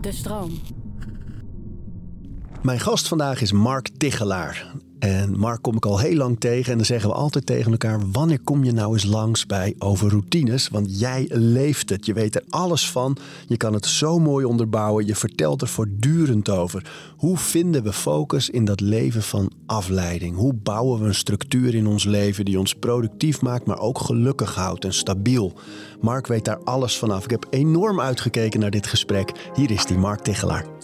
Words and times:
De 0.00 0.12
stroom. 0.12 0.60
Mijn 2.62 2.80
gast 2.80 3.08
vandaag 3.08 3.40
is 3.40 3.52
Mark 3.52 3.88
Tichelaar. 3.96 4.72
En 4.98 5.38
Mark 5.38 5.62
kom 5.62 5.76
ik 5.76 5.86
al 5.86 5.98
heel 5.98 6.16
lang 6.16 6.40
tegen 6.40 6.70
en 6.70 6.76
dan 6.76 6.86
zeggen 6.86 7.08
we 7.08 7.14
altijd 7.14 7.46
tegen 7.46 7.70
elkaar: 7.70 8.00
wanneer 8.12 8.40
kom 8.40 8.64
je 8.64 8.72
nou 8.72 8.92
eens 8.92 9.04
langs 9.04 9.46
bij 9.46 9.74
over 9.78 10.10
routines? 10.10 10.68
Want 10.68 10.98
jij 10.98 11.28
leeft 11.32 11.90
het, 11.90 12.06
je 12.06 12.12
weet 12.12 12.34
er 12.34 12.42
alles 12.48 12.90
van, 12.90 13.16
je 13.46 13.56
kan 13.56 13.72
het 13.72 13.86
zo 13.86 14.18
mooi 14.18 14.44
onderbouwen, 14.44 15.06
je 15.06 15.14
vertelt 15.14 15.62
er 15.62 15.68
voortdurend 15.68 16.48
over. 16.48 16.90
Hoe 17.16 17.36
vinden 17.36 17.82
we 17.82 17.92
focus 17.92 18.50
in 18.50 18.64
dat 18.64 18.80
leven 18.80 19.22
van 19.22 19.50
afleiding? 19.66 20.36
Hoe 20.36 20.54
bouwen 20.54 21.00
we 21.00 21.06
een 21.06 21.14
structuur 21.14 21.74
in 21.74 21.86
ons 21.86 22.04
leven 22.04 22.44
die 22.44 22.58
ons 22.58 22.74
productief 22.74 23.42
maakt, 23.42 23.66
maar 23.66 23.78
ook 23.78 23.98
gelukkig 23.98 24.54
houdt 24.54 24.84
en 24.84 24.94
stabiel? 24.94 25.52
Mark 26.00 26.26
weet 26.26 26.44
daar 26.44 26.60
alles 26.64 26.98
vanaf. 26.98 27.24
Ik 27.24 27.30
heb 27.30 27.46
enorm 27.50 28.00
uitgekeken 28.00 28.60
naar 28.60 28.70
dit 28.70 28.86
gesprek. 28.86 29.32
Hier 29.54 29.70
is 29.70 29.86
die 29.86 29.98
Mark 29.98 30.20
Tichelaar. 30.20 30.75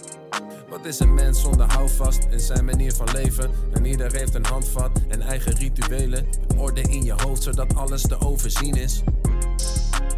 Wat 0.83 0.91
is 0.91 0.99
een 0.99 1.13
mens 1.13 1.41
zonder 1.41 1.71
houvast 1.73 2.27
in 2.29 2.39
zijn 2.39 2.65
manier 2.65 2.93
van 2.93 3.07
leven? 3.13 3.49
En 3.73 3.85
ieder 3.85 4.15
heeft 4.15 4.35
een 4.35 4.45
handvat 4.45 4.91
en 5.07 5.21
eigen 5.21 5.55
rituelen. 5.55 6.25
Orde 6.57 6.81
in 6.81 7.03
je 7.03 7.13
hoofd 7.13 7.43
zodat 7.43 7.75
alles 7.75 8.01
te 8.01 8.19
overzien 8.19 8.73
is. 8.73 9.01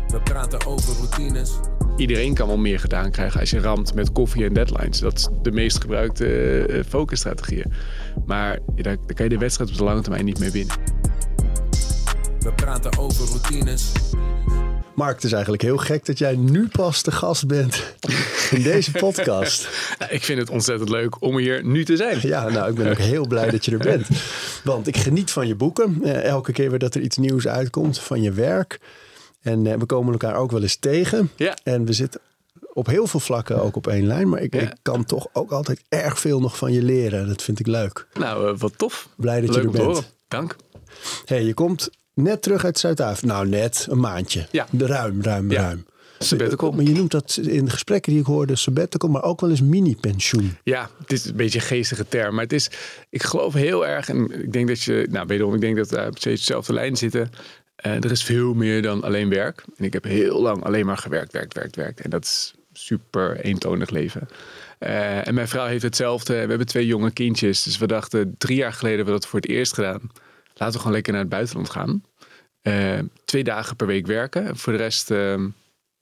We 0.08 0.22
praten 0.24 0.66
over 0.66 0.96
routines. 0.96 1.52
Iedereen 1.98 2.34
kan 2.34 2.48
wel 2.48 2.58
meer 2.58 2.80
gedaan 2.80 3.12
krijgen 3.12 3.40
als 3.40 3.50
je 3.50 3.60
ramt 3.60 3.94
met 3.94 4.12
koffie 4.12 4.46
en 4.46 4.54
deadlines. 4.54 5.00
Dat 5.00 5.18
is 5.18 5.28
de 5.42 5.52
meest 5.52 5.82
gebruikte 5.82 6.28
uh, 6.70 6.84
focusstrategieën. 6.84 7.74
Maar 8.26 8.60
daar, 8.76 8.84
daar 8.84 9.16
kan 9.16 9.26
je 9.26 9.32
de 9.32 9.38
wedstrijd 9.38 9.70
op 9.70 9.78
de 9.78 9.84
lange 9.84 10.02
termijn 10.02 10.26
niet 10.26 10.40
mee 10.40 10.52
winnen. 10.52 10.76
We 12.40 12.54
praten 12.56 12.98
over 12.98 13.28
routines. 13.28 13.92
Mark, 14.96 15.16
het 15.16 15.24
is 15.24 15.32
eigenlijk 15.32 15.64
heel 15.64 15.78
gek 15.78 16.06
dat 16.06 16.18
jij 16.18 16.36
nu 16.36 16.68
pas 16.68 17.04
de 17.04 17.12
gast 17.12 17.48
bent 17.48 17.84
in 18.52 18.64
deze 18.64 18.92
podcast. 18.92 19.70
Ik 20.10 20.24
vind 20.24 20.40
het 20.40 20.50
ontzettend 20.50 20.90
leuk 20.90 21.22
om 21.22 21.38
hier 21.38 21.66
nu 21.66 21.86
te 21.86 21.96
zijn. 21.96 22.20
Ja, 22.22 22.50
nou, 22.50 22.70
ik 22.70 22.76
ben 22.76 22.90
ook 22.90 22.98
heel 22.98 23.28
blij 23.28 23.50
dat 23.50 23.66
je 23.66 23.72
er 23.72 23.78
bent. 23.78 24.08
Want 24.64 24.88
ik 24.88 24.98
geniet 24.98 25.32
van 25.32 25.48
je 25.48 25.56
boeken. 25.56 26.00
Uh, 26.04 26.24
elke 26.24 26.52
keer 26.52 26.70
weer 26.70 26.80
dat 26.80 26.96
er 26.96 27.02
iets 27.02 27.18
nieuws 27.18 27.48
uitkomt 27.48 28.00
van 28.00 28.22
je 28.22 28.32
werk. 28.32 28.80
En 29.42 29.66
uh, 29.66 29.74
we 29.74 29.86
komen 29.86 30.12
elkaar 30.12 30.36
ook 30.36 30.52
wel 30.52 30.62
eens 30.62 30.76
tegen. 30.76 31.32
Ja. 31.36 31.58
En 31.64 31.86
we 31.86 31.94
zitten 31.94 32.22
op 32.74 32.88
heel 32.88 33.08
veel 33.08 33.20
vlakken 33.20 33.62
ook 33.62 33.76
op 33.76 33.88
één 33.88 34.08
lijn. 34.08 34.30
Maar 34.30 34.42
ik, 34.42 34.54
Ja. 34.54 34.62
ik 34.62 34.74
kan 34.82 35.06
toch 35.06 35.28
ook 35.34 35.52
altijd 35.52 35.82
erg 35.90 36.20
veel 36.20 36.40
nog 36.40 36.58
van 36.58 36.74
je 36.74 36.84
leren. 36.84 37.28
Dat 37.28 37.42
vind 37.42 37.60
ik 37.60 37.68
leuk. 37.68 38.08
Nou, 38.14 38.52
uh, 38.52 38.58
wat 38.58 38.78
tof. 38.78 39.08
Blij 39.16 39.42
dat 39.42 39.56
leuk 39.56 39.72
je 39.72 39.80
er 39.80 39.86
bent. 39.86 40.12
Dank. 40.28 40.56
Hey, 41.26 41.44
je 41.44 41.54
komt 41.54 41.90
net 42.16 42.42
terug 42.42 42.66
uit 42.66 42.80
Zuid-Afrika. 42.80 43.34
Nou, 43.34 43.48
net 43.48 43.88
een 43.90 44.00
maandje. 44.00 44.48
Ja. 44.52 44.68
Ruim, 44.78 45.22
ruim, 45.22 45.52
Ja. 45.52 45.62
ruim. 45.62 45.86
Sabbatical. 46.20 46.72
Maar 46.72 46.84
je 46.84 46.94
noemt 46.94 47.12
dat 47.12 47.40
in 47.42 47.66
de 47.66 47.72
gesprekken 47.72 48.12
die 48.12 48.22
ik 48.22 48.28
hoorde 48.28 48.56
sabbatical, 48.56 49.10
maar 49.10 49.24
ook 49.24 49.42
wel 49.42 49.50
eens 49.50 49.62
mini-pensioen. 49.62 50.58
Ja, 50.64 50.90
het 51.02 51.12
is 51.12 51.26
een 51.26 51.36
beetje 51.36 51.60
een 51.60 51.66
geestige 51.66 52.08
term. 52.08 52.34
Maar 52.34 52.44
het 52.44 52.54
is, 52.54 52.70
ik 53.10 53.24
geloof 53.24 53.54
heel 53.54 53.88
erg, 53.88 54.10
en 54.10 54.42
ik 54.44 54.54
denk 54.54 54.68
dat 54.68 54.82
je, 54.82 55.08
nou 55.12 55.28
wederom, 55.28 55.54
ik 55.54 55.62
denk 55.62 55.76
dat 55.76 55.90
we 55.90 56.06
op 56.08 56.18
steeds 56.18 56.40
dezelfde 56.40 56.74
lijn 56.74 56.98
zitten. 56.98 57.30
Uh, 57.86 57.92
er 57.96 58.12
is 58.12 58.24
veel 58.24 58.54
meer 58.54 58.82
dan 58.82 59.04
alleen 59.04 59.30
werk. 59.30 59.64
En 59.78 59.86
ik 59.86 59.94
heb 59.94 60.04
heel 60.04 60.42
lang 60.42 60.64
alleen 60.64 60.86
maar 60.86 60.98
gewerkt, 60.98 61.34
werkt, 61.34 61.54
werkt, 61.54 61.76
werkt. 61.76 62.02
En 62.02 62.10
dat 62.10 62.24
is 62.24 62.54
super 62.74 63.40
eentonig 63.40 63.90
leven. 63.90 64.28
Uh, 64.80 65.28
en 65.28 65.34
mijn 65.34 65.48
vrouw 65.48 65.66
heeft 65.66 65.84
hetzelfde. 65.84 66.34
We 66.34 66.40
hebben 66.40 66.68
twee 66.68 66.86
jonge 66.86 67.12
kindjes. 67.12 67.64
Dus 67.64 67.78
we 67.78 67.88
dachten, 67.88 68.36
drie 68.38 68.58
jaar 68.58 68.74
geleden 68.74 68.98
hebben 68.98 69.14
we 69.14 69.20
dat 69.20 69.30
voor 69.30 69.40
het 69.40 69.50
eerst 69.50 69.74
gedaan. 69.74 70.02
Laten 70.58 70.74
we 70.74 70.80
gewoon 70.80 70.94
lekker 70.94 71.12
naar 71.14 71.22
het 71.22 71.32
buitenland 71.32 71.70
gaan. 71.70 72.04
Uh, 72.62 73.00
twee 73.26 73.44
dagen 73.44 73.76
per 73.76 73.88
week 73.88 74.08
werken. 74.08 74.46
En 74.46 74.58
voor 74.58 74.74
de 74.74 74.80
rest 74.80 75.12
uh, 75.12 75.46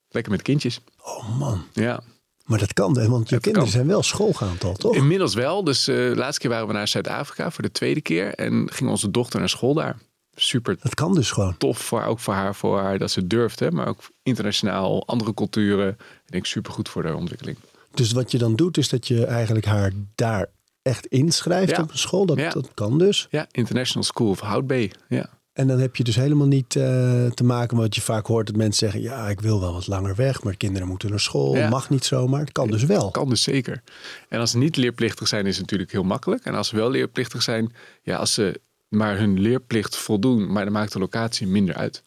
lekker 0.10 0.32
met 0.32 0.42
kindjes. 0.42 0.80
Oh 1.02 1.38
man. 1.40 1.66
Ja. 1.74 2.04
Maar 2.44 2.60
dat 2.60 2.74
kan, 2.74 2.98
hè? 2.98 3.10
want 3.10 3.30
je 3.30 3.40
kinderen 3.40 3.68
kan. 3.68 3.72
zijn 3.72 3.88
wel 3.88 4.04
schoolgaand 4.04 4.64
al, 4.64 4.74
toch? 4.74 4.96
Inmiddels 4.96 5.34
wel. 5.34 5.64
Dus 5.64 5.88
uh, 5.88 5.96
de 5.96 6.16
laatste 6.16 6.42
keer 6.42 6.50
waren 6.50 6.68
we 6.68 6.74
naar 6.74 6.88
Zuid-Afrika 6.88 7.52
voor 7.52 7.64
de 7.64 7.72
tweede 7.72 8.02
keer. 8.02 8.34
En 8.34 8.70
ging 8.72 8.90
onze 8.90 9.12
dochter 9.12 9.40
naar 9.40 9.50
school 9.50 9.74
daar. 9.74 9.98
Super 10.36 10.78
dat 10.82 10.94
kan 10.94 11.14
dus 11.14 11.32
gewoon. 11.32 11.58
tof 11.58 11.78
voor, 11.78 12.04
ook 12.04 12.20
voor 12.20 12.34
haar, 12.34 12.56
voor 12.56 12.80
haar 12.80 12.98
dat 12.98 13.12
ze 13.12 13.28
durft. 13.28 13.60
Hè? 13.60 13.72
Maar 13.72 13.88
ook 13.88 14.02
internationaal, 14.24 15.08
andere 15.08 15.34
culturen. 15.34 15.90
Ik 16.26 16.32
denk 16.32 16.46
super 16.46 16.72
goed 16.72 16.90
voor 16.90 17.04
haar 17.04 17.16
ontwikkeling. 17.16 17.58
Dus 17.94 18.12
wat 18.12 18.32
je 18.32 18.38
dan 18.38 18.56
doet, 18.56 18.78
is 18.78 18.90
dat 18.90 19.08
je 19.08 19.26
eigenlijk 19.26 19.66
haar 19.66 19.92
daar 20.16 20.50
echt 20.84 21.06
inschrijft 21.06 21.80
op 21.80 21.92
een 21.92 21.98
school. 21.98 22.26
Dat, 22.26 22.38
dat 22.38 22.70
kan 22.74 22.98
dus. 22.98 23.28
Ja, 23.30 23.48
International 23.52 24.04
School 24.04 24.30
of 24.30 24.40
Hout 24.40 24.68
Bay. 24.68 24.92
Ja. 25.08 25.30
En 25.54 25.68
dan 25.68 25.80
heb 25.80 25.96
je 25.96 26.04
dus 26.04 26.16
helemaal 26.16 26.48
niet 26.48 26.76
uh, 26.76 26.84
te 27.32 27.44
maken 27.44 27.76
met 27.76 27.86
wat 27.86 27.96
je 27.96 28.02
vaak 28.02 28.26
hoort. 28.26 28.48
Dat 28.48 28.56
mensen 28.56 28.92
zeggen, 28.92 29.02
ja, 29.02 29.30
ik 29.30 29.42
wil 29.42 29.60
wel 29.60 29.74
wat 29.74 29.88
langer 29.88 30.16
weg. 30.16 30.44
Maar 30.44 30.58
kinderen 30.58 30.88
moeten 30.88 31.10
naar 31.10 31.20
school. 31.20 31.56
Ja. 31.56 31.70
Mag 31.70 31.90
niet 31.90 32.06
zomaar. 32.06 32.40
Het 32.40 32.52
kan 32.52 32.68
dus 32.68 32.84
wel. 32.84 33.12
Kan 33.12 33.30
dus 33.30 33.42
zeker. 33.42 33.84
En 34.30 34.40
als 34.40 34.52
ze 34.52 34.58
niet 34.58 34.78
leerplichtig 34.78 35.28
zijn, 35.28 35.46
is 35.46 35.52
het 35.52 35.62
natuurlijk 35.62 35.92
heel 35.92 36.04
makkelijk. 36.04 36.46
En 36.46 36.56
als 36.56 36.68
ze 36.68 36.76
wel 36.76 36.90
leerplichtig 36.90 37.42
zijn, 37.42 37.74
ja, 38.02 38.18
als 38.18 38.34
ze 38.34 38.62
maar 38.88 39.18
hun 39.18 39.40
leerplicht 39.40 39.96
voldoen, 39.96 40.52
maar 40.52 40.64
dan 40.64 40.74
maakt 40.74 40.94
de 40.94 41.00
locatie 41.00 41.48
minder 41.48 41.76
uit. 41.76 42.04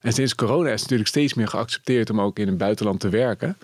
En 0.00 0.12
sinds 0.12 0.34
corona 0.34 0.66
is 0.66 0.72
het 0.72 0.80
natuurlijk 0.80 1.08
steeds 1.08 1.34
meer 1.34 1.48
geaccepteerd 1.48 2.10
om 2.10 2.20
ook 2.20 2.38
in 2.38 2.46
het 2.46 2.58
buitenland 2.58 3.00
te 3.00 3.08
werken. 3.08 3.58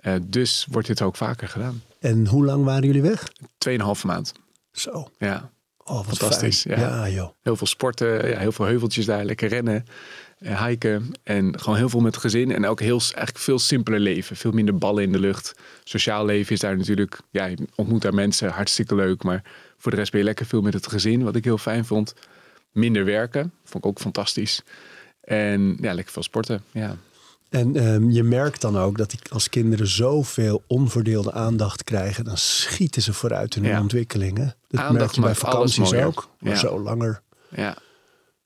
Uh, 0.00 0.14
dus 0.22 0.66
wordt 0.70 0.86
dit 0.86 1.02
ook 1.02 1.16
vaker 1.16 1.48
gedaan. 1.48 1.82
En 1.98 2.26
hoe 2.26 2.44
lang 2.44 2.64
waren 2.64 2.86
jullie 2.86 3.02
weg? 3.02 3.32
Tweeënhalve 3.58 4.06
maand. 4.06 4.32
Zo. 4.72 5.10
Ja. 5.18 5.50
Oh, 5.84 6.06
Fantastisch. 6.06 6.62
Fijn. 6.62 6.80
Ja. 6.80 6.88
ja, 6.88 7.08
joh. 7.08 7.28
Heel 7.42 7.56
veel 7.56 7.66
sporten, 7.66 8.28
ja, 8.28 8.38
heel 8.38 8.52
veel 8.52 8.64
heuveltjes 8.64 9.06
daar, 9.06 9.24
lekker 9.24 9.48
rennen, 9.48 9.86
uh, 10.38 10.64
hiken. 10.66 11.12
En 11.22 11.60
gewoon 11.60 11.78
heel 11.78 11.88
veel 11.88 12.00
met 12.00 12.14
het 12.14 12.22
gezin. 12.22 12.52
En 12.52 12.66
ook 12.66 12.80
heel, 12.80 12.98
eigenlijk 13.00 13.38
veel 13.38 13.58
simpeler 13.58 14.00
leven. 14.00 14.36
Veel 14.36 14.52
minder 14.52 14.78
ballen 14.78 15.02
in 15.02 15.12
de 15.12 15.18
lucht. 15.18 15.54
Sociaal 15.84 16.24
leven 16.24 16.52
is 16.52 16.60
daar 16.60 16.76
natuurlijk, 16.76 17.20
ja, 17.30 17.44
je 17.44 17.56
ontmoet 17.74 18.02
daar 18.02 18.14
mensen, 18.14 18.50
hartstikke 18.50 18.94
leuk. 18.94 19.22
Maar 19.22 19.42
voor 19.78 19.90
de 19.90 19.96
rest 19.96 20.10
ben 20.10 20.20
je 20.20 20.26
lekker 20.26 20.46
veel 20.46 20.62
met 20.62 20.74
het 20.74 20.86
gezin, 20.86 21.22
wat 21.22 21.36
ik 21.36 21.44
heel 21.44 21.58
fijn 21.58 21.84
vond. 21.84 22.14
Minder 22.72 23.04
werken, 23.04 23.52
vond 23.64 23.84
ik 23.84 23.90
ook 23.90 23.98
fantastisch. 23.98 24.62
En 25.20 25.78
ja, 25.80 25.94
lekker 25.94 26.12
veel 26.12 26.22
sporten, 26.22 26.62
ja. 26.72 26.96
En 27.48 27.86
um, 27.86 28.10
je 28.10 28.22
merkt 28.22 28.60
dan 28.60 28.78
ook 28.78 28.98
dat 28.98 29.10
die, 29.10 29.18
als 29.32 29.48
kinderen 29.48 29.86
zoveel 29.86 30.62
onverdeelde 30.66 31.32
aandacht 31.32 31.84
krijgen, 31.84 32.24
dan 32.24 32.36
schieten 32.36 33.02
ze 33.02 33.12
vooruit 33.12 33.56
in 33.56 33.62
hun 33.62 33.72
Ja. 33.72 33.80
ontwikkelingen. 33.80 34.54
Dat 34.68 34.80
Aandacht 34.80 34.98
merk 34.98 35.12
je 35.14 35.20
bij 35.20 35.34
vakanties 35.34 35.94
ook, 35.94 36.28
maar 36.38 36.52
Ja. 36.52 36.58
zo 36.58 36.80
langer. 36.80 37.20
Ja, 37.48 37.76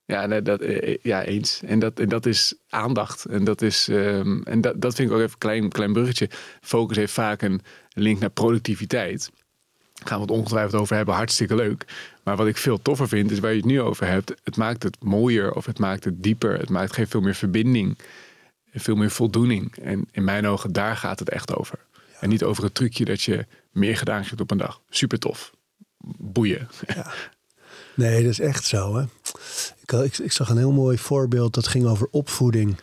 ja, 0.04 0.26
nee, 0.26 0.42
dat, 0.42 0.60
eh, 0.60 0.96
ja 1.02 1.22
eens. 1.24 1.60
En 1.64 1.78
dat, 1.78 1.98
en 2.00 2.08
dat 2.08 2.26
is 2.26 2.54
aandacht. 2.68 3.24
En 3.24 3.44
dat 3.44 3.62
is 3.62 3.88
um, 3.90 4.42
en 4.42 4.60
dat, 4.60 4.80
dat 4.80 4.94
vind 4.94 5.08
ik 5.08 5.14
ook 5.14 5.20
even 5.20 5.32
een 5.32 5.38
klein, 5.38 5.68
klein 5.68 5.92
bruggetje. 5.92 6.28
Focus 6.60 6.96
heeft 6.96 7.12
vaak 7.12 7.42
een 7.42 7.60
link 7.92 8.20
naar 8.20 8.30
productiviteit. 8.30 9.30
Daar 9.94 10.08
gaan 10.08 10.16
we 10.16 10.24
het 10.24 10.32
ongetwijfeld 10.34 10.80
over 10.80 10.96
hebben, 10.96 11.14
hartstikke 11.14 11.54
leuk. 11.54 11.84
Maar 12.22 12.36
wat 12.36 12.46
ik 12.46 12.56
veel 12.56 12.82
toffer 12.82 13.08
vind, 13.08 13.30
is 13.30 13.38
waar 13.38 13.50
je 13.50 13.56
het 13.56 13.64
nu 13.66 13.80
over 13.80 14.06
hebt. 14.06 14.34
Het 14.44 14.56
maakt 14.56 14.82
het 14.82 14.96
mooier 15.04 15.52
of 15.52 15.66
het 15.66 15.78
maakt 15.78 16.04
het 16.04 16.22
dieper. 16.22 16.58
Het 16.58 16.68
maakt, 16.68 16.92
geeft 16.92 17.10
veel 17.10 17.20
meer 17.20 17.34
verbinding. 17.34 17.98
Veel 18.72 18.94
meer 18.94 19.10
voldoening. 19.10 19.76
En 19.76 20.08
in 20.10 20.24
mijn 20.24 20.46
ogen, 20.46 20.72
daar 20.72 20.96
gaat 20.96 21.18
het 21.18 21.28
echt 21.28 21.56
over. 21.56 21.78
Ja. 22.12 22.20
En 22.20 22.28
niet 22.28 22.42
over 22.42 22.64
het 22.64 22.74
trucje 22.74 23.04
dat 23.04 23.22
je 23.22 23.46
meer 23.70 23.96
gedaan 23.96 24.22
hebt 24.22 24.40
op 24.40 24.50
een 24.50 24.58
dag. 24.58 24.80
Super 24.88 25.18
tof. 25.18 25.52
Boeien. 26.18 26.68
Ja. 26.86 27.12
Nee, 27.94 28.22
dat 28.22 28.30
is 28.30 28.40
echt 28.40 28.64
zo. 28.64 28.96
Hè? 28.96 29.04
Ik, 29.82 29.92
ik, 29.92 30.18
ik, 30.18 30.32
zag 30.32 30.48
een 30.48 30.56
heel 30.56 30.72
mooi 30.72 30.98
voorbeeld 30.98 31.54
dat 31.54 31.66
ging 31.66 31.86
over 31.86 32.08
opvoeding. 32.10 32.76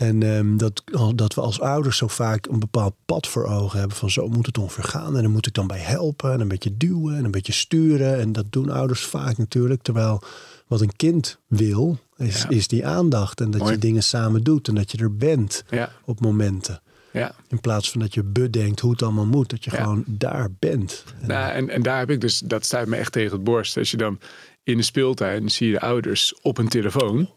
En 0.00 0.22
um, 0.22 0.56
dat, 0.56 0.82
dat 1.14 1.34
we 1.34 1.40
als 1.40 1.60
ouders 1.60 1.96
zo 1.96 2.06
vaak 2.06 2.46
een 2.46 2.58
bepaald 2.58 2.94
pad 3.04 3.26
voor 3.26 3.44
ogen 3.44 3.78
hebben. 3.78 3.96
Van 3.96 4.10
zo 4.10 4.28
moet 4.28 4.46
het 4.46 4.58
ongeveer 4.58 4.84
gaan. 4.84 5.16
En 5.16 5.22
dan 5.22 5.32
moet 5.32 5.46
ik 5.46 5.54
dan 5.54 5.66
bij 5.66 5.78
helpen. 5.78 6.32
En 6.32 6.40
een 6.40 6.48
beetje 6.48 6.76
duwen. 6.76 7.16
En 7.16 7.24
een 7.24 7.30
beetje 7.30 7.52
sturen. 7.52 8.18
En 8.18 8.32
dat 8.32 8.44
doen 8.50 8.70
ouders 8.70 9.04
vaak 9.04 9.38
natuurlijk. 9.38 9.82
Terwijl 9.82 10.22
wat 10.66 10.80
een 10.80 10.96
kind 10.96 11.38
wil, 11.46 11.98
is, 12.16 12.42
ja. 12.42 12.48
is 12.48 12.68
die 12.68 12.86
aandacht. 12.86 13.40
En 13.40 13.50
dat 13.50 13.60
Mooi. 13.60 13.72
je 13.72 13.78
dingen 13.78 14.02
samen 14.02 14.42
doet. 14.42 14.68
En 14.68 14.74
dat 14.74 14.90
je 14.90 14.98
er 14.98 15.16
bent 15.16 15.64
ja. 15.70 15.92
op 16.04 16.20
momenten. 16.20 16.82
Ja. 17.12 17.34
In 17.48 17.60
plaats 17.60 17.90
van 17.90 18.00
dat 18.00 18.14
je 18.14 18.22
bedenkt 18.22 18.80
hoe 18.80 18.90
het 18.90 19.02
allemaal 19.02 19.26
moet. 19.26 19.50
Dat 19.50 19.64
je 19.64 19.70
ja. 19.70 19.82
gewoon 19.82 20.04
daar 20.06 20.48
bent. 20.58 21.04
En, 21.20 21.28
nou, 21.28 21.52
en, 21.52 21.68
en 21.68 21.82
daar 21.82 21.98
heb 21.98 22.10
ik 22.10 22.20
dus, 22.20 22.38
dat 22.38 22.64
staat 22.64 22.86
me 22.86 22.96
echt 22.96 23.12
tegen 23.12 23.32
het 23.32 23.44
borst. 23.44 23.76
Als 23.76 23.90
je 23.90 23.96
dan 23.96 24.18
in 24.62 24.76
de 24.76 24.82
speeltuin 24.82 25.50
zie 25.50 25.66
je 25.66 25.72
de 25.72 25.80
ouders 25.80 26.34
op 26.42 26.58
een 26.58 26.68
telefoon. 26.68 27.28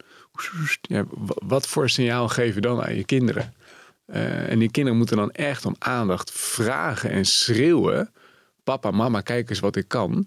Ja, 0.80 1.04
wat 1.46 1.68
voor 1.68 1.90
signaal 1.90 2.28
geven 2.28 2.62
dan 2.62 2.82
aan 2.82 2.96
je 2.96 3.04
kinderen? 3.04 3.54
Uh, 4.06 4.50
en 4.50 4.58
die 4.58 4.70
kinderen 4.70 4.98
moeten 4.98 5.16
dan 5.16 5.30
echt 5.30 5.66
om 5.66 5.76
aandacht 5.78 6.30
vragen 6.30 7.10
en 7.10 7.24
schreeuwen. 7.24 8.12
Papa, 8.64 8.90
mama, 8.90 9.20
kijk 9.20 9.50
eens 9.50 9.60
wat 9.60 9.76
ik 9.76 9.88
kan. 9.88 10.26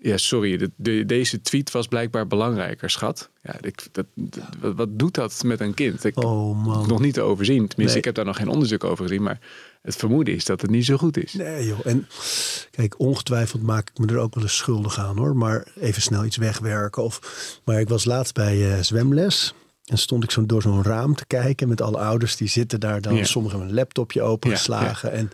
Ja, 0.00 0.16
sorry, 0.16 0.56
de, 0.56 0.70
de, 0.76 1.04
deze 1.06 1.40
tweet 1.40 1.70
was 1.70 1.86
blijkbaar 1.86 2.26
belangrijker, 2.26 2.90
schat. 2.90 3.30
Ja, 3.42 3.56
ik, 3.60 3.86
dat, 3.92 4.06
dat, 4.14 4.44
wat, 4.60 4.74
wat, 4.74 4.98
doet 4.98 5.14
dat 5.14 5.42
met 5.44 5.60
een 5.60 5.74
kind? 5.74 6.04
Ik 6.04 6.22
oh, 6.22 6.64
man. 6.64 6.88
nog 6.88 7.00
niet 7.00 7.14
te 7.14 7.20
overzien. 7.20 7.68
Tenminste, 7.68 7.84
nee. 7.84 7.96
ik 7.96 8.04
heb 8.04 8.14
daar 8.14 8.24
nog 8.24 8.36
geen 8.36 8.48
onderzoek 8.48 8.84
over 8.84 9.04
gezien. 9.04 9.22
Maar 9.22 9.38
het 9.82 9.96
vermoeden 9.96 10.34
is 10.34 10.44
dat 10.44 10.60
het 10.60 10.70
niet 10.70 10.84
zo 10.84 10.96
goed 10.96 11.16
is. 11.16 11.32
Nee, 11.32 11.66
joh. 11.66 11.78
En 11.84 12.06
kijk, 12.70 12.98
ongetwijfeld 12.98 13.62
maak 13.62 13.90
ik 13.90 13.98
me 13.98 14.06
er 14.06 14.18
ook 14.18 14.34
wel 14.34 14.44
eens 14.44 14.56
schuldig 14.56 14.98
aan, 14.98 15.16
hoor. 15.16 15.36
Maar 15.36 15.66
even 15.80 16.02
snel 16.02 16.24
iets 16.24 16.36
wegwerken. 16.36 17.02
Of, 17.02 17.20
maar 17.64 17.80
ik 17.80 17.88
was 17.88 18.04
laatst 18.04 18.34
bij 18.34 18.56
uh, 18.56 18.82
zwemles. 18.82 19.54
En 19.84 19.98
stond 19.98 20.24
ik 20.24 20.30
zo 20.30 20.46
door 20.46 20.62
zo'n 20.62 20.82
raam 20.82 21.14
te 21.14 21.26
kijken 21.26 21.68
met 21.68 21.80
alle 21.80 21.98
ouders 21.98 22.36
die 22.36 22.48
zitten 22.48 22.80
daar 22.80 23.00
dan. 23.00 23.14
Ja. 23.14 23.24
Sommigen 23.24 23.58
hebben 23.58 23.76
een 23.76 23.80
laptopje 23.80 24.22
opengeslagen. 24.22 25.12
En 25.12 25.30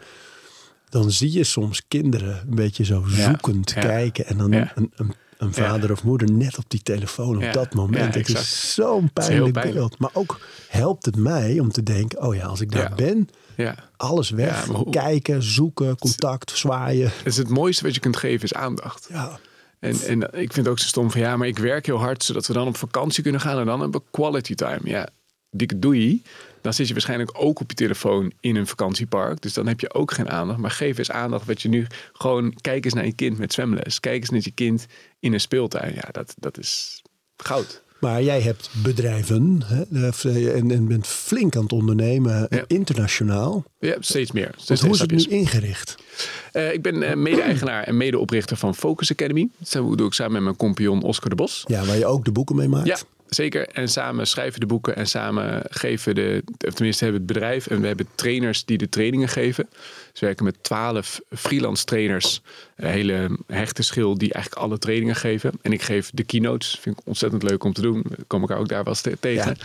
dan 0.89 1.11
zie 1.11 1.33
je 1.33 1.45
soms 1.45 1.83
kinderen 1.89 2.45
een 2.49 2.55
beetje 2.55 2.85
zo 2.85 3.05
zoekend 3.07 3.73
kijken. 3.73 4.27
En 4.27 4.37
dan 4.39 4.53
een, 4.53 4.71
een, 4.75 5.15
een 5.37 5.53
vader 5.53 5.93
of 5.93 6.05
moeder 6.05 6.33
net 6.33 6.59
op 6.59 6.65
die 6.69 6.83
telefoon 6.83 7.37
op 7.37 7.53
dat 7.53 7.75
moment. 7.75 8.15
het 8.15 8.29
is 8.29 8.75
zo'n 8.75 9.11
pijnlijk 9.13 9.53
pijnlijk. 9.53 9.77
beeld. 9.77 9.99
Maar 9.99 10.11
ook 10.13 10.41
helpt 10.69 11.05
het 11.05 11.17
mij 11.17 11.61
om 11.61 11.71
te 11.71 11.83
denken, 11.83 12.23
oh 12.23 12.35
ja, 12.35 12.47
als 12.47 12.61
ik 12.61 12.73
daar 12.73 12.93
ben, 12.97 13.29
Ja. 13.57 13.75
alles 13.97 14.31
weg. 14.31 14.67
Ja, 14.67 14.83
Kijken, 14.91 15.43
zoeken, 15.43 15.99
contact, 15.99 16.51
zwaaien. 16.51 17.11
Het 17.17 17.27
is 17.27 17.37
het 17.37 17.49
mooiste 17.49 17.85
wat 17.85 17.95
je 17.95 18.01
kunt 18.01 18.17
geven 18.17 18.45
is 18.45 18.55
aandacht. 18.55 19.07
Ja, 19.11 19.39
En, 19.81 20.01
en 20.01 20.23
ik 20.23 20.53
vind 20.53 20.57
het 20.57 20.69
ook 20.69 20.79
zo 20.79 20.87
stom 20.87 21.11
van 21.11 21.21
ja, 21.21 21.37
maar 21.37 21.49
ik 21.49 21.59
werk 21.59 21.87
heel 21.87 21.99
hard 21.99 22.25
zodat 22.25 22.47
we 22.47 22.53
dan 22.53 22.67
op 22.67 22.77
vakantie 22.77 23.23
kunnen 23.23 23.41
gaan 23.41 23.59
en 23.59 23.67
dan 23.67 23.81
hebben 23.81 24.01
we 24.01 24.07
quality 24.11 24.55
time. 24.55 24.81
Ja, 24.83 25.09
dikke 25.51 25.79
doei. 25.79 26.23
Dan 26.61 26.75
zit 26.75 26.87
je 26.87 26.93
waarschijnlijk 26.93 27.31
ook 27.35 27.61
op 27.61 27.71
je 27.71 27.77
telefoon 27.77 28.33
in 28.41 28.57
een 28.57 28.67
vakantiepark. 28.67 29.41
Dus 29.41 29.53
dan 29.53 29.67
heb 29.67 29.81
je 29.81 29.95
ook 29.95 30.13
geen 30.13 30.31
aandacht. 30.31 30.59
Maar 30.59 30.71
geef 30.71 30.99
eens 30.99 31.11
aandacht 31.11 31.47
wat 31.47 31.63
je 31.63 31.69
nu 31.69 31.87
gewoon 32.13 32.55
kijk 32.61 32.85
eens 32.85 32.95
naar 32.95 33.07
je 33.07 33.13
kind 33.13 33.39
met 33.39 33.53
zwemles. 33.53 34.01
Kijk 34.01 34.21
eens 34.21 34.31
naar 34.31 34.41
je 34.43 34.51
kind 34.51 34.87
in 35.21 35.33
een 35.33 35.41
speeltuin. 35.41 35.95
Ja, 35.95 36.09
dat, 36.13 36.35
dat 36.39 36.59
is 36.59 37.03
goud. 37.37 37.83
Maar 38.05 38.23
jij 38.23 38.41
hebt 38.41 38.71
bedrijven 38.83 39.63
hè, 39.67 39.83
eh, 40.09 40.57
en, 40.57 40.71
en 40.71 40.87
bent 40.89 41.07
flink 41.07 41.57
aan 41.57 41.63
het 41.63 41.73
ondernemen, 41.73 42.47
Ja. 42.51 42.65
internationaal. 42.67 43.65
Ja, 43.79 43.97
steeds 44.01 44.33
meer. 44.33 44.49
Want 44.51 44.63
Steeds 44.63 44.81
hoe 44.81 44.91
is 44.91 45.01
het 45.01 45.11
nu 45.11 45.25
ingericht? 45.25 45.95
Eh, 46.53 46.73
ik 46.73 46.83
ben 46.83 47.03
eh, 47.03 47.17
mede-eigenaar 47.17 47.83
en 47.85 47.97
medeoprichter 47.97 48.57
van 48.57 48.75
Focus 48.75 49.11
Academy. 49.13 49.49
Dat 49.59 49.99
doe 49.99 50.07
ik 50.07 50.13
samen 50.13 50.33
met 50.33 50.43
mijn 50.43 50.57
compagnon 50.57 51.03
Oscar 51.03 51.29
de 51.29 51.35
Bos. 51.35 51.65
Ja, 51.67 51.85
waar 51.85 51.97
je 51.97 52.07
ook 52.07 52.25
de 52.25 52.33
boeken 52.33 52.57
mee 52.57 52.69
maakt. 52.69 52.87
Ja, 52.87 52.99
zeker. 53.35 53.69
En 53.69 53.89
samen 53.89 54.27
schrijven 54.27 54.61
de 54.61 54.67
boeken 54.67 54.97
en 54.97 55.07
samen 55.07 55.63
geven 55.71 56.15
de, 56.15 56.43
of 56.67 56.75
tenminste 56.75 57.05
hebben 57.05 57.23
het 57.23 57.33
bedrijf 57.33 57.67
en 57.67 57.81
we 57.81 57.87
hebben 57.87 58.07
trainers 58.15 58.65
die 58.65 58.79
de 58.79 58.89
trainingen 58.89 59.29
geven. 59.29 59.67
Dus 60.11 60.21
we 60.21 60.27
werken 60.27 60.45
met 60.45 60.63
twaalf 60.63 61.21
freelance 61.31 61.85
trainers, 61.85 62.41
een 62.77 62.91
hele 62.91 63.39
hechte 63.47 63.83
schil 63.83 64.19
die 64.19 64.33
eigenlijk 64.33 64.63
alle 64.65 64.79
trainingen 64.79 65.17
geven. 65.17 65.53
En 65.63 65.73
ik 65.73 65.83
geef 65.83 66.11
de 66.15 66.25
keynotes, 66.25 66.79
vind 66.81 66.99
ik 66.99 67.07
ontzettend 67.07 67.43
leuk 67.43 67.65
om 67.65 67.73
te 67.73 67.81
doen. 67.81 68.05
Kom 68.27 68.43
ik 68.43 68.51
ook 68.51 68.69
daar 68.69 68.85
wel 68.85 68.93
eens 68.93 69.01
te- 69.01 69.17
tegen. 69.21 69.57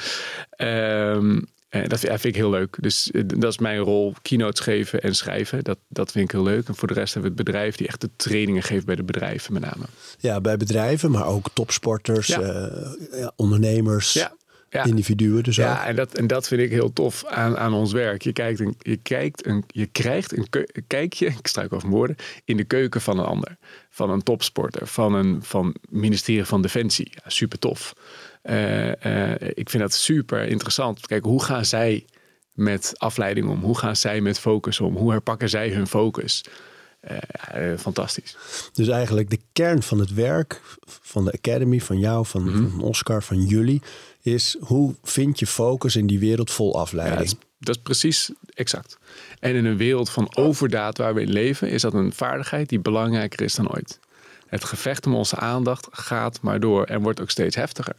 Ehm, 0.49 1.39
eh, 1.69 1.81
dat 1.87 1.99
vind, 1.99 2.11
ja, 2.11 2.19
vind 2.19 2.35
ik 2.35 2.41
heel 2.41 2.49
leuk. 2.49 2.77
Dus 2.81 3.11
eh, 3.11 3.21
dat 3.25 3.51
is 3.51 3.57
mijn 3.57 3.79
rol. 3.79 4.13
Keynotes 4.21 4.59
geven 4.59 5.01
en 5.01 5.15
schrijven. 5.15 5.63
Dat, 5.63 5.77
dat 5.87 6.11
vind 6.11 6.25
ik 6.25 6.31
heel 6.31 6.43
leuk. 6.43 6.67
En 6.67 6.75
voor 6.75 6.87
de 6.87 6.93
rest 6.93 7.13
hebben 7.13 7.31
we 7.31 7.37
het 7.37 7.45
bedrijf 7.45 7.75
die 7.75 7.87
echt 7.87 8.01
de 8.01 8.09
trainingen 8.15 8.63
geeft 8.63 8.85
bij 8.85 8.95
de 8.95 9.03
bedrijven 9.03 9.53
met 9.53 9.61
name. 9.61 9.85
Ja, 10.19 10.41
bij 10.41 10.57
bedrijven, 10.57 11.11
maar 11.11 11.25
ook 11.25 11.49
topsporters, 11.53 12.27
Ja. 12.27 12.41
eh, 12.41 13.19
ja, 13.19 13.31
ondernemers, 13.35 14.13
Ja, 14.13 14.33
ja. 14.69 14.83
individuen 14.83 15.43
dus 15.43 15.55
Ja, 15.55 15.79
ook. 15.81 15.87
en 15.87 15.95
dat, 15.95 16.13
en 16.13 16.27
dat 16.27 16.47
vind 16.47 16.61
ik 16.61 16.69
heel 16.71 16.93
tof 16.93 17.25
aan, 17.25 17.57
aan 17.57 17.73
ons 17.73 17.91
werk. 17.91 18.21
Je, 18.21 18.33
kijkt 18.33 18.59
een, 18.59 18.75
je, 18.79 18.95
kijkt 18.97 19.45
een, 19.45 19.63
je 19.67 19.85
krijgt 19.85 20.37
een 20.37 20.47
kijkje, 20.87 21.25
ik 21.39 21.47
struik 21.47 21.73
over 21.73 21.89
woorden, 21.89 22.15
in 22.45 22.57
de 22.57 22.63
keuken 22.63 23.01
van 23.01 23.19
een 23.19 23.25
ander. 23.25 23.57
Van 23.89 24.09
een 24.09 24.23
topsporter, 24.23 24.87
van 24.87 25.13
een 25.13 25.43
van 25.43 25.75
ministerie 25.89 26.45
van 26.45 26.61
Defensie. 26.61 27.07
Ja, 27.11 27.29
super 27.29 27.59
tof. 27.59 27.93
Eh, 28.41 29.31
eh, 29.31 29.51
ik 29.53 29.69
vind 29.69 29.83
dat 29.83 29.93
super 29.93 30.47
interessant. 30.47 31.07
Kijk, 31.07 31.23
hoe 31.23 31.43
gaan 31.43 31.65
zij 31.65 32.05
met 32.51 32.93
afleiding 32.97 33.49
om? 33.49 33.61
Hoe 33.61 33.77
gaan 33.77 33.95
zij 33.95 34.21
met 34.21 34.39
focus 34.39 34.79
om? 34.79 34.95
Hoe 34.95 35.11
herpakken 35.11 35.49
zij 35.49 35.69
hun 35.69 35.87
focus? 35.87 36.43
Eh, 36.99 37.77
fantastisch. 37.77 38.37
Dus 38.73 38.87
eigenlijk 38.87 39.29
de 39.29 39.39
kern 39.53 39.83
van 39.83 39.99
het 39.99 40.13
werk 40.13 40.61
van 40.85 41.25
de 41.25 41.31
Academy, 41.31 41.81
van 41.81 41.99
jou, 41.99 42.25
van, 42.25 42.43
Mhm. 42.43 42.69
van 42.69 42.81
Oscar, 42.81 43.23
van 43.23 43.41
jullie, 43.45 43.81
is 44.21 44.57
hoe 44.59 44.95
vind 45.03 45.39
je 45.39 45.47
focus 45.47 45.95
in 45.95 46.07
die 46.07 46.19
wereld 46.19 46.51
vol 46.51 46.67
Ja, 46.67 46.73
dat, 46.73 46.81
afleiding? 46.81 47.21
is, 47.21 47.35
dat 47.59 47.75
is 47.75 47.81
precies 47.81 48.31
exact. 48.53 48.97
En 49.39 49.55
in 49.55 49.65
een 49.65 49.77
wereld 49.77 50.09
van 50.09 50.35
overdaad 50.37 50.97
waar 50.97 51.13
we 51.13 51.21
in 51.21 51.29
leven, 51.31 51.69
is 51.69 51.81
dat 51.81 51.93
een 51.93 52.13
vaardigheid 52.13 52.69
die 52.69 52.79
belangrijker 52.79 53.41
is 53.41 53.55
dan 53.55 53.71
ooit. 53.73 53.99
Het 54.49 54.63
gevecht 54.63 55.05
om 55.05 55.15
onze 55.15 55.35
aandacht 55.35 55.87
gaat 55.91 56.41
maar 56.41 56.59
door 56.59 56.83
en 56.83 57.01
wordt 57.01 57.21
ook 57.21 57.29
steeds 57.29 57.55
heftiger. 57.55 57.95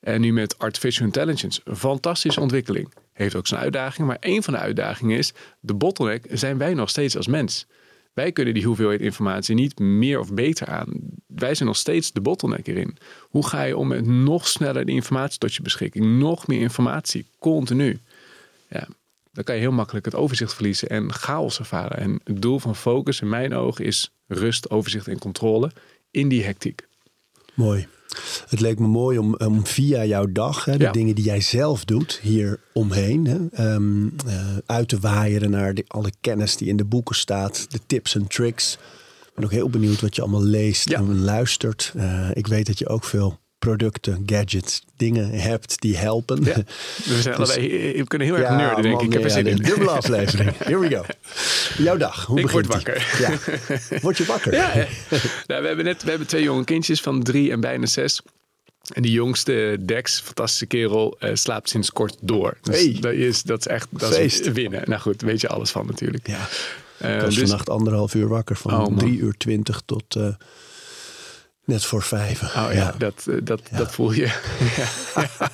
En 0.00 0.20
nu 0.20 0.32
met 0.32 0.58
artificial 0.58 1.06
intelligence, 1.06 1.60
een 1.64 1.76
fantastische 1.76 2.40
ontwikkeling. 2.40 2.92
Heeft 3.12 3.34
ook 3.34 3.46
zijn 3.46 3.60
uitdagingen, 3.60 4.06
maar 4.06 4.16
een 4.20 4.42
van 4.42 4.52
de 4.52 4.58
uitdagingen 4.58 5.18
is, 5.18 5.32
de 5.60 5.74
bottleneck 5.74 6.26
zijn 6.30 6.58
wij 6.58 6.74
nog 6.74 6.88
steeds 6.88 7.16
als 7.16 7.26
mens. 7.26 7.66
Wij 8.12 8.32
kunnen 8.32 8.54
die 8.54 8.64
hoeveelheid 8.64 9.00
informatie 9.00 9.54
niet 9.54 9.78
meer 9.78 10.18
of 10.18 10.32
beter 10.32 10.66
aan. 10.66 10.88
Wij 11.26 11.54
zijn 11.54 11.68
nog 11.68 11.76
steeds 11.76 12.12
de 12.12 12.20
bottleneck 12.20 12.66
erin. 12.66 12.96
Hoe 13.20 13.46
ga 13.46 13.62
je 13.62 13.76
om 13.76 13.88
met 13.88 14.06
nog 14.06 14.48
sneller 14.48 14.86
de 14.86 14.92
informatie 14.92 15.38
tot 15.38 15.54
je 15.54 15.62
beschikking? 15.62 16.18
Nog 16.18 16.46
meer 16.46 16.60
informatie, 16.60 17.26
continu. 17.38 18.00
Ja, 18.68 18.88
dan 19.34 19.44
kan 19.44 19.54
je 19.54 19.60
heel 19.60 19.72
makkelijk 19.72 20.04
het 20.04 20.14
overzicht 20.14 20.54
verliezen 20.54 20.88
en 20.88 21.12
chaos 21.12 21.58
ervaren. 21.58 21.98
En 21.98 22.20
het 22.24 22.42
doel 22.42 22.58
van 22.58 22.76
focus 22.76 23.20
in 23.20 23.28
mijn 23.28 23.54
ogen 23.54 23.84
is 23.84 24.12
rust, 24.26 24.70
overzicht 24.70 25.08
en 25.08 25.18
controle 25.18 25.70
in 26.10 26.28
die 26.28 26.44
hectiek. 26.44 26.88
Mooi. 27.54 27.86
Het 28.48 28.60
leek 28.60 28.78
me 28.78 28.86
mooi 28.86 29.18
om, 29.18 29.34
om 29.34 29.66
via 29.66 30.04
jouw 30.04 30.26
dag, 30.32 30.64
hè, 30.64 30.76
de 30.76 30.84
Ja. 30.84 30.92
dingen 30.92 31.14
die 31.14 31.24
jij 31.24 31.40
zelf 31.40 31.84
doet 31.84 32.18
hier 32.22 32.60
omheen, 32.72 33.26
hè, 33.26 33.38
ehm, 33.52 34.06
eh, 34.26 34.56
uit 34.66 34.88
te 34.88 34.98
waaieren 34.98 35.50
naar 35.50 35.74
de, 35.74 35.84
alle 35.86 36.12
kennis 36.20 36.56
die 36.56 36.68
in 36.68 36.76
de 36.76 36.84
boeken 36.84 37.14
staat, 37.14 37.66
de 37.70 37.80
tips 37.86 38.14
en 38.14 38.26
tricks. 38.26 38.72
Ik 39.26 39.30
ben 39.34 39.44
ook 39.44 39.50
heel 39.50 39.70
benieuwd 39.70 40.00
wat 40.00 40.14
je 40.16 40.22
allemaal 40.22 40.42
leest 40.44 40.88
Ja. 40.88 40.98
en 40.98 41.20
luistert. 41.24 41.92
Eh, 41.96 42.30
ik 42.34 42.46
weet 42.46 42.66
dat 42.66 42.78
je 42.78 42.88
ook 42.88 43.04
veel 43.04 43.38
producten, 43.64 44.22
gadgets, 44.26 44.82
dingen 44.96 45.30
hebt 45.30 45.80
die 45.80 45.96
helpen. 45.96 46.44
Ja, 46.44 46.62
we 47.04 47.20
zijn 47.22 47.34
allebei, 47.36 47.68
we 47.96 48.04
kunnen 48.06 48.26
heel 48.28 48.36
erg 48.36 48.48
Ja, 48.48 48.56
nerden, 48.56 48.82
denk 48.82 48.94
man, 48.94 49.02
ik. 49.04 49.08
Ik 49.08 49.14
heb 49.14 49.24
er 49.24 49.30
zin 49.30 49.46
in. 49.46 49.56
dubbele 49.56 49.90
aflevering. 50.00 50.50
Here 50.58 50.78
we 50.78 50.90
go. 50.96 51.04
Jouw 51.82 51.96
dag. 51.96 52.24
Hoe 52.26 52.38
Ik 52.40 52.46
begint 52.46 52.66
word 52.66 52.84
wakker. 52.84 53.16
Ja. 53.20 53.38
Word 54.02 54.16
je 54.16 54.24
wakker? 54.24 54.52
Ja, 54.54 54.72
eh, 54.72 54.86
nou, 55.46 55.60
we 55.62 55.66
hebben 55.66 55.84
net 55.84 56.02
we 56.02 56.08
hebben 56.10 56.26
twee 56.28 56.42
jonge 56.42 56.64
kindjes 56.64 57.00
van 57.00 57.22
drie 57.22 57.50
en 57.50 57.60
bijna 57.60 57.86
zes. 57.86 58.20
En 58.92 59.02
die 59.02 59.12
jongste, 59.12 59.76
Dex, 59.80 60.20
fantastische 60.20 60.66
kerel, 60.66 61.16
eh, 61.18 61.30
slaapt 61.34 61.68
sinds 61.68 61.90
kort 61.92 62.16
door. 62.20 62.56
Dus 62.62 62.76
Hey. 62.76 62.96
dat, 63.00 63.12
is, 63.12 63.42
dat 63.42 63.58
is 63.58 63.66
echt 63.66 63.88
dat 63.90 64.18
is 64.18 64.40
winnen. 64.40 64.82
Nou 64.84 65.00
goed, 65.00 65.22
weet 65.22 65.40
je 65.40 65.48
alles 65.48 65.70
van 65.70 65.86
natuurlijk. 65.86 66.26
Ja. 66.28 66.48
Eh, 66.98 67.14
Ik 67.14 67.20
was 67.20 67.34
dus- 67.34 67.42
vannacht 67.48 67.70
anderhalf 67.70 68.14
uur 68.14 68.28
wakker. 68.28 68.56
Van 68.56 69.02
Oh, 69.02 69.12
uur 69.12 69.34
twintig 69.36 69.82
tot 69.84 70.16
eh, 70.16 70.26
net 71.64 71.84
voor 71.84 72.02
vijf. 72.02 72.42
Oh 72.42 72.68
ja, 72.72 72.94
Dat, 72.98 73.26
eh, 73.28 73.36
dat, 73.42 73.62
dat 73.76 73.92
voel 73.92 74.12
je. 74.12 74.32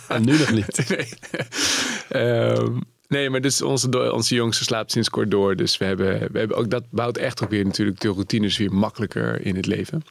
En 0.09 0.25
nu 0.25 0.39
nog 0.39 0.53
niet. 0.53 0.89
nee. 0.89 1.09
Ehm, 2.09 2.79
nee, 3.09 3.31
maar 3.31 3.41
dus 3.41 3.63
onze, 3.63 4.13
onze 4.13 4.35
jongste 4.35 4.65
slaapt 4.65 4.91
sinds 4.93 5.09
kort 5.09 5.31
door. 5.31 5.57
Dus 5.57 5.79
we 5.79 5.85
hebben, 5.85 6.33
we 6.33 6.39
hebben 6.39 6.57
ook, 6.57 6.71
dat 6.71 6.85
bouwt 6.91 7.17
echt 7.17 7.43
ook 7.43 7.51
weer 7.51 7.65
natuurlijk 7.65 8.01
de 8.01 8.09
routines 8.09 8.57
weer 8.57 8.73
makkelijker 8.73 9.47
in 9.47 9.57
het 9.57 9.67
leven. 9.67 10.03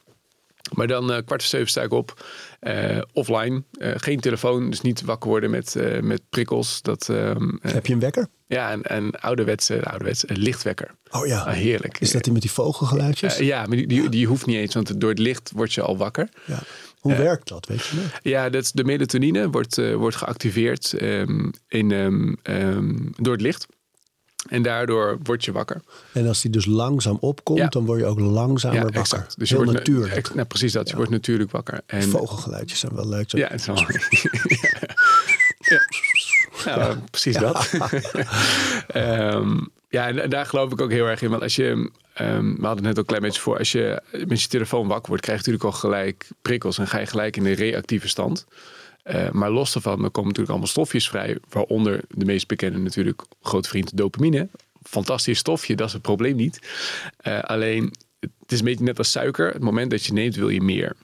Maar 0.72 0.86
dan 0.86 1.12
eh, 1.12 1.18
kwart 1.24 1.40
voor 1.42 1.50
zeven 1.50 1.68
sta 1.68 1.82
ik 1.82 1.92
op. 1.92 2.24
eh, 2.60 2.98
offline. 3.12 3.62
Eh, 3.78 3.92
geen 3.96 4.20
telefoon. 4.20 4.70
Dus 4.70 4.80
niet 4.80 5.00
wakker 5.02 5.30
worden 5.30 5.50
met, 5.50 5.76
met 6.00 6.22
prikkels. 6.28 6.82
Dat, 6.82 7.08
ehm, 7.08 7.48
eh, 7.62 7.72
Heb 7.72 7.86
je 7.86 7.92
een 7.92 8.00
wekker? 8.00 8.26
ja, 8.46 8.72
een, 8.72 8.80
een 8.96 9.14
ouderwetse, 9.14 9.84
ouderwetse 9.84 10.26
lichtwekker. 10.32 10.94
Oh 11.10 11.26
ja. 11.26 11.40
Ah, 11.42 11.52
heerlijk. 11.54 12.00
Is 12.00 12.10
dat 12.12 12.24
die 12.24 12.32
met 12.32 12.42
die 12.42 12.50
vogelgeluidjes? 12.50 13.36
Ja, 13.36 13.66
maar 13.66 13.76
die, 13.76 13.86
die, 13.86 14.08
die 14.08 14.26
hoeft 14.26 14.46
niet 14.46 14.56
eens. 14.56 14.74
Want 14.74 15.00
door 15.00 15.10
het 15.10 15.18
licht 15.18 15.50
word 15.54 15.72
je 15.72 15.82
al 15.82 15.96
wakker. 15.96 16.28
ja. 16.44 16.58
Hoe 17.00 17.14
werkt 17.16 17.48
dat? 17.48 17.66
Weet 17.66 17.86
je 17.86 17.96
nog? 17.96 18.18
Ja, 18.22 18.48
dat 18.48 18.70
de 18.74 18.84
melatonine 18.84 19.50
wordt, 19.50 19.92
wordt 19.94 20.16
geactiveerd 20.16 20.92
ehm, 20.92 21.48
in, 21.68 21.90
ehm, 22.42 22.96
door 23.16 23.32
het 23.32 23.42
licht. 23.42 23.66
En 24.48 24.62
daardoor 24.62 25.18
word 25.22 25.44
je 25.44 25.52
wakker. 25.52 25.80
En 26.12 26.26
als 26.26 26.40
die 26.42 26.50
dus 26.50 26.66
langzaam 26.66 27.16
opkomt, 27.20 27.58
Ja. 27.58 27.66
dan 27.68 27.84
word 27.84 28.00
je 28.00 28.06
ook 28.06 28.18
langzamer 28.20 28.82
wakker. 28.82 29.00
exact. 29.00 29.38
Dus 29.38 29.48
je 29.48 29.54
Heel 29.54 29.64
wordt 29.64 29.78
natuurlijk. 29.78 30.14
ex- 30.14 30.34
nou, 30.34 30.46
precies 30.46 30.72
dat. 30.72 30.88
Je 30.88 30.96
wordt 30.96 31.10
natuurlijk 31.10 31.50
wakker. 31.50 31.80
En, 31.86 32.02
Vogelgeluidjes 32.02 32.78
zijn 32.78 32.94
wel 32.94 33.08
leuk. 33.08 33.30
Zo. 33.30 33.38
ja, 33.38 33.48
het 33.48 33.60
is 33.60 33.66
wel, 33.66 33.76
ja. 35.58 35.80
Ja, 36.64 36.96
precies 37.10 37.36
dat. 37.36 37.70
Ehm, 38.86 39.58
ja, 39.88 40.08
en 40.08 40.30
daar 40.30 40.46
geloof 40.46 40.72
ik 40.72 40.80
ook 40.80 40.90
heel 40.90 41.06
erg 41.06 41.22
in. 41.22 41.30
Want 41.30 41.42
als 41.42 41.56
je, 41.56 41.90
ehm, 42.14 42.54
we 42.54 42.66
hadden 42.66 42.70
het 42.70 42.80
net 42.82 42.90
ook 42.92 42.98
een 42.98 43.04
klein 43.04 43.22
beetje 43.22 43.40
voor, 43.40 43.58
als 43.58 43.72
je 43.72 44.02
met 44.26 44.42
je 44.42 44.48
telefoon 44.48 44.86
wakker 44.86 45.08
wordt, 45.08 45.22
krijg 45.22 45.44
je 45.44 45.50
natuurlijk 45.50 45.74
al 45.74 45.80
gelijk 45.80 46.28
prikkels 46.42 46.78
en 46.78 46.86
ga 46.88 46.98
je 46.98 47.06
gelijk 47.06 47.36
in 47.36 47.44
de 47.44 47.52
reactieve 47.52 48.08
stand. 48.08 48.46
Eh, 49.02 49.30
maar 49.30 49.50
los 49.50 49.72
daarvan, 49.72 50.04
er 50.04 50.10
komen 50.10 50.28
natuurlijk 50.28 50.48
allemaal 50.48 50.66
stofjes 50.66 51.08
vrij, 51.08 51.38
waaronder 51.48 52.00
de 52.08 52.24
meest 52.24 52.46
bekende 52.46 52.78
natuurlijk 52.78 53.22
grote 53.40 53.68
vriend 53.68 53.96
dopamine. 53.96 54.48
Fantastisch 54.82 55.38
stofje, 55.38 55.76
dat 55.76 55.86
is 55.86 55.92
het 55.92 56.02
probleem 56.02 56.36
niet. 56.36 56.68
Eh, 57.16 57.40
alleen, 57.40 57.92
het 58.20 58.52
is 58.52 58.58
een 58.58 58.64
beetje 58.64 58.84
net 58.84 58.98
als 58.98 59.10
suiker. 59.10 59.52
Het 59.52 59.62
moment 59.62 59.90
dat 59.90 60.04
je 60.04 60.12
neemt, 60.12 60.34
wil 60.34 60.48
je 60.48 60.60
meer. 60.60 60.96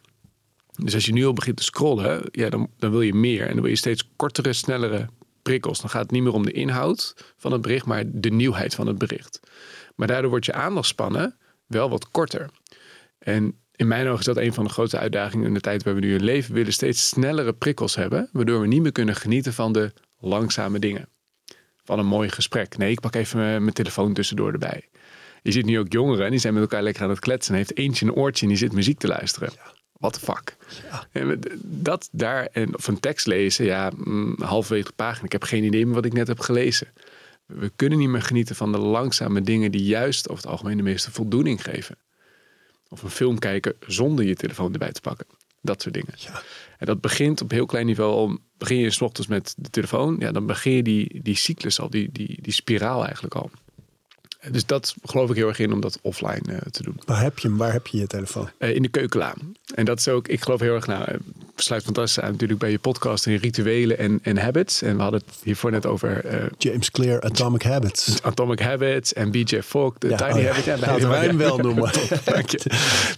Dus 0.82 0.94
als 0.94 1.04
je 1.04 1.12
nu 1.12 1.26
al 1.26 1.32
begint 1.32 1.56
te 1.56 1.62
scrollen, 1.62 2.22
ja, 2.30 2.50
dan, 2.50 2.70
dan 2.78 2.90
wil 2.90 3.00
je 3.00 3.14
meer. 3.14 3.42
En 3.42 3.52
dan 3.52 3.60
wil 3.60 3.70
je 3.70 3.76
steeds 3.76 4.10
kortere, 4.16 4.52
snellere 4.52 5.08
prikkels. 5.42 5.80
Dan 5.80 5.90
gaat 5.90 6.02
het 6.02 6.10
niet 6.10 6.22
meer 6.22 6.32
om 6.32 6.44
de 6.44 6.52
inhoud 6.52 7.14
van 7.36 7.52
het 7.52 7.60
bericht, 7.60 7.86
maar 7.86 8.04
de 8.06 8.30
nieuwheid 8.30 8.74
van 8.74 8.86
het 8.86 8.98
bericht. 8.98 9.40
Maar 9.94 10.06
daardoor 10.06 10.30
wordt 10.30 10.46
je 10.46 10.52
aandachtspannen 10.52 11.36
wel 11.66 11.88
wat 11.88 12.10
korter. 12.10 12.50
En 13.18 13.58
in 13.76 13.88
mijn 13.88 14.06
ogen 14.06 14.18
is 14.18 14.24
dat 14.24 14.36
een 14.36 14.52
van 14.52 14.64
de 14.64 14.70
grootste 14.70 14.98
uitdagingen 14.98 15.46
in 15.46 15.54
de 15.54 15.60
tijd 15.60 15.82
waar 15.82 15.94
we 15.94 16.00
nu 16.00 16.14
in 16.14 16.24
leven. 16.24 16.50
We 16.50 16.58
willen 16.58 16.72
steeds 16.72 17.08
snellere 17.08 17.52
prikkels 17.52 17.94
hebben, 17.94 18.28
waardoor 18.32 18.60
we 18.60 18.66
niet 18.66 18.82
meer 18.82 18.92
kunnen 18.92 19.16
genieten 19.16 19.52
van 19.52 19.72
de 19.72 19.92
langzame 20.18 20.78
dingen. 20.78 21.08
Van 21.84 21.98
een 21.98 22.06
mooi 22.06 22.28
gesprek. 22.28 22.76
Nee, 22.78 22.90
ik 22.90 23.00
pak 23.00 23.14
even 23.14 23.38
mijn, 23.38 23.72
telefoon 23.72 24.12
tussendoor 24.12 24.52
erbij. 24.52 24.88
Je 25.42 25.52
ziet 25.52 25.64
nu 25.64 25.78
ook 25.78 25.92
jongeren, 25.92 26.24
en 26.24 26.30
die 26.30 26.40
zijn 26.40 26.52
met 26.52 26.62
elkaar 26.62 26.82
lekker 26.82 27.02
aan 27.02 27.10
het 27.10 27.18
kletsen. 27.18 27.52
En 27.52 27.58
heeft 27.58 27.76
eentje 27.76 28.06
een 28.06 28.14
oortje 28.14 28.42
en 28.42 28.48
die 28.48 28.58
zit 28.58 28.72
muziek 28.72 28.98
te 28.98 29.06
luisteren. 29.06 29.52
What 29.92 30.12
the 30.12 30.20
fuck? 30.20 30.56
En 31.12 31.40
dat 31.62 32.08
daar, 32.12 32.48
en, 32.52 32.76
of 32.76 32.86
een 32.86 33.00
tekst 33.00 33.26
lezen, 33.26 33.64
ja, 33.64 33.90
mm, 33.96 34.36
halverwege 34.38 34.86
de 34.86 34.92
pagina. 34.96 35.24
Ik 35.24 35.32
heb 35.32 35.42
geen 35.42 35.64
idee 35.64 35.86
meer 35.86 35.94
wat 35.94 36.04
ik 36.04 36.12
net 36.12 36.26
heb 36.26 36.40
gelezen. 36.40 36.88
We 37.46 37.72
kunnen 37.76 37.98
niet 37.98 38.08
meer 38.08 38.22
genieten 38.22 38.56
van 38.56 38.72
de 38.72 38.78
langzame 38.78 39.40
dingen 39.40 39.70
die 39.70 39.84
juist 39.84 40.28
over 40.28 40.42
het 40.42 40.52
algemeen 40.52 40.76
de 40.76 40.82
meeste 40.82 41.10
voldoening 41.10 41.62
geven. 41.62 41.96
Of 42.88 43.02
een 43.02 43.10
film 43.10 43.38
kijken 43.38 43.74
zonder 43.86 44.24
je 44.24 44.34
telefoon 44.34 44.72
erbij 44.72 44.92
te 44.92 45.00
pakken. 45.00 45.26
Dat 45.60 45.82
soort 45.82 45.94
dingen. 45.94 46.14
Ja. 46.16 46.42
En 46.78 46.86
dat 46.86 47.00
begint 47.00 47.42
op 47.42 47.50
heel 47.50 47.66
klein 47.66 47.86
niveau. 47.86 48.14
Om, 48.14 48.38
begin 48.58 48.76
je 48.76 48.90
's 48.90 49.00
ochtends 49.00 49.28
met 49.28 49.54
de 49.56 49.70
telefoon, 49.70 50.16
ja, 50.18 50.32
dan 50.32 50.46
begin 50.46 50.72
je 50.72 50.82
die, 50.82 51.22
die 51.22 51.36
cyclus 51.36 51.80
al, 51.80 51.90
die, 51.90 52.12
die, 52.12 52.38
die 52.42 52.52
spiraal 52.52 53.04
eigenlijk 53.04 53.34
al. 53.34 53.50
Dus 54.50 54.66
dat 54.66 54.94
geloof 55.04 55.30
ik 55.30 55.36
heel 55.36 55.48
erg 55.48 55.58
in 55.58 55.72
om 55.72 55.80
dat 55.80 55.98
offline 56.02 56.42
eh, 56.48 56.56
te 56.70 56.82
doen. 56.82 57.00
Waar 57.04 57.22
heb 57.22 57.38
je 57.38 57.48
hem? 57.48 57.56
Waar 57.56 57.72
heb 57.72 57.86
je 57.86 57.98
je 57.98 58.06
telefoon? 58.06 58.48
Eh, 58.58 58.74
in 58.74 58.82
de 58.82 58.88
keukenlaan. 58.88 59.54
En 59.74 59.84
dat 59.84 59.98
is 59.98 60.08
ook, 60.08 60.28
ik 60.28 60.42
geloof 60.42 60.60
heel 60.60 60.74
erg, 60.74 60.86
nou, 60.86 61.04
eh, 61.04 61.14
sluit 61.56 61.84
fantastisch 61.84 62.22
aan 62.22 62.30
natuurlijk 62.30 62.60
bij 62.60 62.70
je 62.70 62.78
podcast 62.78 63.26
in 63.26 63.36
rituelen 63.36 63.98
en, 63.98 64.18
en 64.22 64.38
habits. 64.38 64.82
En 64.82 64.96
we 64.96 65.02
hadden 65.02 65.20
het 65.26 65.36
hiervoor 65.42 65.70
net 65.70 65.86
over 65.86 66.24
James 66.58 66.90
Clear, 66.90 67.20
Atomic 67.20 67.62
Habits. 67.62 68.22
Atomic 68.22 68.60
Habits 68.60 69.12
en 69.12 69.30
BJ 69.30 69.60
Fogg, 69.62 69.98
de 69.98 70.08
Ja, 70.08 70.16
Tiny 70.16 70.30
oh 70.30 70.40
ja. 70.40 70.46
Habits. 70.46 70.66
Ja, 70.66 70.76
Laten 70.78 71.08
wij 71.08 71.24
hem 71.26 71.36
wel 71.36 71.58
noemen. 71.66 71.90
Dank 72.24 72.50
je. 72.50 72.60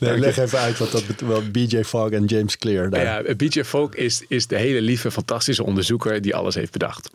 Nee, 0.00 0.11
Dank 0.11 0.18
leg 0.23 0.35
je. 0.35 0.42
even 0.42 0.58
uit 0.58 0.78
wat 0.78 0.90
dat 0.90 1.06
betekent. 1.06 1.30
Wel, 1.30 1.42
BJ 1.50 1.82
Fogg 1.82 2.11
en 2.11 2.25
James 2.25 2.58
Clear. 2.58 2.90
Daar. 2.90 3.26
Ja, 3.28 3.35
BJ 3.35 3.64
Fogg 3.64 3.94
is, 3.94 4.25
is 4.28 4.47
de 4.47 4.56
hele 4.56 4.80
lieve, 4.80 5.11
fantastische 5.11 5.64
onderzoeker 5.64 6.23
die 6.23 6.35
alles 6.35 6.54
heeft 6.54 6.73
bedacht. 6.73 7.11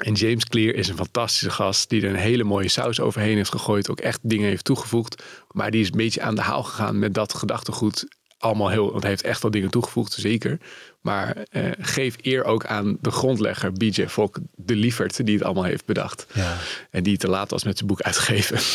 En 0.00 0.12
James 0.12 0.44
Clear 0.44 0.74
is 0.74 0.88
een 0.88 0.96
fantastische 0.96 1.50
gast 1.50 1.88
die 1.88 2.02
er 2.02 2.08
een 2.08 2.16
hele 2.16 2.44
mooie 2.44 2.68
saus 2.68 3.00
overheen 3.00 3.36
heeft 3.36 3.50
gegooid. 3.50 3.90
Ook 3.90 4.00
echt 4.00 4.18
dingen 4.22 4.48
heeft 4.48 4.64
toegevoegd. 4.64 5.22
Maar 5.50 5.70
die 5.70 5.80
is 5.80 5.90
een 5.90 5.96
beetje 5.96 6.22
aan 6.22 6.34
de 6.34 6.40
haal 6.40 6.62
gegaan 6.62 6.98
met 6.98 7.14
dat 7.14 7.34
gedachtegoed. 7.34 8.06
Allemaal 8.38 8.68
heel, 8.68 8.90
want 8.90 9.00
hij 9.00 9.10
heeft 9.10 9.22
echt 9.22 9.42
wel 9.42 9.50
dingen 9.50 9.70
toegevoegd, 9.70 10.12
zeker. 10.12 10.58
Maar 11.00 11.36
eh, 11.50 11.70
geef 11.80 12.16
eer 12.22 12.44
ook 12.44 12.64
aan 12.66 12.96
de 13.00 13.10
grondlegger, 13.10 13.72
BJ 13.72 14.08
Fogg, 14.08 14.30
de 14.54 14.74
lieverd, 14.74 15.26
die 15.26 15.34
het 15.34 15.44
allemaal 15.44 15.64
heeft 15.64 15.84
bedacht. 15.84 16.26
Ja. 16.34 16.56
En 16.90 17.02
die 17.02 17.16
te 17.16 17.28
laat 17.28 17.50
was 17.50 17.64
met 17.64 17.76
zijn 17.76 17.88
boek 17.88 18.00
uitgeven. 18.00 18.58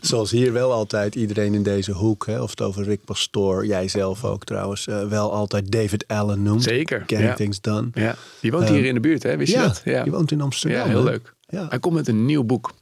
Zoals 0.00 0.30
hier 0.30 0.52
wel 0.52 0.72
altijd 0.72 1.14
iedereen 1.14 1.54
in 1.54 1.62
deze 1.62 1.92
hoek, 1.92 2.26
hè, 2.26 2.40
of 2.42 2.50
het 2.50 2.62
over 2.62 2.84
Rick 2.84 3.04
Pastoor, 3.04 3.66
jij 3.66 3.88
zelf 3.88 4.24
ook 4.24 4.44
trouwens, 4.44 4.86
eh, 4.86 5.08
wel 5.08 5.32
altijd 5.32 5.72
David 5.72 6.08
Allen 6.08 6.42
noemt. 6.42 6.62
Zeker, 6.62 6.98
Getting 7.00 7.20
ja. 7.28 7.34
Things 7.34 7.60
Done. 7.60 7.88
Ja, 7.94 8.16
die 8.40 8.50
woont 8.52 8.68
hier 8.68 8.84
in 8.84 8.94
de 8.94 9.00
buurt, 9.00 9.22
hè? 9.22 9.36
Wist 9.36 9.52
je 9.52 9.58
Ja, 9.58 9.66
dat? 9.66 9.82
die 10.04 10.12
woont 10.12 10.30
in 10.30 10.40
Amsterdam. 10.40 10.78
Ja, 10.80 10.86
heel 10.86 11.04
hè? 11.04 11.10
leuk. 11.10 11.34
Ja. 11.48 11.66
Hij 11.68 11.78
komt 11.78 11.94
met 11.94 12.08
een 12.08 12.24
nieuw 12.24 12.44
boek. 12.44 12.72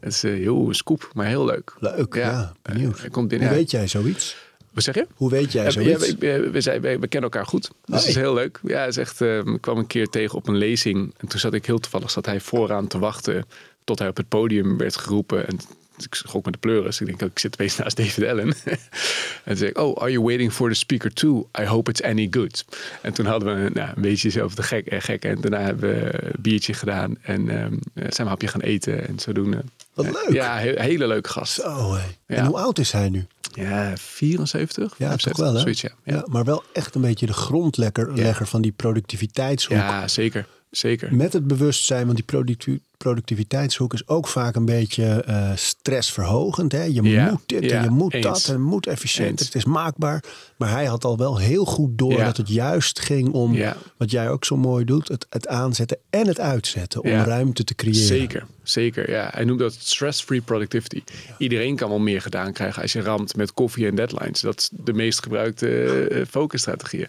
Het 0.00 0.12
is 0.12 0.24
eh, 0.24 0.32
heel 0.32 0.68
scoop, 0.70 1.10
maar 1.14 1.26
heel 1.26 1.44
leuk. 1.44 1.74
Leuk, 1.78 2.14
ja, 2.14 2.52
benieuwd. 2.62 2.94
Eh, 2.94 3.00
hij 3.00 3.10
komt 3.10 3.28
binnen. 3.28 3.48
Hoe 3.48 3.56
ja. 3.56 3.62
weet 3.62 3.70
jij 3.70 3.88
zoiets? 3.88 4.36
Wat 4.72 4.84
zeg 4.84 4.94
je? 4.94 5.06
Hoe 5.14 5.30
weet 5.30 5.52
jij 5.52 5.64
Ja, 5.64 5.70
zoiets? 5.70 6.14
we, 6.14 6.16
we, 6.18 6.50
we, 6.50 6.60
zijn, 6.60 6.80
we, 6.80 6.98
we 6.98 7.08
kennen 7.08 7.30
elkaar 7.30 7.46
goed. 7.46 7.62
Dus 7.62 8.00
dat 8.00 8.06
is 8.08 8.14
heel 8.14 8.34
leuk. 8.34 8.60
Ja, 8.62 8.78
hij 8.78 8.88
is 8.88 8.96
echt, 8.96 9.20
eh, 9.20 9.38
ik 9.38 9.60
kwam 9.60 9.78
een 9.78 9.86
keer 9.86 10.06
tegen 10.06 10.36
op 10.38 10.48
een 10.48 10.56
lezing. 10.56 11.14
En 11.16 11.28
toen 11.28 11.40
zat 11.40 11.54
ik 11.54 11.66
heel 11.66 11.78
toevallig 11.78 12.10
zat 12.10 12.26
hij 12.26 12.40
vooraan 12.40 12.86
te 12.86 12.98
wachten. 12.98 13.44
Tot 13.86 13.98
hij 13.98 14.08
op 14.08 14.16
het 14.16 14.28
podium 14.28 14.76
werd 14.76 14.96
geroepen. 14.96 15.46
En 15.48 15.58
ik 15.98 16.14
schrok 16.14 16.44
met 16.44 16.52
de 16.54 16.58
pleuris. 16.60 17.00
Ik 17.00 17.06
denk, 17.06 17.22
oh, 17.22 17.28
ik 17.28 17.38
zit 17.38 17.52
opeens 17.54 17.76
naast 17.76 17.96
David 17.96 18.24
Allen. 18.28 18.54
en 19.44 19.56
zei 19.56 19.70
ik, 19.70 19.78
oh, 19.78 19.96
are 19.96 20.10
you 20.10 20.24
waiting 20.24 20.52
for 20.52 20.68
the 20.68 20.74
speaker 20.74 21.12
too? 21.12 21.48
I 21.60 21.64
hope 21.64 21.90
it's 21.90 22.02
any 22.02 22.26
good. 22.30 22.64
En 23.02 23.12
toen 23.12 23.26
hadden 23.26 23.62
we 23.64 23.70
nou, 23.70 23.88
een 23.96 24.02
beetje 24.02 24.30
zelf 24.30 24.54
de 24.54 24.62
gek 24.62 24.86
en 24.86 25.02
gek. 25.02 25.24
En 25.24 25.40
daarna 25.40 25.60
hebben 25.60 25.90
we 25.90 26.24
een 26.24 26.32
biertje 26.38 26.74
gedaan. 26.74 27.16
En 27.22 27.48
ehm, 27.48 27.72
zijn 27.94 28.10
we 28.12 28.20
een 28.22 28.26
hapje 28.26 28.48
gaan 28.48 28.60
eten. 28.60 29.08
En 29.08 29.18
zodoende. 29.18 29.64
Wat 29.94 30.06
Eh, 30.06 30.12
leuk. 30.12 30.32
Ja, 30.32 30.58
he- 30.58 30.82
hele 30.82 31.06
leuke 31.06 31.28
gast. 31.28 31.64
Oh. 31.64 31.98
Ja. 32.26 32.36
En 32.36 32.44
hoe 32.46 32.56
oud 32.58 32.78
is 32.78 32.92
hij 32.92 33.08
nu? 33.08 33.26
Ja, 33.54 33.92
74? 33.96 34.94
Ja, 34.98 35.06
75, 35.08 35.32
toch 35.32 35.44
wel 35.44 35.54
hè? 35.54 35.60
Zoiets, 35.60 35.80
ja. 35.80 35.90
Ja, 36.04 36.24
maar 36.28 36.44
wel 36.44 36.62
echt 36.72 36.94
een 36.94 37.00
beetje 37.00 37.26
de 37.26 37.32
grondlegger 37.32 38.12
legger 38.14 38.46
van 38.46 38.62
die 38.62 38.72
productiviteitshoek. 38.72 39.76
Ja, 39.76 40.08
zeker. 40.08 40.46
Zeker. 40.70 41.14
Met 41.14 41.32
het 41.32 41.46
bewustzijn, 41.46 42.04
want 42.04 42.16
die 42.16 42.24
producti- 42.24 42.80
productiviteitshoek 42.96 43.92
is 43.94 44.08
ook 44.08 44.26
vaak 44.26 44.54
een 44.56 44.64
beetje 44.64 45.04
eh, 45.04 45.50
stressverhogend. 45.54 46.72
Hè? 46.72 46.82
Je 46.82 47.02
Ja, 47.02 47.30
moet 47.30 47.42
dit 47.46 47.64
ja, 47.64 47.76
en 47.78 47.84
je 47.84 47.90
moet 47.90 48.14
eens. 48.14 48.24
dat 48.26 48.44
en 48.46 48.52
het 48.52 48.62
moet 48.62 48.86
efficiënt. 48.86 49.38
Het 49.40 49.54
is 49.54 49.64
maakbaar. 49.64 50.24
Maar 50.56 50.70
hij 50.70 50.84
had 50.84 51.04
al 51.04 51.16
wel 51.16 51.38
heel 51.38 51.64
goed 51.64 51.98
door 51.98 52.12
Ja. 52.12 52.24
dat 52.24 52.36
het 52.36 52.48
juist 52.48 53.00
ging 53.00 53.32
om, 53.32 53.56
wat 53.96 54.10
jij 54.10 54.30
ook 54.30 54.44
zo 54.44 54.56
mooi 54.56 54.84
doet, 54.84 55.08
het, 55.08 55.26
het 55.30 55.48
aanzetten 55.48 55.98
en 56.10 56.26
het 56.26 56.40
uitzetten. 56.40 57.02
Om 57.02 57.10
ruimte 57.10 57.64
te 57.64 57.74
creëren. 57.74 58.00
Zeker, 58.06 58.46
zeker. 58.62 59.10
Ja. 59.10 59.30
Hij 59.34 59.44
noemt 59.44 59.58
dat 59.58 59.72
stress-free 59.78 60.40
productivity. 60.40 61.02
Iedereen 61.38 61.76
kan 61.76 61.88
wel 61.88 61.98
meer 61.98 62.20
gedaan 62.22 62.52
krijgen 62.52 62.82
als 62.82 62.92
je 62.92 63.00
ramt 63.00 63.36
met 63.36 63.52
koffie 63.52 63.86
en 63.86 63.94
deadlines. 63.94 64.40
Dat 64.40 64.58
is 64.58 64.70
de 64.84 64.92
meest 64.92 65.22
gebruikte 65.22 65.68
eh, 66.08 66.24
focusstrategieën. 66.30 67.08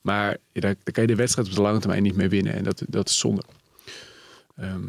Maar 0.00 0.36
daar, 0.52 0.62
daar 0.82 0.92
kan 0.92 1.02
je 1.02 1.08
de 1.08 1.14
wedstrijd 1.14 1.48
op 1.48 1.54
de 1.54 1.60
lange 1.62 1.78
termijn 1.78 2.02
niet 2.02 2.16
mee 2.16 2.28
winnen. 2.28 2.54
En 2.54 2.64
dat, 2.64 2.82
dat 2.88 3.08
is 3.08 3.18
zonde. 3.18 3.42
Ehm, 4.56 4.80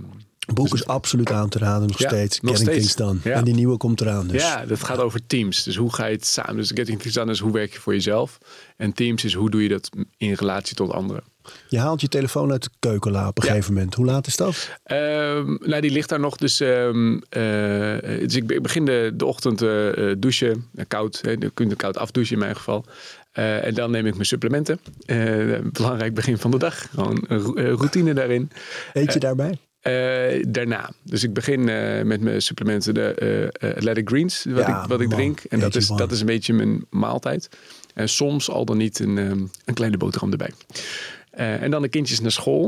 Boek 0.54 0.74
is 0.74 0.86
absoluut 0.86 1.32
aan 1.32 1.50
te 1.50 1.58
raden 1.60 1.88
nog 1.88 2.00
Ja, 2.00 2.08
steeds. 2.08 2.40
nog 2.42 2.58
Getting 2.58 2.70
steeds. 2.72 2.94
Things 2.96 3.22
Done. 3.24 3.34
Ja. 3.34 3.40
En 3.40 3.44
die 3.44 3.54
nieuwe 3.54 3.78
komt 3.78 4.02
eraan 4.02 4.28
dus. 4.28 4.42
Ja, 4.42 4.66
dat 4.66 4.84
gaat 4.84 4.98
over 5.00 5.28
teams. 5.28 5.64
Dus 5.64 5.76
hoe 5.76 5.94
ga 5.94 6.06
je 6.06 6.16
het 6.16 6.26
samen? 6.26 6.56
Dus 6.56 6.72
Getting 6.74 7.00
Things 7.00 7.16
Done 7.16 7.32
is 7.32 7.40
hoe 7.40 7.52
werk 7.52 7.74
je 7.74 7.80
voor 7.80 7.94
jezelf. 7.94 8.38
En 8.78 8.94
teams 8.94 9.24
is 9.24 9.34
hoe 9.34 9.50
doe 9.50 9.64
je 9.64 9.70
dat 9.70 9.90
in 10.18 10.34
relatie 10.34 10.76
tot 10.76 10.92
anderen. 10.92 11.24
Je 11.68 11.80
haalt 11.80 12.02
je 12.02 12.08
telefoon 12.08 12.52
uit 12.52 12.64
de 12.64 12.70
keukenla 12.80 13.28
op 13.28 13.38
een 13.38 13.44
Ja. 13.46 13.50
gegeven 13.52 13.74
moment. 13.74 13.94
Hoe 13.96 14.06
laat 14.06 14.28
is 14.28 14.36
dat? 14.36 14.70
Ehm, 14.84 15.56
nou, 15.60 15.82
die 15.82 15.92
ligt 15.92 16.10
daar 16.10 16.20
nog. 16.20 16.36
Dus, 16.38 16.60
ehm, 16.60 17.18
eh, 17.30 18.20
dus 18.20 18.36
ik 18.36 18.48
be- 18.48 18.62
begin 18.62 18.86
de, 18.86 19.12
de 19.16 19.26
ochtend 19.26 19.62
eh, 19.62 20.10
eh, 20.12 20.16
douchen. 20.20 20.68
Koud. 20.88 21.20
Hè, 21.22 21.32
je 21.32 21.76
koud 21.76 21.98
afdouchen 21.98 22.34
in 22.34 22.40
mijn 22.40 22.56
geval. 22.56 22.86
En 23.32 23.74
dan 23.74 23.92
neem 23.92 24.06
ik 24.06 24.14
mijn 24.14 24.26
supplementen. 24.26 24.80
Belangrijk 25.72 26.14
begin 26.14 26.38
van 26.38 26.52
de 26.52 26.58
dag. 26.58 26.90
Gewoon 26.90 27.24
een 27.28 27.40
ro- 27.40 27.54
routine 27.76 28.14
daarin. 28.14 28.52
Eet 28.94 29.14
je 29.14 29.20
daarbij? 29.20 29.58
Eh, 29.84 30.44
daarna. 30.48 30.90
Dus 31.04 31.24
ik 31.24 31.34
begin 31.34 31.70
eh, 31.70 32.04
met 32.04 32.22
mijn 32.22 32.42
supplementen, 32.42 32.94
de 32.94 33.52
eh, 33.60 33.70
Athletic 33.70 34.10
Greens, 34.10 34.46
wat, 34.50 34.68
Ja, 34.68 34.82
ik, 34.82 34.88
wat 34.88 35.02
ik 35.02 35.08
man. 35.08 35.18
drink. 35.18 35.40
En 35.40 35.60
dat 35.60 35.76
is, 35.76 35.88
dat 35.88 36.12
is 36.12 36.20
een 36.20 36.26
beetje 36.26 36.54
mijn 36.54 36.86
maaltijd. 36.90 37.50
En 37.94 38.10
soms 38.10 38.50
al 38.50 38.66
dan 38.66 38.78
niet 38.78 39.00
een, 39.00 39.18
ehm, 39.18 39.46
een 39.66 39.74
kleine 39.74 39.98
boterham 39.98 40.32
erbij. 40.32 40.52
En 41.32 41.72
dan 41.72 41.82
de 41.82 41.88
kindjes 41.88 42.20
naar 42.20 42.32
school. 42.32 42.64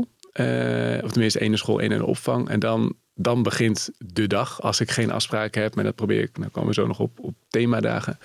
Of 1.02 1.10
tenminste 1.12 1.38
één 1.38 1.48
naar 1.48 1.58
school, 1.58 1.80
één 1.80 1.88
naar 1.90 1.98
de 1.98 2.06
opvang. 2.06 2.48
En 2.48 2.60
dan, 2.60 2.94
dan 3.14 3.42
begint 3.42 3.90
de 3.98 4.26
dag. 4.26 4.62
Als 4.62 4.80
ik 4.80 4.90
geen 4.90 5.10
afspraken 5.10 5.62
heb. 5.62 5.74
Maar 5.74 5.84
dat 5.84 5.94
probeer 5.94 6.22
ik, 6.22 6.38
nou 6.38 6.50
komen 6.50 6.68
we 6.68 6.74
zo 6.74 6.86
nog 6.86 7.00
op, 7.00 7.18
op 7.20 7.34
themadagen. 7.48 8.18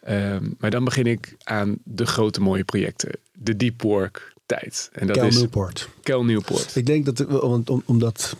Ehm, 0.00 0.50
maar 0.58 0.70
dan 0.70 0.84
begin 0.84 1.06
ik 1.06 1.34
aan 1.42 1.78
de 1.84 2.06
grote 2.06 2.40
mooie 2.40 2.64
projecten. 2.64 3.10
De 3.32 3.56
deep 3.56 3.82
work 3.82 4.33
tijd. 4.46 4.88
En 4.92 5.06
dat 5.06 5.16
Cal 5.16 5.26
is 5.26 5.36
Newport. 5.38 5.88
Kel 6.02 6.24
Newport. 6.24 6.76
Ik 6.76 6.86
denk 6.86 7.04
dat, 7.04 7.18
want 7.28 7.70
om, 7.70 7.82
omdat 7.84 8.36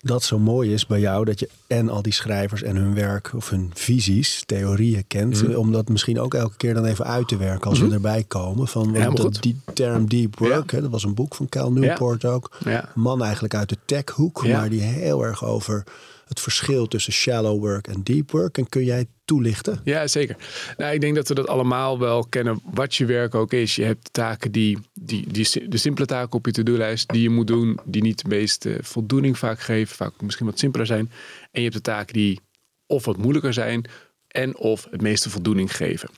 dat 0.00 0.22
zo 0.22 0.38
mooi 0.38 0.72
is 0.72 0.86
bij 0.86 1.00
jou, 1.00 1.24
dat 1.24 1.40
je 1.40 1.48
en 1.66 1.88
al 1.88 2.02
die 2.02 2.12
schrijvers 2.12 2.62
en 2.62 2.76
hun 2.76 2.94
werk 2.94 3.32
of 3.34 3.50
hun 3.50 3.70
visies, 3.74 4.42
theorieën 4.46 5.04
kent, 5.06 5.42
Mhm. 5.42 5.50
eh, 5.50 5.58
om 5.58 5.72
dat 5.72 5.88
misschien 5.88 6.20
ook 6.20 6.34
elke 6.34 6.56
keer 6.56 6.74
dan 6.74 6.84
even 6.84 7.04
uit 7.04 7.28
te 7.28 7.36
werken 7.36 7.70
als 7.70 7.80
we 7.80 7.90
erbij 7.92 8.24
komen. 8.28 8.68
Van 8.68 8.92
want 8.92 9.16
dat, 9.16 9.38
die 9.40 9.60
term 9.74 10.08
deep 10.08 10.38
work, 10.38 10.70
Ja. 10.70 10.76
hè, 10.76 10.82
dat 10.82 10.90
was 10.90 11.04
een 11.04 11.14
boek 11.14 11.34
van 11.34 11.48
Cal 11.48 11.72
Newport 11.72 12.24
ook. 12.24 12.56
Ja. 12.64 12.90
Een 12.94 13.00
man 13.02 13.22
eigenlijk 13.22 13.54
uit 13.54 13.68
de 13.68 13.78
techhoek, 13.84 14.42
Ja. 14.44 14.58
maar 14.58 14.68
die 14.68 14.80
heel 14.80 15.24
erg 15.24 15.44
over 15.44 15.84
het 16.28 16.40
verschil 16.40 16.86
tussen 16.86 17.12
shallow 17.12 17.60
work 17.60 17.86
en 17.86 18.02
deep 18.02 18.30
work. 18.30 18.58
En 18.58 18.68
kun 18.68 18.84
jij 18.84 19.06
toelichten? 19.24 19.80
Ja, 19.84 20.06
zeker. 20.06 20.36
Nou, 20.76 20.94
ik 20.94 21.00
denk 21.00 21.14
dat 21.14 21.28
we 21.28 21.34
dat 21.34 21.48
allemaal 21.48 21.98
wel 21.98 22.26
kennen, 22.26 22.60
wat 22.64 22.94
je 22.94 23.04
werk 23.04 23.34
ook 23.34 23.52
is. 23.52 23.76
Je 23.76 23.84
hebt 23.84 24.12
taken 24.12 24.52
die, 24.52 24.78
die, 24.94 25.32
die 25.32 25.68
de 25.68 25.76
simpele 25.76 26.06
taken 26.06 26.32
op 26.32 26.46
je 26.46 26.52
to-do-lijst 26.52 27.08
die 27.08 27.22
je 27.22 27.30
moet 27.30 27.46
doen, 27.46 27.78
die 27.84 28.02
niet 28.02 28.22
de 28.22 28.28
meeste 28.28 28.78
voldoening 28.80 29.38
vaak 29.38 29.60
geven, 29.60 29.96
vaak 29.96 30.20
misschien 30.20 30.46
wat 30.46 30.58
simpeler 30.58 30.86
zijn. 30.86 31.10
En 31.50 31.62
je 31.62 31.62
hebt 31.62 31.74
de 31.74 31.80
taken 31.80 32.14
die 32.14 32.40
of 32.86 33.04
wat 33.04 33.16
moeilijker 33.16 33.52
zijn 33.52 33.84
en 34.28 34.56
of 34.56 34.86
het 34.90 35.02
meeste 35.02 35.30
voldoening 35.30 35.76
geven. 35.76 36.08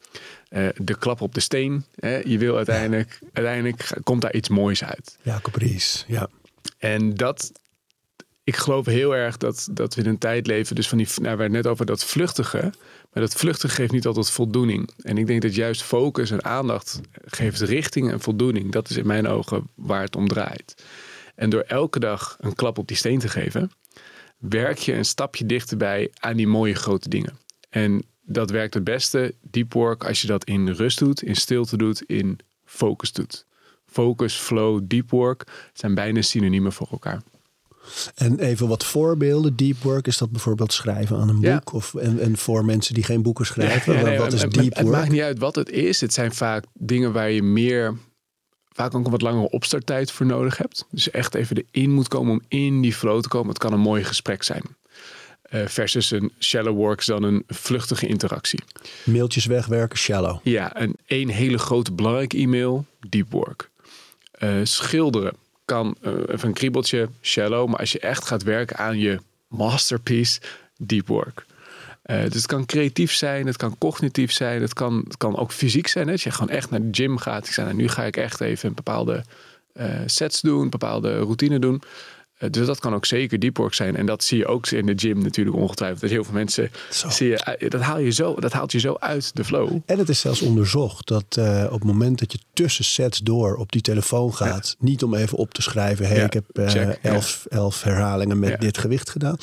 Eh, 0.49 0.69
de 0.77 0.99
klap 0.99 1.21
op 1.21 1.35
de 1.35 1.41
steen. 1.41 1.85
Hè, 1.95 2.17
je 2.25 2.39
wil 2.39 2.57
uiteindelijk, 2.57 3.19
uiteindelijk 3.33 3.99
komt 4.03 4.23
daar 4.23 4.35
iets 4.35 4.49
moois 4.49 4.85
uit. 4.85 5.19
Jacob 5.23 5.55
Ries, 5.55 6.05
ja. 6.09 6.29
En 6.79 7.15
dat, 7.15 7.53
ik 8.49 8.57
geloof 8.57 8.87
heel 8.87 9.17
erg 9.17 9.37
dat, 9.37 9.69
dat 9.71 9.95
we 9.95 10.03
in 10.03 10.09
een 10.09 10.19
tijd 10.19 10.47
leven, 10.47 10.77
dus 10.77 10.89
van 10.89 10.99
die, 10.99 11.07
nou, 11.21 11.37
we 11.37 11.43
het 11.43 11.53
net 11.53 11.67
over 11.67 11.87
dat 11.87 12.05
vluchtige, 12.05 12.73
maar 13.13 13.23
dat 13.23 13.35
vluchtige 13.35 13.75
geeft 13.75 13.93
niet 13.93 14.07
altijd 14.07 14.31
voldoening. 14.31 14.91
En 15.03 15.19
ik 15.19 15.27
denk 15.27 15.43
dat 15.43 15.55
juist 15.55 15.83
focus 15.83 16.31
en 16.31 16.45
aandacht 16.45 17.01
geeft 17.25 17.61
richting 17.61 18.11
en 18.11 18.21
voldoening. 18.21 18.73
Dat 18.73 18.91
is 18.91 18.97
in 18.97 19.07
mijn 19.07 19.27
ogen 19.27 19.69
waar 19.75 20.03
het 20.03 20.17
om 20.17 20.29
draait. 20.29 20.85
En 21.35 21.51
door 21.51 21.61
elke 21.61 21.99
dag 21.99 22.37
een 22.41 22.55
klap 22.55 22.79
op 22.79 22.89
die 22.89 22.97
steen 22.97 23.19
te 23.19 23.29
geven, 23.29 23.71
werk 24.39 24.79
je 24.79 24.93
een 24.93 25.05
stapje 25.05 25.47
dichterbij 25.47 26.11
aan 26.19 26.37
die 26.37 26.49
mooie 26.49 26.75
grote 26.75 27.09
dingen. 27.09 27.39
En 27.71 28.03
dat 28.23 28.51
werkt 28.51 28.75
het 28.75 28.85
beste, 28.85 29.35
deep 29.41 29.73
work, 29.73 30.05
als 30.05 30.21
je 30.21 30.27
dat 30.27 30.45
in 30.45 30.69
rust 30.69 30.99
doet, 30.99 31.23
in 31.23 31.37
stilte 31.37 31.77
doet, 31.77 32.03
in 32.03 32.39
focus 32.65 33.13
doet. 33.13 33.47
Focus, 33.87 34.35
flow, 34.35 34.81
deep 34.83 35.11
work 35.11 35.71
zijn 35.73 35.95
bijna 35.95 36.23
synoniemen 36.23 36.73
voor 36.73 36.89
elkaar. 36.91 37.23
En 38.15 38.39
even 38.39 38.69
wat 38.69 38.85
voorbeelden. 38.85 39.57
Deep 39.57 39.83
work, 39.83 40.07
is 40.07 40.19
dat 40.19 40.31
bijvoorbeeld 40.31 40.73
schrijven 40.73 41.17
aan 41.17 41.29
een 41.29 41.41
boek? 41.41 41.73
Of, 41.73 41.95
en, 41.95 42.21
en 42.21 42.37
voor 42.37 42.65
mensen 42.65 42.95
die 42.95 43.05
geen 43.05 43.23
boeken 43.23 43.47
schrijven, 43.47 43.95
Ja, 43.95 44.03
nee, 44.03 44.19
wat 44.19 44.33
is 44.33 44.41
deep 44.41 44.55
het, 44.55 44.65
het 44.65 44.81
work? 44.81 44.97
maakt 44.97 45.11
niet 45.11 45.21
uit 45.21 45.39
wat 45.39 45.55
het 45.55 45.71
is. 45.71 46.01
Het 46.01 46.13
zijn 46.13 46.33
vaak 46.33 46.65
dingen 46.73 47.13
waar 47.13 47.31
je 47.31 47.43
meer, 47.43 47.97
vaak 48.73 48.95
ook 48.95 49.05
een 49.05 49.11
wat 49.11 49.23
langere 49.23 49.51
opstarttijd 49.51 50.11
voor 50.11 50.27
nodig 50.27 50.57
hebt. 50.57 50.87
Dus 50.91 51.11
echt 51.11 51.35
even 51.35 51.65
erin 51.71 51.91
moet 51.91 52.09
komen 52.09 52.33
om 52.33 52.43
in 52.49 52.81
die 52.81 52.95
flow 52.95 53.21
te 53.23 53.29
komen. 53.29 53.49
Het 53.49 53.59
kan 53.59 53.73
een 53.73 53.81
mooi 53.81 54.05
gesprek 54.05 54.43
zijn. 54.43 54.63
Eh, 55.43 55.67
versus 55.67 56.11
een 56.11 56.33
shallow 56.39 56.77
work 56.77 57.07
dan 57.07 57.23
een 57.23 57.43
vluchtige 57.47 58.07
interactie. 58.07 58.61
Mailtjes 59.05 59.47
wegwerken, 59.47 59.99
shallow. 59.99 60.39
Ja, 60.43 60.81
een 60.81 60.97
één 61.07 61.29
hele 61.29 61.59
grote 61.59 61.93
belangrijke 61.93 62.37
e-mail, 62.37 62.85
deep 63.09 63.31
work. 63.33 63.71
Eh, 64.31 64.51
schilderen 64.63 65.33
kan 65.69 65.97
eh, 66.01 66.13
even 66.13 66.49
een 66.49 66.55
kriebeltje, 66.55 67.09
shallow. 67.23 67.69
Maar 67.69 67.79
als 67.79 67.93
je 67.93 68.01
echt 68.01 68.25
gaat 68.25 68.43
werken 68.43 68.77
aan 68.77 68.99
je 68.99 69.19
masterpiece, 69.49 70.41
deep 70.77 71.07
work. 71.07 71.47
Eh, 72.03 72.23
dus 72.23 72.35
het 72.35 72.47
kan 72.47 72.67
creatief 72.67 73.13
zijn, 73.13 73.47
het 73.47 73.57
kan 73.57 73.79
cognitief 73.79 74.33
zijn, 74.33 74.63
het 74.63 74.73
kan, 74.73 75.05
het 75.05 75.17
kan 75.17 75.37
ook 75.37 75.53
fysiek 75.53 75.87
zijn. 75.87 76.07
Hè? 76.07 76.13
Als 76.13 76.23
je 76.23 76.31
gewoon 76.31 76.55
echt 76.57 76.71
naar 76.71 76.81
de 76.83 76.89
gym 76.91 77.19
gaat. 77.19 77.47
Ik 77.47 77.53
zei, 77.53 77.67
nou, 77.67 77.79
nu 77.79 77.89
ga 77.89 78.05
ik 78.05 78.17
echt 78.17 78.41
even 78.41 78.69
een 78.69 78.75
bepaalde 78.75 79.25
eh, 79.73 80.01
sets 80.07 80.41
doen, 80.41 80.71
bepaalde 80.71 81.19
routine 81.19 81.59
doen. 81.59 81.83
Eh, 82.39 82.51
dus 82.51 82.67
dat 82.67 82.79
kan 82.79 82.95
ook 82.95 83.07
zeker 83.07 83.39
deep 83.39 83.57
work 83.57 83.75
zijn. 83.75 83.97
En 83.97 84.07
dat 84.07 84.25
zie 84.25 84.39
je 84.39 84.47
ook 84.47 84.67
in 84.67 84.87
de 84.87 84.93
gym 84.97 85.23
natuurlijk 85.23 85.57
ongetwijfeld. 85.57 86.01
Dat 86.01 86.11
heel 86.11 86.25
veel 86.25 86.35
mensen, 86.35 86.71
Zo. 86.91 87.09
zie 87.09 87.29
je, 87.29 87.37
eh, 87.37 87.71
dat, 87.71 87.81
haal 87.81 87.99
je 87.99 88.11
zo, 88.11 88.35
dat 88.35 88.53
haalt 88.53 88.73
je 88.73 88.79
zo 88.79 88.97
uit 88.99 89.37
de 89.37 89.45
flow. 89.45 89.79
En 89.87 89.99
het 89.99 90.09
is 90.09 90.21
zelfs 90.21 90.43
onderzocht 90.43 91.09
dat 91.09 91.25
eh, 91.29 91.65
op 91.67 91.79
het 91.79 91.85
moment 91.85 92.19
dat 92.19 92.33
je 92.33 92.39
tussen 92.53 92.85
sets 92.85 93.19
door 93.19 93.57
op 93.57 93.73
die 93.73 93.83
telefoon 93.83 94.35
gaat, 94.35 94.77
niet 94.79 95.03
om 95.03 95.15
even 95.15 95.39
op 95.39 95.55
te 95.55 95.63
schrijven, 95.63 96.07
hey, 96.07 96.17
Ja, 96.17 96.25
ik 96.25 96.33
heb 96.33 96.45
ja. 96.53 96.97
elf, 97.03 97.47
elf 97.49 97.83
herhalingen 97.83 98.39
met 98.39 98.61
dit 98.61 98.79
gewicht 98.79 99.11
gedaan. 99.11 99.37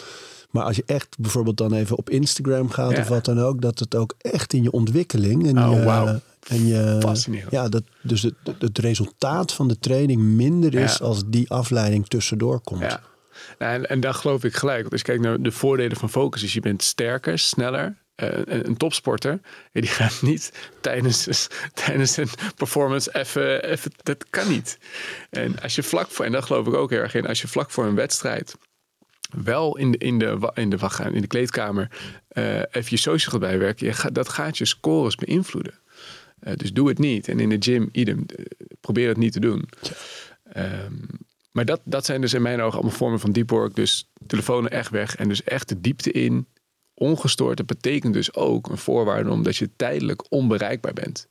Maar 0.51 0.63
als 0.63 0.75
je 0.75 0.83
echt 0.85 1.15
bijvoorbeeld 1.19 1.57
dan 1.57 1.73
even 1.73 1.97
op 1.97 2.09
Instagram 2.09 2.69
gaat 2.69 2.97
of 2.97 3.07
wat 3.07 3.25
dan 3.25 3.39
ook, 3.39 3.61
dat 3.61 3.79
het 3.79 3.95
ook 3.95 4.13
echt 4.17 4.53
in 4.53 4.63
je 4.63 4.71
ontwikkeling 4.71 5.47
en 5.47 5.63
Oh, 5.63 5.73
je. 5.73 6.19
En 6.49 6.67
je 6.67 6.97
Fascinerend. 7.01 7.51
ja, 7.51 7.69
dat, 7.69 7.83
dus 8.01 8.21
het, 8.21 8.33
het 8.59 8.77
resultaat 8.77 9.53
van 9.53 9.67
de 9.67 9.79
training 9.79 10.21
minder 10.21 10.73
is 10.75 10.97
Ja. 10.97 11.05
als 11.05 11.23
die 11.27 11.49
afleiding 11.49 12.07
tussendoor 12.07 12.61
komt. 12.61 12.81
Ja. 12.81 13.01
Nou, 13.59 13.73
en, 13.73 13.89
en 13.89 13.99
daar 13.99 14.13
geloof 14.13 14.43
ik 14.43 14.55
gelijk. 14.55 14.79
Want 14.81 14.91
als 14.91 15.01
je 15.01 15.07
kijkt 15.07 15.23
naar 15.23 15.41
de 15.41 15.51
voordelen 15.51 15.97
van 15.97 16.09
focus, 16.09 16.43
is 16.43 16.53
je 16.53 16.59
bent 16.59 16.83
sterker, 16.83 17.39
sneller. 17.39 18.03
Eh, 18.15 18.29
een, 18.45 18.67
een 18.67 18.77
topsporter, 18.77 19.39
die 19.71 19.87
gaat 19.87 20.21
niet 20.21 20.51
tijdens, 20.81 21.47
tijdens 21.85 22.17
een 22.17 22.29
performance 22.55 23.09
even, 23.13 23.63
even... 23.63 23.91
Dat 24.03 24.25
kan 24.29 24.47
niet. 24.47 24.77
En 25.29 25.61
als 25.61 25.75
je 25.75 25.83
vlak 25.83 26.09
voor... 26.09 26.25
En 26.25 26.31
dat 26.31 26.45
geloof 26.45 26.67
ik 26.67 26.73
ook 26.73 26.89
heel 26.89 26.99
erg 26.99 27.15
in. 27.15 27.27
Als 27.27 27.41
je 27.41 27.47
vlak 27.47 27.71
voor 27.71 27.85
een 27.85 27.95
wedstrijd 27.95 28.55
wel 29.43 29.77
in 29.77 29.91
de, 29.91 29.97
in 29.97 30.19
de, 30.19 30.51
in 30.53 30.69
de, 30.69 30.77
in 31.11 31.21
de 31.21 31.27
kleedkamer 31.27 31.91
eh, 32.27 32.57
even 32.57 32.85
je 32.89 32.97
social 32.97 33.31
gaat 33.31 33.39
bijwerken, 33.49 33.85
je 33.85 33.93
gaat, 33.93 34.15
dat 34.15 34.29
gaat 34.29 34.57
je 34.57 34.65
scores 34.65 35.15
beïnvloeden. 35.15 35.73
Eh, 36.45 36.55
dus 36.55 36.73
doe 36.73 36.87
het 36.87 36.97
niet. 36.97 37.27
En 37.27 37.39
in 37.39 37.49
de 37.49 37.55
gym, 37.59 37.89
idem. 37.91 38.25
Eh, 38.27 38.45
probeer 38.81 39.07
het 39.07 39.17
niet 39.17 39.33
te 39.33 39.39
doen. 39.39 39.69
Ehm, 40.43 40.93
maar 41.51 41.65
dat, 41.65 41.81
dat 41.83 42.05
zijn 42.05 42.21
dus 42.21 42.33
in 42.33 42.41
mijn 42.41 42.61
ogen 42.61 42.73
allemaal 42.73 42.97
vormen 42.97 43.19
van 43.19 43.31
deep 43.31 43.49
work. 43.49 43.75
Dus 43.75 44.09
telefoon 44.27 44.67
echt 44.67 44.89
weg 44.89 45.15
en 45.15 45.27
dus 45.27 45.43
echt 45.43 45.69
de 45.69 45.81
diepte 45.81 46.11
in. 46.11 46.45
Ongestoord. 46.93 47.57
Dat 47.57 47.65
betekent 47.65 48.13
dus 48.13 48.33
ook 48.33 48.69
een 48.69 48.77
voorwaarde 48.77 49.29
omdat 49.29 49.57
je 49.57 49.69
tijdelijk 49.75 50.31
onbereikbaar 50.31 50.93
bent. 50.93 51.27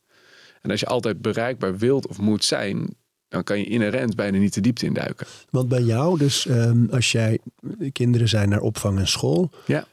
En 0.63 0.71
als 0.71 0.81
je 0.81 0.87
altijd 0.87 1.23
bereikbaar 1.23 1.77
wilt 1.77 2.07
of 2.07 2.19
moet 2.19 2.45
zijn, 2.45 2.95
dan 3.29 3.45
kan 3.45 3.59
je 3.59 3.65
inherent 3.65 4.17
bijna 4.17 4.39
niet 4.39 4.55
de 4.55 4.61
diepte 4.61 4.87
induiken. 4.87 5.27
Want 5.51 5.69
bij 5.69 5.83
jou, 5.83 6.19
dus 6.19 6.47
ehm, 6.47 6.87
als 6.91 7.13
jij 7.13 7.39
kinderen 7.93 8.29
zijn 8.29 8.49
naar 8.49 8.61
opvang 8.61 8.99
en 8.99 9.09
school, 9.09 9.51
Ja. 9.67 9.87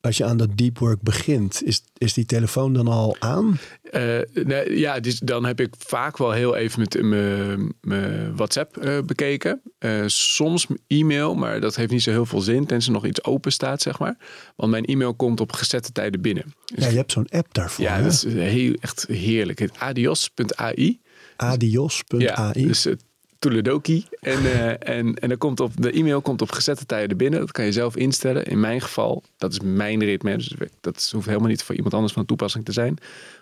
Als 0.00 0.16
je 0.16 0.24
aan 0.24 0.36
dat 0.36 0.56
deep 0.56 0.78
work 0.78 1.02
begint, 1.02 1.62
is, 1.64 1.82
is 1.98 2.12
die 2.12 2.24
telefoon 2.24 2.72
dan 2.72 2.88
al 2.88 3.16
aan? 3.18 3.58
Eh, 3.82 4.18
nee, 4.44 4.78
ja, 4.78 5.00
dus 5.00 5.18
dan 5.18 5.44
heb 5.44 5.60
ik 5.60 5.74
vaak 5.78 6.16
wel 6.18 6.32
heel 6.32 6.56
even 6.56 6.80
met 6.80 7.02
mijn- 7.02 7.72
mijn 7.80 8.36
WhatsApp 8.36 8.76
eh, 8.76 8.98
bekeken. 9.06 9.60
Eh, 9.78 10.02
soms 10.06 10.66
e-mail, 10.86 11.34
maar 11.34 11.60
dat 11.60 11.76
heeft 11.76 11.90
niet 11.90 12.02
zo 12.02 12.10
heel 12.10 12.26
veel 12.26 12.40
zin. 12.40 12.66
Tenzij 12.66 12.92
nog 12.92 13.06
iets 13.06 13.24
open 13.24 13.52
staat, 13.52 13.82
zeg 13.82 13.98
maar. 13.98 14.16
Want 14.56 14.70
mijn 14.70 14.84
e-mail 14.84 15.14
komt 15.14 15.40
op 15.40 15.52
gezette 15.52 15.92
tijden 15.92 16.20
binnen. 16.20 16.44
Dus 16.74 16.84
Ja, 16.84 16.90
je 16.90 16.96
hebt 16.96 17.12
zo'n 17.12 17.28
app 17.28 17.54
daarvoor. 17.54 17.84
ja, 17.84 17.96
hè? 17.96 18.02
dat 18.02 18.12
is 18.12 18.22
heel, 18.24 18.74
echt 18.80 19.04
heerlijk. 19.08 19.58
Het 19.58 19.78
adios.ai. 19.78 21.00
Adios.ai. 21.36 22.22
Ja, 22.22 22.52
dus 22.52 22.86
uh, 22.86 22.94
Toledoki. 23.38 24.06
En, 24.20 24.38
eh, 24.38 24.68
en, 24.68 25.14
en 25.14 25.28
dan 25.28 25.38
komt 25.38 25.60
op, 25.60 25.72
de 25.76 25.90
e-mail 25.92 26.20
komt 26.20 26.42
op 26.42 26.50
gezette 26.50 26.86
tijden 26.86 27.16
binnen. 27.16 27.40
Dat 27.40 27.52
kan 27.52 27.64
je 27.64 27.72
zelf 27.72 27.96
instellen. 27.96 28.44
In 28.44 28.60
mijn 28.60 28.80
geval, 28.80 29.22
dat 29.36 29.52
is 29.52 29.60
mijn 29.60 30.04
ritme. 30.04 30.36
Dus 30.36 30.54
dat 30.80 31.10
hoeft 31.12 31.26
helemaal 31.26 31.48
niet 31.48 31.62
voor 31.62 31.74
iemand 31.74 31.94
anders 31.94 32.12
van 32.12 32.26
toepassing 32.26 32.64
te 32.64 32.72
zijn. 32.72 32.96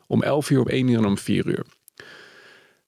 Om 0.06 0.22
11 0.22 0.50
uur, 0.50 0.60
om 0.60 0.68
1 0.68 0.88
uur 0.88 0.98
en 0.98 1.04
om 1.04 1.18
4 1.18 1.46
uur. 1.46 1.64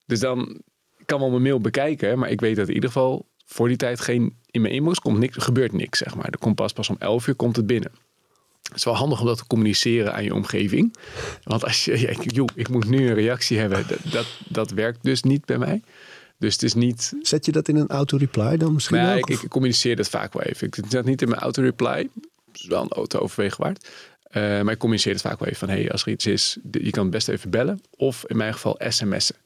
Dus 0.07 0.21
dan 0.21 0.61
kan 1.05 1.21
wel 1.21 1.31
mijn 1.31 1.43
mail 1.43 1.61
bekijken. 1.61 2.19
Maar 2.19 2.31
ik 2.31 2.41
weet 2.41 2.57
dat 2.57 2.69
in 2.69 2.75
ieder 2.75 2.91
geval 2.91 3.27
voor 3.45 3.69
die 3.69 3.77
tijd 3.77 4.01
geen... 4.01 4.37
In 4.51 4.61
mijn 4.61 4.75
inbox 4.75 4.99
komt 4.99 5.19
niks, 5.19 5.37
gebeurt 5.37 5.73
niks, 5.73 5.99
zeg 5.99 6.15
maar. 6.15 6.27
Er 6.27 6.39
komt 6.39 6.55
pas, 6.55 6.73
pas 6.73 6.89
om 6.89 6.97
11 6.99 7.27
uur 7.27 7.35
komt 7.35 7.57
het 7.57 7.67
binnen. 7.67 7.91
Het 8.63 8.77
is 8.77 8.85
wel 8.85 8.97
handig 8.97 9.21
om 9.21 9.27
dat 9.27 9.37
te 9.37 9.47
communiceren 9.47 10.15
aan 10.15 10.25
je 10.25 10.35
omgeving. 10.35 10.97
Want 11.43 11.65
als 11.65 11.85
je, 11.85 11.99
ja, 12.01 12.09
ik, 12.09 12.33
joh, 12.33 12.49
ik 12.55 12.69
moet 12.69 12.89
nu 12.89 13.09
een 13.09 13.15
reactie 13.15 13.59
hebben, 13.59 13.87
dat, 14.11 14.27
dat 14.49 14.71
werkt 14.71 15.03
dus 15.03 15.23
niet 15.23 15.45
bij 15.45 15.59
mij. 15.59 15.83
Dus 16.39 16.53
het 16.53 16.63
is 16.63 16.75
niet. 16.75 17.13
Zet 17.23 17.47
je 17.47 17.53
dat 17.53 17.69
in 17.69 17.77
een 17.77 17.89
auto-reply 17.89 18.57
dan 18.57 18.73
misschien 18.73 19.07
ook? 19.07 19.31
ik, 19.31 19.43
ik 19.43 19.49
communiceer 19.49 19.97
dat 19.97 20.09
vaak 20.09 20.33
wel 20.33 20.43
even. 20.43 20.67
Ik 20.67 20.75
zet 20.75 20.91
dat 20.91 21.05
niet 21.05 21.23
in 21.23 21.29
mijn 21.29 21.41
auto-reply. 21.41 22.09
Dat 22.15 22.61
is 22.61 22.67
wel 22.67 22.83
een 22.83 22.93
auto 22.93 23.19
overwegen 23.19 23.63
waard. 23.63 23.89
Uh, 24.29 24.43
maar 24.43 24.73
ik 24.73 24.79
communiceer 24.79 25.13
het 25.13 25.23
vaak 25.23 25.39
wel 25.39 25.49
even 25.49 25.67
van: 25.67 25.77
hey, 25.77 25.91
als 25.91 26.03
er 26.03 26.09
iets 26.09 26.27
is, 26.27 26.59
je 26.71 26.91
kan 26.91 27.03
het 27.03 27.13
best 27.13 27.29
even 27.29 27.51
bellen. 27.51 27.81
Of 27.91 28.25
in 28.27 28.37
mijn 28.37 28.53
geval 28.53 28.81
sms'en. 28.89 29.37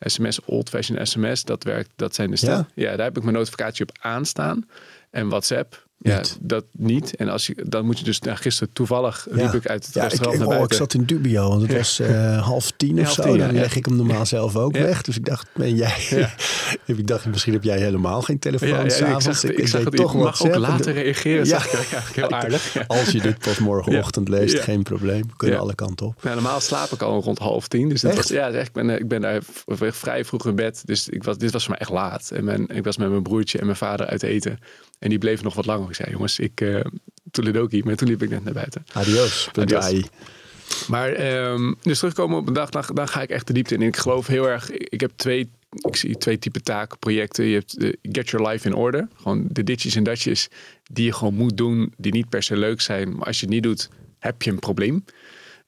SMS, 0.00 0.40
old-fashioned 0.44 1.08
SMS, 1.08 1.44
dat 1.44 1.64
werkt. 1.64 1.90
Dat 1.96 2.14
zijn 2.14 2.30
de 2.30 2.36
stel. 2.36 2.56
Ja? 2.56 2.68
Ja? 2.74 2.96
daar 2.96 3.06
heb 3.06 3.16
ik 3.16 3.22
mijn 3.22 3.34
notificatie 3.34 3.88
op 3.88 3.98
aanstaan. 4.00 4.68
En 5.10 5.28
WhatsApp, 5.28 5.83
ja, 6.04 6.16
Niet. 6.16 6.36
dat 6.40 6.64
niet. 6.72 7.16
En 7.16 7.28
als 7.28 7.46
je, 7.46 7.56
dan 7.66 7.84
moet 7.86 7.98
je 7.98 8.04
dus, 8.04 8.20
nou, 8.20 8.36
gisteren 8.36 8.72
toevallig 8.72 9.26
Ja. 9.30 9.36
riep 9.36 9.54
ik 9.54 9.66
uit 9.66 9.84
het 9.86 9.94
ja, 9.94 10.02
ik, 10.02 10.08
restaurant 10.08 10.40
ik, 10.42 10.48
naar 10.48 10.58
oh, 10.58 10.62
ik 10.62 10.68
buiten. 10.68 10.76
zat 10.76 10.94
in 10.94 11.04
dubio, 11.04 11.48
want 11.48 11.62
het 11.62 11.72
was 11.72 12.00
eh, 12.00 12.42
half 12.46 12.70
tien 12.70 12.98
of 12.98 13.04
half 13.04 13.14
zo. 13.14 13.22
tien, 13.22 13.36
ja, 13.36 13.46
dan 13.46 13.54
leg 13.54 13.76
ik 13.76 13.84
hem 13.84 13.96
normaal 13.96 14.26
zelf 14.26 14.56
ook 14.56 14.76
weg. 14.76 15.02
Dus 15.02 15.16
ik 15.16 15.24
dacht, 15.24 15.48
ben 15.54 15.76
jij... 15.76 15.94
Ik 16.86 17.06
dacht, 17.06 17.26
misschien 17.26 17.52
heb 17.52 17.62
jij 17.64 17.78
helemaal 17.78 18.22
geen 18.22 18.38
telefoon 18.38 18.68
Ja, 18.68 18.76
ja, 18.76 18.82
ik 18.84 18.90
s'avonds. 18.90 19.40
zag, 19.40 19.50
ik 19.50 19.68
zag 19.68 19.82
deed 19.82 19.98
het. 20.00 20.10
Je 20.10 20.16
mag 20.18 20.46
ook 20.46 20.54
later 20.54 20.92
reageren. 20.92 21.46
Ja. 21.46 21.60
Zag 21.60 21.66
ik 21.66 21.72
eigenlijk 21.74 22.14
heel 22.14 22.30
aardig. 22.40 22.74
Als 22.86 23.10
je 23.10 23.20
dit 23.20 23.38
pas 23.38 23.58
morgenochtend 23.58 24.28
leest, 24.28 24.58
geen 24.58 24.82
probleem. 24.82 25.20
We 25.20 25.36
kunnen 25.36 25.58
alle 25.58 25.74
kanten 25.74 26.06
op. 26.06 26.22
Nou, 26.22 26.34
normaal 26.34 26.60
slaap 26.60 26.90
ik 26.90 27.02
al 27.02 27.22
rond 27.22 27.38
half 27.38 27.68
tien. 27.68 27.88
Dus 27.88 28.00
dat 28.00 28.10
Echt? 28.10 28.20
was, 28.20 28.30
ja, 28.30 28.50
echt, 28.50 28.66
ik, 28.66 28.72
ben, 28.72 28.90
ik 28.90 29.08
ben 29.08 29.20
daar 29.20 29.40
vrij 29.92 30.24
vroeg 30.24 30.46
in 30.46 30.54
bed. 30.54 30.82
Dus 30.84 31.08
ik 31.08 31.24
was, 31.24 31.38
dit 31.38 31.52
was 31.52 31.62
voor 31.62 31.70
mij 31.70 31.80
echt 31.80 31.90
laat. 31.90 32.30
En 32.30 32.44
mijn, 32.44 32.68
ik 32.68 32.84
was 32.84 32.96
met 32.96 33.10
mijn 33.10 33.22
broertje 33.22 33.58
en 33.58 33.64
mijn 33.64 33.76
vader 33.78 34.06
uit 34.06 34.22
eten. 34.22 34.58
En 35.04 35.10
die 35.10 35.18
bleven 35.18 35.44
nog 35.44 35.54
wat 35.54 35.66
langer. 35.66 35.88
Ik 35.88 35.94
zei, 35.94 36.10
jongens, 36.10 36.38
ik... 36.38 36.60
Uh, 36.60 36.80
Toledoki, 37.30 37.82
maar 37.84 37.94
toen 37.94 38.08
liep 38.08 38.22
ik 38.22 38.30
net 38.30 38.44
naar 38.44 38.52
buiten. 38.52 38.86
Adios. 38.92 39.48
Adios. 39.52 40.02
Maar 40.88 41.36
um, 41.50 41.76
dus 41.82 41.98
terugkomen 41.98 42.38
op 42.38 42.48
een 42.48 42.54
dag, 42.54 42.70
dan, 42.70 42.84
dan 42.94 43.08
ga 43.08 43.22
ik 43.22 43.30
echt 43.30 43.46
de 43.46 43.52
diepte 43.52 43.74
in. 43.74 43.82
Ik 43.82 43.96
geloof 43.96 44.26
heel 44.26 44.48
erg, 44.48 44.70
ik 44.70 45.00
heb 45.00 45.12
twee, 45.16 45.50
ik 45.70 45.96
zie 45.96 46.16
twee 46.16 46.38
typen 46.38 46.62
taken, 46.62 46.98
projecten. 46.98 47.44
Je 47.44 47.54
hebt 47.54 47.80
de 47.80 47.98
Get 48.02 48.30
Your 48.30 48.48
Life 48.48 48.66
in 48.66 48.74
Order. 48.74 49.08
Gewoon 49.14 49.46
de 49.50 49.64
ditjes 49.64 49.94
en 49.94 50.04
datjes 50.04 50.48
die 50.82 51.04
je 51.04 51.12
gewoon 51.12 51.34
moet 51.34 51.56
doen, 51.56 51.92
die 51.96 52.12
niet 52.12 52.28
per 52.28 52.42
se 52.42 52.56
leuk 52.56 52.80
zijn. 52.80 53.16
Maar 53.16 53.26
als 53.26 53.40
je 53.40 53.46
het 53.46 53.54
niet 53.54 53.62
doet, 53.62 53.88
heb 54.18 54.42
je 54.42 54.50
een 54.50 54.58
probleem. 54.58 55.04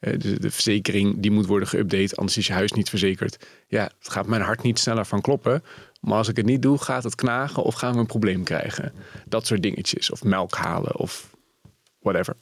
Uh, 0.01 0.19
de, 0.19 0.41
de, 0.41 0.51
verzekering 0.51 1.15
die 1.19 1.31
moet 1.31 1.47
worden 1.47 1.69
geüpdate, 1.69 2.15
anders 2.15 2.37
is 2.37 2.47
je 2.47 2.53
huis 2.53 2.73
niet 2.73 2.89
verzekerd. 2.89 3.47
Ja, 3.69 3.91
het 3.99 4.13
gaat 4.13 4.27
mijn 4.27 4.43
hart 4.43 4.63
niet 4.63 4.79
sneller 4.79 5.07
van 5.07 5.21
kloppen. 5.21 5.63
Maar 6.01 6.19
als 6.19 6.29
ik 6.29 6.37
het 6.37 6.47
niet 6.47 6.63
doe, 6.63 6.79
gaat 6.79 7.05
het 7.05 7.15
knagen 7.15 7.63
of 7.63 7.75
gaan 7.75 7.93
we 7.93 7.99
een 7.99 8.07
probleem 8.07 8.43
krijgen. 8.43 8.93
Dat 9.25 9.47
soort 9.47 9.63
dingetjes. 9.63 10.11
Of 10.11 10.25
melk 10.25 10.55
halen 10.55 10.97
of 10.97 11.37
whatever. 11.99 12.35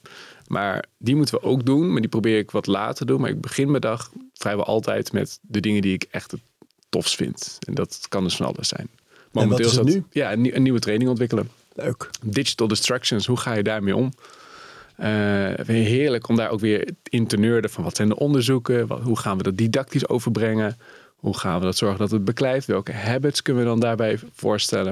Maar 0.47 0.85
die 0.97 1.15
moeten 1.15 1.35
we 1.35 1.43
ook 1.43 1.65
doen, 1.65 1.91
maar 1.91 2.01
die 2.01 2.09
probeer 2.09 2.37
ik 2.37 2.51
wat 2.51 2.67
later 2.67 2.95
te 2.95 3.05
doen. 3.05 3.21
Maar 3.21 3.29
ik 3.29 3.41
begin 3.41 3.69
mijn 3.69 3.81
dag 3.81 4.11
vrijwel 4.33 4.65
altijd 4.65 5.11
met 5.11 5.39
de 5.41 5.59
dingen 5.59 5.81
die 5.81 5.93
ik 5.93 6.07
echt 6.11 6.31
het 6.31 6.41
tofst 6.89 7.15
vind. 7.15 7.57
En 7.67 7.73
dat 7.73 8.05
kan 8.09 8.23
dus 8.23 8.35
van 8.35 8.45
alles 8.45 8.67
zijn. 8.67 8.89
Momenteel 9.31 9.65
is 9.65 9.75
het 9.75 9.85
dat, 9.85 9.95
nu? 9.95 10.03
Ja, 10.09 10.31
een, 10.31 10.55
een, 10.55 10.63
nieuwe 10.63 10.79
training 10.79 11.09
ontwikkelen. 11.09 11.49
Leuk. 11.73 12.09
Digital 12.23 12.67
distractions, 12.67 13.25
hoe 13.25 13.37
ga 13.37 13.53
je 13.53 13.63
daarmee 13.63 13.95
om? 13.95 14.11
Uh, 14.99 15.05
heerlijk 15.65 16.27
om 16.27 16.35
daar 16.35 16.49
ook 16.49 16.59
weer 16.59 16.89
in 17.03 17.27
te 17.27 17.37
nerden 17.37 17.69
van 17.69 17.83
wat 17.83 17.95
zijn 17.95 18.09
de 18.09 18.17
onderzoeken? 18.17 18.87
Wat, 18.87 19.01
hoe 19.01 19.19
gaan 19.19 19.37
we 19.37 19.43
dat 19.43 19.57
didactisch 19.57 20.07
overbrengen? 20.09 20.77
Hoe 21.25 21.37
gaan 21.37 21.59
we 21.59 21.65
dat 21.65 21.77
zorgen 21.77 21.99
dat 21.99 22.11
het 22.11 22.25
beklijft? 22.25 22.67
Welke 22.67 22.91
habits 22.93 23.41
kunnen 23.41 23.63
we 23.63 23.69
dan 23.69 23.79
daarbij 23.79 24.19
voorstellen? 24.35 24.91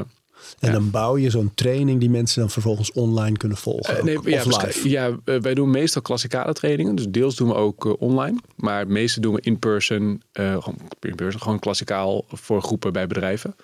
En 0.59 0.67
Ja. 0.67 0.71
dan 0.71 0.89
bouw 0.91 1.17
je 1.17 1.29
zo'n 1.29 1.51
training 1.55 1.99
die 1.99 2.09
mensen 2.09 2.39
dan 2.39 2.49
vervolgens 2.49 2.91
online 2.91 3.37
kunnen 3.37 3.57
volgen. 3.57 3.97
Eh, 3.97 4.03
nee, 4.03 4.17
ook, 4.17 4.27
ja, 4.29 4.43
of 4.45 4.63
live. 4.63 4.89
ja, 4.89 5.17
eh, 5.25 5.39
wij 5.39 5.53
doen 5.53 5.71
meestal 5.71 6.01
klassikale 6.01 6.53
trainingen. 6.53 6.95
Dus 6.95 7.05
deels 7.09 7.35
doen 7.35 7.47
we 7.47 7.53
ook 7.53 7.85
eh, 7.85 7.93
online. 7.99 8.39
Maar 8.55 8.79
het 8.79 8.87
meeste 8.87 9.19
doen 9.19 9.33
we 9.33 9.41
in 9.41 9.59
person. 9.59 10.21
gewoon 10.33 10.77
in 10.99 11.15
person. 11.15 11.41
Gewoon 11.41 11.59
klassikaal 11.59 12.25
voor 12.27 12.61
groepen 12.61 12.93
bij 12.93 13.07
bedrijven. 13.07 13.55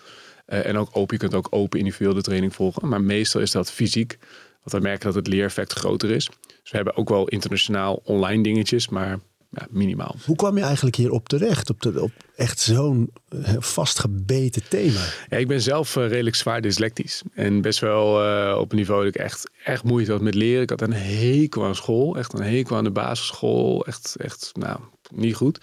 En 0.45 0.77
ook 0.77 0.89
open. 0.91 1.13
Je 1.15 1.21
kunt 1.21 1.33
ook 1.35 1.47
open 1.49 1.79
individueel 1.79 2.13
de 2.13 2.21
training 2.21 2.55
volgen. 2.55 2.87
Maar 2.87 3.01
meestal 3.01 3.41
is 3.41 3.51
dat 3.51 3.71
fysiek. 3.71 4.17
Want 4.63 4.71
we 4.71 4.89
merken 4.89 5.05
dat 5.05 5.15
het 5.15 5.27
leereffect 5.27 5.73
groter 5.73 6.09
is. 6.09 6.25
Dus 6.61 6.71
we 6.71 6.75
hebben 6.75 6.95
ook 6.95 7.09
wel 7.09 7.27
internationaal 7.27 8.01
online 8.03 8.43
dingetjes. 8.43 8.89
Maar 8.89 9.19
ja, 9.49 9.67
minimaal. 9.69 10.15
Hoe 10.25 10.35
kwam 10.35 10.57
je 10.57 10.63
eigenlijk 10.63 10.95
hierop 10.95 11.29
terecht? 11.29 11.69
Op, 11.69 11.81
de, 11.81 12.01
op 12.01 12.11
echt 12.35 12.59
zo'n 12.59 13.11
eh, 13.29 13.53
vastgebeten 13.59 14.61
thema. 14.67 15.05
Ja, 15.29 15.37
ik 15.37 15.47
ben 15.47 15.61
zelf 15.61 15.95
eh, 15.95 16.07
redelijk 16.07 16.35
zwaar 16.35 16.61
dyslectisch. 16.61 17.21
En 17.33 17.61
best 17.61 17.79
wel 17.79 18.25
eh, 18.25 18.57
op 18.59 18.71
een 18.71 18.77
niveau 18.77 19.03
dat 19.05 19.15
ik 19.15 19.21
echt, 19.21 19.49
echt 19.63 19.83
moeite 19.83 20.11
had 20.11 20.21
met 20.21 20.35
leren. 20.35 20.61
Ik 20.61 20.69
had 20.69 20.81
een 20.81 20.93
hekel 20.93 21.65
aan 21.65 21.75
school. 21.75 22.17
Echt 22.17 22.33
een 22.33 22.43
hekel 22.43 22.75
aan 22.75 22.83
de 22.83 22.91
basisschool. 22.91 23.85
Echt, 23.85 24.15
echt 24.19 24.51
nou, 24.53 24.79
niet 25.13 25.35
goed. 25.35 25.59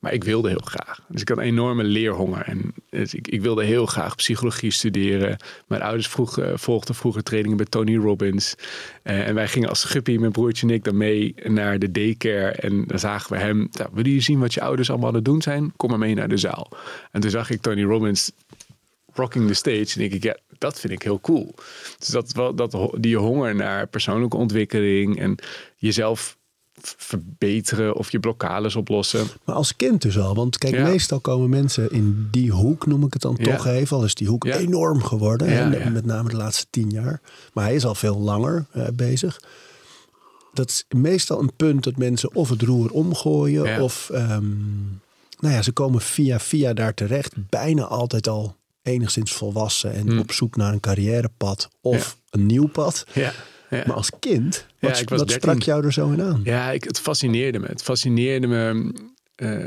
Maar 0.00 0.12
ik 0.12 0.24
wilde 0.24 0.48
heel 0.48 0.62
graag. 0.64 1.00
Dus 1.08 1.20
ik 1.20 1.28
had 1.28 1.38
een 1.38 1.44
enorme 1.44 1.84
leerhonger. 1.84 2.42
En 2.42 2.74
dus 2.90 3.14
ik, 3.14 3.28
ik 3.28 3.40
wilde 3.40 3.64
heel 3.64 3.86
graag 3.86 4.16
psychologie 4.16 4.70
studeren. 4.70 5.36
Mijn 5.66 5.82
ouders 5.82 6.08
vroeg, 6.08 6.38
eh, 6.38 6.52
volgden 6.54 6.94
vroeger 6.94 7.22
trainingen 7.22 7.56
bij 7.56 7.66
Tony 7.66 7.96
Robbins. 7.96 8.54
Eh, 9.02 9.28
en 9.28 9.34
wij 9.34 9.48
gingen 9.48 9.68
als 9.68 9.84
guppy, 9.84 10.16
mijn 10.16 10.32
broertje 10.32 10.66
en 10.66 10.74
ik, 10.74 10.84
dan 10.84 10.96
mee 10.96 11.34
naar 11.44 11.78
de 11.78 11.90
daycare. 11.90 12.50
En 12.50 12.84
dan 12.86 12.98
zagen 12.98 13.32
we 13.32 13.38
hem. 13.38 13.68
Nou, 13.72 13.90
wil 13.92 14.06
je 14.06 14.20
zien 14.20 14.38
wat 14.38 14.54
je 14.54 14.60
ouders 14.60 14.90
allemaal 14.90 15.08
aan 15.08 15.14
het 15.14 15.24
doen 15.24 15.42
zijn? 15.42 15.72
Kom 15.76 15.90
maar 15.90 15.98
mee 15.98 16.14
naar 16.14 16.28
de 16.28 16.36
zaal. 16.36 16.68
En 17.10 17.20
toen 17.20 17.30
zag 17.30 17.50
ik 17.50 17.60
Tony 17.60 17.82
Robbins 17.82 18.32
rocking 19.12 19.46
the 19.46 19.54
stage. 19.54 19.92
En 19.94 19.98
denk 19.98 20.12
ik, 20.12 20.22
ja, 20.22 20.36
dat 20.58 20.80
vind 20.80 20.92
ik 20.92 21.02
heel 21.02 21.20
cool. 21.20 21.54
Dus 21.98 22.08
dat, 22.08 22.32
dat, 22.56 22.96
die 22.98 23.16
honger 23.16 23.54
naar 23.54 23.86
persoonlijke 23.86 24.36
ontwikkeling 24.36 25.18
en 25.18 25.36
jezelf 25.76 26.38
verbeteren 26.96 27.96
of 27.96 28.10
je 28.12 28.20
blokkades 28.20 28.76
oplossen. 28.76 29.26
Maar 29.44 29.54
als 29.54 29.76
kind 29.76 30.02
dus 30.02 30.18
al. 30.18 30.34
Want 30.34 30.58
kijk, 30.58 30.74
Ja. 30.74 30.82
meestal 30.82 31.20
komen 31.20 31.48
mensen 31.48 31.90
in 31.92 32.28
die 32.30 32.50
hoek, 32.50 32.86
noem 32.86 33.04
ik 33.04 33.12
het 33.12 33.22
dan 33.22 33.36
Ja. 33.40 33.56
toch 33.56 33.66
even. 33.66 33.96
Al 33.96 34.04
is 34.04 34.14
die 34.14 34.28
hoek 34.28 34.44
Ja. 34.44 34.56
enorm 34.56 35.02
geworden. 35.02 35.48
Hè. 35.48 35.90
Met 35.90 36.04
name 36.04 36.28
de 36.28 36.36
laatste 36.36 36.66
tien 36.70 36.90
jaar. 36.90 37.20
Maar 37.52 37.64
hij 37.64 37.74
is 37.74 37.84
al 37.84 37.94
veel 37.94 38.18
langer 38.18 38.66
eh, 38.72 38.86
bezig. 38.94 39.40
Dat 40.52 40.68
is 40.68 40.84
meestal 40.88 41.40
een 41.40 41.52
punt 41.56 41.84
dat 41.84 41.96
mensen 41.96 42.34
of 42.34 42.48
het 42.48 42.62
roer 42.62 42.90
omgooien. 42.90 43.82
Of 43.82 44.10
ehm, 44.12 44.48
nou 45.40 45.54
ja, 45.54 45.62
ze 45.62 45.72
komen 45.72 46.00
via 46.00 46.40
via 46.40 46.72
daar 46.72 46.94
terecht. 46.94 47.34
Bijna 47.48 47.82
altijd 47.84 48.28
al 48.28 48.56
enigszins 48.82 49.32
volwassen. 49.32 49.92
En 49.92 50.06
Hmm. 50.08 50.18
op 50.18 50.32
zoek 50.32 50.56
naar 50.56 50.72
een 50.72 50.80
carrièrepad. 50.80 51.68
Of 51.80 52.16
een 52.30 52.46
nieuw 52.46 52.66
pad. 52.68 53.04
Ja, 53.12 53.32
ja. 53.70 53.82
Maar 53.86 53.96
als 53.96 54.10
kind, 54.18 54.66
Ja, 54.78 54.88
wat, 54.88 55.00
ik 55.00 55.08
was 55.08 55.18
wat 55.18 55.28
13. 55.28 55.50
sprak 55.50 55.62
jou 55.62 55.84
er 55.84 55.92
zo 55.92 56.10
in 56.10 56.22
aan? 56.22 56.40
Ja, 56.44 56.70
ik, 56.70 56.84
het 56.84 57.00
fascineerde 57.00 57.58
me. 57.58 57.66
Het 57.66 57.82
fascineerde 57.82 58.46
me 58.46 58.92
eh, 59.34 59.66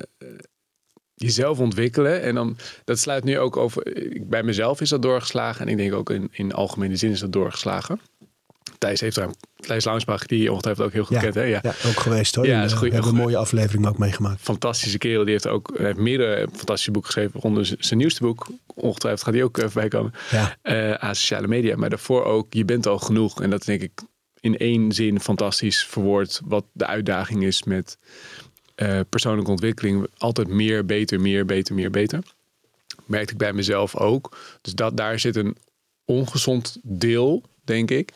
jezelf 1.16 1.60
ontwikkelen. 1.60 2.22
En 2.22 2.36
dan, 2.36 2.58
dat 2.84 3.00
sluit 3.00 3.24
nu 3.24 3.40
ook 3.40 3.58
over. 3.58 3.84
Bij 4.22 4.44
mezelf 4.44 4.82
is 4.82 4.90
dat 4.90 5.02
doorgeslagen. 5.02 5.66
En 5.66 5.72
ik 5.72 5.78
denk 5.78 5.94
ook 5.94 6.10
in, 6.10 6.30
in 6.32 6.54
algemene 6.54 6.96
zin 6.96 7.12
is 7.12 7.20
dat 7.20 7.32
doorgeslagen. 7.32 8.00
Thijs 8.84 9.00
heeft 9.02 9.16
daar. 9.16 9.30
Thijs 9.56 9.86
Launsbach, 9.86 10.26
die 10.26 10.42
je 10.42 10.50
ongetwijfeld 10.52 10.86
ook 10.88 10.94
heel 10.94 11.04
goed 11.04 11.16
Ja, 11.16 11.22
kent. 11.22 11.36
Hè? 11.36 11.42
Ja. 11.44 11.60
ja, 11.62 11.70
ook 11.86 12.00
geweest 12.00 12.36
hoor. 12.36 12.46
Ja, 12.48 12.64
is 12.64 12.72
eh, 12.72 12.78
goed- 12.78 12.88
we 12.88 12.94
hebben 12.94 13.12
een 13.14 13.18
mooie 13.18 13.38
aflevering 13.38 13.88
ook 13.88 13.98
meegemaakt. 13.98 14.42
fantastische 14.42 14.98
kerel. 14.98 15.22
Die 15.24 15.32
heeft 15.32 15.48
ook 15.48 15.72
heeft 15.78 15.98
meerdere 15.98 16.48
fantastische 16.54 16.92
boeken 16.92 17.12
geschreven. 17.12 17.66
Z- 17.66 17.74
zijn 17.80 18.00
nieuwste 18.00 18.22
boek. 18.22 18.48
Ongetwijfeld 18.76 19.24
gaat 19.24 19.34
die 19.34 19.44
ook 19.44 19.58
even 19.58 19.72
bij 19.74 19.88
komen. 19.88 20.14
Ja. 20.32 20.58
eh, 20.62 20.94
aan 20.94 21.16
sociale 21.16 21.48
media. 21.48 21.76
Maar 21.76 21.90
daarvoor 21.90 22.24
ook, 22.24 22.54
je 22.54 22.66
bent 22.66 22.88
al 22.88 23.00
genoeg. 23.00 23.42
En 23.42 23.50
dat 23.50 23.66
denk 23.66 23.82
ik 23.82 23.92
in 24.40 24.58
één 24.58 24.92
zin 24.92 25.20
fantastisch 25.20 25.86
verwoord. 25.86 26.42
Wat 26.46 26.66
de 26.72 26.86
uitdaging 26.86 27.44
is 27.44 27.64
met 27.64 27.98
eh, 28.76 29.00
persoonlijke 29.10 29.52
ontwikkeling. 29.52 30.08
Altijd 30.18 30.48
meer, 30.48 30.86
beter, 30.86 31.22
meer, 31.22 31.46
beter, 31.46 31.76
meer, 31.76 31.90
beter. 31.92 32.20
Merkte 33.06 33.32
ik 33.34 33.38
bij 33.40 33.54
mezelf 33.54 33.96
ook. 33.96 34.38
Dus 34.62 34.74
dat, 34.74 34.98
daar 34.98 35.20
zit 35.20 35.36
een 35.36 35.58
ongezond 36.06 36.78
deel, 36.82 37.44
denk 37.64 37.92
ik. 37.92 38.12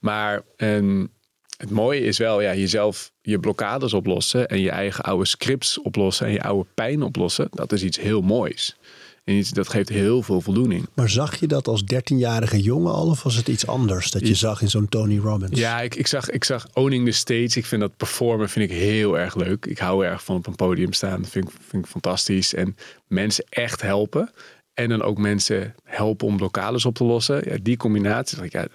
Maar 0.00 0.42
en 0.56 1.10
het 1.56 1.70
mooie 1.70 2.00
is 2.00 2.18
wel, 2.18 2.40
ja, 2.40 2.54
jezelf 2.54 3.12
je 3.20 3.38
blokkades 3.38 3.92
oplossen. 3.94 4.48
En 4.48 4.60
je 4.60 4.70
eigen 4.70 5.04
oude 5.04 5.26
scripts 5.26 5.80
oplossen. 5.80 6.26
En 6.26 6.32
je 6.32 6.42
oude 6.42 6.68
pijn 6.74 7.02
oplossen. 7.02 7.48
Dat 7.50 7.72
is 7.72 7.82
iets 7.82 7.98
heel 8.00 8.20
moois. 8.20 8.76
En 9.24 9.34
iets, 9.34 9.50
dat 9.50 9.68
geeft 9.68 9.88
heel 9.88 10.22
veel 10.22 10.40
voldoening. 10.40 10.86
Maar 10.94 11.08
zag 11.08 11.40
je 11.40 11.46
dat 11.46 11.68
als 11.68 11.82
13-jarige 11.94 12.60
jongen 12.62 12.92
al 12.92 13.06
of 13.08 13.22
was 13.22 13.36
het 13.36 13.48
iets 13.48 13.66
anders 13.66 14.10
dat 14.10 14.20
je 14.22 14.28
Ja. 14.28 14.34
zag 14.34 14.62
in 14.62 14.70
zo'n 14.70 14.88
Tony 14.88 15.18
Robbins? 15.18 15.58
Ja, 15.58 15.80
ik, 15.80 15.94
ik, 15.94 16.06
zag, 16.06 16.30
ik 16.30 16.44
zag 16.44 16.66
Owning 16.72 17.04
the 17.06 17.10
Stage. 17.12 17.58
Ik 17.58 17.66
vind 17.66 17.80
dat 17.80 17.96
performen 17.96 18.48
vind 18.48 18.70
ik 18.70 18.76
heel 18.76 19.18
erg 19.18 19.34
leuk. 19.34 19.66
Ik 19.66 19.78
hou 19.78 20.04
erg 20.04 20.24
van 20.24 20.36
op 20.36 20.46
een 20.46 20.54
podium 20.56 20.92
staan. 20.92 21.22
Dat 21.22 21.30
vind 21.30 21.48
ik, 21.48 21.54
vind 21.68 21.84
ik 21.84 21.90
fantastisch. 21.90 22.54
En 22.54 22.76
mensen 23.06 23.44
echt 23.48 23.82
helpen. 23.82 24.30
En 24.74 24.88
dan 24.88 25.02
ook 25.02 25.18
mensen 25.18 25.74
helpen 25.84 26.26
om 26.26 26.36
blokkades 26.36 26.84
op 26.84 26.94
te 26.94 27.04
lossen. 27.04 27.42
Ja, 27.50 27.56
die 27.62 27.76
combinatie, 27.76 28.42
ik, 28.42 28.52
ja, 28.52 28.66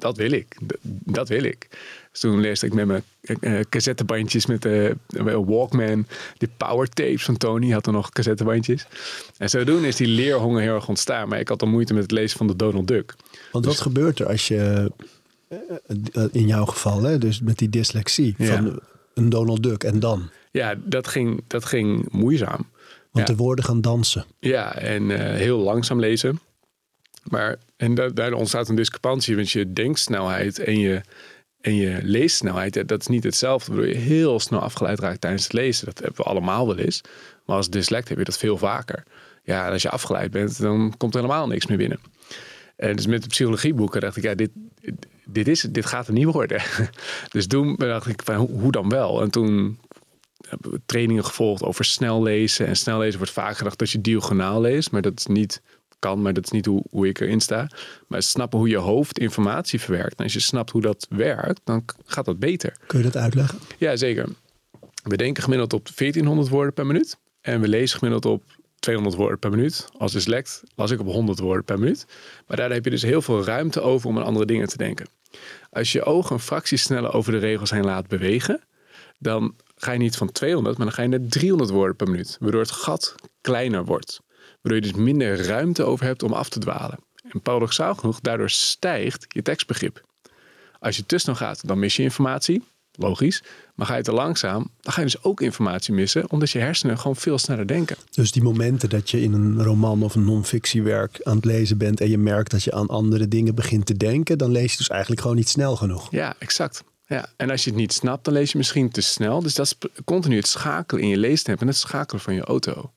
dat 0.00 0.16
wil 0.16 0.30
ik. 0.32 0.56
Dat, 0.60 0.78
dat 1.04 1.28
wil 1.28 1.42
ik. 1.42 1.68
Dus 2.12 2.20
toen 2.20 2.40
leerde 2.40 2.66
ik 2.66 2.72
met 2.74 2.86
mijn 2.86 3.02
eh, 3.40 3.60
cassettebandjes 3.68 4.46
met 4.46 4.62
de 4.62 4.96
Walkman. 5.46 6.06
Die 6.38 6.48
power 6.56 6.88
tapes 6.88 7.24
van 7.24 7.36
Tony 7.36 7.70
had 7.70 7.86
er 7.86 7.92
nog 7.92 8.10
cassettebandjes. 8.10 8.86
En 9.38 9.50
zodoende 9.50 9.88
is 9.88 9.96
die 9.96 10.06
leerhonger 10.06 10.62
heel 10.62 10.74
erg 10.74 10.88
ontstaan. 10.88 11.28
Maar 11.28 11.40
ik 11.40 11.48
had 11.48 11.62
al 11.62 11.68
moeite 11.68 11.92
met 11.94 12.02
het 12.02 12.12
lezen 12.12 12.38
van 12.38 12.46
de 12.46 12.56
Donald 12.56 12.88
Duck. 12.88 13.14
Want 13.52 13.64
wat 13.64 13.80
gebeurt 13.80 14.18
er 14.18 14.26
als 14.26 14.48
je, 14.48 14.90
eh, 15.48 15.58
eh, 16.12 16.24
in 16.32 16.46
jouw 16.46 16.64
geval, 16.64 17.02
hè, 17.02 17.18
dus 17.18 17.40
met 17.40 17.58
die 17.58 17.68
dyslexie, 17.68 18.34
Ja. 18.38 18.46
van 18.56 18.80
een 19.14 19.28
Donald 19.28 19.62
Duck 19.62 19.84
en 19.84 20.00
dan? 20.00 20.30
Ja, 20.50 20.74
dat 20.84 21.08
ging, 21.08 21.42
dat 21.46 21.64
ging 21.64 22.08
moeizaam. 22.12 22.66
Want 23.10 23.28
Ja. 23.28 23.34
de 23.34 23.42
woorden 23.42 23.64
gaan 23.64 23.80
dansen. 23.80 24.24
Ja, 24.38 24.74
en 24.74 25.10
eh, 25.10 25.34
heel 25.36 25.58
langzaam 25.58 26.00
lezen. 26.00 26.40
Maar 27.22 27.56
en 27.76 27.94
da 27.94 28.08
daardoor 28.08 28.38
ontstaat 28.38 28.68
een 28.68 28.74
discrepantie, 28.74 29.36
want 29.36 29.50
je 29.50 29.72
denksnelheid 29.72 30.58
en 30.58 30.78
je, 30.78 31.00
en 31.60 31.74
je 31.74 31.98
leessnelheid, 32.02 32.88
dat 32.88 33.00
is 33.00 33.06
niet 33.06 33.24
hetzelfde. 33.24 33.72
Waardoor 33.72 33.88
je 33.88 33.98
heel 33.98 34.40
snel 34.40 34.60
afgeleid 34.60 34.98
raakt 34.98 35.20
tijdens 35.20 35.42
het 35.42 35.52
lezen. 35.52 35.86
Dat 35.86 35.98
hebben 35.98 36.16
we 36.16 36.22
allemaal 36.22 36.66
wel 36.66 36.78
eens. 36.78 37.00
Maar 37.46 37.56
als 37.56 37.70
dyslect 37.70 38.08
heb 38.08 38.18
je 38.18 38.24
dat 38.24 38.38
veel 38.38 38.58
vaker. 38.58 39.02
Ja, 39.42 39.66
en 39.66 39.72
als 39.72 39.82
je 39.82 39.90
afgeleid 39.90 40.30
bent, 40.30 40.60
dan 40.60 40.94
komt 40.96 41.14
er 41.14 41.20
helemaal 41.20 41.46
niks 41.46 41.66
meer 41.66 41.76
binnen. 41.76 42.00
En 42.76 42.96
dus 42.96 43.06
met 43.06 43.22
de 43.22 43.28
psychologieboeken 43.28 44.00
dacht 44.00 44.16
ik, 44.16 44.22
ja, 44.22 44.34
dit, 44.34 44.50
dit, 45.24 45.48
is, 45.48 45.60
dit 45.60 45.86
gaat 45.86 46.06
er 46.06 46.12
niet 46.12 46.24
worden. 46.24 46.62
Dus 47.32 47.46
toen 47.46 47.74
dacht 47.76 48.06
ik, 48.06 48.22
van, 48.24 48.34
hoe, 48.34 48.72
dan 48.72 48.88
wel? 48.88 49.22
En 49.22 49.30
toen 49.30 49.78
hebben 50.48 50.70
we 50.70 50.80
trainingen 50.86 51.24
gevolgd 51.24 51.62
over 51.62 51.84
snel 51.84 52.22
lezen. 52.22 52.66
En 52.66 52.76
snel 52.76 52.98
lezen 52.98 53.18
wordt 53.18 53.32
vaak 53.32 53.56
gedacht 53.56 53.78
dat 53.78 53.90
je 53.90 54.00
diagonaal 54.00 54.60
leest. 54.60 54.90
Maar 54.90 55.02
dat 55.02 55.18
is 55.18 55.26
niet, 55.26 55.62
kan, 56.00 56.22
maar 56.22 56.32
dat 56.32 56.44
is 56.44 56.50
niet 56.50 56.66
hoe, 56.66 56.82
hoe 56.90 57.08
ik 57.08 57.20
erin 57.20 57.40
sta. 57.40 57.70
Maar 58.06 58.22
snappen 58.22 58.58
hoe 58.58 58.68
je 58.68 58.76
hoofd 58.76 59.18
informatie 59.18 59.80
verwerkt. 59.80 60.18
En 60.18 60.24
als 60.24 60.32
je 60.32 60.40
snapt 60.40 60.70
hoe 60.70 60.80
dat 60.80 61.06
werkt, 61.10 61.60
dan 61.64 61.84
gaat 62.06 62.24
dat 62.24 62.38
beter. 62.38 62.76
Kun 62.86 62.98
je 62.98 63.04
dat 63.04 63.16
uitleggen? 63.16 63.58
Ja, 63.78 63.96
zeker. 63.96 64.28
We 65.02 65.16
denken 65.16 65.42
gemiddeld 65.42 65.72
op 65.72 65.88
1400 65.96 66.48
woorden 66.48 66.72
per 66.72 66.86
minuut. 66.86 67.16
En 67.40 67.60
we 67.60 67.68
lezen 67.68 67.98
gemiddeld 67.98 68.24
op 68.24 68.42
200 68.78 69.16
woorden 69.16 69.38
per 69.38 69.50
minuut. 69.50 69.88
Als 69.96 70.12
dyslect 70.12 70.62
las 70.74 70.90
ik 70.90 71.00
op 71.00 71.06
100 71.06 71.38
woorden 71.38 71.64
per 71.64 71.78
minuut. 71.78 72.06
Maar 72.46 72.56
daar 72.56 72.70
heb 72.70 72.84
je 72.84 72.90
dus 72.90 73.02
heel 73.02 73.22
veel 73.22 73.44
ruimte 73.44 73.80
over 73.80 74.08
om 74.08 74.18
aan 74.18 74.24
andere 74.24 74.46
dingen 74.46 74.68
te 74.68 74.76
denken. 74.76 75.06
Als 75.70 75.92
je 75.92 75.98
je 75.98 76.04
ogen 76.04 76.34
een 76.34 76.40
fractie 76.40 76.78
sneller 76.78 77.12
over 77.12 77.32
de 77.32 77.38
regels 77.38 77.70
heen 77.70 77.84
laat 77.84 78.06
bewegen, 78.06 78.60
dan 79.18 79.54
ga 79.76 79.92
je 79.92 79.98
niet 79.98 80.16
van 80.16 80.32
200, 80.32 80.76
maar 80.76 80.86
dan 80.86 80.94
ga 80.94 81.02
je 81.02 81.08
naar 81.08 81.28
300 81.28 81.70
woorden 81.70 81.96
per 81.96 82.08
minuut. 82.08 82.36
Waardoor 82.40 82.60
het 82.60 82.70
gat 82.70 83.14
kleiner 83.40 83.84
wordt. 83.84 84.20
Waardoor 84.60 84.82
je 84.82 84.92
dus 84.92 85.02
minder 85.02 85.46
ruimte 85.46 85.84
over 85.84 86.06
hebt 86.06 86.22
om 86.22 86.32
af 86.32 86.48
te 86.48 86.58
dwalen. 86.58 86.98
En 87.32 87.40
paradoxaal 87.40 87.94
genoeg, 87.94 88.20
daardoor 88.20 88.50
stijgt 88.50 89.26
je 89.28 89.42
tekstbegrip. 89.42 90.02
Als 90.78 90.96
je 90.96 91.06
te 91.06 91.18
snel 91.18 91.34
gaat, 91.34 91.66
dan 91.66 91.78
mis 91.78 91.96
je 91.96 92.02
informatie. 92.02 92.62
Logisch. 92.92 93.42
Maar 93.74 93.86
ga 93.86 93.96
je 93.96 94.02
te 94.02 94.12
langzaam, 94.12 94.70
dan 94.80 94.92
ga 94.92 95.00
je 95.00 95.06
dus 95.06 95.22
ook 95.22 95.40
informatie 95.40 95.94
missen. 95.94 96.30
Omdat 96.30 96.50
je 96.50 96.58
hersenen 96.58 96.98
gewoon 96.98 97.16
veel 97.16 97.38
sneller 97.38 97.66
denken. 97.66 97.96
Dus 98.10 98.32
die 98.32 98.42
momenten 98.42 98.88
dat 98.88 99.10
je 99.10 99.22
in 99.22 99.32
een 99.32 99.62
roman 99.62 100.02
of 100.02 100.14
een 100.14 100.24
non-fictiewerk 100.24 101.20
aan 101.22 101.36
het 101.36 101.44
lezen 101.44 101.78
bent 101.78 102.00
en 102.00 102.10
je 102.10 102.18
merkt 102.18 102.50
dat 102.50 102.64
je 102.64 102.72
aan 102.72 102.88
andere 102.88 103.28
dingen 103.28 103.54
begint 103.54 103.86
te 103.86 103.96
denken, 103.96 104.38
dan 104.38 104.50
lees 104.50 104.70
je 104.72 104.78
dus 104.78 104.88
eigenlijk 104.88 105.20
gewoon 105.20 105.36
niet 105.36 105.48
snel 105.48 105.76
genoeg. 105.76 106.10
Ja, 106.10 106.34
exact. 106.38 106.84
Ja. 107.06 107.28
En 107.36 107.50
als 107.50 107.64
je 107.64 107.70
het 107.70 107.78
niet 107.78 107.92
snapt, 107.92 108.24
dan 108.24 108.34
lees 108.34 108.52
je 108.52 108.58
misschien 108.58 108.90
te 108.90 109.00
snel. 109.00 109.42
Dus 109.42 109.54
dat 109.54 109.66
is 109.66 109.90
continu 110.04 110.36
het 110.36 110.48
schakelen 110.48 111.02
in 111.02 111.08
je 111.08 111.16
leestempo 111.16 111.60
en 111.62 111.68
het 111.68 111.76
schakelen 111.76 112.22
van 112.22 112.34
je 112.34 112.44
auto. 112.44 112.92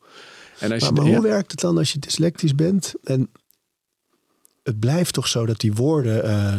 En 0.59 0.71
als 0.71 0.81
Maar, 0.81 0.89
je, 0.89 0.95
maar 0.95 1.05
ja. 1.09 1.13
hoe 1.17 1.21
werkt 1.27 1.51
het 1.51 1.59
dan 1.59 1.77
als 1.77 1.91
je 1.93 1.99
dyslectisch 1.99 2.55
bent 2.55 2.93
en 3.03 3.29
het 4.63 4.79
blijft 4.79 5.13
toch 5.13 5.27
zo 5.27 5.45
dat 5.45 5.59
die 5.59 5.73
woorden. 5.73 6.23
eh, 6.23 6.53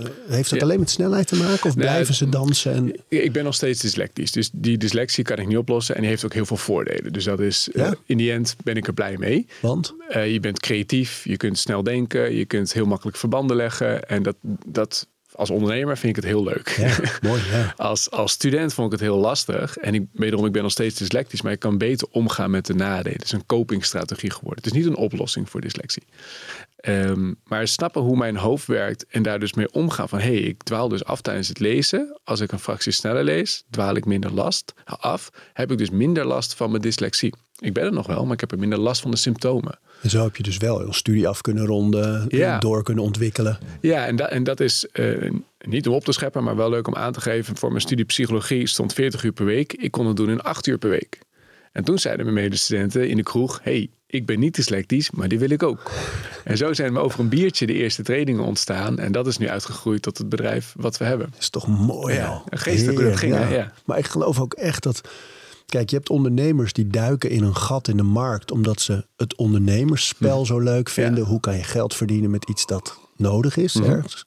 eh, 0.00 0.06
heeft 0.26 0.50
dat 0.50 0.58
Ja. 0.58 0.64
alleen 0.64 0.78
met 0.78 0.90
snelheid 0.90 1.26
te 1.26 1.36
maken? 1.36 1.68
Of 1.68 1.74
blijven 1.74 2.14
ze 2.14 2.28
dansen? 2.28 2.72
En, 2.74 2.96
Ik 3.08 3.32
ben 3.32 3.44
nog 3.44 3.54
steeds 3.54 3.80
dyslectisch. 3.80 4.32
Dus 4.32 4.50
die 4.52 4.78
dyslexie 4.78 5.24
kan 5.24 5.36
ik 5.38 5.46
niet 5.46 5.56
oplossen. 5.56 5.94
En 5.94 6.00
die 6.00 6.10
heeft 6.10 6.24
ook 6.24 6.32
heel 6.34 6.46
veel 6.46 6.56
voordelen. 6.56 7.12
Dus 7.12 7.24
dat 7.24 7.40
is, 7.40 7.68
eh, 7.72 7.90
in 8.06 8.16
die 8.16 8.32
end 8.32 8.56
ben 8.64 8.76
ik 8.76 8.86
er 8.86 8.94
blij 8.94 9.16
mee. 9.18 9.46
want? 9.60 9.94
Je 10.08 10.38
bent 10.40 10.60
creatief, 10.60 11.24
je 11.24 11.36
kunt 11.36 11.58
snel 11.58 11.82
denken, 11.82 12.34
je 12.34 12.44
kunt 12.44 12.72
heel 12.72 12.86
makkelijk 12.86 13.16
verbanden 13.16 13.56
leggen. 13.56 14.08
En 14.08 14.22
dat, 14.22 14.36
dat 14.66 15.06
als 15.36 15.50
ondernemer 15.50 15.98
vind 15.98 16.16
ik 16.16 16.22
het 16.22 16.32
heel 16.32 16.44
leuk. 16.44 16.68
Ja, 16.68 16.98
mooi. 17.28 17.42
Ja. 17.50 17.74
Als, 17.76 18.10
als 18.10 18.32
student 18.32 18.74
vond 18.74 18.86
ik 18.86 18.92
het 18.92 19.08
heel 19.08 19.18
lastig. 19.18 19.76
En 19.76 19.94
ik, 19.94 20.02
wederom, 20.12 20.46
ik 20.46 20.52
ben 20.52 20.62
nog 20.62 20.70
steeds 20.70 20.94
dyslectisch, 20.94 21.42
maar 21.42 21.52
ik 21.52 21.58
kan 21.58 21.78
beter 21.78 22.08
omgaan 22.10 22.50
met 22.50 22.66
de 22.66 22.74
nadelen. 22.74 23.12
Het 23.12 23.24
is 23.24 23.32
een 23.32 23.46
copingstrategie 23.46 24.30
geworden. 24.30 24.64
Het 24.64 24.72
is 24.72 24.78
niet 24.78 24.86
een 24.86 24.96
oplossing 24.96 25.50
voor 25.50 25.60
dyslexie. 25.60 26.02
Ehm, 26.76 27.32
maar 27.44 27.68
snappen 27.68 28.02
hoe 28.02 28.16
mijn 28.16 28.36
hoofd 28.36 28.66
werkt 28.66 29.06
en 29.06 29.22
daar 29.22 29.38
dus 29.38 29.54
mee 29.54 29.72
omgaan. 29.72 30.08
Van 30.08 30.18
hé, 30.18 30.34
hey, 30.34 30.42
ik 30.42 30.62
dwaal 30.62 30.88
dus 30.88 31.04
af 31.04 31.20
tijdens 31.20 31.48
het 31.48 31.58
lezen. 31.58 32.18
Als 32.24 32.40
ik 32.40 32.52
een 32.52 32.58
fractie 32.58 32.92
sneller 32.92 33.24
lees, 33.24 33.64
dwaal 33.70 33.96
ik 33.96 34.04
minder 34.04 34.32
last 34.32 34.74
af. 34.84 35.30
Heb 35.52 35.72
ik 35.72 35.78
dus 35.78 35.90
minder 35.90 36.24
last 36.24 36.54
van 36.54 36.70
mijn 36.70 36.82
dyslexie. 36.82 37.32
Ik 37.58 37.72
ben 37.72 37.84
er 37.84 37.92
nog 37.92 38.06
wel, 38.06 38.24
maar 38.24 38.34
ik 38.34 38.40
heb 38.40 38.52
er 38.52 38.58
minder 38.58 38.78
last 38.78 39.00
van 39.00 39.10
de 39.10 39.16
symptomen. 39.16 39.78
En 40.02 40.10
zo 40.10 40.22
heb 40.24 40.36
je 40.36 40.42
dus 40.42 40.56
wel 40.56 40.80
een 40.80 40.94
studie 40.94 41.28
af 41.28 41.40
kunnen 41.40 41.66
ronden, 41.66 42.24
Ja. 42.28 42.58
door 42.58 42.82
kunnen 42.82 43.04
ontwikkelen. 43.04 43.58
Ja, 43.80 44.06
en, 44.06 44.16
dat 44.16 44.28
en 44.30 44.44
dat 44.44 44.60
is 44.60 44.86
eh, 44.92 45.30
niet 45.58 45.88
om 45.88 45.94
op 45.94 46.04
te 46.04 46.12
scheppen, 46.12 46.44
maar 46.44 46.56
wel 46.56 46.70
leuk 46.70 46.86
om 46.86 46.94
aan 46.94 47.12
te 47.12 47.20
geven. 47.20 47.56
Voor 47.56 47.68
mijn 47.68 47.80
studie 47.80 48.04
psychologie 48.04 48.66
stond 48.66 48.92
40 48.92 49.22
uur 49.24 49.32
per 49.32 49.44
week. 49.44 49.72
Ik 49.72 49.90
kon 49.90 50.06
het 50.06 50.16
doen 50.16 50.30
in 50.30 50.40
8 50.40 50.66
uur 50.66 50.78
per 50.78 50.90
week. 50.90 51.18
En 51.72 51.84
toen 51.84 51.98
zeiden 51.98 52.24
mijn 52.24 52.36
medestudenten 52.44 53.08
in 53.08 53.16
de 53.16 53.22
kroeg: 53.22 53.60
hey, 53.62 53.90
ik 54.06 54.26
ben 54.26 54.38
niet 54.38 54.54
dyslectisch, 54.54 55.10
maar 55.10 55.28
die 55.28 55.38
wil 55.38 55.50
ik 55.50 55.62
ook. 55.62 55.90
En 56.44 56.56
zo 56.56 56.72
zijn 56.72 56.92
we 56.92 56.98
over 56.98 57.20
een 57.20 57.28
biertje 57.28 57.66
de 57.66 57.72
eerste 57.72 58.02
trainingen 58.02 58.44
ontstaan. 58.44 58.98
En 58.98 59.12
dat 59.12 59.26
is 59.26 59.38
nu 59.38 59.48
uitgegroeid 59.48 60.02
tot 60.02 60.18
het 60.18 60.28
bedrijf 60.28 60.74
wat 60.76 60.98
we 60.98 61.04
hebben. 61.04 61.28
Dat 61.30 61.40
is 61.40 61.50
toch 61.50 61.66
mooi. 61.68 62.14
Ja, 62.14 62.42
ging, 62.50 63.34
hè? 63.34 63.54
Ja. 63.56 63.72
Maar 63.84 63.98
ik 63.98 64.06
geloof 64.06 64.40
ook 64.40 64.54
echt 64.54 64.82
dat. 64.82 65.00
Kijk, 65.66 65.90
je 65.90 65.96
hebt 65.96 66.10
ondernemers 66.10 66.72
die 66.72 66.86
duiken 66.86 67.30
in 67.30 67.42
een 67.42 67.56
gat 67.56 67.88
in 67.88 67.96
de 67.96 68.02
markt 68.02 68.50
omdat 68.50 68.80
ze 68.80 69.06
het 69.16 69.36
ondernemersspel 69.36 70.46
zo 70.46 70.58
leuk 70.58 70.88
vinden. 70.88 71.22
Ja. 71.24 71.28
Hoe 71.28 71.40
kan 71.40 71.56
je 71.56 71.62
geld 71.62 71.94
verdienen 71.94 72.30
met 72.30 72.48
iets 72.48 72.66
dat 72.66 72.98
nodig 73.16 73.56
is? 73.56 73.74
Mhm. 73.74 73.90
ergens? 73.90 74.24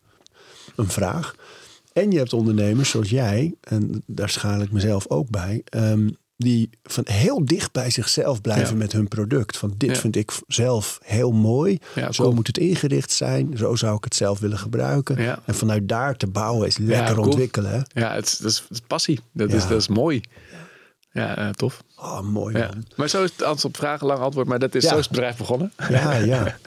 Een 0.76 0.90
vraag. 0.90 1.36
En 1.94 2.12
je 2.12 2.18
hebt 2.18 2.34
ondernemers 2.34 2.90
zoals 2.90 3.10
jij, 3.10 3.54
en 3.62 4.04
daar 4.06 4.30
schaal 4.30 4.62
ik 4.62 4.72
mezelf 4.72 5.08
ook 5.10 5.30
bij, 5.30 5.62
ehm, 5.66 6.10
die 6.38 6.70
van 6.84 7.04
heel 7.08 7.46
dicht 7.46 7.72
bij 7.72 7.90
zichzelf 7.90 8.42
blijven 8.42 8.72
Ja. 8.74 8.78
met 8.78 8.92
hun 8.92 9.08
product. 9.08 9.58
Van 9.58 9.74
dit 9.78 9.90
Ja. 9.90 9.96
vind 10.02 10.16
ik 10.16 10.32
zelf 10.48 11.00
heel 11.04 11.32
mooi. 11.32 11.78
Ja, 11.96 12.12
zo 12.12 12.32
moet 12.32 12.48
het 12.48 12.58
ingericht 12.58 13.12
zijn. 13.12 13.58
Zo 13.58 13.76
zou 13.76 13.96
ik 13.98 14.04
het 14.04 14.16
zelf 14.16 14.40
willen 14.40 14.58
gebruiken. 14.58 15.18
En 15.46 15.56
vanuit 15.56 15.88
daar 15.90 16.16
te 16.18 16.28
bouwen 16.28 16.68
is 16.68 16.78
lekker 16.78 17.14
cool. 17.16 17.26
ontwikkelen. 17.26 17.72
Hè? 17.72 18.02
Ja, 18.02 18.14
het, 18.14 18.26
is- 18.26 18.38
dat, 18.38 18.52
is, 18.52 18.58
dat 18.62 18.78
is 18.78 18.82
passie. 18.88 19.20
Dat, 19.32 19.54
is, 19.54 19.68
dat 19.68 19.80
is 19.80 19.88
mooi. 19.88 20.22
Ja, 21.20 21.38
eh, 21.38 21.50
tof. 21.50 21.84
Oh, 21.96 22.22
mooi 22.22 22.58
Ja. 22.58 22.70
Maar 22.96 23.10
zo 23.10 23.24
is 23.24 23.32
het 23.32 23.44
antwoord 23.44 23.76
op 23.76 23.78
vragen, 23.78 24.08
lang 24.08 24.20
antwoord. 24.20 24.48
Maar 24.48 24.60
dat 24.60 24.76
is, 24.76 24.84
Ja. 24.84 24.90
zo 24.90 24.98
is 24.98 25.04
het 25.04 25.12
bedrijf 25.12 25.38
begonnen. 25.38 25.72
Ja, 25.90 26.16
ja. 26.16 26.58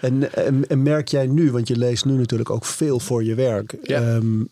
En, 0.00 0.34
en, 0.34 0.68
en 0.68 0.82
merk 0.82 1.08
jij 1.08 1.26
nu, 1.26 1.50
want 1.50 1.68
je 1.68 1.76
leest 1.76 2.04
nu 2.04 2.12
natuurlijk 2.12 2.50
ook 2.50 2.64
veel 2.64 3.00
voor 3.00 3.24
je 3.24 3.34
werk. 3.34 3.74
Ja. 3.82 4.00
ehm, 4.00 4.42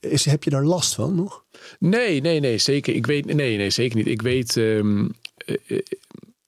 is, 0.00 0.24
heb 0.24 0.44
je 0.44 0.50
daar 0.50 0.64
last 0.64 0.94
van 0.94 1.14
nog? 1.14 1.44
Nee, 1.78 2.20
nee, 2.20 2.40
nee, 2.40 2.58
zeker. 2.58 2.94
Ik 2.94 3.06
weet, 3.06 3.24
nee, 3.24 3.56
nee, 3.56 3.70
zeker 3.70 3.96
niet. 3.96 4.06
Ik 4.06 4.22
weet, 4.22 4.56
ehm, 4.56 5.08
eh, 5.36 5.56
eh, 5.66 5.78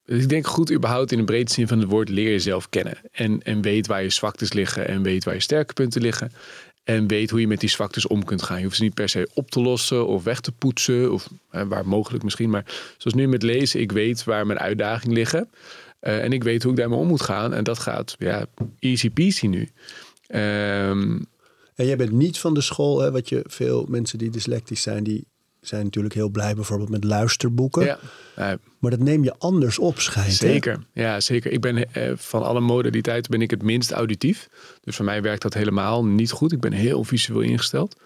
ik 0.04 0.28
denk 0.28 0.46
goed 0.46 0.72
überhaupt 0.72 1.12
in 1.12 1.18
de 1.18 1.24
breedste 1.24 1.54
zin 1.54 1.68
van 1.68 1.78
het 1.78 1.88
woord 1.88 2.08
leer 2.08 2.30
jezelf 2.30 2.68
kennen. 2.68 2.98
En, 3.12 3.42
en 3.42 3.62
weet 3.62 3.86
waar 3.86 4.02
je 4.02 4.10
zwaktes 4.10 4.52
liggen 4.52 4.88
en 4.88 5.02
weet 5.02 5.24
waar 5.24 5.34
je 5.34 5.40
sterke 5.40 5.72
punten 5.72 6.02
liggen. 6.02 6.32
En 6.88 7.06
weet 7.06 7.30
hoe 7.30 7.40
je 7.40 7.46
met 7.46 7.60
die 7.60 7.68
zwaktes 7.68 8.06
om 8.06 8.24
kunt 8.24 8.42
gaan. 8.42 8.58
Je 8.58 8.64
hoeft 8.64 8.76
ze 8.76 8.82
niet 8.82 8.94
per 8.94 9.08
se 9.08 9.28
op 9.34 9.50
te 9.50 9.60
lossen 9.60 10.06
of 10.06 10.24
weg 10.24 10.40
te 10.40 10.52
poetsen. 10.52 11.12
Of 11.12 11.28
waar 11.50 11.88
mogelijk 11.88 12.24
misschien. 12.24 12.50
Maar 12.50 12.64
zoals 12.96 13.16
nu 13.16 13.28
met 13.28 13.42
lezen, 13.42 13.80
ik 13.80 13.92
weet 13.92 14.24
waar 14.24 14.46
mijn 14.46 14.58
uitdagingen 14.58 15.14
liggen. 15.14 15.50
Eh, 16.00 16.24
en 16.24 16.32
ik 16.32 16.44
weet 16.44 16.62
hoe 16.62 16.72
ik 16.72 16.78
daarmee 16.78 16.98
om 16.98 17.06
moet 17.06 17.22
gaan. 17.22 17.54
En 17.54 17.64
dat 17.64 17.78
gaat 17.78 18.16
ja, 18.18 18.46
easy 18.78 19.10
peasy 19.10 19.46
nu. 19.46 19.68
Ehm, 20.26 21.18
En 21.74 21.86
jij 21.86 21.96
bent 21.96 22.12
niet 22.12 22.38
van 22.38 22.54
de 22.54 22.60
school, 22.60 23.00
hè, 23.00 23.10
wat 23.10 23.28
je 23.28 23.44
veel 23.46 23.86
mensen 23.88 24.18
die 24.18 24.30
dyslectisch 24.30 24.82
zijn, 24.82 25.04
die 25.04 25.26
zijn 25.60 25.84
natuurlijk 25.84 26.14
heel 26.14 26.28
blij 26.28 26.54
bijvoorbeeld 26.54 26.88
met 26.90 27.04
luisterboeken. 27.04 27.84
ja, 28.36 28.58
Maar 28.78 28.90
dat 28.90 29.00
neem 29.00 29.24
je 29.24 29.34
anders 29.38 29.78
op, 29.78 30.00
schijnt. 30.00 30.40
hè? 30.40 30.48
Zeker, 30.48 30.78
ja 30.92 31.20
zeker. 31.20 31.52
Ik 31.52 31.60
ben 31.60 31.92
eh, 31.94 32.12
van 32.16 32.42
alle 32.42 32.60
modaliteiten 32.60 33.30
ben 33.30 33.42
ik 33.42 33.50
het 33.50 33.62
minst 33.62 33.90
auditief. 33.90 34.48
Dus 34.80 34.96
voor 34.96 35.04
mij 35.04 35.22
werkt 35.22 35.42
dat 35.42 35.54
helemaal 35.54 36.04
niet 36.04 36.30
goed. 36.30 36.52
Ik 36.52 36.60
ben 36.60 36.72
heel 36.72 37.04
visueel 37.04 37.40
ingesteld. 37.40 37.96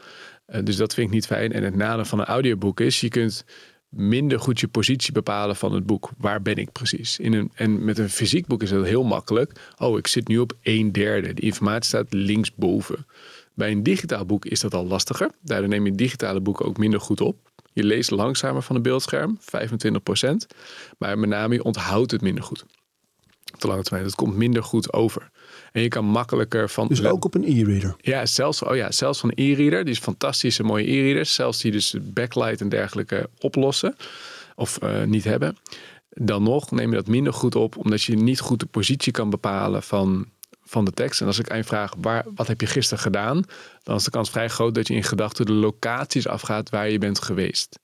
Eh, 0.47 0.65
dus 0.65 0.77
dat 0.77 0.95
vind 0.95 1.07
ik 1.07 1.13
niet 1.13 1.27
fijn. 1.27 1.53
En 1.53 1.63
het 1.63 1.75
nadeel 1.77 2.05
van 2.05 2.19
een 2.19 2.25
audioboek 2.25 2.81
is, 2.81 3.01
je 3.01 3.09
kunt 3.09 3.45
minder 3.89 4.41
goed 4.41 4.61
je 4.61 4.69
positie 4.69 5.13
bepalen 5.13 5.57
van 5.57 5.73
het 5.75 5.87
boek. 5.87 6.11
Waar 6.19 6.43
ben 6.43 6.57
ik 6.57 6.73
precies? 6.73 7.19
In 7.19 7.33
een, 7.33 7.51
en 7.55 7.85
met 7.85 7.99
een 7.99 8.11
fysiek 8.11 8.47
boek 8.47 8.63
is 8.63 8.71
dat 8.71 8.85
heel 8.85 9.05
makkelijk. 9.05 9.53
Oh, 9.79 9.99
ik 9.99 10.07
zit 10.07 10.29
nu 10.29 10.39
op 10.39 10.53
een 10.63 10.93
derde. 10.93 11.35
De 11.35 11.43
informatie 11.43 11.85
staat 11.85 12.07
linksboven. 12.13 13.07
Bij 13.55 13.71
een 13.71 13.83
digitaal 13.83 14.27
boek 14.27 14.45
is 14.45 14.61
dat 14.61 14.75
al 14.75 14.87
lastiger. 14.87 15.31
Daardoor 15.41 15.69
neem 15.69 15.87
je 15.87 15.95
digitale 15.95 16.41
boeken 16.41 16.67
ook 16.67 16.77
minder 16.77 17.01
goed 17.01 17.21
op. 17.21 17.51
Je 17.73 17.85
leest 17.85 18.11
langzamer 18.11 18.63
van 18.63 18.77
een 18.77 18.83
beeldscherm, 18.83 19.39
25%. 19.41 19.45
Maar 20.99 21.19
met 21.19 21.29
name 21.29 21.55
je 21.55 21.65
onthoudt 21.65 22.11
het 22.11 22.21
minder 22.21 22.45
goed. 22.45 22.65
Op 23.55 23.61
de 23.61 23.67
lange 23.67 23.83
termijn. 23.83 24.07
Het 24.07 24.15
komt 24.15 24.37
minder 24.37 24.63
goed 24.63 24.93
over. 24.93 25.31
En 25.73 25.83
je 25.83 25.89
kan 25.89 26.05
makkelijker 26.05 26.71
van... 26.71 26.89
Dus 26.89 27.05
ook 27.05 27.25
op 27.25 27.35
een 27.35 27.45
e-reader. 27.45 27.97
Ja, 28.01 28.27
zelfs, 28.27 28.63
oh 28.63 28.77
ja, 28.77 28.91
zelfs 28.91 29.21
van 29.21 29.33
e-reader. 29.35 29.85
Die 29.85 29.95
is 29.95 30.01
fantastische 30.01 30.63
mooie 30.63 30.87
e-readers. 30.87 31.35
Zelfs 31.35 31.61
die 31.61 31.73
dus 31.73 31.97
backlight 32.01 32.61
en 32.61 32.69
dergelijke 32.69 33.31
oplossen. 33.39 33.97
Of 34.55 34.79
eh, 34.79 35.03
niet 35.03 35.25
hebben. 35.25 35.57
Dan 36.09 36.43
nog 36.43 36.71
neem 36.71 36.91
je 36.91 36.97
dat 36.97 37.07
minder 37.07 37.33
goed 37.33 37.55
op. 37.55 37.77
Omdat 37.77 38.03
je 38.03 38.17
niet 38.17 38.41
goed 38.41 38.61
de 38.61 38.67
positie 38.67 39.13
kan 39.13 39.31
bepalen 39.31 39.83
van, 39.83 40.27
van 40.65 40.85
de 40.85 40.91
tekst. 40.91 41.21
En 41.21 41.27
als 41.27 41.39
ik 41.39 41.51
aan 41.51 41.57
je 41.57 41.65
vraag, 41.65 41.95
waar, 41.99 42.25
wat 42.35 42.47
heb 42.47 42.61
je 42.61 42.67
gisteren 42.67 43.03
gedaan? 43.03 43.45
Dan 43.83 43.97
is 43.97 44.05
de 44.05 44.11
kans 44.11 44.31
vrij 44.31 44.49
groot 44.49 44.75
dat 44.75 44.89
je 44.89 44.95
in 44.95 45.03
gedachten 45.03 45.47
de 45.47 45.53
locaties 45.53 46.27
afgaat 46.27 46.71
waar 46.71 46.91
je 46.91 46.99
bent 46.99 47.23
geweest. 47.23 47.79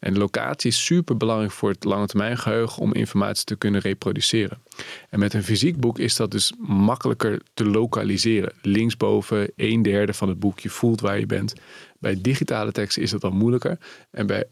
En 0.00 0.18
locatie 0.18 0.70
is 0.70 0.84
super 0.84 1.16
belangrijk 1.16 1.52
voor 1.52 1.70
het 1.70 1.84
lange 1.84 2.06
termijn 2.06 2.38
geheugen 2.38 2.82
om 2.82 2.94
informatie 2.94 3.44
te 3.44 3.56
kunnen 3.56 3.80
reproduceren. 3.80 4.62
En 5.10 5.18
met 5.18 5.34
een 5.34 5.42
fysiek 5.44 5.76
boek 5.76 5.98
is 5.98 6.16
dat 6.16 6.30
dus 6.30 6.52
makkelijker 6.58 7.40
te 7.54 7.64
lokaliseren. 7.64 8.52
Linksboven, 8.62 9.52
een 9.56 9.82
derde 9.82 10.14
van 10.14 10.28
het 10.28 10.38
boek, 10.38 10.58
je 10.58 10.70
voelt 10.70 11.00
waar 11.00 11.18
je 11.18 11.26
bent. 11.26 11.54
Bij 11.98 12.20
digitale 12.20 12.72
teksten 12.72 13.02
is 13.02 13.10
dat 13.10 13.20
dan 13.20 13.36
moeilijker. 13.36 13.78
En 14.10 14.26
bij 14.26 14.44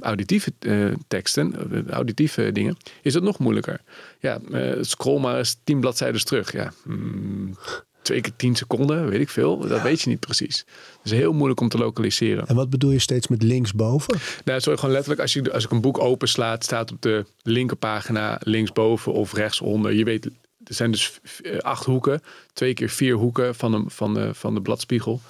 auditieve 0.00 0.52
eh, 0.58 0.86
teksten, 1.08 1.72
eh, 1.72 1.88
auditieve 1.88 2.52
dingen, 2.52 2.76
is 3.02 3.12
dat 3.12 3.22
nog 3.22 3.38
moeilijker. 3.38 3.80
Ja, 4.20 4.40
eh, 4.52 4.78
scroll 4.80 5.20
maar 5.20 5.38
eens 5.38 5.56
tien 5.64 5.80
bladzijden 5.80 6.24
terug. 6.24 6.52
Ja, 6.52 6.72
mm, 6.84 7.56
twee 8.02 8.20
keer 8.20 8.36
tien 8.36 8.56
seconden, 8.56 9.08
weet 9.08 9.20
ik 9.20 9.28
veel. 9.28 9.58
Dat 9.58 9.82
weet 9.82 10.00
je 10.00 10.08
niet 10.08 10.20
precies. 10.20 10.58
Het 11.02 11.04
is 11.04 11.10
heel 11.10 11.32
moeilijk 11.32 11.60
om 11.60 11.68
te 11.68 11.78
lokaliseren. 11.78 12.46
En 12.46 12.54
wat 12.54 12.70
bedoel 12.70 12.90
je 12.90 12.98
steeds 12.98 13.28
met 13.28 13.42
linksboven? 13.42 14.18
Nou, 14.44 14.60
sorry, 14.60 14.78
gewoon 14.78 14.94
letterlijk, 14.94 15.22
als, 15.22 15.32
je, 15.32 15.52
als 15.52 15.64
ik 15.64 15.70
een 15.70 15.80
boek 15.80 15.98
openslaat, 15.98 16.64
staat 16.64 16.92
op 16.92 17.02
de 17.02 17.24
linkerpagina 17.42 18.40
linksboven 18.42 19.12
of 19.12 19.32
rechtsonder. 19.32 19.92
Je 19.92 20.04
weet, 20.04 20.24
er 20.24 20.74
zijn 20.74 20.90
dus 20.90 21.20
acht 21.60 21.84
hoeken, 21.84 22.22
twee 22.52 22.74
keer 22.74 22.88
vier 22.88 23.14
hoeken 23.14 23.54
van 23.54 23.70
de, 23.72 23.84
van 23.86 24.14
de, 24.14 24.34
van 24.34 24.54
de 24.54 24.60
bladspiegel. 24.60 25.20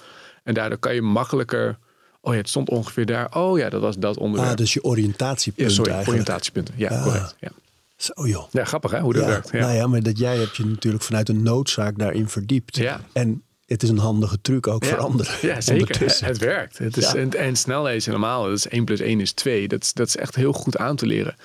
En 0.43 0.53
daardoor 0.53 0.77
kan 0.77 0.95
je 0.95 1.01
makkelijker, 1.01 1.77
oh 2.25 2.33
ja, 2.33 2.39
het 2.39 2.49
stond 2.49 2.69
ongeveer 2.69 3.05
daar. 3.05 3.35
Oh 3.35 3.57
ja, 3.57 3.69
dat 3.69 3.81
was 3.81 3.97
dat 3.97 4.17
onderwerp. 4.17 4.51
Ah, 4.51 4.57
dus 4.57 4.73
je 4.73 4.83
oriëntatiepunt 4.83 5.67
ja, 5.69 5.75
sorry, 5.75 5.91
eigenlijk. 5.91 6.21
oriëntatiepunten. 6.21 6.73
Ja, 6.77 6.89
Ah. 6.89 7.03
correct. 7.03 7.35
Ja. 7.39 7.49
Zo 7.97 8.27
joh. 8.27 8.47
ja, 8.51 8.65
grappig 8.65 8.91
hè, 8.91 8.99
hoe 8.99 9.13
dat 9.13 9.21
ja, 9.21 9.27
werkt. 9.27 9.49
Ja. 9.51 9.59
Nou 9.59 9.73
ja, 9.73 9.87
maar 9.87 10.03
dat 10.03 10.17
jij 10.17 10.37
hebt 10.37 10.55
je 10.55 10.65
natuurlijk 10.65 11.03
vanuit 11.03 11.29
een 11.29 11.43
noodzaak 11.43 11.97
daarin 11.97 12.27
verdiept. 12.29 12.75
Ja. 12.77 13.01
En 13.13 13.43
het 13.65 13.83
is 13.83 13.89
een 13.89 13.97
handige 13.97 14.41
truc 14.41 14.67
ook 14.67 14.85
voor 14.85 14.97
anderen. 14.97 15.35
Ja, 15.41 15.61
zeker. 15.61 15.99
Het 16.25 16.37
werkt. 16.37 16.77
Het 16.77 16.97
is, 16.97 17.11
Ja. 17.11 17.15
en, 17.19 17.31
en 17.33 17.55
snel 17.55 17.83
lezen 17.83 18.11
helemaal. 18.11 18.43
Dat 18.43 18.57
is 18.57 18.67
1 18.67 18.85
plus 18.85 18.99
1 18.99 19.19
is 19.21 19.31
2. 19.31 19.67
Dat, 19.67 19.83
is- 19.83 19.93
dat 19.93 20.07
is 20.07 20.17
echt 20.17 20.35
heel 20.35 20.53
goed 20.53 20.77
aan 20.77 20.95
te 20.95 21.05
leren. 21.05 21.35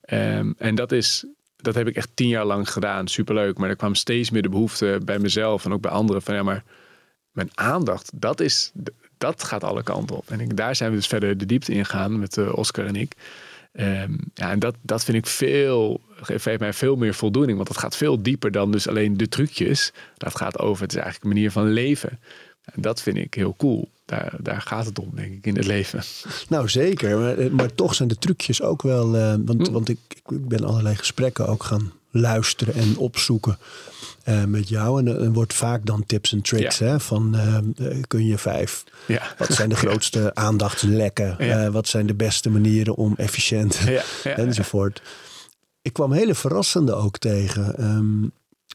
Ehm, 0.00 0.52
en 0.58 0.74
dat 0.74 0.92
is... 0.92 1.24
Dat 1.56 1.74
heb 1.74 1.86
ik 1.88 1.96
echt 1.96 2.08
tien 2.14 2.28
jaar 2.28 2.44
lang 2.44 2.70
gedaan. 2.72 3.08
Superleuk. 3.08 3.58
Maar 3.58 3.68
er 3.68 3.76
kwam 3.76 3.94
steeds 3.94 4.30
meer 4.30 4.42
de 4.42 4.48
behoefte 4.48 5.00
bij 5.04 5.18
mezelf 5.18 5.64
en 5.64 5.72
ook 5.72 5.80
bij 5.80 5.90
anderen 5.90 6.22
van 6.22 6.34
ja, 6.34 6.42
maar 6.42 6.64
mijn 7.32 7.50
aandacht, 7.54 8.10
dat 8.14 8.40
is, 8.40 8.72
dat 9.18 9.44
gaat 9.44 9.64
alle 9.64 9.82
kanten 9.82 10.16
op. 10.16 10.30
En 10.30 10.40
ik, 10.40 10.56
daar 10.56 10.76
zijn 10.76 10.90
we 10.90 10.96
dus 10.96 11.06
verder 11.06 11.38
de 11.38 11.46
diepte 11.46 11.72
in 11.72 11.84
gegaan 11.84 12.18
met 12.18 12.36
eh, 12.36 12.52
Oscar 12.56 12.86
en 12.86 12.96
ik. 12.96 13.14
Ehm, 13.72 14.12
ja, 14.34 14.50
en 14.50 14.58
dat, 14.58 14.74
dat 14.82 15.04
vind 15.04 15.16
ik 15.16 15.26
veel, 15.26 16.00
geeft 16.20 16.60
mij 16.60 16.72
veel 16.72 16.96
meer 16.96 17.14
voldoening. 17.14 17.56
Want 17.56 17.68
dat 17.68 17.78
gaat 17.78 17.96
veel 17.96 18.22
dieper 18.22 18.50
dan 18.50 18.70
dus 18.70 18.88
alleen 18.88 19.16
de 19.16 19.28
trucjes. 19.28 19.92
Dat 20.16 20.36
gaat 20.36 20.58
over, 20.58 20.82
het 20.82 20.92
is 20.92 20.98
eigenlijk 21.00 21.24
een 21.24 21.32
manier 21.34 21.50
van 21.50 21.68
leven. 21.68 22.20
En 22.64 22.82
dat 22.82 23.02
vind 23.02 23.16
ik 23.16 23.34
heel 23.34 23.54
cool. 23.56 23.90
Daar, 24.04 24.34
daar 24.40 24.60
gaat 24.60 24.86
het 24.86 24.98
om, 24.98 25.10
denk 25.14 25.32
ik, 25.32 25.46
in 25.46 25.56
het 25.56 25.66
leven. 25.66 26.02
Nou 26.48 26.68
zeker, 26.68 27.18
maar, 27.18 27.52
maar 27.52 27.74
toch 27.74 27.94
zijn 27.94 28.08
de 28.08 28.18
trucjes 28.18 28.62
ook 28.62 28.82
wel. 28.82 29.16
eh, 29.16 29.34
want, 29.44 29.68
want 29.68 29.88
ik, 29.88 29.98
ik 30.26 30.48
ben 30.48 30.64
allerlei 30.64 30.96
gesprekken 30.96 31.48
ook 31.48 31.62
gaan 31.62 31.92
luisteren 32.20 32.74
en 32.74 32.96
opzoeken 32.96 33.58
eh, 34.22 34.44
met 34.44 34.68
jou. 34.68 34.98
En 35.00 35.06
er 35.22 35.32
wordt 35.32 35.54
vaak 35.54 35.86
dan 35.86 36.06
tips 36.06 36.32
en 36.32 36.40
tricks. 36.42 36.78
Ja. 36.78 36.86
Hè? 36.86 37.00
Van 37.00 37.34
eh, 37.36 37.56
eh, 37.56 38.02
kun 38.06 38.26
je 38.26 38.38
vijf. 38.38 38.84
Ja. 39.06 39.22
Wat 39.38 39.52
zijn 39.52 39.68
de 39.68 39.76
grootste 39.84 40.34
aandachtslekken? 40.34 41.36
Ja. 41.38 41.64
Eh, 41.64 41.70
wat 41.72 41.88
zijn 41.88 42.06
de 42.06 42.14
beste 42.14 42.50
manieren 42.50 42.94
om 42.94 43.14
efficiënt 43.16 43.78
enzovoort. 44.24 45.02
Ik 45.82 45.92
kwam 45.92 46.12
hele 46.12 46.34
verrassende 46.34 46.94
ook 46.94 47.18
tegen. 47.18 47.76
ehm, 47.78 48.28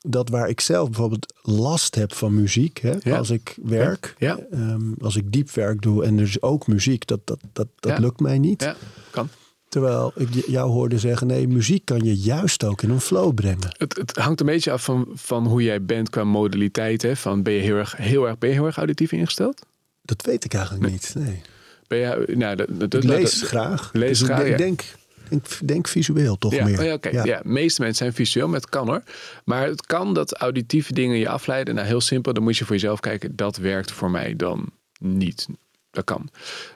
dat 0.06 0.30
waar 0.30 0.50
ik 0.50 0.60
zelf 0.62 0.90
bijvoorbeeld 0.90 1.34
last 1.42 1.96
heb 1.96 2.14
van 2.14 2.34
muziek, 2.34 2.78
hè, 2.80 2.94
Ja. 3.04 3.18
als 3.18 3.30
ik 3.30 3.58
werk, 3.64 4.16
Ja. 4.18 4.40
ehm, 4.52 4.92
als 5.02 5.16
ik 5.16 5.32
diep 5.32 5.52
werk 5.52 5.82
doe 5.82 6.06
en 6.06 6.18
er 6.18 6.24
is 6.24 6.42
ook 6.42 6.68
muziek, 6.68 7.08
dat, 7.08 7.20
dat, 7.24 7.40
dat, 7.54 7.68
dat 7.80 8.00
lukt 8.00 8.20
mij 8.20 8.38
niet. 8.40 8.62
Ja, 8.62 8.76
kan. 9.12 9.30
Terwijl 9.74 10.12
ik 10.16 10.30
jou 10.48 10.72
hoorde 10.72 11.00
zeggen, 11.00 11.28
nee, 11.28 11.48
muziek 11.48 11.86
kan 11.86 12.00
je 12.04 12.16
juist 12.16 12.64
ook 12.64 12.82
in 12.82 12.90
een 12.90 13.02
flow 13.02 13.34
brengen. 13.34 13.76
Het, 13.78 13.96
het 13.98 14.16
hangt 14.16 14.40
een 14.40 14.46
beetje 14.46 14.72
af 14.72 14.84
van, 14.84 15.08
van 15.14 15.46
hoe 15.48 15.64
jij 15.64 15.86
bent 15.86 16.10
qua 16.10 16.24
modaliteit. 16.24 17.02
Hè? 17.02 17.16
Van 17.16 17.44
ben 17.44 17.54
je 17.54 17.60
heel 17.62 17.76
erg, 17.76 17.98
heel 17.98 18.28
erg, 18.28 18.38
ben 18.38 18.50
je 18.50 18.56
heel 18.56 18.66
erg 18.66 18.78
auditief 18.78 19.12
ingesteld? 19.12 19.66
Dat 20.02 20.26
weet 20.26 20.44
ik 20.46 20.54
eigenlijk 20.54 20.92
niet. 20.92 21.14
Nee. 21.18 21.42
Ben 21.88 21.98
je, 21.98 22.36
nou, 22.36 22.56
dat, 22.56 22.68
dat, 22.72 22.94
Ik 22.94 23.04
lees 23.04 23.40
dat- 23.40 23.50
graag. 23.50 23.90
lees 23.94 24.10
Dus 24.10 24.20
ik 24.20 24.26
graag, 24.26 24.40
denk, 24.40 24.52
ja. 24.52 24.58
denk, 24.58 24.84
denk, 25.30 25.68
denk 25.68 25.88
visueel 25.88 26.38
toch 26.38 26.54
ja, 26.54 26.66
meer. 26.66 26.80
oh 26.80 26.86
ja, 26.86 26.94
oké. 26.94 27.10
Ja. 27.24 27.42
meeste 27.44 27.82
mensen 27.82 27.98
zijn 28.04 28.14
visueel, 28.14 28.48
maar 28.48 28.60
het 28.60 28.70
kan 28.70 28.88
hoor. 28.88 29.04
Maar 29.46 29.68
het 29.68 29.86
kan 29.86 30.14
dat 30.14 30.34
auditieve 30.34 30.94
dingen 30.94 31.18
je 31.18 31.30
afleiden. 31.30 31.76
Nou, 31.76 31.88
heel 31.88 32.02
simpel, 32.02 32.34
dan 32.34 32.44
moet 32.44 32.58
je 32.58 32.66
voor 32.66 32.76
jezelf 32.76 33.00
kijken. 33.00 33.36
Dat 33.36 33.58
werkt 33.58 33.92
voor 33.92 34.12
mij 34.12 34.36
dan 34.36 34.70
niet. 35.00 35.48
Dat 35.92 36.04
kan. 36.04 36.30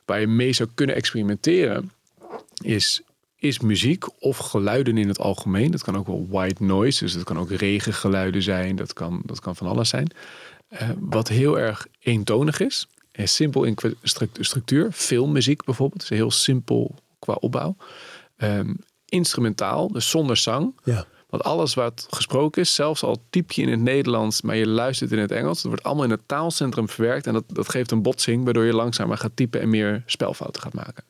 Waar 0.05 0.19
je 0.19 0.27
mee 0.27 0.53
zou 0.53 0.69
kunnen 0.73 0.95
experimenteren 0.95 1.91
is, 2.63 3.02
is 3.36 3.60
muziek 3.60 4.24
of 4.24 4.38
geluiden 4.38 4.98
in 4.98 5.08
het 5.08 5.20
algemeen. 5.20 5.72
Dat 5.72 5.84
kan 5.84 5.98
ook 5.98 6.08
wel 6.08 6.28
white 6.30 6.63
noise, 6.63 7.04
dus 7.04 7.13
dat 7.13 7.24
kan 7.24 7.39
ook 7.39 7.52
regengeluiden 7.52 8.41
zijn. 8.41 8.76
Dat 8.76 8.93
kan, 8.93 9.22
dat 9.26 9.39
kan 9.39 9.56
van 9.56 9.67
alles 9.67 9.89
zijn. 9.89 10.12
Eh, 10.67 10.89
wat 11.00 11.28
heel 11.28 11.60
erg 11.60 11.88
eentonig 12.00 12.60
is. 12.60 12.88
En 13.12 13.28
simpel 13.28 13.63
in 13.63 13.78
structuur. 14.39 14.91
Filmmuziek 14.91 15.63
bijvoorbeeld. 15.63 16.02
is 16.02 16.10
heel 16.10 16.32
simpel 16.32 16.96
qua 17.20 17.34
opbouw. 17.34 17.76
Ehm, 18.36 18.74
instrumentaal, 19.06 19.91
dus 19.91 20.10
zonder 20.10 20.38
zang. 20.38 20.80
Ja. 20.84 21.06
Want 21.30 21.43
alles 21.43 21.74
wat 21.74 22.08
gesproken 22.10 22.62
is, 22.62 22.76
zelfs 22.76 23.04
al 23.04 23.24
typ 23.30 23.52
je 23.52 23.62
in 23.62 23.70
het 23.70 23.80
Nederlands, 23.80 24.41
maar 24.41 24.56
je 24.56 24.67
luistert 24.67 25.12
in 25.12 25.20
het 25.20 25.32
Engels, 25.32 25.62
dat 25.62 25.72
wordt 25.72 25.84
allemaal 25.84 26.04
in 26.04 26.10
het 26.10 26.22
taalcentrum 26.26 26.89
verwerkt. 26.89 27.28
En 27.28 27.34
dat, 27.34 27.43
dat 27.48 27.70
geeft 27.70 27.91
een 27.91 28.02
botsing, 28.02 28.43
waardoor 28.43 28.63
je 28.63 28.74
langzamer 28.74 29.17
gaat 29.17 29.36
typen 29.36 29.62
en 29.62 29.70
meer 29.70 30.04
spelfouten 30.06 30.62
gaat 30.62 30.74
maken. 30.74 31.04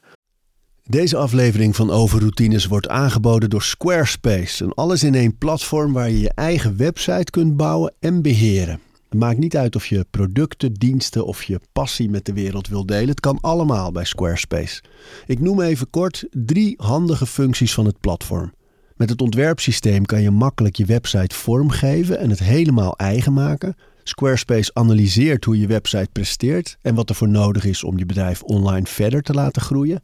Deze 0.90 1.18
aflevering 1.18 1.76
van 1.76 1.92
Overroutines 1.92 2.66
wordt 2.66 2.88
aangeboden 2.88 3.50
door 3.50 3.64
Squarespace. 3.64 4.64
Een 4.64 4.74
alles-in-één 4.74 5.38
platform 5.38 5.94
waar 5.94 6.10
je 6.10 6.20
je 6.20 6.32
eigen 6.36 6.78
website 6.78 7.32
kunt 7.32 7.58
bouwen 7.58 7.94
en 8.00 8.22
beheren. 8.22 8.80
Het 9.10 9.20
maakt 9.20 9.38
niet 9.38 9.58
uit 9.58 9.76
of 9.76 9.86
je 9.86 10.06
producten, 10.12 10.74
diensten 10.74 11.26
of 11.26 11.44
je 11.44 11.60
passie 11.72 12.10
met 12.10 12.26
de 12.26 12.34
wereld 12.34 12.68
wil 12.68 12.86
delen. 12.86 13.10
Het 13.10 13.20
kan 13.20 13.38
allemaal 13.42 13.92
bij 13.92 14.06
Squarespace. 14.06 14.84
Ik 15.26 15.40
noem 15.40 15.62
even 15.62 15.90
kort 15.90 16.26
drie 16.32 16.74
handige 16.78 17.26
functies 17.26 17.74
van 17.74 17.86
het 17.86 18.00
platform. 18.00 18.54
Met 18.96 19.10
het 19.10 19.22
ontwerpsysteem 19.22 20.06
kan 20.06 20.22
je 20.22 20.32
makkelijk 20.32 20.76
je 20.76 20.86
website 20.86 21.36
vormgeven 21.36 22.20
en 22.20 22.30
het 22.30 22.40
helemaal 22.40 22.98
eigen 22.98 23.34
maken. 23.34 23.76
Squarespace 24.04 24.74
analyseert 24.74 25.46
hoe 25.46 25.60
je 25.60 25.68
website 25.68 26.10
presteert 26.12 26.78
en 26.82 26.96
wat 26.96 27.10
er 27.10 27.16
voor 27.16 27.30
nodig 27.30 27.66
is 27.66 27.84
om 27.84 27.98
je 27.98 28.06
bedrijf 28.06 28.44
online 28.44 28.86
verder 28.86 29.22
te 29.22 29.34
laten 29.34 29.62
groeien. 29.62 30.02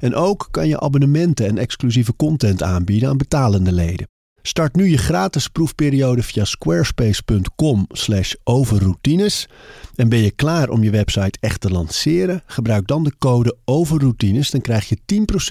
En 0.00 0.14
ook 0.14 0.48
kan 0.50 0.68
je 0.68 0.80
abonnementen 0.80 1.46
en 1.46 1.58
exclusieve 1.58 2.16
content 2.16 2.62
aanbieden 2.62 3.08
aan 3.08 3.16
betalende 3.16 3.72
leden. 3.72 4.08
Start 4.42 4.74
nu 4.74 4.88
je 4.88 4.98
gratis 4.98 5.48
proefperiode 5.48 6.22
via 6.22 6.44
squarespace.com 6.44 7.86
slash 7.88 8.34
overroutines. 8.44 9.48
En 9.94 10.08
ben 10.08 10.18
je 10.18 10.30
klaar 10.30 10.68
om 10.68 10.82
je 10.82 10.90
website 10.90 11.38
echt 11.40 11.60
te 11.60 11.70
lanceren? 11.70 12.42
Gebruik 12.46 12.86
dan 12.86 13.04
de 13.04 13.12
code 13.18 13.56
overroutines. 13.64 14.50
Dan 14.50 14.60
krijg 14.60 14.88
je 14.88 14.98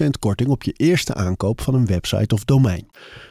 10% 0.04 0.06
korting 0.18 0.48
op 0.48 0.62
je 0.62 0.72
eerste 0.72 1.14
aankoop 1.14 1.60
van 1.60 1.74
een 1.74 1.86
website 1.86 2.34
of 2.34 2.44
domein. 2.44 2.86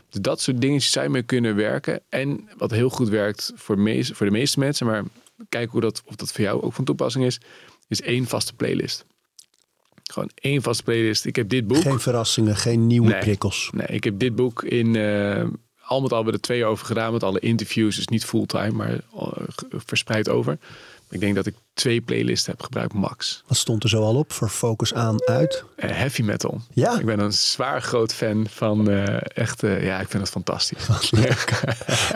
Dat 0.09 0.41
soort 0.41 0.61
dingetjes 0.61 0.93
je 0.93 1.09
mee 1.09 1.23
kunnen 1.23 1.55
werken. 1.55 2.01
En 2.09 2.49
wat 2.57 2.71
heel 2.71 2.89
goed 2.89 3.09
werkt 3.09 3.51
voor, 3.55 3.77
voor 4.01 4.25
de 4.25 4.31
meeste 4.31 4.59
mensen, 4.59 4.85
maar 4.85 5.03
kijk 5.49 5.69
hoe 5.69 5.81
dat, 5.81 6.01
of 6.05 6.15
dat 6.15 6.31
voor 6.31 6.43
jou 6.43 6.61
ook 6.61 6.73
van 6.73 6.85
toepassing 6.85 7.25
is, 7.25 7.39
is 7.87 8.01
één 8.01 8.25
vaste 8.25 8.53
playlist. 8.53 9.05
Gewoon 10.11 10.29
één 10.35 10.61
vaste 10.61 10.83
playlist. 10.83 11.25
Ik 11.25 11.35
heb 11.35 11.49
dit 11.49 11.67
boek. 11.67 11.81
Geen 11.81 11.99
verrassingen, 11.99 12.55
geen 12.55 12.87
nieuwe 12.87 13.09
Nee. 13.09 13.19
prikkels. 13.19 13.69
Nee, 13.73 13.87
ik 13.87 14.03
heb 14.03 14.19
dit 14.19 14.35
boek 14.35 14.63
in 14.63 14.95
eh, 14.95 15.43
al 15.81 16.01
met 16.01 16.13
al 16.13 16.23
bij 16.23 16.31
de 16.31 16.39
twee 16.39 16.65
over 16.65 16.85
gedaan 16.85 17.13
met 17.13 17.23
alle 17.23 17.39
interviews. 17.39 17.95
Dus 17.95 18.07
niet 18.07 18.25
fulltime, 18.25 18.71
maar 18.71 18.89
eh, 18.93 19.27
verspreid 19.85 20.29
over. 20.29 20.57
Ik 21.09 21.19
denk 21.19 21.35
dat 21.35 21.45
ik 21.45 21.55
twee 21.73 22.01
playlists 22.01 22.47
heb 22.47 22.61
gebruikt, 22.61 22.93
max. 22.93 23.43
Wat 23.47 23.57
stond 23.57 23.83
er 23.83 23.89
zo 23.89 24.03
al 24.03 24.15
op 24.15 24.33
voor 24.33 24.49
focus 24.49 24.93
aan 24.93 25.27
uit? 25.27 25.63
Eh, 25.75 25.89
heavy 25.89 26.21
metal. 26.21 26.61
Ja. 26.73 26.99
Ik 26.99 27.05
ben 27.05 27.19
een 27.19 27.33
zwaar 27.33 27.81
groot 27.81 28.13
fan 28.13 28.47
van 28.49 28.89
eh, 28.89 29.17
echt, 29.33 29.61
ja, 29.61 29.99
ik 29.99 30.09
vind 30.09 30.23
het 30.23 30.31
fantastisch. 30.31 30.87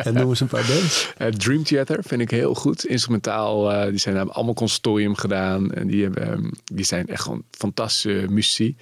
En 0.04 0.14
noem 0.14 0.30
eens 0.30 0.40
een 0.40 0.48
paar 0.48 0.66
bands. 0.68 1.12
Eh, 1.18 1.28
Dream 1.28 1.64
Theater 1.64 2.04
vind 2.04 2.22
ik 2.22 2.32
heel 2.32 2.54
goed. 2.54 2.86
Instrumentaal, 2.86 3.90
die 3.90 4.00
zijn 4.00 4.16
hebben 4.16 4.36
allemaal 4.36 4.54
conservatorium 4.54 5.16
gedaan. 5.16 5.72
En 5.72 5.88
die, 5.88 6.04
hebben, 6.04 6.32
ehm, 6.32 6.52
die 6.64 6.86
zijn 6.86 7.08
echt 7.08 7.22
gewoon 7.22 7.44
fantastische 7.52 8.26
muziek. 8.30 8.82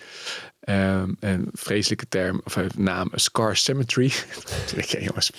Ehm, 0.61 1.13
een 1.19 1.49
vreselijke 1.53 2.07
term, 2.09 2.41
of 2.43 2.57
naam, 2.77 3.09
Scar 3.13 3.55
Cemetery. 3.57 4.11
Oké 4.83 4.97
jongens, 4.97 5.31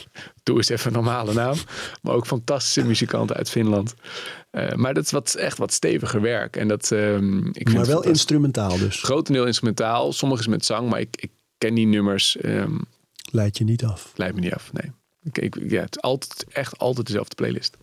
doe 0.42 0.56
eens 0.56 0.68
even 0.68 0.87
een 0.87 0.92
normale 0.92 1.32
naam. 1.32 1.56
Maar 2.02 2.14
ook 2.14 2.26
fantastische 2.26 2.85
muzikanten 2.85 3.37
uit 3.37 3.50
Finland. 3.50 3.94
Eh, 4.52 4.72
maar 4.74 4.94
dat 4.94 5.04
is 5.04 5.10
wat, 5.10 5.34
echt 5.34 5.58
wat 5.58 5.72
steviger 5.72 6.20
werk. 6.20 6.56
En 6.56 6.68
dat, 6.68 6.90
ehm, 6.92 7.46
ik 7.46 7.52
vind 7.68 7.72
Maar 7.72 7.86
wel 7.86 8.04
instrumentaal 8.04 8.78
dus. 8.78 9.02
Grotendeel 9.02 9.46
instrumentaal, 9.46 10.12
sommige 10.12 10.40
is 10.40 10.46
met 10.48 10.64
zang. 10.64 10.88
Maar 10.88 11.00
ik, 11.00 11.16
ik 11.20 11.30
ken 11.58 11.74
die 11.74 11.86
nummers, 11.86 12.36
ehm 12.36 12.78
Leid 13.30 13.58
je 13.58 13.64
niet 13.64 13.84
af. 13.84 14.12
leidt 14.16 14.34
me 14.34 14.40
niet 14.40 14.54
af. 14.54 14.72
Nee. 14.72 14.92
Ik, 15.22 15.38
ik, 15.38 15.70
ja, 15.70 15.80
het 15.80 15.96
is 15.96 16.02
altijd, 16.02 16.44
echt 16.48 16.78
altijd 16.78 17.06
dezelfde 17.06 17.34
playlist. 17.34 17.76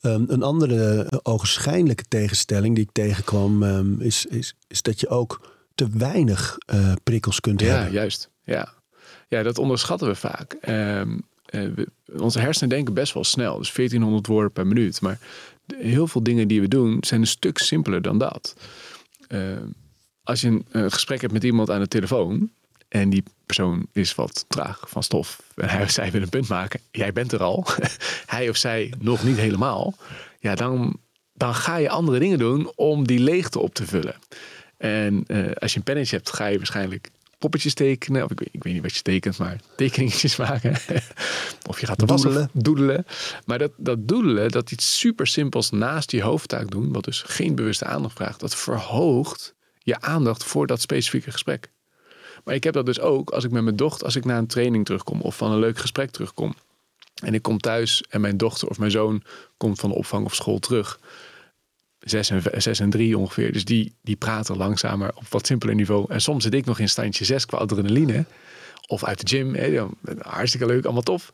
Ehm, 0.00 0.24
een 0.26 0.42
andere 0.42 1.02
eh, 1.08 1.18
ogenschijnlijke 1.22 2.04
tegenstelling 2.08 2.74
die 2.74 2.84
ik 2.84 2.92
tegenkwam, 2.92 4.00
is, 4.00 4.26
is, 4.26 4.54
is 4.68 4.82
dat 4.82 5.00
je 5.00 5.08
ook 5.08 5.48
te 5.74 5.88
weinig 5.92 6.56
eh, 6.66 6.92
prikkels 7.04 7.40
kunt 7.40 7.60
Ja, 7.60 7.66
hebben. 7.66 7.92
juist. 7.92 8.30
Ja. 8.44 8.72
ja, 9.28 9.42
dat 9.42 9.58
onderschatten 9.58 10.08
we 10.08 10.14
vaak. 10.14 10.52
Eh, 10.52 11.02
we- 11.60 11.88
onze 12.18 12.40
hersenen 12.40 12.68
denken 12.68 12.94
best 12.94 13.14
wel 13.14 13.24
snel. 13.24 13.58
Dus 13.58 13.72
1400 13.72 14.26
woorden 14.26 14.52
per 14.52 14.66
minuut. 14.66 15.00
Maar 15.00 15.18
heel 15.76 16.06
veel 16.06 16.22
dingen 16.22 16.48
die 16.48 16.60
we 16.60 16.68
doen 16.68 16.96
zijn 17.00 17.20
een 17.20 17.26
stuk 17.26 17.58
simpeler 17.58 18.02
dan 18.02 18.18
dat. 18.18 18.54
Ehm, 19.28 19.66
als 20.22 20.40
je 20.40 20.48
een, 20.48 20.66
eh, 20.70 20.84
gesprek 20.88 21.20
hebt 21.20 21.32
met 21.32 21.44
iemand 21.44 21.70
aan 21.70 21.80
de 21.80 21.88
telefoon... 21.88 22.50
en 22.88 23.10
die 23.10 23.22
persoon 23.46 23.86
is 23.92 24.14
wat 24.14 24.44
traag 24.48 24.84
van 24.88 25.02
stof... 25.02 25.42
en 25.54 25.68
hij 25.68 25.82
of 25.82 25.90
zij 25.90 26.10
wil 26.10 26.22
een 26.22 26.28
punt 26.28 26.48
maken... 26.48 26.80
jij 26.90 27.12
bent 27.12 27.32
er 27.32 27.42
al, 27.42 27.66
hij 28.26 28.48
of 28.48 28.56
zij 28.56 28.92
nog 28.98 29.24
niet 29.24 29.36
helemaal... 29.36 29.94
ja, 30.40 30.54
dan, 30.54 30.96
dan 31.32 31.54
ga 31.54 31.76
je 31.76 31.88
andere 31.88 32.18
dingen 32.18 32.38
doen 32.38 32.72
om 32.74 33.06
die 33.06 33.18
leegte 33.20 33.58
op 33.58 33.74
te 33.74 33.86
vullen. 33.86 34.14
En 34.76 35.24
eh, 35.26 35.52
als 35.52 35.72
je 35.72 35.78
een 35.78 35.84
pennetje 35.84 36.16
hebt, 36.16 36.32
ga 36.32 36.46
je 36.46 36.56
waarschijnlijk 36.56 37.10
poppetjes 37.42 37.74
tekenen. 37.74 38.24
Of 38.24 38.30
ik 38.30 38.38
weet, 38.38 38.48
ik 38.52 38.62
weet 38.62 38.72
niet 38.72 38.82
wat 38.82 38.94
je 38.94 39.02
tekent, 39.02 39.38
maar 39.38 39.60
tekeningetjes 39.76 40.36
maken. 40.36 40.70
of 41.70 41.80
je 41.80 41.86
gaat 41.86 41.98
de 41.98 42.06
Doedelen. 42.06 42.50
doedelen. 42.52 43.06
Maar 43.46 43.58
dat, 43.58 43.70
dat 43.76 44.08
doedelen, 44.08 44.50
dat 44.50 44.70
iets 44.70 44.98
super 44.98 45.26
simpels 45.26 45.70
naast 45.70 46.10
je 46.10 46.22
hoofdtaak 46.22 46.70
doen, 46.70 46.92
wat 46.92 47.04
dus 47.04 47.22
geen 47.26 47.54
bewuste 47.54 47.84
aandacht 47.84 48.14
vraagt, 48.14 48.40
dat 48.40 48.54
verhoogt 48.54 49.54
je 49.78 50.00
aandacht 50.00 50.44
voor 50.44 50.66
dat 50.66 50.80
specifieke 50.80 51.30
gesprek. 51.30 51.70
Maar 52.44 52.54
ik 52.54 52.64
heb 52.64 52.74
dat 52.74 52.86
dus 52.86 53.00
ook 53.00 53.30
als 53.30 53.44
ik 53.44 53.50
met 53.50 53.62
mijn 53.62 53.76
dochter, 53.76 54.04
als 54.04 54.16
ik 54.16 54.24
na 54.24 54.38
een 54.38 54.46
training 54.46 54.84
terugkom 54.84 55.20
of 55.20 55.36
van 55.36 55.52
een 55.52 55.58
leuk 55.58 55.78
gesprek 55.78 56.10
terugkom. 56.10 56.54
En 57.22 57.34
ik 57.34 57.42
kom 57.42 57.58
thuis 57.58 58.02
en 58.08 58.20
mijn 58.20 58.36
dochter 58.36 58.68
of 58.68 58.78
mijn 58.78 58.90
zoon 58.90 59.22
komt 59.56 59.80
van 59.80 59.90
de 59.90 59.96
opvang 59.96 60.24
of 60.24 60.34
school 60.34 60.58
terug 60.58 60.98
zes 62.04 62.30
en, 62.30 62.62
zes 62.62 62.80
en 62.80 62.90
drie 62.90 63.18
ongeveer. 63.18 63.52
Dus 63.52 63.64
die, 63.64 63.94
die 64.02 64.16
praten 64.16 64.56
langzamer 64.56 65.10
op 65.14 65.28
wat 65.28 65.46
simpeler 65.46 65.74
niveau. 65.74 66.04
En 66.08 66.20
soms 66.20 66.44
zit 66.44 66.54
ik 66.54 66.64
nog 66.64 66.78
in 66.78 66.88
standje 66.88 67.24
zes 67.24 67.46
qua 67.46 67.58
adrenaline. 67.58 68.24
Of 68.86 69.04
uit 69.04 69.20
de 69.20 69.36
gym. 69.36 69.54
Hè, 69.54 69.86
hartstikke 70.18 70.66
leuk, 70.66 70.84
allemaal 70.84 71.02
tof. 71.02 71.32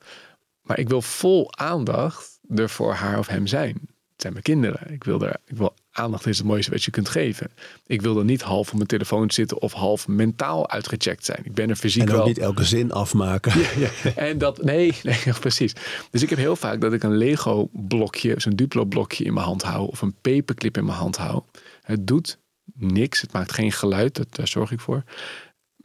Maar 0.62 0.78
ik 0.78 0.88
wil 0.88 1.02
vol 1.02 1.56
aandacht 1.56 2.38
er 2.54 2.68
voor 2.68 2.92
haar 2.92 3.18
of 3.18 3.26
hem 3.26 3.46
zijn. 3.46 3.74
Het 4.12 4.26
zijn 4.26 4.32
mijn 4.32 4.44
kinderen. 4.44 4.92
Ik 4.92 5.04
wil, 5.04 5.20
er, 5.20 5.36
ik 5.46 5.56
wil 5.56 5.74
aandacht 5.98 6.26
is 6.26 6.38
het 6.38 6.46
mooiste 6.46 6.70
wat 6.70 6.84
je 6.84 6.90
kunt 6.90 7.08
geven. 7.08 7.50
Ik 7.86 8.02
wil 8.02 8.18
er 8.18 8.24
niet 8.24 8.42
half 8.42 8.68
op 8.68 8.74
mijn 8.74 8.86
telefoon 8.86 9.30
zitten 9.30 9.60
of 9.62 9.72
half 9.72 10.08
mentaal 10.08 10.70
uitgecheckt 10.70 11.24
zijn. 11.24 11.40
Ik 11.44 11.54
ben 11.54 11.70
er 11.70 11.76
fysiek 11.76 12.02
En 12.08 12.12
wel. 12.12 12.26
niet 12.26 12.38
elke 12.38 12.64
zin 12.64 12.92
afmaken. 12.92 13.52
Ja, 13.78 13.90
en 14.14 14.38
dat, 14.38 14.62
nee, 14.62 14.94
nee, 15.02 15.18
precies. 15.40 15.72
Dus 16.10 16.22
ik 16.22 16.30
heb 16.30 16.38
heel 16.38 16.56
vaak 16.56 16.80
dat 16.80 16.92
ik 16.92 17.02
een 17.02 17.16
Lego 17.16 17.68
blokje, 17.72 18.34
zo'n 18.36 18.56
Duplo 18.56 18.84
blokje 18.84 19.24
in 19.24 19.34
mijn 19.34 19.46
hand 19.46 19.62
hou. 19.62 19.88
Of 19.88 20.00
een 20.02 20.14
paperclip 20.20 20.76
in 20.76 20.84
mijn 20.84 20.98
hand 20.98 21.16
hou. 21.16 21.42
Het 21.82 22.06
doet 22.06 22.38
niks. 22.74 23.20
Het 23.20 23.32
maakt 23.32 23.52
geen 23.52 23.72
geluid. 23.72 24.16
Dat, 24.16 24.26
daar 24.30 24.48
zorg 24.48 24.70
ik 24.70 24.80
voor. 24.80 25.02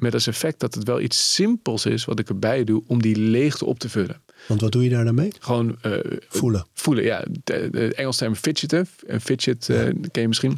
Met 0.03 0.13
als 0.13 0.27
effect 0.27 0.59
dat 0.59 0.73
het 0.73 0.83
wel 0.83 0.99
iets 1.01 1.33
simpels 1.33 1.85
is 1.85 2.05
wat 2.05 2.19
ik 2.19 2.29
erbij 2.29 2.63
doe 2.63 2.83
om 2.87 3.01
die 3.01 3.15
leegte 3.15 3.65
op 3.65 3.79
te 3.79 3.89
vullen. 3.89 4.21
Want 4.47 4.61
wat 4.61 4.71
doe 4.71 4.83
je 4.83 4.89
daar 4.89 5.05
dan 5.05 5.15
mee? 5.15 5.31
Gewoon 5.39 5.77
eh, 5.81 5.91
Voelen. 6.27 6.65
voelen. 6.73 7.03
Ja, 7.03 7.25
de, 7.43 7.67
de 7.71 7.93
Engels 7.93 8.17
term 8.17 8.35
fidgeten. 8.35 8.87
Een 9.05 9.21
fidget 9.21 9.69
eh, 9.69 9.77
ken 10.11 10.21
je 10.21 10.27
misschien. 10.27 10.57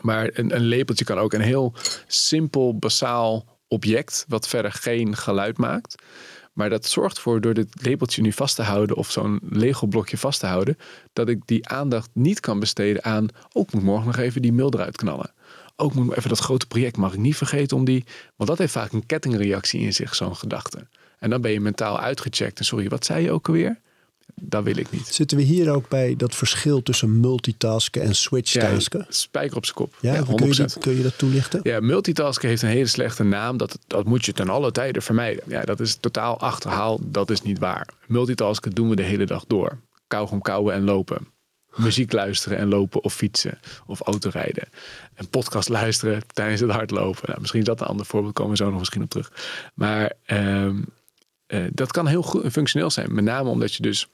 Maar 0.00 0.30
een, 0.32 0.54
een 0.54 0.64
lepeltje 0.64 1.04
kan 1.04 1.18
ook 1.18 1.32
een 1.32 1.40
heel 1.40 1.74
simpel, 2.06 2.78
basaal 2.78 3.58
object, 3.68 4.24
wat 4.28 4.48
verder 4.48 4.72
geen 4.72 5.16
geluid 5.16 5.58
maakt. 5.58 6.02
Maar 6.52 6.70
dat 6.70 6.86
zorgt 6.86 7.16
ervoor, 7.16 7.40
door 7.40 7.54
dit 7.54 7.68
lepeltje 7.82 8.22
nu 8.22 8.32
vast 8.32 8.56
te 8.56 8.62
houden 8.62 8.96
of 8.96 9.10
zo'n 9.10 9.40
Lego-blokje 9.50 10.18
vast 10.18 10.40
te 10.40 10.46
houden, 10.46 10.76
dat 11.12 11.28
ik 11.28 11.40
die 11.44 11.68
aandacht 11.68 12.10
niet 12.12 12.40
kan 12.40 12.58
besteden 12.60 13.04
aan. 13.04 13.28
Ook 13.52 13.66
ik 13.66 13.74
moet 13.74 13.82
morgen 13.82 14.06
nog 14.06 14.16
even 14.16 14.42
die 14.42 14.52
mail 14.52 14.72
eruit 14.74 14.96
knallen. 14.96 15.32
Ook 15.80 15.94
moet 15.94 16.16
even 16.16 16.28
dat 16.28 16.38
grote 16.38 16.66
project 16.66 16.96
mag 16.96 17.12
ik 17.12 17.18
niet 17.18 17.36
vergeten 17.36 17.76
om 17.76 17.84
die. 17.84 18.04
Want 18.36 18.50
dat 18.50 18.58
heeft 18.58 18.72
vaak 18.72 18.92
een 18.92 19.06
kettingreactie 19.06 19.80
in 19.80 19.92
zich, 19.92 20.14
zo'n 20.14 20.36
gedachte. 20.36 20.86
En 21.18 21.30
dan 21.30 21.40
ben 21.40 21.50
je 21.50 21.60
mentaal 21.60 22.00
uitgecheckt. 22.00 22.58
En 22.58 22.64
sorry, 22.64 22.88
wat 22.88 23.04
zei 23.04 23.22
je 23.24 23.30
ook 23.30 23.46
alweer? 23.46 23.78
Dat 24.34 24.64
wil 24.64 24.76
ik 24.76 24.90
niet. 24.90 25.06
Zitten 25.06 25.36
we 25.36 25.42
hier 25.42 25.70
ook 25.70 25.88
bij 25.88 26.16
dat 26.16 26.34
verschil 26.34 26.82
tussen 26.82 27.20
multitasken 27.20 28.02
en 28.02 28.14
switchtasken? 28.14 28.98
Ja, 28.98 29.06
spijker 29.08 29.56
op 29.56 29.64
zijn 29.64 29.76
kop. 29.76 29.94
Ja, 30.00 30.14
Ja, 30.14 30.24
100%. 30.24 30.34
kun, 30.34 30.46
je 30.48 30.54
dat, 30.54 30.76
kun 30.78 30.96
je 30.96 31.02
dat 31.02 31.18
toelichten? 31.18 31.60
Ja, 31.62 31.80
multitasken 31.80 32.48
heeft 32.48 32.62
een 32.62 32.68
hele 32.68 32.86
slechte 32.86 33.24
naam. 33.24 33.56
Dat, 33.56 33.78
dat 33.86 34.04
moet 34.04 34.24
je 34.24 34.32
ten 34.32 34.48
alle 34.48 34.72
tijden 34.72 35.02
vermijden. 35.02 35.42
Ja, 35.46 35.62
dat 35.62 35.80
is 35.80 35.96
totaal 36.00 36.40
achterhaald. 36.40 37.00
Dat 37.04 37.30
is 37.30 37.42
niet 37.42 37.58
waar. 37.58 37.88
Multitasken 38.06 38.70
doen 38.72 38.88
we 38.88 38.96
de 38.96 39.02
hele 39.02 39.26
dag 39.26 39.44
door. 39.46 39.78
Kauwgom 40.08 40.42
kauwen 40.42 40.74
en 40.74 40.84
lopen. 40.84 41.26
Muziek 41.78 42.12
luisteren 42.12 42.58
en 42.58 42.68
lopen 42.68 43.02
of 43.02 43.14
fietsen 43.14 43.58
of 43.86 44.00
autorijden. 44.00 44.68
Een 45.14 45.28
podcast 45.28 45.68
luisteren 45.68 46.22
tijdens 46.32 46.60
het 46.60 46.70
hardlopen. 46.70 47.22
Nou, 47.26 47.40
misschien 47.40 47.60
is 47.60 47.66
dat 47.66 47.80
een 47.80 47.86
ander 47.86 48.06
voorbeeld. 48.06 48.34
Komen 48.34 48.52
we 48.52 48.56
zo 48.58 48.70
nog 48.70 48.78
misschien 48.78 49.02
op 49.02 49.10
terug. 49.10 49.32
Maar 49.74 50.12
ehm, 50.24 50.82
eh, 51.46 51.64
dat 51.72 51.92
kan 51.92 52.06
heel 52.06 52.22
goed 52.22 52.52
functioneel 52.52 52.90
zijn. 52.90 53.14
Met 53.14 53.24
name 53.24 53.48
omdat 53.48 53.74
je 53.74 53.82
dus 53.82 54.08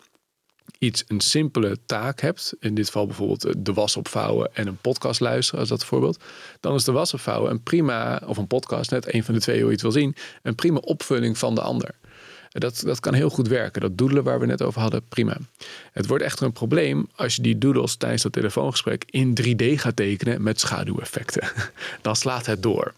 iets, 0.78 1.04
een 1.08 1.20
simpele 1.20 1.78
taak 1.86 2.20
hebt. 2.20 2.54
In 2.60 2.74
dit 2.74 2.86
geval 2.86 3.06
bijvoorbeeld 3.06 3.64
de 3.64 3.72
was 3.72 3.96
opvouwen 3.96 4.54
en 4.54 4.66
een 4.66 4.76
podcast 4.76 5.20
luisteren, 5.20 5.60
als 5.60 5.68
dat 5.68 5.84
voorbeeld. 5.84 6.22
Dan 6.60 6.74
is 6.74 6.84
de 6.84 6.92
was 6.92 7.14
opvouwen 7.14 7.50
een 7.50 7.62
prima, 7.62 8.22
of 8.26 8.36
een 8.36 8.46
podcast, 8.46 8.90
net 8.90 9.14
een 9.14 9.24
van 9.24 9.34
de 9.34 9.40
twee 9.40 9.56
hoe 9.56 9.66
je 9.66 9.72
het 9.72 9.82
wil 9.82 9.92
zien, 9.92 10.16
een 10.42 10.54
prima 10.54 10.78
opvulling 10.78 11.38
van 11.38 11.54
de 11.54 11.60
ander. 11.60 11.94
Dat, 12.59 12.82
dat 12.84 13.00
kan 13.00 13.14
heel 13.14 13.30
goed 13.30 13.48
werken. 13.48 13.80
Dat 13.80 13.98
doodelen 13.98 14.24
waar 14.24 14.40
we 14.40 14.46
net 14.46 14.62
over 14.62 14.80
hadden, 14.80 15.02
prima. 15.09 15.36
Het 15.92 16.07
wordt 16.07 16.24
echter 16.24 16.46
een 16.46 16.52
probleem 16.52 17.09
als 17.16 17.36
je 17.36 17.42
die 17.42 17.59
doodles 17.59 17.96
tijdens 17.96 18.22
dat 18.22 18.32
telefoongesprek 18.32 19.05
in 19.11 19.38
3D 19.42 19.64
gaat 19.74 19.96
tekenen 19.96 20.42
met 20.42 20.61
schaduweffecten. 20.61 21.48
Dan 22.02 22.16
slaat 22.16 22.46
het 22.46 22.62
door. 22.62 22.94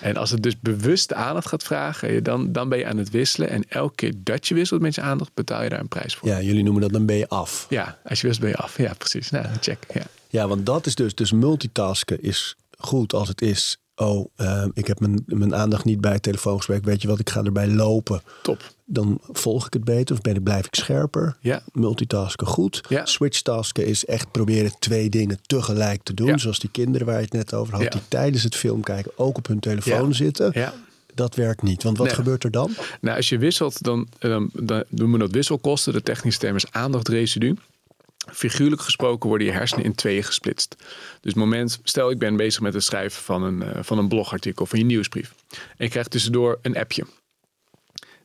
En 0.00 0.16
als 0.16 0.30
het 0.30 0.42
dus 0.42 0.60
bewust 0.60 1.08
de 1.08 1.14
aandacht 1.14 1.48
gaat 1.48 1.62
vragen, 1.62 2.22
dan, 2.22 2.52
dan 2.52 2.68
ben 2.68 2.78
je 2.78 2.86
aan 2.86 2.96
het 2.96 3.10
wisselen. 3.10 3.48
En 3.48 3.64
elke 3.68 3.94
keer 3.94 4.12
dat 4.16 4.48
je 4.48 4.54
wisselt 4.54 4.80
met 4.80 4.94
je 4.94 5.00
aandacht, 5.00 5.30
betaal 5.34 5.62
je 5.62 5.68
daar 5.68 5.80
een 5.80 5.88
prijs 5.88 6.14
voor. 6.14 6.28
Ja, 6.28 6.40
jullie 6.40 6.62
noemen 6.62 6.82
dat 6.82 6.92
dan 6.92 7.06
ben 7.06 7.16
je 7.16 7.28
af. 7.28 7.66
Ja, 7.68 7.98
als 8.04 8.20
je 8.20 8.26
wist 8.26 8.40
ben 8.40 8.48
je 8.48 8.56
af. 8.56 8.76
Ja, 8.78 8.94
precies. 8.94 9.30
Nou, 9.30 9.46
check. 9.60 9.78
Ja. 9.94 10.02
Ja, 10.28 10.48
want 10.48 10.66
dat 10.66 10.86
is 10.86 10.94
dus, 10.94 11.14
dus 11.14 11.32
multitasken 11.32 12.22
is 12.22 12.56
goed 12.78 13.12
als 13.12 13.28
het 13.28 13.40
is. 13.40 13.78
Oh, 13.96 14.30
eh, 14.36 14.64
ik 14.72 14.86
heb 14.86 15.00
mijn, 15.00 15.22
mijn 15.26 15.54
aandacht 15.54 15.84
niet 15.84 16.00
bij 16.00 16.12
het 16.12 16.22
telefoongesprek. 16.22 16.84
Weet 16.84 17.02
je 17.02 17.08
wat, 17.08 17.18
ik 17.18 17.30
ga 17.30 17.42
erbij 17.42 17.68
lopen. 17.68 18.22
Top. 18.42 18.62
Dan 18.90 19.18
volg 19.32 19.66
ik 19.66 19.72
het 19.72 19.84
beter 19.84 20.14
of 20.16 20.20
ben 20.20 20.34
ik, 20.34 20.42
blijf 20.42 20.66
ik 20.66 20.74
scherper. 20.74 21.36
Ja. 21.40 21.62
Multitasken 21.72 22.46
goed. 22.46 22.80
Ja. 22.88 23.06
Switchtasken 23.06 23.86
is 23.86 24.04
echt 24.04 24.30
proberen 24.30 24.72
twee 24.78 25.08
dingen 25.08 25.38
tegelijk 25.46 26.02
te 26.02 26.14
doen. 26.14 26.26
Ja. 26.26 26.38
Zoals 26.38 26.58
die 26.58 26.70
kinderen 26.70 27.06
waar 27.06 27.16
je 27.16 27.22
het 27.22 27.32
net 27.32 27.54
over 27.54 27.74
had. 27.74 27.92
Die 27.92 28.00
tijdens 28.08 28.42
het 28.42 28.56
film 28.56 28.82
kijken 28.82 29.12
ook 29.16 29.36
op 29.36 29.46
hun 29.46 29.60
telefoon 29.60 30.14
zitten. 30.14 30.50
Ja. 30.54 30.74
Dat 31.14 31.34
werkt 31.34 31.62
niet. 31.62 31.82
Want 31.82 31.98
wat 31.98 32.06
Nee. 32.06 32.16
gebeurt 32.16 32.44
er 32.44 32.50
dan? 32.50 32.70
Nou, 33.00 33.16
als 33.16 33.28
je 33.28 33.38
wisselt, 33.38 33.82
dan, 33.82 34.08
dan, 34.18 34.50
dan 34.52 34.84
doen 34.88 35.12
we 35.12 35.18
dat 35.18 35.30
wisselkosten. 35.30 35.92
De 35.92 36.02
technische 36.02 36.40
term 36.40 36.56
is 36.56 36.72
aandachtresidu. 36.72 37.54
Figuurlijk 38.32 38.82
gesproken 38.82 39.28
worden 39.28 39.46
je 39.46 39.52
hersenen 39.52 39.84
in 39.84 39.94
tweeën 39.94 40.22
gesplitst. 40.24 40.76
Dus 41.20 41.34
moment, 41.34 41.80
stel 41.82 42.10
ik 42.10 42.18
ben 42.18 42.36
bezig 42.36 42.60
met 42.60 42.74
het 42.74 42.82
schrijven 42.84 43.22
van 43.22 43.42
een, 43.42 43.62
eh, 43.62 43.82
van 43.82 43.98
een 43.98 44.08
blogartikel, 44.08 44.66
van 44.66 44.78
je 44.78 44.84
nieuwsbrief. 44.84 45.34
En 45.50 45.84
ik 45.84 45.90
krijg 45.90 46.08
tussendoor 46.08 46.58
een 46.62 46.76
appje. 46.76 47.04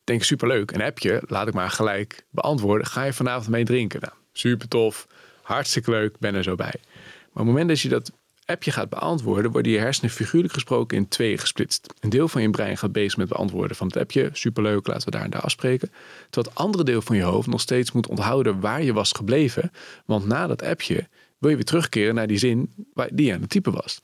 Denk 0.04 0.24
superleuk, 0.24 0.72
een 0.72 0.82
appje, 0.82 1.24
laat 1.28 1.48
ik 1.48 1.54
maar 1.54 1.70
gelijk 1.70 2.26
beantwoorden. 2.30 2.88
Ga 2.88 3.04
je 3.04 3.14
vanavond 3.14 3.50
mee 3.50 3.64
drinken? 3.64 4.02
Nou, 4.02 4.14
super 4.34 4.68
tof, 4.68 5.08
hartstikke 5.42 5.92
leuk, 5.92 6.20
ben 6.20 6.36
er 6.36 6.44
zo 6.44 6.56
bij. 6.56 6.74
Maar 6.74 7.28
op 7.32 7.34
het 7.34 7.46
moment 7.46 7.68
dat 7.68 7.80
je 7.80 7.90
dat 7.90 8.12
appje 8.46 8.72
gaat 8.72 8.90
beantwoorden, 8.90 9.52
worden 9.52 9.72
je 9.72 9.78
hersenen 9.78 10.12
figuurlijk 10.12 10.54
gesproken 10.54 10.98
in 10.98 11.08
tweeën 11.08 11.38
gesplitst. 11.38 11.94
Een 12.00 12.10
deel 12.10 12.28
van 12.28 12.42
je 12.42 12.50
brein 12.50 12.78
gaat 12.78 12.92
bezig 12.92 13.18
met 13.18 13.28
beantwoorden 13.28 13.78
van 13.78 13.88
het 13.88 13.98
appje. 13.98 14.30
Superleuk, 14.34 14.88
laten 14.88 15.06
we 15.06 15.12
daar 15.12 15.24
en 15.24 15.30
daar 15.30 15.42
afspreken. 15.42 15.92
Terwijl 16.30 16.54
het 16.54 16.64
andere 16.64 16.84
deel 16.84 17.02
van 17.02 17.16
je 17.16 17.24
hoofd 17.24 17.48
nog 17.48 17.62
steeds 17.62 17.92
moet 17.92 18.08
onthouden 18.08 18.60
waar 18.60 18.84
je 18.84 18.94
was 18.94 19.12
gebleven. 19.12 19.72
Want 20.06 20.26
na 20.26 20.48
dat 20.48 20.64
appje 20.64 21.08
wil 21.38 21.50
je 21.50 21.56
weer 21.56 21.66
terugkeren 21.66 22.16
naar 22.16 22.28
die 22.28 22.38
zin 22.38 22.74
waar 22.94 23.10
die 23.12 23.34
aan 23.34 23.42
het 23.42 23.50
typen 23.50 23.74
was. 23.74 24.02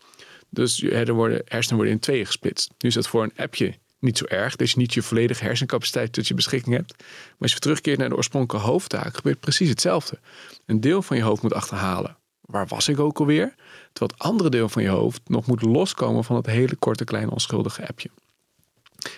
Dus 0.50 0.78
je 0.78 1.42
hersenen 1.46 1.76
worden 1.76 1.94
in 1.94 2.00
tweeën 2.00 2.26
gesplitst. 2.26 2.74
Nu 2.78 2.90
is 2.90 2.96
dat 2.96 3.08
voor 3.08 3.24
een 3.24 3.34
appje 3.36 3.74
niet 4.00 4.18
zo 4.18 4.26
erg. 4.26 4.56
Dat 4.56 4.70
je 4.70 4.78
niet 4.78 4.94
je 4.94 5.02
volledige 5.02 5.44
hersencapaciteit 5.44 6.14
tot 6.14 6.28
je 6.28 6.34
beschikking 6.34 6.76
hebt. 6.76 6.94
Maar 6.98 7.36
als 7.40 7.54
je 7.54 7.60
terugkeert 7.60 7.98
naar 7.98 8.10
de 8.10 8.16
oorspronkelijke 8.16 8.68
hoofdtaak, 8.68 9.16
gebeurt 9.16 9.40
precies 9.40 9.70
hetzelfde. 9.70 10.20
Een 10.66 10.82
deel 10.82 11.02
van 11.02 11.18
je 11.18 11.24
hoofd 11.24 11.42
moet 11.42 11.54
achterhalen. 11.54 12.18
Waar 12.42 12.68
was 12.68 12.88
ik 12.88 13.00
ook 13.00 13.20
alweer? 13.20 13.56
Terwijl 13.94 14.12
het 14.18 14.20
andere 14.20 14.50
deel 14.50 14.70
van 14.70 14.84
je 14.84 14.90
hoofd 14.90 15.22
nog 15.26 15.46
moet 15.46 15.62
loskomen 15.62 16.24
van 16.24 16.36
het 16.36 16.46
hele 16.46 16.76
korte, 16.76 17.04
kleine, 17.04 17.32
onschuldige 17.32 17.88
appje. 17.88 18.10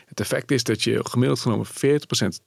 Het 0.05 0.19
effect 0.19 0.51
is 0.51 0.63
dat 0.63 0.83
je 0.83 0.99
gemiddeld 1.03 1.39
genomen 1.39 1.65
40% 1.67 1.69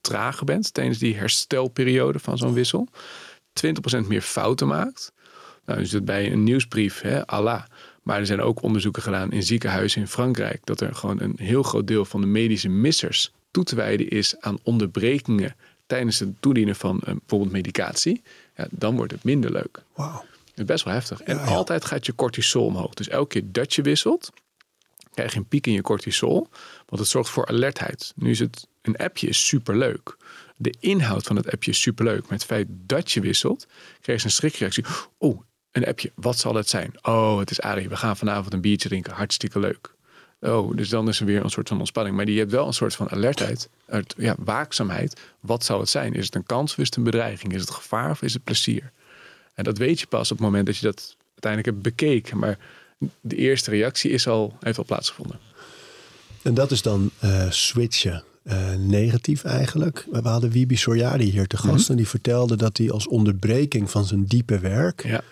trager 0.01 0.45
bent 0.45 0.75
tijdens 0.75 0.99
die 0.99 1.17
herstelperiode 1.17 2.19
van 2.19 2.39
zo'n 2.39 2.53
wissel. 2.53 2.89
20% 4.03 4.07
meer 4.07 4.21
fouten 4.21 4.67
maakt. 4.67 5.13
Nou, 5.65 5.79
dus 5.79 5.91
dat 5.91 6.05
bij 6.05 6.33
een 6.33 6.43
nieuwsbrief, 6.43 7.01
hè, 7.01 7.27
Allah. 7.27 7.63
Maar 8.05 8.19
er 8.19 8.27
zijn 8.27 8.41
ook 8.41 8.63
onderzoeken 8.63 9.03
gedaan 9.03 9.33
in 9.33 9.43
ziekenhuizen 9.43 10.01
in 10.01 10.09
Frankrijk. 10.09 10.61
Dat 10.65 10.81
er 10.81 10.95
gewoon 10.95 11.21
een 11.21 11.35
heel 11.37 11.63
groot 11.63 11.87
deel 11.87 12.05
van 12.05 12.21
de 12.21 12.27
medische 12.27 12.69
missers 12.69 13.33
toe 13.51 13.65
te 13.65 13.77
wijden 13.77 14.09
is 14.09 14.35
aan 14.41 14.59
onderbrekingen 14.63 15.57
tijdens 15.87 16.19
het 16.19 16.29
toedienen 16.41 16.77
van 16.77 17.01
eh, 17.01 17.15
bijvoorbeeld 17.15 17.53
medicatie. 17.53 18.23
Ja, 18.57 18.67
dan 18.71 18.97
wordt 18.97 19.13
het 19.13 19.25
minder 19.25 19.53
leuk. 19.53 19.83
Wauw. 19.95 20.25
Het 20.51 20.59
is 20.59 20.65
best 20.65 20.85
wel 20.85 20.95
heftig. 20.95 21.21
En 21.21 21.37
Ja, 21.37 21.45
ja. 21.45 21.51
altijd 21.51 21.85
gaat 21.85 22.07
je 22.07 22.15
cortisol 22.15 22.65
omhoog. 22.67 22.95
Dus 22.95 23.09
elke 23.09 23.29
keer 23.29 23.53
dat 23.53 23.75
je 23.75 23.83
wisselt, 23.83 24.31
krijg 25.15 25.33
je 25.33 25.39
een 25.39 25.49
piek 25.49 25.67
in 25.67 25.73
je 25.73 25.83
cortisol. 25.83 26.49
Want 26.87 27.01
het 27.01 27.11
zorgt 27.11 27.31
voor 27.31 27.47
alertheid. 27.47 28.13
Nu 28.17 28.31
is 28.31 28.39
het, 28.39 28.67
een 28.83 28.97
appje 28.97 29.27
is 29.27 29.47
superleuk. 29.47 30.17
De 30.57 30.75
inhoud 30.81 31.27
van 31.27 31.37
het 31.37 31.51
appje 31.53 31.71
is 31.71 31.81
superleuk. 31.81 32.23
Maar 32.23 32.39
het 32.39 32.45
feit 32.45 32.67
dat 32.71 33.13
je 33.13 33.21
wisselt, 33.21 33.67
krijg 34.01 34.21
je 34.21 34.27
een 34.27 34.33
schrikreactie. 34.33 34.85
Oh, 35.19 35.41
een 35.75 35.87
appje. 35.87 36.11
Wat 36.15 36.39
zal 36.39 36.55
het 36.55 36.69
zijn? 36.69 36.95
Oh, 37.03 37.39
het 37.39 37.51
is 37.51 37.61
Arie. 37.61 37.89
We 37.89 37.97
gaan 37.97 38.17
vanavond 38.17 38.53
een 38.53 38.61
biertje 38.61 38.89
drinken. 38.89 39.13
Hartstikke 39.13 39.59
leuk. 39.59 39.93
Oh, 40.41 40.77
dus 40.77 40.89
dan 40.89 41.09
is 41.09 41.21
er 41.21 41.27
weer 41.27 41.45
een 41.45 41.51
soort 41.51 41.69
van 41.69 41.79
ontspanning. 41.79 42.17
Maar 42.17 42.25
die 42.27 42.39
hebt 42.39 42.51
wel 42.51 42.67
een 42.67 42.73
soort 42.73 42.95
van 42.95 43.11
alertheid. 43.11 43.69
Ja, 44.17 44.35
waakzaamheid. 44.39 45.21
Wat 45.41 45.65
zou 45.65 45.81
het 45.81 45.89
zijn? 45.89 46.15
Is 46.15 46.25
het 46.25 46.35
een 46.35 46.47
kans 46.47 46.73
of 46.73 46.79
is 46.79 46.87
het 46.87 46.97
een 46.97 47.03
bedreiging? 47.03 47.55
Is 47.55 47.61
het 47.61 47.71
gevaar 47.71 48.11
of 48.11 48.23
is 48.23 48.33
het 48.33 48.45
plezier? 48.45 48.91
En 49.55 49.65
dat 49.65 49.79
weet 49.79 50.01
je 50.01 50.07
pas 50.07 50.31
op 50.31 50.37
het 50.37 50.47
moment 50.47 50.67
dat 50.67 50.77
je 50.77 50.87
dat 50.87 51.17
uiteindelijk 51.31 51.73
hebt 51.73 51.83
bekeken. 51.83 52.39
Maar 52.39 52.59
de 53.21 53.37
eerste 53.37 53.71
reactie 53.71 54.11
is 54.11 54.27
al, 54.29 54.57
heeft 54.61 54.79
al 54.79 54.85
plaatsgevonden. 54.85 55.39
En 56.43 56.55
dat 56.55 56.71
is 56.71 56.83
dan 56.83 57.11
eh, 57.19 57.51
switchen. 57.51 58.25
eh, 58.43 58.75
negatief 58.75 59.45
eigenlijk. 59.45 60.07
We 60.11 60.29
hadden 60.29 60.51
Wibi 60.51 60.77
Soriadi 60.77 61.31
hier 61.31 61.47
te 61.47 61.57
gast. 61.57 61.91
En 61.91 61.97
die 61.97 62.09
vertelde 62.09 62.57
dat 62.57 62.77
hij 62.77 62.91
als 62.91 63.09
onderbreking 63.09 63.91
van 63.91 64.05
zijn 64.05 64.25
diepe 64.25 64.59
werk... 64.59 65.03
Ja, 65.07 65.23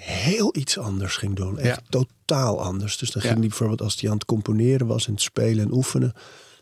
heel 0.00 0.56
iets 0.56 0.78
anders 0.78 1.16
ging 1.16 1.36
doen. 1.36 1.58
Echt 1.58 1.80
Ja. 1.82 1.86
totaal 1.88 2.62
anders. 2.62 2.98
Dus 2.98 3.10
dan 3.10 3.22
Ja. 3.22 3.28
ging 3.28 3.40
hij 3.40 3.48
bijvoorbeeld 3.48 3.82
als 3.82 4.00
hij 4.00 4.10
aan 4.10 4.16
het 4.16 4.24
componeren 4.24 4.86
was... 4.86 5.06
en 5.06 5.12
het 5.12 5.22
spelen 5.22 5.64
en 5.64 5.72
oefenen... 5.72 6.12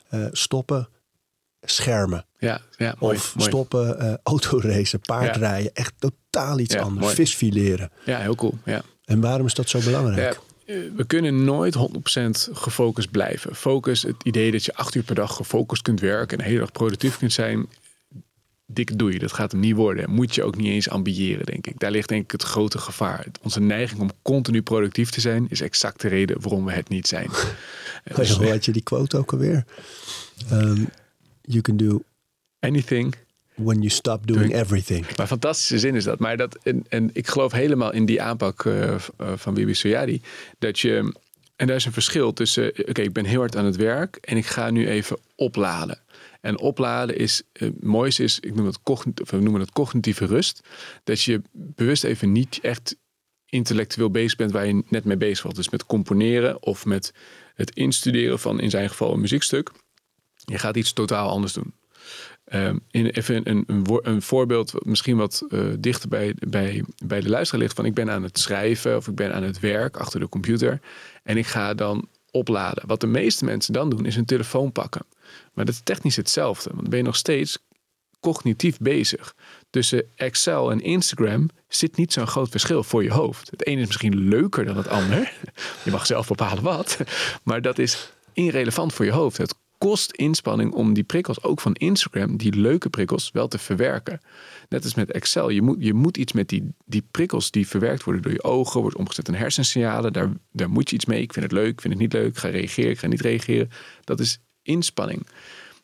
eh, 0.08 0.26
stoppen, 0.32 0.88
schermen. 1.62 2.24
ja, 2.38 2.60
ja 2.76 2.94
mooi. 2.98 3.16
of 3.16 3.34
mooi. 3.36 3.48
stoppen, 3.48 3.98
eh 4.00 4.14
autoracen, 4.22 5.00
paardrijden. 5.00 5.74
Echt 5.74 5.92
totaal 5.98 6.58
iets 6.58 6.74
Ja, 6.74 6.80
anders. 6.80 7.02
mooi. 7.04 7.14
Visfileren. 7.14 7.90
Ja, 8.04 8.18
heel 8.18 8.34
cool. 8.34 8.54
Ja. 8.64 8.82
En 9.04 9.20
waarom 9.20 9.46
is 9.46 9.54
dat 9.54 9.68
zo 9.68 9.80
belangrijk? 9.80 10.40
Ja, 10.66 10.74
eh, 10.74 10.80
we 10.96 11.04
kunnen 11.04 11.44
nooit 11.44 11.74
100% 11.74 12.48
gefocust 12.52 13.10
blijven. 13.10 13.56
Focus, 13.56 14.02
het 14.02 14.16
idee 14.22 14.50
dat 14.50 14.64
je 14.64 14.74
acht 14.74 14.94
uur 14.94 15.02
per 15.02 15.14
dag 15.14 15.36
gefocust 15.36 15.82
kunt 15.82 16.00
werken 16.00 16.38
en 16.38 16.44
de 16.44 16.48
hele 16.50 16.60
dag 16.62 16.72
productief 16.72 17.18
kunt 17.18 17.32
zijn, 17.32 17.66
dik 18.74 18.98
doe 18.98 19.12
je. 19.12 19.18
Dat 19.18 19.32
gaat 19.32 19.52
hem 19.52 19.60
niet 19.60 19.74
worden. 19.74 20.10
Moet 20.10 20.34
je 20.34 20.42
ook 20.42 20.56
niet 20.56 20.66
eens 20.66 20.88
ambiëren, 20.88 21.46
denk 21.46 21.66
ik. 21.66 21.78
Daar 21.78 21.90
ligt 21.90 22.08
denk 22.08 22.24
ik 22.24 22.30
het 22.30 22.42
grote 22.42 22.78
gevaar. 22.78 23.26
Onze 23.42 23.60
neiging 23.60 24.00
om 24.00 24.10
continu 24.22 24.62
productief 24.62 25.10
te 25.10 25.20
zijn 25.20 25.46
is 25.48 25.60
exact 25.60 26.00
de 26.00 26.08
reden 26.08 26.40
waarom 26.40 26.64
we 26.64 26.72
het 26.72 26.88
niet 26.88 27.06
zijn. 27.08 27.30
Eh, 28.04 28.16
Dus, 28.16 28.30
hoe 28.30 28.50
had 28.50 28.64
je 28.64 28.72
die 28.72 28.82
quote 28.82 29.16
ook 29.16 29.32
alweer? 29.32 29.64
Um, 30.52 30.88
you 31.42 31.60
can 31.60 31.76
do 31.76 32.02
anything 32.60 33.14
when 33.54 33.76
you 33.76 33.88
stop 33.88 34.26
doing 34.26 34.44
Doing- 34.46 34.60
everything. 34.62 35.06
Maar 35.16 35.26
fantastische 35.26 35.78
zin 35.78 35.94
is 35.94 36.04
dat. 36.04 36.18
Maar 36.18 36.36
dat 36.36 36.58
en, 36.62 36.84
en 36.88 37.10
ik 37.12 37.28
geloof 37.28 37.52
helemaal 37.52 37.92
in 37.92 38.04
die 38.06 38.22
aanpak 38.22 38.64
eh, 38.64 38.94
eh, 38.94 38.98
van 39.36 39.54
Bibi 39.54 39.74
Soyadi. 39.74 40.20
Dat 40.58 40.78
je 40.80 41.12
en 41.56 41.66
daar 41.66 41.76
is 41.76 41.84
een 41.84 41.92
verschil 41.92 42.32
tussen, 42.32 42.72
oké, 42.88 43.02
ik 43.02 43.12
ben 43.12 43.24
heel 43.24 43.38
hard 43.38 43.56
aan 43.56 43.64
het 43.64 43.76
werk 43.76 44.16
en 44.16 44.36
ik 44.36 44.46
ga 44.46 44.70
nu 44.70 44.88
even 44.88 45.16
opladen. 45.34 45.98
En 46.42 46.58
opladen 46.58 47.16
is, 47.16 47.42
eh, 47.52 47.62
het 47.62 47.84
mooiste 47.84 48.22
is, 48.22 48.40
ik 48.40 48.54
noem 48.54 48.66
het 48.66 48.78
we 49.30 49.36
noemen 49.36 49.60
het 49.60 49.72
cognitieve 49.72 50.26
rust. 50.26 50.68
Dat 51.04 51.22
je 51.22 51.42
bewust 51.52 52.04
even 52.04 52.32
niet 52.32 52.58
echt 52.62 52.96
intellectueel 53.46 54.10
bezig 54.10 54.36
bent 54.36 54.52
waar 54.52 54.66
je 54.66 54.82
net 54.88 55.04
mee 55.04 55.16
bezig 55.16 55.44
was. 55.44 55.54
Dus 55.54 55.70
met 55.70 55.86
componeren 55.86 56.62
of 56.62 56.84
met 56.84 57.12
het 57.54 57.74
instuderen 57.74 58.38
van 58.38 58.60
in 58.60 58.70
zijn 58.70 58.88
geval 58.88 59.12
een 59.12 59.20
muziekstuk. 59.20 59.70
Je 60.34 60.58
gaat 60.58 60.76
iets 60.76 60.92
totaal 60.92 61.28
anders 61.28 61.52
doen. 61.52 61.74
Um, 62.52 62.80
in, 62.90 63.06
even 63.06 63.48
een, 63.48 63.64
een, 63.66 64.00
een, 64.02 64.22
voorbeeld, 64.22 64.84
misschien 64.84 65.16
wat 65.16 65.42
uh, 65.48 65.72
dichter 65.78 66.08
bij, 66.08 66.34
bij, 66.48 66.84
bij 67.04 67.20
de 67.20 67.28
luisteraar 67.28 67.62
ligt. 67.62 67.76
Van 67.76 67.84
ik 67.84 67.94
ben 67.94 68.10
aan 68.10 68.22
het 68.22 68.38
schrijven 68.38 68.96
of 68.96 69.08
ik 69.08 69.14
ben 69.14 69.34
aan 69.34 69.42
het 69.42 69.60
werk 69.60 69.96
achter 69.96 70.20
de 70.20 70.28
computer. 70.28 70.80
En 71.22 71.36
ik 71.36 71.46
ga 71.46 71.74
dan 71.74 72.08
opladen. 72.32 72.86
Wat 72.86 73.00
de 73.00 73.06
meeste 73.06 73.44
mensen 73.44 73.72
dan 73.72 73.90
doen, 73.90 74.06
is 74.06 74.14
hun 74.14 74.24
telefoon 74.24 74.72
pakken. 74.72 75.06
Maar 75.52 75.64
dat 75.64 75.74
is 75.74 75.80
technisch 75.84 76.16
hetzelfde. 76.16 76.68
Want 76.68 76.80
dan 76.80 76.90
ben 76.90 76.98
je 76.98 77.04
nog 77.04 77.16
steeds 77.16 77.58
cognitief 78.20 78.78
bezig. 78.78 79.34
Tussen 79.70 80.04
Excel 80.16 80.70
en 80.70 80.80
Instagram 80.80 81.48
zit 81.68 81.96
niet 81.96 82.12
zo'n 82.12 82.26
groot 82.26 82.48
verschil 82.50 82.82
voor 82.82 83.02
je 83.02 83.12
hoofd. 83.12 83.50
Het 83.50 83.66
ene 83.66 83.80
is 83.80 83.86
misschien 83.86 84.28
leuker 84.28 84.64
dan 84.64 84.76
het 84.76 84.88
ander. 84.88 85.32
Je 85.84 85.90
mag 85.90 86.06
zelf 86.06 86.28
bepalen 86.28 86.62
wat. 86.62 86.98
Maar 87.42 87.62
dat 87.62 87.78
is 87.78 88.12
irrelevant 88.32 88.92
voor 88.92 89.04
je 89.04 89.10
hoofd. 89.10 89.36
Het 89.36 89.54
kost 89.82 90.12
inspanning 90.12 90.72
om 90.72 90.94
die 90.94 91.04
prikkels, 91.04 91.42
ook 91.42 91.60
van 91.60 91.74
Instagram, 91.74 92.36
die 92.36 92.54
leuke 92.56 92.88
prikkels, 92.88 93.30
wel 93.32 93.48
te 93.48 93.58
verwerken. 93.58 94.20
Net 94.68 94.84
als 94.84 94.94
met 94.94 95.10
Excel. 95.10 95.48
Je 95.48 95.62
moet, 95.62 95.76
je 95.80 95.94
moet 95.94 96.16
iets 96.16 96.32
met 96.32 96.48
die, 96.48 96.74
die 96.84 97.04
prikkels 97.10 97.50
die 97.50 97.68
verwerkt 97.68 98.04
worden 98.04 98.22
door 98.22 98.32
je 98.32 98.42
ogen, 98.42 98.80
wordt 98.80 98.96
omgezet 98.96 99.28
in 99.28 99.34
hersensignalen. 99.34 100.12
Daar, 100.12 100.30
daar 100.52 100.70
moet 100.70 100.90
je 100.90 100.96
iets 100.96 101.04
mee. 101.04 101.22
Ik 101.22 101.32
vind 101.32 101.44
het 101.44 101.54
leuk, 101.54 101.72
ik 101.72 101.80
vind 101.80 101.92
het 101.92 102.02
niet 102.02 102.12
leuk. 102.12 102.28
Ik 102.28 102.36
ga 102.36 102.48
reageren, 102.48 102.90
ik 102.90 102.98
ga 102.98 103.06
niet 103.06 103.20
reageren. 103.20 103.70
Dat 104.04 104.20
is 104.20 104.40
inspanning. 104.62 105.26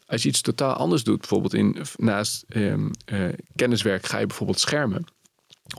Als 0.07 0.22
je 0.22 0.28
iets 0.28 0.40
totaal 0.40 0.74
anders 0.74 1.05
doet, 1.05 1.18
bijvoorbeeld 1.18 1.55
in, 1.55 1.76
naast 1.96 2.44
um, 2.49 2.90
kenniswerk 3.57 4.07
ga 4.07 4.18
je 4.18 4.26
bijvoorbeeld 4.26 4.61
schermen. 4.61 5.05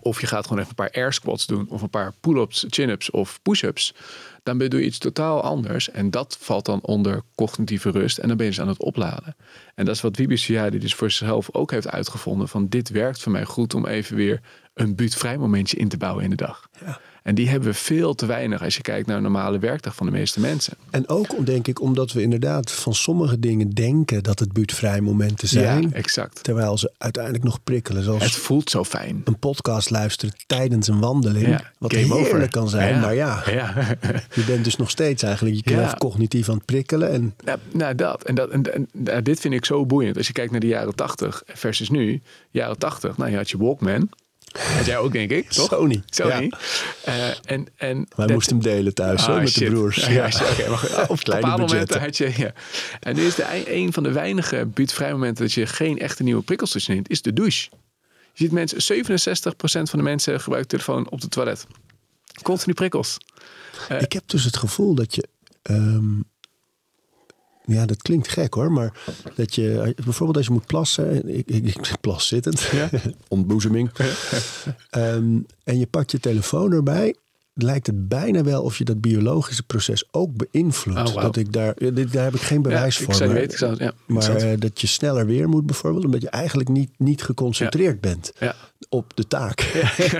Of 0.01 0.21
je 0.21 0.27
gaat 0.27 0.43
gewoon 0.43 0.57
even 0.57 0.69
een 0.69 0.85
paar 0.85 1.03
air 1.03 1.13
squats 1.13 1.45
doen, 1.45 1.69
of 1.69 1.81
een 1.81 1.89
paar 1.89 2.13
pull-ups, 2.19 2.65
chin-ups 2.69 3.09
of 3.09 3.39
push-ups. 3.41 3.93
Dan 4.43 4.57
doe 4.57 4.79
je 4.79 4.85
iets 4.85 4.97
totaal 4.97 5.41
anders. 5.41 5.89
En 5.91 6.11
dat 6.11 6.37
valt 6.39 6.65
dan 6.65 6.79
onder 6.81 7.21
cognitieve 7.35 7.89
rust. 7.89 8.17
En 8.17 8.27
dan 8.27 8.37
ben 8.37 8.45
je 8.45 8.51
dus 8.51 8.61
aan 8.61 8.67
het 8.67 8.83
opladen. 8.83 9.35
En 9.75 9.85
dat 9.85 9.95
is 9.95 10.01
wat 10.01 10.17
Wiebe 10.17 10.69
die 10.69 10.79
dus 10.79 10.95
voor 10.95 11.11
zichzelf 11.11 11.49
ook 11.51 11.71
heeft 11.71 11.87
uitgevonden. 11.87 12.47
Van 12.47 12.67
dit 12.67 12.89
werkt 12.89 13.21
voor 13.21 13.31
mij 13.31 13.45
goed 13.45 13.73
om 13.73 13.85
even 13.85 14.15
weer 14.15 14.41
een 14.73 14.95
buurtvrij 14.95 15.37
momentje 15.37 15.77
in 15.77 15.87
te 15.87 15.97
bouwen 15.97 16.23
in 16.23 16.29
de 16.29 16.35
dag. 16.35 16.69
Ja. 16.85 16.99
En 17.23 17.35
die 17.35 17.49
hebben 17.49 17.69
we 17.69 17.75
veel 17.75 18.15
te 18.15 18.25
weinig 18.25 18.63
als 18.63 18.75
je 18.75 18.81
kijkt 18.81 19.07
naar 19.07 19.17
een 19.17 19.23
normale 19.23 19.59
werkdag 19.59 19.95
van 19.95 20.05
de 20.05 20.11
meeste 20.11 20.39
mensen. 20.39 20.73
En 20.89 21.07
ook 21.07 21.45
denk 21.45 21.67
ik 21.67 21.81
omdat 21.81 22.11
we 22.11 22.21
inderdaad 22.21 22.71
van 22.71 22.93
sommige 22.93 23.39
dingen 23.39 23.69
denken 23.69 24.23
dat 24.23 24.39
het 24.39 24.53
buurtvrij 24.53 25.01
momenten 25.01 25.47
zijn. 25.47 25.81
Ja, 25.81 25.89
exact. 25.91 26.43
Terwijl 26.43 26.77
ze 26.77 26.91
uiteindelijk 26.97 27.43
nog 27.43 27.63
prikkelen. 27.63 28.03
Zoals 28.03 28.23
het 28.23 28.31
voelt 28.31 28.69
zo 28.69 28.83
fijn. 28.83 29.21
Een 29.23 29.39
podcast 29.39 29.89
luisteren 29.89 30.35
tijdens 30.47 30.87
een 30.87 30.99
wandeling. 30.99 31.47
Ja, 31.47 31.71
wat 31.77 31.91
heerlijk 31.91 32.19
over. 32.19 32.49
kan 32.49 32.69
zijn. 32.69 32.99
Maar 32.99 33.15
ja, 33.23 33.43
je 34.33 34.43
bent 34.47 34.63
dus 34.63 34.75
nog 34.75 34.89
steeds 34.89 35.23
eigenlijk 35.23 35.55
je 35.55 35.63
kneft 35.63 35.97
cognitief 35.97 36.49
aan 36.49 36.55
het 36.55 36.65
prikkelen. 36.65 37.11
En... 37.11 37.35
nou, 37.71 37.95
dat. 37.95 38.23
En, 38.23 38.35
dat 38.35 38.49
en, 38.49 38.87
en, 39.03 39.23
dit 39.23 39.39
vind 39.39 39.53
ik 39.53 39.65
zo 39.65 39.85
boeiend. 39.85 40.17
Als 40.17 40.27
je 40.27 40.33
kijkt 40.33 40.51
naar 40.51 40.59
de 40.59 40.67
jaren 40.67 40.95
80 40.95 41.43
versus 41.45 41.89
nu. 41.89 42.21
Jaren 42.51 42.77
80, 42.77 43.17
nou 43.17 43.31
je 43.31 43.37
had 43.37 43.49
je 43.49 43.57
Walkman. 43.57 44.09
Had 44.51 44.85
jij 44.85 44.97
ook, 44.97 45.11
denk 45.11 45.31
ik, 45.31 45.49
toch? 45.49 45.67
Sony. 45.67 46.03
Sony. 46.09 46.51
Uh, 47.07 47.27
en, 47.45 47.67
en 47.75 48.07
Wij 48.15 48.27
moesten 48.27 48.53
hem 48.53 48.63
delen 48.63 48.93
thuis 48.93 49.27
ah, 49.27 49.41
met 49.41 49.53
de 49.53 49.65
broers. 49.65 49.95
Ja, 50.05 50.27
ja. 50.27 50.51
okay, 50.51 50.67
maar 50.69 51.09
op 51.09 51.19
bepaalde 51.23 51.61
momenten 51.61 52.01
had 52.01 52.17
je... 52.17 52.33
Ja. 52.37 52.53
En 52.99 53.15
nu 53.15 53.25
is 53.25 53.35
de, 53.35 53.73
een 53.75 53.93
van 53.93 54.03
de 54.03 54.11
weinige 54.11 54.65
buurtvrije 54.65 55.11
momenten... 55.11 55.43
dat 55.45 55.53
je 55.53 55.65
geen 55.65 55.99
echte 55.99 56.23
nieuwe 56.23 56.41
prikkels 56.41 56.71
tussen 56.71 56.93
neemt, 56.93 57.09
is 57.09 57.21
de 57.21 57.33
douche. 57.33 57.69
Je 58.33 58.43
ziet 58.45 58.51
mensen, 58.51 58.95
67% 59.05 59.89
van 59.89 59.99
de 59.99 60.01
mensen 60.01 60.41
gebruikt 60.41 60.69
telefoon 60.69 61.09
op 61.09 61.21
de 61.21 61.27
toilet. 61.27 61.65
Continu 62.41 62.73
prikkels. 62.73 63.17
Uh, 63.91 64.01
ik 64.01 64.13
heb 64.13 64.23
dus 64.25 64.43
het 64.43 64.57
gevoel 64.57 64.93
dat 64.95 65.15
je... 65.15 65.27
Um, 65.63 66.25
ja, 67.69 67.85
dat 67.85 68.01
klinkt 68.01 68.27
gek 68.27 68.53
hoor, 68.53 68.71
maar 68.71 68.93
dat 69.35 69.55
je 69.55 69.95
bijvoorbeeld 70.03 70.37
als 70.37 70.45
je 70.45 70.51
moet 70.51 70.65
plassen, 70.65 71.37
ik, 71.37 71.47
ik, 71.47 71.65
ik 71.65 71.91
plas 72.01 72.27
zittend, 72.27 72.61
ja? 72.61 72.89
ontboezeming, 73.27 73.91
um, 74.97 75.45
en 75.63 75.79
je 75.79 75.87
pakt 75.87 76.11
je 76.11 76.19
telefoon 76.19 76.73
erbij, 76.73 77.15
lijkt 77.63 77.87
het 77.87 78.07
bijna 78.07 78.43
wel 78.43 78.63
of 78.63 78.77
je 78.77 78.83
dat 78.83 79.01
biologische 79.01 79.63
proces 79.63 80.03
ook 80.11 80.29
beïnvloedt. 80.35 81.15
Oh, 81.15 81.21
dat 81.21 81.35
ik 81.35 81.53
daar, 81.53 81.73
daar 82.11 82.23
heb 82.23 82.35
ik 82.35 82.41
geen 82.41 82.61
bewijs 82.61 82.97
ja, 82.97 83.03
voor. 83.03 83.13
Ik 83.13 83.19
maar, 83.19 83.29
weet, 83.29 83.59
ja, 83.77 83.91
maar 84.05 84.45
uh, 84.45 84.59
dat 84.59 84.81
je 84.81 84.87
sneller 84.87 85.25
weer 85.25 85.49
moet 85.49 85.65
bijvoorbeeld, 85.65 86.05
omdat 86.05 86.21
je 86.21 86.29
eigenlijk 86.29 86.69
niet, 86.69 86.89
niet 86.97 87.23
geconcentreerd 87.23 88.01
bent 88.01 88.31
op 88.89 89.15
de 89.15 89.27
taak. 89.27 89.71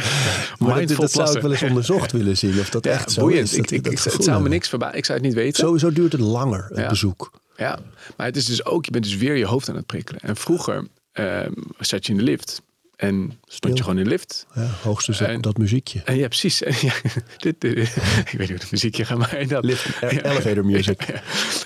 maar 0.59 0.85
dat, 0.85 0.97
dat 0.97 1.11
zou 1.11 1.35
ik 1.35 1.41
wel 1.41 1.51
eens 1.51 1.63
onderzocht 1.63 2.11
willen 2.11 2.37
zien 2.37 2.59
of 2.59 2.69
dat 2.69 2.85
echt 2.85 3.11
zo 3.11 3.27
is. 3.27 3.53
ik, 3.53 3.71
ik, 3.71 3.85
het 3.85 4.23
zou 4.23 4.41
me 4.41 4.49
niks 4.49 4.69
verbazen. 4.69 4.97
Ik 4.97 5.05
zou 5.05 5.17
het 5.17 5.27
niet 5.27 5.35
weten. 5.35 5.63
Sowieso 5.65 5.91
duurt 5.91 6.11
het 6.11 6.21
langer, 6.21 6.69
het 6.73 6.87
bezoek. 6.87 7.31
Ja, 7.55 7.79
maar 8.17 8.25
het 8.25 8.35
is 8.35 8.45
dus 8.45 8.65
ook, 8.65 8.85
je 8.85 8.91
bent 8.91 9.03
dus 9.03 9.15
weer 9.15 9.35
je 9.35 9.45
hoofd 9.45 9.69
aan 9.69 9.75
het 9.75 9.85
prikkelen. 9.85 10.21
En 10.21 10.35
vroeger 10.35 10.87
uh, 11.13 11.39
zat 11.79 12.05
je 12.05 12.11
in 12.11 12.17
de 12.17 12.23
lift 12.23 12.61
en 12.99 13.39
stond 13.45 13.77
je 13.77 13.83
gewoon 13.83 13.97
in 13.97 14.03
de 14.03 14.09
lift. 14.09 14.47
Ja, 14.55 14.69
hoogstens 14.81 15.19
en, 15.19 15.41
dat 15.41 15.57
muziekje. 15.57 16.01
En 16.05 16.15
ja, 16.17 16.27
precies. 16.27 16.59
Ja, 16.81 16.93
dit, 17.37 17.61
dit, 17.61 17.77
ik 17.77 18.37
weet 18.37 18.39
niet 18.39 18.47
hoe 18.47 18.57
het 18.57 18.71
muziekje 18.71 19.05
gaat, 19.05 19.17
maar 19.17 19.47
dat... 19.47 19.63
Lift, 19.63 20.01
elevator 20.01 20.65
music. 20.65 21.01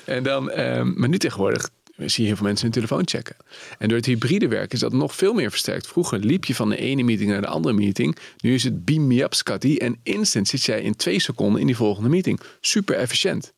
en 0.06 0.24
dan, 0.24 0.60
um, 0.60 0.94
maar 0.98 1.10
nu 1.10 1.18
tegenwoordig 1.18 1.70
zie 1.98 2.22
je 2.22 2.28
heel 2.28 2.36
veel 2.36 2.46
mensen 2.46 2.64
hun 2.64 2.74
telefoon 2.74 3.08
checken. 3.08 3.36
En 3.78 3.88
door 3.88 3.98
het 3.98 4.06
hybride 4.06 4.48
werk 4.48 4.74
is 4.74 4.80
dat 4.80 4.94
nog 4.94 5.16
veel 5.16 5.34
meer 5.34 5.50
versterkt. 5.50 5.88
Vroeger 5.88 6.20
liep 6.20 6.46
je 6.46 6.56
van 6.56 6.70
de 6.70 6.78
ene 6.78 7.04
meeting 7.04 7.30
naar 7.30 7.42
de 7.42 7.48
andere 7.48 7.76
meeting. 7.76 8.18
Nu 8.38 8.54
is 8.54 8.64
het 8.64 8.86
beam 8.86 9.08
me 9.08 9.24
up, 9.24 9.34
Scotty. 9.34 9.76
En 9.78 10.00
instant 10.04 10.48
zit 10.48 10.64
jij 10.64 10.82
in 10.82 10.96
twee 10.96 11.20
seconden 11.20 11.62
in 11.62 11.68
die 11.68 11.76
volgende 11.76 12.10
meeting. 12.10 12.40
Super 12.62 12.96
efficiënt. 12.96 13.54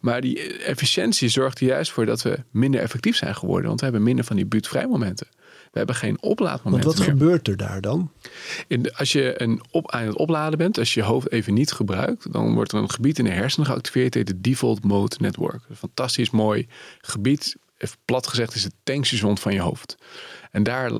Maar 0.00 0.20
die 0.20 0.40
efficiëntie 0.58 1.28
zorgt 1.28 1.60
er 1.60 1.66
juist 1.66 1.90
voor 1.90 2.06
dat 2.06 2.22
we 2.22 2.38
minder 2.50 2.80
effectief 2.80 3.16
zijn 3.16 3.34
geworden. 3.34 3.66
Want 3.66 3.78
we 3.78 3.86
hebben 3.86 4.02
minder 4.04 4.24
van 4.24 4.36
die 4.36 4.46
buurtvrij 4.46 4.86
momenten. 4.86 5.26
We 5.72 5.78
hebben 5.78 5.96
geen 5.96 6.22
oplaadmomenten 6.22 6.88
Want 6.88 6.98
wat 6.98 7.08
gebeurt 7.08 7.48
er 7.48 7.56
daar 7.56 7.80
dan? 7.80 8.12
In 8.66 8.94
als 8.94 9.12
je 9.12 9.42
een 9.42 9.62
op, 9.70 9.90
aan 9.90 10.06
het 10.06 10.16
opladen 10.16 10.58
bent, 10.58 10.78
als 10.78 10.94
je 10.94 11.00
je 11.00 11.06
hoofd 11.06 11.32
even 11.32 11.54
niet 11.54 11.72
gebruikt, 11.72 12.32
dan 12.32 12.54
wordt 12.54 12.72
er 12.72 12.78
een 12.78 12.90
gebied 12.90 13.18
in 13.18 13.24
de 13.24 13.30
hersenen 13.30 13.66
geactiveerd, 13.66 14.14
heet 14.14 14.28
het 14.28 14.44
Default 14.44 14.84
Mode 14.84 15.16
Network. 15.18 15.62
Een 15.68 15.76
fantastisch 15.76 16.30
mooi 16.30 16.68
gebied. 17.00 17.56
Even 17.76 17.96
plat 18.04 18.26
gezegd 18.26 18.54
is 18.54 18.64
het 18.64 18.74
tankstation 18.82 19.38
van 19.38 19.54
je 19.54 19.60
hoofd. 19.60 19.96
En 20.50 20.62
daar 20.62 20.92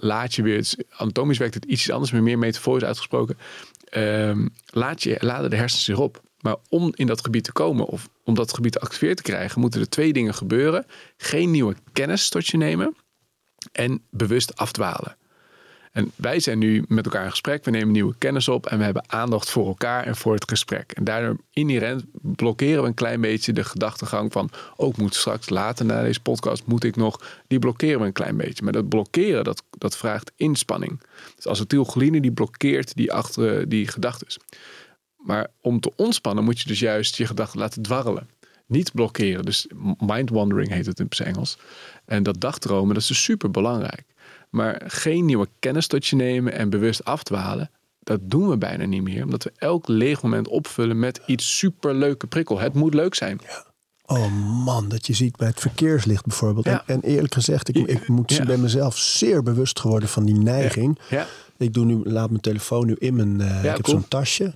laat 0.00 0.34
je 0.34 0.42
weer, 0.42 0.74
anatomisch 0.90 1.38
werkt 1.38 1.54
het 1.54 1.64
iets 1.64 1.90
anders, 1.90 2.12
maar 2.12 2.22
meer 2.22 2.38
metaforisch 2.38 2.84
uitgesproken, 2.84 3.38
um, 3.96 4.50
laat 4.66 5.02
je, 5.02 5.16
laden 5.20 5.50
de 5.50 5.56
hersens 5.56 5.84
zich 5.84 5.98
op. 5.98 6.22
Maar 6.40 6.56
om 6.68 6.92
in 6.94 7.06
dat 7.06 7.24
gebied 7.24 7.44
te 7.44 7.52
komen 7.52 7.86
of 7.86 8.08
om 8.24 8.34
dat 8.34 8.54
gebied 8.54 8.76
geactiveerd 8.76 9.16
te 9.16 9.22
krijgen, 9.22 9.60
moeten 9.60 9.80
er 9.80 9.88
twee 9.88 10.12
dingen 10.12 10.34
gebeuren. 10.34 10.86
Geen 11.16 11.50
nieuwe 11.50 11.74
kennis 11.92 12.28
tot 12.28 12.46
je 12.46 12.56
nemen 12.56 12.94
en 13.72 14.02
bewust 14.10 14.56
afdwalen. 14.56 15.16
En 15.90 16.12
wij 16.16 16.40
zijn 16.40 16.58
nu 16.58 16.84
met 16.88 17.04
elkaar 17.04 17.24
in 17.24 17.30
gesprek, 17.30 17.64
we 17.64 17.70
nemen 17.70 17.92
nieuwe 17.92 18.14
kennis 18.18 18.48
op 18.48 18.66
en 18.66 18.78
we 18.78 18.84
hebben 18.84 19.04
aandacht 19.06 19.50
voor 19.50 19.66
elkaar 19.66 20.04
en 20.04 20.16
voor 20.16 20.34
het 20.34 20.48
gesprek. 20.48 20.92
En 20.92 21.04
daardoor 21.04 21.36
inherent 21.52 22.04
blokkeren 22.12 22.82
we 22.82 22.88
een 22.88 22.94
klein 22.94 23.20
beetje 23.20 23.52
de 23.52 23.64
gedachtegang 23.64 24.32
van, 24.32 24.50
ook 24.76 24.92
oh, 24.92 24.98
moet 24.98 25.14
straks 25.14 25.48
later 25.48 25.84
na 25.84 26.02
deze 26.02 26.20
podcast, 26.20 26.66
moet 26.66 26.84
ik 26.84 26.96
nog, 26.96 27.42
die 27.46 27.58
blokkeren 27.58 28.00
we 28.00 28.06
een 28.06 28.12
klein 28.12 28.36
beetje. 28.36 28.64
Maar 28.64 28.72
dat 28.72 28.88
blokkeren, 28.88 29.44
dat, 29.44 29.62
dat 29.78 29.96
vraagt 29.96 30.32
inspanning. 30.36 31.00
Dus 31.36 31.46
acetylcholine 31.46 32.20
die 32.20 32.32
blokkeert 32.32 32.96
die, 32.96 33.12
achter, 33.12 33.68
die 33.68 33.88
gedachten. 33.88 34.26
Maar 35.16 35.46
om 35.60 35.80
te 35.80 35.92
ontspannen 35.96 36.44
moet 36.44 36.60
je 36.60 36.68
dus 36.68 36.78
juist 36.78 37.16
je 37.16 37.26
gedachten 37.26 37.58
laten 37.58 37.82
dwarrelen. 37.82 38.28
Niet 38.70 38.92
blokkeren. 38.92 39.44
Dus 39.44 39.66
mind 39.98 40.30
wandering 40.30 40.68
heet 40.68 40.86
het 40.86 40.98
in 40.98 41.06
het 41.08 41.20
Engels. 41.20 41.58
En 42.04 42.22
dat 42.22 42.40
dagdromen, 42.40 42.94
dat 42.94 43.02
is 43.02 43.08
dus 43.08 43.22
super 43.22 43.50
belangrijk. 43.50 44.04
Maar 44.50 44.82
geen 44.86 45.24
nieuwe 45.24 45.48
kennis 45.58 45.86
tot 45.86 46.06
je 46.06 46.16
nemen 46.16 46.52
en 46.52 46.70
bewust 46.70 47.04
afdwalen, 47.04 47.70
dat 48.00 48.20
doen 48.22 48.48
we 48.48 48.58
bijna 48.58 48.84
niet 48.84 49.02
meer. 49.02 49.24
Omdat 49.24 49.44
we 49.44 49.52
elk 49.56 49.88
leeg 49.88 50.22
moment 50.22 50.48
opvullen 50.48 50.98
met 50.98 51.20
iets 51.26 51.58
superleuke 51.58 52.26
prikkel. 52.26 52.58
Het 52.58 52.74
moet 52.74 52.94
leuk 52.94 53.14
zijn. 53.14 53.40
Ja. 53.46 53.64
Oh 54.06 54.32
man, 54.64 54.88
dat 54.88 55.06
je 55.06 55.12
ziet 55.14 55.36
bij 55.36 55.48
het 55.48 55.60
verkeerslicht 55.60 56.26
bijvoorbeeld. 56.26 56.64
Ja. 56.64 56.82
En, 56.86 57.00
eerlijk 57.00 57.34
gezegd, 57.34 57.68
ik, 57.68 57.76
ik 57.76 58.08
moet 58.08 58.32
ja. 58.32 58.44
bij 58.44 58.56
mezelf 58.56 58.98
zeer 58.98 59.42
bewust 59.42 59.80
geworden 59.80 60.08
van 60.08 60.24
die 60.24 60.38
neiging. 60.38 60.98
Ja. 61.08 61.26
Ik 61.56 61.72
doe 61.72 61.84
nu, 61.84 62.00
laat 62.04 62.30
mijn 62.30 62.40
telefoon 62.40 62.86
nu 62.86 62.96
in 62.98 63.14
mijn. 63.14 63.40
Uh, 63.40 63.64
ik 63.64 63.76
heb 63.76 63.86
zo'n 63.86 64.08
tasje 64.08 64.54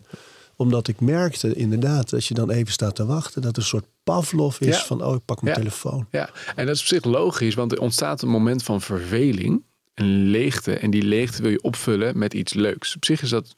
omdat 0.56 0.88
ik 0.88 1.00
merkte 1.00 1.54
inderdaad, 1.54 2.12
als 2.12 2.28
je 2.28 2.34
dan 2.34 2.50
even 2.50 2.72
staat 2.72 2.94
te 2.94 3.06
wachten, 3.06 3.42
dat 3.42 3.52
er 3.52 3.62
een 3.62 3.68
soort 3.68 3.86
Pavlov 4.04 4.60
is 4.60 4.78
van, 4.78 5.04
oh, 5.04 5.14
ik 5.14 5.24
pak 5.24 5.42
mijn 5.42 5.56
telefoon. 5.56 6.06
Ja, 6.10 6.30
en 6.56 6.66
dat 6.66 6.74
is 6.74 6.80
op 6.80 6.86
zich 6.86 7.04
logisch, 7.04 7.54
want 7.54 7.72
er 7.72 7.80
ontstaat 7.80 8.22
een 8.22 8.28
moment 8.28 8.62
van 8.62 8.80
verveling, 8.80 9.62
een 9.94 10.22
leegte. 10.22 10.72
En 10.72 10.90
die 10.90 11.02
leegte 11.02 11.42
wil 11.42 11.50
je 11.50 11.62
opvullen 11.62 12.18
met 12.18 12.34
iets 12.34 12.52
leuks. 12.52 12.96
Op 12.96 13.04
zich 13.04 13.22
is 13.22 13.28
dat 13.28 13.54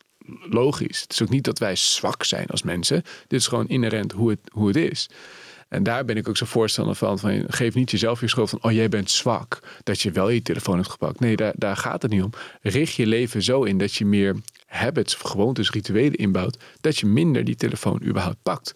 logisch. 0.51 1.01
Het 1.01 1.13
is 1.13 1.23
ook 1.23 1.29
niet 1.29 1.45
dat 1.45 1.59
wij 1.59 1.77
zwak 1.77 2.25
zijn 2.25 2.47
als 2.47 2.63
mensen. 2.63 3.03
Dit 3.27 3.41
is 3.41 3.47
gewoon 3.47 3.69
inherent 3.69 4.13
hoe 4.13 4.31
het, 4.31 4.41
hoe 4.53 4.67
het 4.67 4.77
is. 4.77 5.09
En 5.69 5.83
daar 5.83 6.05
ben 6.05 6.17
ik 6.17 6.29
ook 6.29 6.37
zo 6.37 6.47
voorstander 6.47 6.95
van, 6.95 7.19
van. 7.19 7.45
Geef 7.49 7.75
niet 7.75 7.91
jezelf 7.91 8.21
je 8.21 8.29
schuld 8.29 8.51
van. 8.51 8.59
Oh, 8.63 8.73
jij 8.73 8.89
bent 8.89 9.11
zwak. 9.11 9.63
Dat 9.83 10.01
je 10.01 10.11
wel 10.11 10.29
je 10.29 10.43
telefoon 10.43 10.77
hebt 10.77 10.91
gepakt. 10.91 11.21
Nee, 11.21 11.37
daar, 11.37 11.53
daar 11.57 11.77
gaat 11.77 12.03
het 12.03 12.11
niet 12.11 12.23
om. 12.23 12.31
Richt 12.63 12.95
je 12.95 13.07
leven 13.07 13.43
zo 13.43 13.63
in 13.63 13.79
dat 13.79 13.95
je 13.95 14.05
meer 14.05 14.37
habits 14.67 15.15
of 15.15 15.21
gewoontes, 15.21 15.71
rituelen 15.71 16.15
inbouwt. 16.15 16.59
Dat 16.81 16.99
je 16.99 17.07
minder 17.07 17.45
die 17.45 17.57
telefoon 17.57 18.03
überhaupt 18.03 18.43
pakt. 18.43 18.75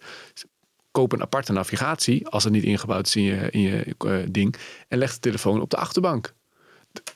Koop 0.91 1.11
een 1.11 1.21
aparte 1.21 1.51
navigatie, 1.51 2.27
als 2.27 2.43
het 2.43 2.53
niet 2.53 2.63
ingebouwd 2.63 3.07
is 3.07 3.15
in 3.15 3.23
je, 3.23 3.51
in 3.51 3.61
je 3.61 3.95
uh, 4.05 4.17
ding. 4.29 4.55
En 4.87 4.97
leg 4.97 5.13
de 5.13 5.19
telefoon 5.19 5.61
op 5.61 5.69
de 5.69 5.77
achterbank 5.77 6.33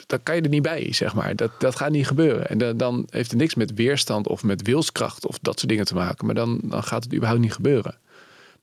dan 0.08 0.24
kan 0.24 0.36
je 0.36 0.42
er 0.42 0.50
niet 0.50 0.62
bij, 0.62 0.94
zeg 0.94 1.14
maar. 1.14 1.36
Dat, 1.36 1.52
dat 1.60 1.76
gaat 1.76 1.92
niet 1.92 2.08
gebeuren. 2.08 2.50
En 2.50 2.78
dan 2.78 3.08
heeft 3.10 3.32
het 3.32 3.40
niks 3.40 3.56
met 3.56 3.74
weerstand 3.74 4.28
of 4.28 4.44
met 4.44 4.62
wilskracht 4.62 5.26
of 5.26 5.40
dat 5.40 5.60
soort 5.60 5.70
dingen 5.70 5.86
te 5.86 5.96
maken. 5.96 6.26
Maar 6.26 6.36
dan, 6.36 6.60
dan 6.64 6.84
gaat 6.84 7.04
het 7.04 7.14
überhaupt 7.14 7.42
niet 7.42 7.54
gebeuren. 7.54 7.98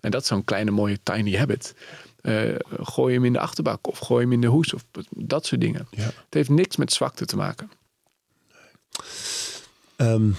En 0.00 0.10
dat 0.10 0.22
is 0.22 0.28
zo'n 0.28 0.44
kleine 0.44 0.70
mooie 0.70 0.98
tiny 1.02 1.36
habit. 1.36 1.74
Uh, 2.22 2.54
gooi 2.82 3.14
hem 3.14 3.24
in 3.24 3.32
de 3.32 3.38
achterbak 3.38 3.88
of 3.88 3.98
gooi 3.98 4.22
hem 4.22 4.32
in 4.32 4.40
de 4.40 4.46
hoes 4.46 4.74
of 4.74 4.84
dat 5.10 5.46
soort 5.46 5.60
dingen. 5.60 5.86
Ja. 5.90 6.02
Het 6.02 6.34
heeft 6.34 6.48
niks 6.48 6.76
met 6.76 6.92
zwakte 6.92 7.24
te 7.24 7.36
maken. 7.36 7.70
Um, 10.03 10.34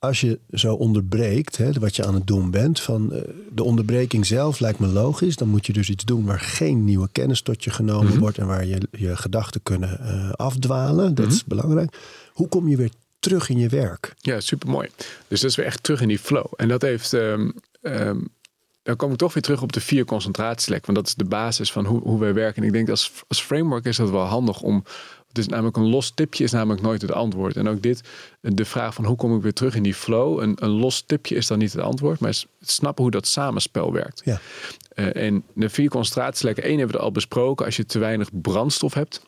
als 0.00 0.20
je 0.20 0.38
zo 0.50 0.74
onderbreekt, 0.74 1.56
hè, 1.56 1.72
wat 1.72 1.96
je 1.96 2.06
aan 2.06 2.14
het 2.14 2.26
doen 2.26 2.50
bent, 2.50 2.80
van 2.80 3.08
uh, 3.12 3.20
de 3.52 3.62
onderbreking 3.62 4.26
zelf 4.26 4.58
lijkt 4.60 4.78
me 4.78 4.86
logisch. 4.86 5.36
Dan 5.36 5.48
moet 5.48 5.66
je 5.66 5.72
dus 5.72 5.90
iets 5.90 6.04
doen 6.04 6.24
waar 6.24 6.40
geen 6.40 6.84
nieuwe 6.84 7.08
kennis 7.12 7.42
tot 7.42 7.64
je 7.64 7.70
genomen 7.70 8.10
mhm. 8.10 8.18
wordt 8.18 8.38
en 8.38 8.46
waar 8.46 8.66
je 8.66 8.80
je 8.90 9.16
gedachten 9.16 9.62
kunnen 9.62 9.98
uh, 10.00 10.30
afdwalen. 10.30 11.14
Dat 11.14 11.26
mhm. 11.26 11.34
is 11.34 11.44
belangrijk. 11.44 11.96
Hoe 12.32 12.48
kom 12.48 12.68
je 12.68 12.76
weer 12.76 12.90
terug 13.18 13.48
in 13.48 13.58
je 13.58 13.68
werk? 13.68 14.14
Ja, 14.18 14.40
supermooi. 14.40 14.88
Dus 15.28 15.40
dat 15.40 15.50
is 15.50 15.56
weer 15.56 15.66
echt 15.66 15.82
terug 15.82 16.00
in 16.00 16.08
die 16.08 16.18
flow. 16.18 16.46
En 16.56 16.68
dat 16.68 16.82
heeft. 16.82 17.12
Um, 17.12 17.54
um, 17.82 18.28
dan 18.82 18.96
kom 18.96 19.12
ik 19.12 19.18
toch 19.18 19.34
weer 19.34 19.42
terug 19.42 19.62
op 19.62 19.72
de 19.72 19.80
vier 19.80 20.04
concentratielek. 20.04 20.86
Want 20.86 20.98
dat 20.98 21.06
is 21.06 21.14
de 21.14 21.24
basis 21.24 21.72
van 21.72 21.84
hoe, 21.84 22.00
hoe 22.00 22.20
wij 22.20 22.34
werken. 22.34 22.62
En 22.62 22.68
ik 22.68 22.74
denk 22.74 22.90
als, 22.90 23.12
als 23.28 23.42
framework 23.42 23.84
is 23.84 23.96
dat 23.96 24.10
wel 24.10 24.24
handig 24.24 24.60
om 24.60 24.84
het 25.30 25.38
is 25.38 25.46
namelijk 25.46 25.76
een 25.76 25.88
los 25.88 26.10
tipje 26.10 26.44
is 26.44 26.52
namelijk 26.52 26.82
nooit 26.82 27.02
het 27.02 27.12
antwoord. 27.12 27.56
En 27.56 27.68
ook 27.68 27.82
dit, 27.82 28.08
de 28.40 28.64
vraag 28.64 28.94
van 28.94 29.04
hoe 29.04 29.16
kom 29.16 29.36
ik 29.36 29.42
weer 29.42 29.52
terug 29.52 29.74
in 29.74 29.82
die 29.82 29.94
flow. 29.94 30.40
Een, 30.40 30.56
een 30.60 30.70
los 30.70 31.02
tipje 31.06 31.34
is 31.34 31.46
dan 31.46 31.58
niet 31.58 31.72
het 31.72 31.82
antwoord, 31.82 32.20
maar 32.20 32.30
het 32.30 32.70
snappen 32.70 33.02
hoe 33.02 33.12
dat 33.12 33.26
samenspel 33.26 33.92
werkt. 33.92 34.22
Ja. 34.24 34.40
Uh, 34.94 35.16
en 35.16 35.44
de 35.54 35.68
vier 35.68 35.88
concentratielekken, 35.88 36.64
één 36.64 36.78
hebben 36.78 36.96
we 36.96 37.02
al 37.02 37.12
besproken. 37.12 37.66
Als 37.66 37.76
je 37.76 37.86
te 37.86 37.98
weinig 37.98 38.28
brandstof 38.32 38.94
hebt, 38.94 39.22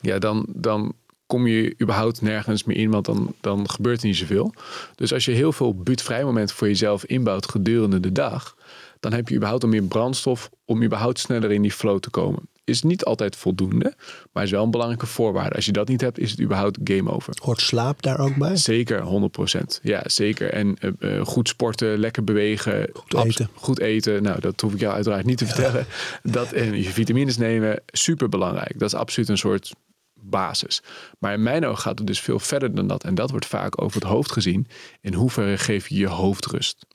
ja, 0.00 0.18
dan, 0.18 0.46
dan 0.48 0.94
kom 1.26 1.46
je 1.46 1.74
überhaupt 1.82 2.22
nergens 2.22 2.64
meer 2.64 2.76
in, 2.76 2.90
want 2.90 3.04
dan, 3.04 3.34
dan 3.40 3.70
gebeurt 3.70 4.00
er 4.00 4.06
niet 4.06 4.16
zoveel. 4.16 4.54
Dus 4.94 5.12
als 5.12 5.24
je 5.24 5.32
heel 5.32 5.52
veel 5.52 5.74
buurtvrij 5.74 6.24
momenten 6.24 6.56
voor 6.56 6.68
jezelf 6.68 7.04
inbouwt 7.04 7.50
gedurende 7.50 8.00
de 8.00 8.12
dag, 8.12 8.56
dan 9.00 9.12
heb 9.12 9.28
je 9.28 9.34
überhaupt 9.34 9.62
al 9.62 9.68
meer 9.68 9.82
brandstof 9.82 10.50
om 10.64 10.82
überhaupt 10.82 11.18
sneller 11.18 11.52
in 11.52 11.62
die 11.62 11.72
flow 11.72 11.98
te 11.98 12.10
komen 12.10 12.52
is 12.64 12.82
niet 12.82 13.04
altijd 13.04 13.36
voldoende, 13.36 13.94
maar 14.32 14.42
is 14.42 14.50
wel 14.50 14.62
een 14.62 14.70
belangrijke 14.70 15.06
voorwaarde. 15.06 15.54
Als 15.54 15.66
je 15.66 15.72
dat 15.72 15.88
niet 15.88 16.00
hebt, 16.00 16.18
is 16.18 16.30
het 16.30 16.40
überhaupt 16.40 16.78
game 16.84 17.10
over. 17.10 17.34
Hoort 17.42 17.60
slaap 17.60 18.02
daar 18.02 18.18
ook 18.18 18.36
bij? 18.36 18.56
Zeker, 18.56 19.30
100%. 19.58 19.80
Ja, 19.82 20.02
zeker. 20.06 20.52
En 20.52 20.76
uh, 20.98 21.24
goed 21.24 21.48
sporten, 21.48 21.98
lekker 21.98 22.24
bewegen. 22.24 22.90
Goed 22.92 23.14
eten. 23.24 23.48
Goed 23.54 23.80
eten. 23.80 24.22
Nou, 24.22 24.40
dat 24.40 24.60
hoef 24.60 24.72
ik 24.72 24.80
jou 24.80 24.94
uiteraard 24.94 25.26
niet 25.26 25.38
te 25.38 25.46
vertellen. 25.46 25.86
Dat 26.22 26.52
en 26.52 26.82
je 26.82 26.88
vitamines 26.88 27.36
nemen, 27.36 27.82
super 27.86 28.28
belangrijk. 28.28 28.78
Dat 28.78 28.88
is 28.92 28.98
absoluut 28.98 29.28
een 29.28 29.38
soort 29.38 29.72
basis. 30.14 30.82
Maar 31.18 31.32
in 31.32 31.42
mijn 31.42 31.66
ogen 31.66 31.82
gaat 31.82 31.98
het 31.98 32.06
dus 32.06 32.20
veel 32.20 32.38
verder 32.38 32.74
dan 32.74 32.86
dat. 32.86 33.04
En 33.04 33.14
dat 33.14 33.30
wordt 33.30 33.46
vaak 33.46 33.82
over 33.82 34.00
het 34.00 34.10
hoofd 34.10 34.32
gezien. 34.32 34.66
In 35.00 35.14
hoeverre 35.14 35.58
geef 35.58 35.88
je 35.88 35.96
je 35.96 36.08
hoofd 36.08 36.46
rust? 36.46 36.86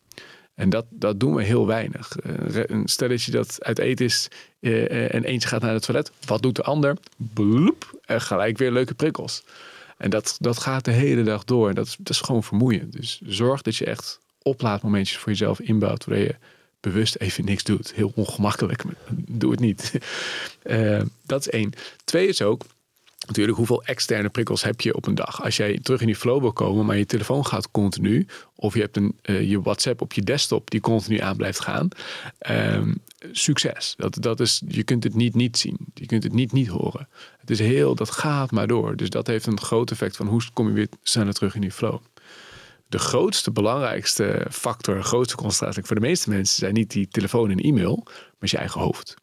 En 0.59 0.69
dat, 0.69 0.85
dat 0.89 1.19
doen 1.19 1.35
we 1.35 1.43
heel 1.43 1.67
weinig. 1.67 2.15
Uh, 2.25 2.81
stel 2.85 3.07
dat 3.07 3.23
je 3.23 3.31
dat 3.31 3.63
uit 3.63 3.79
eten 3.79 4.05
is 4.05 4.27
uh, 4.59 5.13
en 5.13 5.23
eentje 5.23 5.47
gaat 5.47 5.61
naar 5.61 5.73
het 5.73 5.83
toilet. 5.83 6.11
Wat 6.25 6.41
doet 6.41 6.55
de 6.55 6.63
ander? 6.63 6.97
Bloep, 7.15 7.99
en 8.05 8.21
gelijk 8.21 8.57
weer 8.57 8.71
leuke 8.71 8.93
prikkels. 8.93 9.43
En 9.97 10.09
dat, 10.09 10.37
dat 10.39 10.59
gaat 10.59 10.85
de 10.85 10.91
hele 10.91 11.23
dag 11.23 11.43
door. 11.43 11.69
En 11.69 11.75
dat 11.75 11.85
is, 11.85 11.95
dat 11.97 12.09
is 12.09 12.21
gewoon 12.21 12.43
vermoeiend. 12.43 12.93
Dus 12.93 13.21
zorg 13.25 13.61
dat 13.61 13.75
je 13.75 13.85
echt 13.85 14.19
oplaadmomentjes 14.41 15.17
voor 15.17 15.31
jezelf 15.31 15.59
inbouwt. 15.59 16.05
Waar 16.05 16.17
je 16.17 16.35
bewust 16.79 17.15
even 17.15 17.45
niks 17.45 17.63
doet. 17.63 17.93
Heel 17.93 18.11
ongemakkelijk. 18.15 18.83
Doe 19.11 19.51
het 19.51 19.59
niet. 19.59 19.93
Uh, 20.63 21.01
dat 21.25 21.39
is 21.39 21.49
één. 21.49 21.73
Twee 22.03 22.27
is 22.27 22.41
ook 22.41 22.65
natuurlijk 23.29 23.57
hoeveel 23.57 23.83
externe 23.83 24.29
prikkels 24.29 24.63
heb 24.63 24.81
je 24.81 24.95
op 24.95 25.07
een 25.07 25.15
dag. 25.15 25.43
Als 25.43 25.57
jij 25.57 25.79
terug 25.81 26.01
in 26.01 26.05
die 26.05 26.15
flow 26.15 26.41
wil 26.41 26.53
komen, 26.53 26.85
maar 26.85 26.97
je 26.97 27.05
telefoon 27.05 27.45
gaat 27.45 27.71
continu, 27.71 28.27
of 28.55 28.73
je 28.73 28.81
hebt 28.81 28.97
een, 28.97 29.17
uh, 29.23 29.49
je 29.49 29.61
WhatsApp 29.61 30.01
op 30.01 30.13
je 30.13 30.21
desktop 30.21 30.69
die 30.71 30.79
continu 30.79 31.19
aan 31.19 31.35
blijft 31.37 31.59
gaan, 31.59 31.89
um, 32.49 33.01
succes. 33.31 33.93
Dat, 33.97 34.17
dat 34.21 34.39
is, 34.39 34.61
je 34.67 34.83
kunt 34.83 35.03
het 35.03 35.15
niet 35.15 35.35
niet 35.35 35.57
zien. 35.57 35.77
Je 35.93 36.05
kunt 36.05 36.23
het 36.23 36.33
niet 36.33 36.51
niet 36.51 36.67
horen. 36.67 37.07
Het 37.37 37.49
is 37.49 37.59
heel, 37.59 37.95
dat 37.95 38.11
gaat 38.11 38.51
maar 38.51 38.67
door. 38.67 38.95
Dus 38.95 39.09
dat 39.09 39.27
heeft 39.27 39.45
een 39.45 39.59
groot 39.59 39.91
effect 39.91 40.15
van 40.15 40.27
hoe 40.27 40.41
kom 40.53 40.67
je 40.67 40.73
weer 40.73 40.87
sneller 41.03 41.33
terug 41.33 41.55
in 41.55 41.61
die 41.61 41.71
flow. 41.71 41.99
De 42.87 42.99
grootste, 42.99 43.51
belangrijkste 43.51 44.47
factor, 44.51 45.03
grootste 45.03 45.35
concentratie 45.35 45.83
voor 45.83 45.95
de 45.95 46.01
meeste 46.01 46.29
mensen 46.29 46.55
zijn 46.55 46.73
niet 46.73 46.91
die 46.91 47.07
telefoon 47.07 47.49
en 47.51 47.59
e-mail, 47.59 48.03
maar 48.39 48.49
je 48.51 48.57
eigen 48.57 48.81
hoofd. 48.81 49.15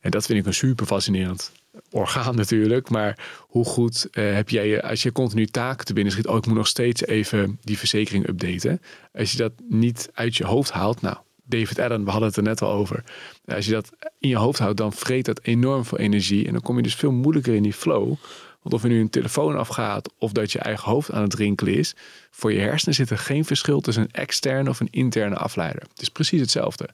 En 0.00 0.10
dat 0.10 0.26
vind 0.26 0.38
ik 0.38 0.46
een 0.46 0.54
super 0.54 0.86
fascinerend 0.86 1.52
orgaan 1.90 2.36
natuurlijk. 2.36 2.90
Maar 2.90 3.18
hoe 3.40 3.64
goed 3.64 4.08
uh, 4.12 4.34
heb 4.34 4.48
jij, 4.48 4.82
als 4.82 5.02
je 5.02 5.12
continu 5.12 5.46
taken 5.46 5.86
te 5.86 5.92
binnen 5.92 6.12
schiet, 6.12 6.26
oh 6.26 6.36
ik 6.36 6.46
moet 6.46 6.56
nog 6.56 6.66
steeds 6.66 7.06
even 7.06 7.58
die 7.62 7.78
verzekering 7.78 8.28
updaten. 8.28 8.80
Als 9.14 9.32
je 9.32 9.38
dat 9.38 9.52
niet 9.68 10.10
uit 10.14 10.36
je 10.36 10.44
hoofd 10.44 10.70
haalt, 10.70 11.00
nou, 11.00 11.16
David 11.44 11.78
Allen, 11.78 12.04
we 12.04 12.10
hadden 12.10 12.28
het 12.28 12.36
er 12.36 12.42
net 12.42 12.62
al 12.62 12.72
over. 12.72 13.04
Als 13.46 13.66
je 13.66 13.72
dat 13.72 13.90
in 14.18 14.28
je 14.28 14.36
hoofd 14.36 14.58
houdt, 14.58 14.76
dan 14.76 14.92
vreet 14.92 15.24
dat 15.24 15.40
enorm 15.42 15.84
veel 15.84 15.98
energie. 15.98 16.46
En 16.46 16.52
dan 16.52 16.62
kom 16.62 16.76
je 16.76 16.82
dus 16.82 16.94
veel 16.94 17.12
moeilijker 17.12 17.54
in 17.54 17.62
die 17.62 17.72
flow. 17.72 18.14
Want 18.62 18.74
of 18.74 18.82
er 18.82 18.88
nu 18.88 19.00
een 19.00 19.10
telefoon 19.10 19.56
afgaat 19.56 20.12
of 20.18 20.32
dat 20.32 20.52
je 20.52 20.58
eigen 20.58 20.90
hoofd 20.90 21.12
aan 21.12 21.22
het 21.22 21.34
rinkelen 21.34 21.74
is, 21.74 21.94
voor 22.30 22.52
je 22.52 22.58
hersenen 22.58 22.94
zit 22.94 23.10
er 23.10 23.18
geen 23.18 23.44
verschil 23.44 23.80
tussen 23.80 24.02
een 24.02 24.12
externe 24.12 24.70
of 24.70 24.80
een 24.80 24.88
interne 24.90 25.36
afleider. 25.36 25.82
Het 25.82 26.02
is 26.02 26.08
precies 26.08 26.40
hetzelfde. 26.40 26.88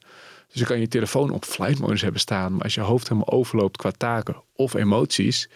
Dus 0.53 0.61
je 0.61 0.67
kan 0.67 0.81
je 0.81 0.89
telefoon 0.89 1.31
op 1.31 1.45
flight 1.45 1.79
modus 1.79 2.03
hebben 2.03 2.21
staan. 2.21 2.53
Maar 2.53 2.63
als 2.63 2.75
je 2.75 2.81
hoofd 2.81 3.09
helemaal 3.09 3.33
overloopt 3.33 3.77
qua 3.77 3.91
taken 3.91 4.43
of 4.53 4.75
emoties, 4.75 5.49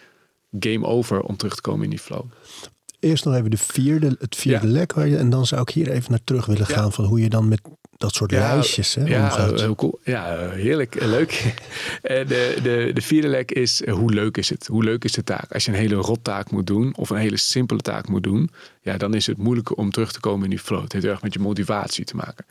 game 0.59 0.85
over 0.85 1.21
om 1.21 1.37
terug 1.37 1.55
te 1.55 1.61
komen 1.61 1.83
in 1.83 1.89
die 1.89 1.99
flow. 1.99 2.25
Eerst 2.99 3.25
nog 3.25 3.35
even 3.35 3.49
de 3.49 3.57
vierde, 3.57 4.15
het 4.19 4.35
vierde 4.35 4.67
lek. 4.67 4.93
Waar 4.93 5.07
je, 5.07 5.17
en 5.17 5.29
dan 5.29 5.45
zou 5.45 5.61
ik 5.61 5.69
hier 5.69 5.91
even 5.91 6.11
naar 6.11 6.23
terug 6.23 6.45
willen 6.45 6.65
gaan 6.65 6.91
van 6.91 7.05
hoe 7.05 7.19
je 7.19 7.29
dan 7.29 7.47
met 7.47 7.61
dat 7.97 8.15
soort 8.15 8.31
lijstjes 8.31 8.95
hè, 8.95 9.03
ja, 9.05 9.23
omgaat. 9.23 9.59
Heel 9.59 9.75
cool. 9.75 9.99
Ja, 10.03 10.49
heerlijk. 10.49 11.03
Leuk. 11.03 11.55
de, 12.01 12.57
de, 12.63 12.91
de 12.93 13.01
vierde 13.01 13.27
lek 13.27 13.51
is 13.51 13.87
hoe 13.87 14.13
leuk 14.13 14.37
is 14.37 14.49
het? 14.49 14.67
Hoe 14.67 14.83
leuk 14.83 15.03
is 15.03 15.11
de 15.11 15.23
taak? 15.23 15.51
Als 15.51 15.65
je 15.65 15.71
een 15.71 15.77
hele 15.77 15.95
rottaak 15.95 16.51
moet 16.51 16.67
doen 16.67 16.95
of 16.95 17.09
een 17.09 17.17
hele 17.17 17.37
simpele 17.37 17.81
taak 17.81 18.07
moet 18.07 18.23
doen, 18.23 18.49
ja, 18.81 18.97
dan 18.97 19.13
is 19.13 19.27
het 19.27 19.37
moeilijker 19.37 19.75
om 19.75 19.91
terug 19.91 20.11
te 20.11 20.19
komen 20.19 20.43
in 20.43 20.49
die 20.49 20.59
flow. 20.59 20.81
Het 20.81 20.93
heeft 20.93 21.05
erg 21.05 21.21
met 21.21 21.33
je 21.33 21.39
motivatie 21.39 22.05
te 22.05 22.15
maken. 22.15 22.45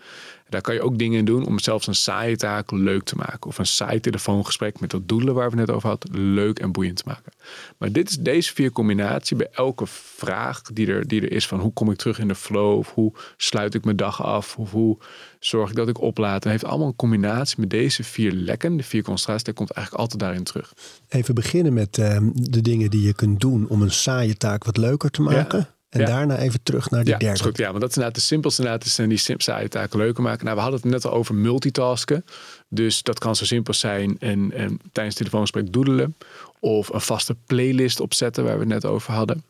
Daar 0.48 0.60
kan 0.60 0.74
je 0.74 0.82
ook 0.82 0.98
dingen 0.98 1.18
in 1.18 1.24
doen 1.24 1.46
om 1.46 1.58
zelfs 1.58 1.86
een 1.86 1.94
saaie 1.94 2.36
taak 2.36 2.70
leuk 2.70 3.02
te 3.02 3.16
maken. 3.16 3.46
Of 3.46 3.58
een 3.58 3.66
saai 3.66 4.00
telefoongesprek 4.00 4.80
met 4.80 4.90
dat 4.90 5.08
doelen 5.08 5.34
waar 5.34 5.50
we 5.50 5.56
net 5.56 5.70
over 5.70 5.88
hadden, 5.88 6.34
leuk 6.34 6.58
en 6.58 6.72
boeiend 6.72 6.96
te 6.96 7.02
maken. 7.06 7.32
Maar 7.78 7.92
dit 7.92 8.08
is 8.08 8.16
deze 8.16 8.54
vier 8.54 8.70
combinatie 8.70 9.36
bij 9.36 9.48
elke 9.52 9.86
vraag 9.86 10.62
die 10.62 10.86
er, 10.86 11.08
die 11.08 11.20
er 11.20 11.32
is 11.32 11.46
van 11.46 11.60
hoe 11.60 11.72
kom 11.72 11.90
ik 11.90 11.96
terug 11.96 12.18
in 12.18 12.28
de 12.28 12.34
flow? 12.34 12.78
Of 12.78 12.92
hoe 12.94 13.12
sluit 13.36 13.74
ik 13.74 13.84
mijn 13.84 13.96
dag 13.96 14.22
af? 14.22 14.56
Of 14.56 14.70
hoe 14.70 14.98
zorg 15.40 15.70
ik 15.70 15.76
dat 15.76 15.88
ik 15.88 16.00
oplaad? 16.00 16.44
Het 16.44 16.52
heeft 16.52 16.64
allemaal 16.64 16.86
een 16.86 16.96
combinatie 16.96 17.60
met 17.60 17.70
deze 17.70 18.04
vier 18.04 18.32
lekken. 18.32 18.76
De 18.76 18.82
vier 18.82 19.02
concentraties, 19.02 19.44
daar 19.44 19.54
komt 19.54 19.70
eigenlijk 19.70 20.04
altijd 20.04 20.22
daarin 20.22 20.44
terug. 20.44 20.72
Even 21.08 21.34
beginnen 21.34 21.72
met 21.72 21.98
uh, 21.98 22.18
de 22.32 22.60
dingen 22.60 22.90
die 22.90 23.02
je 23.02 23.14
kunt 23.14 23.40
doen 23.40 23.68
om 23.68 23.82
een 23.82 23.90
saaie 23.90 24.36
taak 24.36 24.64
wat 24.64 24.76
leuker 24.76 25.10
te 25.10 25.22
maken. 25.22 25.58
Ja. 25.58 25.74
En 26.00 26.06
daarna 26.06 26.38
even 26.38 26.62
terug 26.62 26.90
naar 26.90 27.04
die 27.04 27.12
ja, 27.12 27.18
derde. 27.18 27.42
Goed, 27.42 27.58
ja, 27.58 27.68
want 27.68 27.80
dat 27.80 27.90
is 27.90 27.96
inderdaad 27.96 28.20
de 28.20 28.26
simpelste 28.26 28.62
inderdaad, 28.62 28.88
zijn 28.88 29.08
die 29.08 29.18
saaie 29.36 29.68
taken 29.68 29.98
leuker 29.98 30.22
maken. 30.22 30.44
Nou, 30.44 30.56
we 30.56 30.62
hadden 30.62 30.80
het 30.80 30.90
net 30.90 31.04
al 31.04 31.12
over 31.12 31.34
multitasken. 31.34 32.24
Dus 32.68 33.02
dat 33.02 33.18
kan 33.18 33.36
zo 33.36 33.44
simpel 33.44 33.74
zijn 33.74 34.16
en, 34.18 34.52
en 34.52 34.80
tijdens 34.92 35.14
het 35.14 35.16
telefoongesprek 35.16 35.72
doedelen. 35.72 36.16
Of 36.60 36.88
een 36.88 37.00
vaste 37.00 37.36
playlist 37.46 38.00
opzetten 38.00 38.44
waar 38.44 38.54
we 38.54 38.60
het 38.60 38.68
net 38.68 38.84
over 38.84 39.12
hadden. 39.12 39.44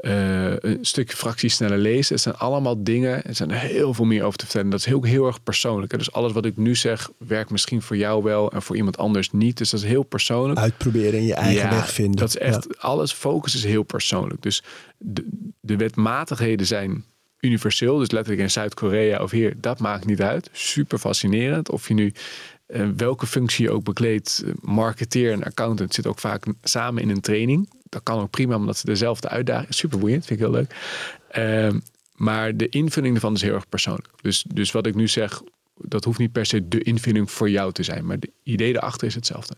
Uh, 0.00 0.56
een 0.58 0.78
stukje 0.80 1.16
fractie 1.16 1.48
sneller 1.48 1.78
lezen. 1.78 2.14
Het 2.14 2.22
zijn 2.22 2.36
allemaal 2.36 2.82
dingen. 2.82 3.24
Er 3.24 3.34
zijn 3.34 3.50
heel 3.50 3.94
veel 3.94 4.04
meer 4.04 4.24
over 4.24 4.38
te 4.38 4.44
vertellen. 4.44 4.70
Dat 4.70 4.78
is 4.78 4.86
heel, 4.86 5.02
heel 5.02 5.26
erg 5.26 5.42
persoonlijk. 5.42 5.98
Dus 5.98 6.12
alles 6.12 6.32
wat 6.32 6.44
ik 6.44 6.56
nu 6.56 6.74
zeg, 6.76 7.10
werkt 7.18 7.50
misschien 7.50 7.82
voor 7.82 7.96
jou 7.96 8.22
wel 8.22 8.52
en 8.52 8.62
voor 8.62 8.76
iemand 8.76 8.98
anders 8.98 9.30
niet. 9.30 9.58
Dus 9.58 9.70
dat 9.70 9.80
is 9.80 9.86
heel 9.86 10.02
persoonlijk. 10.02 10.60
Uitproberen 10.60 11.18
en 11.18 11.24
je 11.24 11.34
eigen 11.34 11.70
weg 11.70 11.92
vinden. 11.92 12.16
Dat 12.16 12.28
is 12.28 12.38
echt, 12.38 12.80
alles 12.80 13.12
focus 13.12 13.54
is 13.54 13.64
heel 13.64 13.82
persoonlijk. 13.82 14.42
Dus 14.42 14.62
de, 14.98 15.28
de 15.60 15.76
wetmatigheden 15.76 16.66
zijn 16.66 17.04
universeel. 17.40 17.98
Dus 17.98 18.10
letterlijk 18.10 18.42
in 18.42 18.50
Zuid-Korea 18.50 19.22
of 19.22 19.30
hier, 19.30 19.54
dat 19.60 19.78
maakt 19.78 20.06
niet 20.06 20.22
uit. 20.22 20.48
Super 20.52 20.98
fascinerend. 20.98 21.70
Of 21.70 21.88
je 21.88 21.94
nu 21.94 22.12
uh, 22.68 22.88
welke 22.96 23.26
functie 23.26 23.64
je 23.64 23.70
ook 23.70 23.84
bekleedt, 23.84 24.44
marketeer 24.60 25.32
en 25.32 25.42
accountant 25.42 25.94
zit 25.94 26.06
ook 26.06 26.18
vaak 26.18 26.44
samen 26.62 27.02
in 27.02 27.10
een 27.10 27.20
training 27.20 27.68
dat 27.88 28.02
kan 28.02 28.20
ook 28.20 28.30
prima, 28.30 28.56
omdat 28.56 28.76
ze 28.76 28.86
dezelfde 28.86 29.28
uitdaging. 29.28 29.74
Super 29.74 29.98
boeiend, 29.98 30.26
vind 30.26 30.40
ik 30.40 30.46
heel 30.46 30.54
leuk. 30.54 30.74
Ehm, 31.30 31.80
maar 32.14 32.56
de 32.56 32.68
invulling 32.68 33.14
ervan 33.14 33.34
is 33.34 33.42
heel 33.42 33.54
erg 33.54 33.68
persoonlijk. 33.68 34.08
Dus, 34.20 34.44
dus 34.48 34.70
wat 34.70 34.86
ik 34.86 34.94
nu 34.94 35.08
zeg, 35.08 35.42
dat 35.76 36.04
hoeft 36.04 36.18
niet 36.18 36.32
per 36.32 36.46
se 36.46 36.68
de 36.68 36.82
invulling 36.82 37.30
voor 37.30 37.50
jou 37.50 37.72
te 37.72 37.82
zijn. 37.82 38.06
Maar 38.06 38.18
de 38.18 38.30
idee 38.42 38.74
erachter 38.74 39.06
is 39.06 39.14
hetzelfde. 39.14 39.56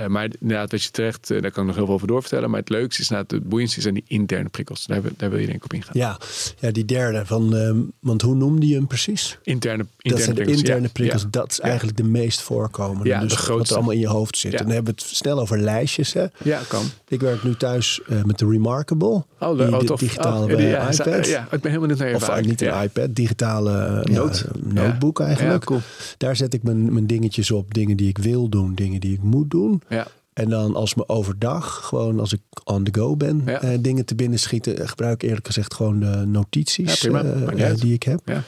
Uh, 0.00 0.06
maar 0.06 0.28
inderdaad, 0.40 0.70
wat 0.70 0.82
je 0.82 0.90
terecht, 0.90 1.30
uh, 1.30 1.42
daar 1.42 1.50
kan 1.50 1.62
ik 1.62 1.66
nog 1.66 1.76
heel 1.76 1.86
veel 1.86 1.94
over 1.94 2.06
doorvertellen. 2.06 2.50
Maar 2.50 2.60
het 2.60 2.68
leukste 2.68 3.02
is, 3.02 3.08
nou, 3.08 3.24
het 3.26 3.48
boeiendste 3.48 3.80
zijn 3.80 3.94
die 3.94 4.04
interne 4.06 4.48
prikkels. 4.48 4.86
Daar, 4.86 5.00
daar, 5.16 5.30
wil 5.30 5.38
je 5.38 5.46
denk 5.46 5.58
ik 5.58 5.64
op 5.64 5.72
ingaan. 5.72 5.92
Ja, 5.92 6.18
ja 6.60 6.70
die 6.70 6.84
derde. 6.84 7.26
Van, 7.26 7.56
uh, 7.56 7.70
want 8.00 8.22
hoe 8.22 8.34
noemde 8.34 8.68
je 8.68 8.74
hem 8.74 8.86
precies? 8.86 9.38
Interne, 9.42 9.86
interne 9.96 10.10
dat 10.16 10.20
zijn 10.20 10.34
prikkels. 10.34 10.56
de 10.56 10.62
interne 10.62 10.86
ja, 10.86 10.92
prikkels. 10.92 11.22
ja. 11.22 11.28
Dat 11.30 11.50
is 11.50 11.60
eigenlijk 11.60 11.96
de 11.96 12.04
meest 12.04 12.40
voorkomende. 12.40 13.08
Ja, 13.08 13.20
dus 13.20 13.30
de 13.30 13.36
grootste. 13.36 13.58
wat 13.58 13.68
er 13.68 13.74
allemaal 13.74 13.92
in 13.92 14.00
je 14.00 14.06
hoofd 14.06 14.38
zit. 14.38 14.52
En 14.52 14.58
dan 14.58 14.70
hebben 14.70 14.94
we 14.94 15.00
het 15.00 15.16
snel 15.16 15.40
over 15.40 15.58
lijstjes. 15.58 16.12
Hè? 16.12 16.26
Ja, 16.42 16.60
kan. 16.68 16.84
Ik 17.08 17.20
werk 17.20 17.42
nu 17.42 17.56
thuis 17.56 18.00
uh, 18.08 18.22
met 18.22 18.38
de 18.38 18.46
Remarkable. 18.48 19.24
Oh, 19.40 19.58
die, 19.58 19.72
oh, 19.72 19.80
de 19.80 19.94
digitale 19.96 20.52
oh, 20.52 20.56
die, 20.56 20.68
iPad. 20.68 21.26
Ja, 21.26 21.42
ik 21.42 21.60
ben 21.60 21.70
helemaal 21.70 21.88
niet 21.88 21.98
naar 21.98 22.08
je 22.08 22.14
Of 22.14 22.20
ervaring. 22.20 22.46
niet 22.46 22.60
een 22.60 22.82
iPad, 22.82 23.14
digitale 23.14 24.00
Note. 24.10 24.46
notebook 24.64 25.20
eigenlijk. 25.20 25.62
Ja, 25.62 25.66
cool. 25.66 25.80
Daar 26.16 26.36
zet 26.36 26.54
ik 26.54 26.62
mijn, 26.62 26.92
mijn 26.92 27.06
dingetjes 27.06 27.50
op. 27.50 27.74
Dingen 27.74 27.96
die 27.96 28.08
ik 28.08 28.18
wil 28.18 28.48
doen, 28.48 28.74
dingen 28.74 29.00
die 29.00 29.12
ik 29.12 29.22
moet 29.22 29.50
doen. 29.50 29.82
Ja. 29.88 30.06
En 30.32 30.48
dan 30.48 30.74
als 30.74 30.94
me 30.94 31.08
overdag, 31.08 31.84
gewoon 31.84 32.20
als 32.20 32.32
ik 32.32 32.40
on 32.64 32.84
the 32.84 33.00
go 33.00 33.16
ben, 33.16 33.42
Ja. 33.46 33.60
eh, 33.62 33.78
dingen 33.80 34.04
te 34.04 34.14
binnen 34.14 34.38
schieten, 34.38 34.88
gebruik 34.88 35.22
ik 35.22 35.28
eerlijk 35.28 35.46
gezegd 35.46 35.74
gewoon 35.74 36.00
de 36.00 36.22
notities 36.26 37.00
Ja, 37.00 37.22
eh, 37.22 37.70
eh, 37.70 37.76
die 37.78 37.92
ik 37.92 38.02
heb. 38.02 38.20
Ja. 38.24 38.42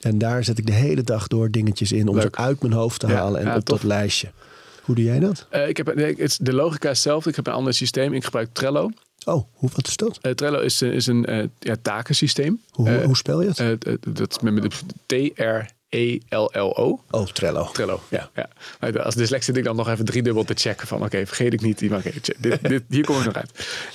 En 0.00 0.18
daar 0.18 0.44
zet 0.44 0.58
ik 0.58 0.66
de 0.66 0.72
hele 0.72 1.02
dag 1.02 1.26
door 1.28 1.50
dingetjes 1.50 1.92
in 1.92 2.08
om 2.08 2.14
Leuk. 2.14 2.22
ze 2.34 2.42
uit 2.42 2.60
mijn 2.60 2.72
hoofd 2.72 3.00
te 3.00 3.06
halen 3.06 3.40
en 3.40 3.46
op 3.56 3.64
tof. 3.64 3.80
dat 3.80 3.88
lijstje. 3.88 4.30
Hoe 4.82 4.94
doe 4.94 5.04
jij 5.04 5.18
dat? 5.18 5.46
Uh, 5.52 5.68
ik 5.68 5.76
heb, 5.76 5.94
nee, 5.94 6.06
het 6.06 6.18
is- 6.18 6.38
de 6.38 6.52
logica 6.52 6.90
is 6.90 6.96
hetzelfde. 6.96 7.30
Ik 7.30 7.36
heb 7.36 7.46
een 7.46 7.52
ander 7.52 7.74
systeem. 7.74 8.12
Ik 8.12 8.24
gebruik 8.24 8.48
Trello. 8.52 8.90
Oh, 9.24 9.44
hoe, 9.52 9.70
wat 9.74 9.86
is 9.86 9.96
dat? 9.96 10.18
Uh, 10.22 10.32
Trello 10.32 10.60
is, 10.60 10.80
een- 10.80 10.92
is 10.92 11.06
een 11.06 11.50
ja, 11.58 11.76
takensysteem. 11.82 12.60
Hoe, 12.70 13.02
hoe 13.04 13.16
spel 13.16 13.40
je 13.42 13.48
het? 13.54 13.80
dat 14.16 14.30
is 14.30 14.38
met, 14.40 14.54
met 14.54 14.62
de 14.62 15.32
T-R-E-L-L-O. 15.94 17.00
oh, 17.10 17.26
Trello. 17.26 17.68
Trello, 17.72 18.00
ja. 18.08 18.30
ja. 18.34 18.48
Maar 18.80 19.02
Als 19.02 19.14
dyslex 19.14 19.44
zit 19.46 19.56
ik 19.56 19.64
dan 19.64 19.76
nog 19.76 19.88
even 19.88 20.04
driedubbel 20.04 20.44
te 20.44 20.54
checken 20.56 20.86
van... 20.86 21.02
oké, 21.04 21.26
vergeet 21.26 21.52
ik 21.52 21.60
niet. 21.60 21.78
die- 21.78 21.90
maar 21.90 22.00
check, 22.00 22.42
dit, 22.42 22.68
dit, 22.68 22.82
hier 22.88 23.04
kom 23.04 23.18
ik 23.18 23.24
nog 23.24 23.34
uit. 23.34 23.50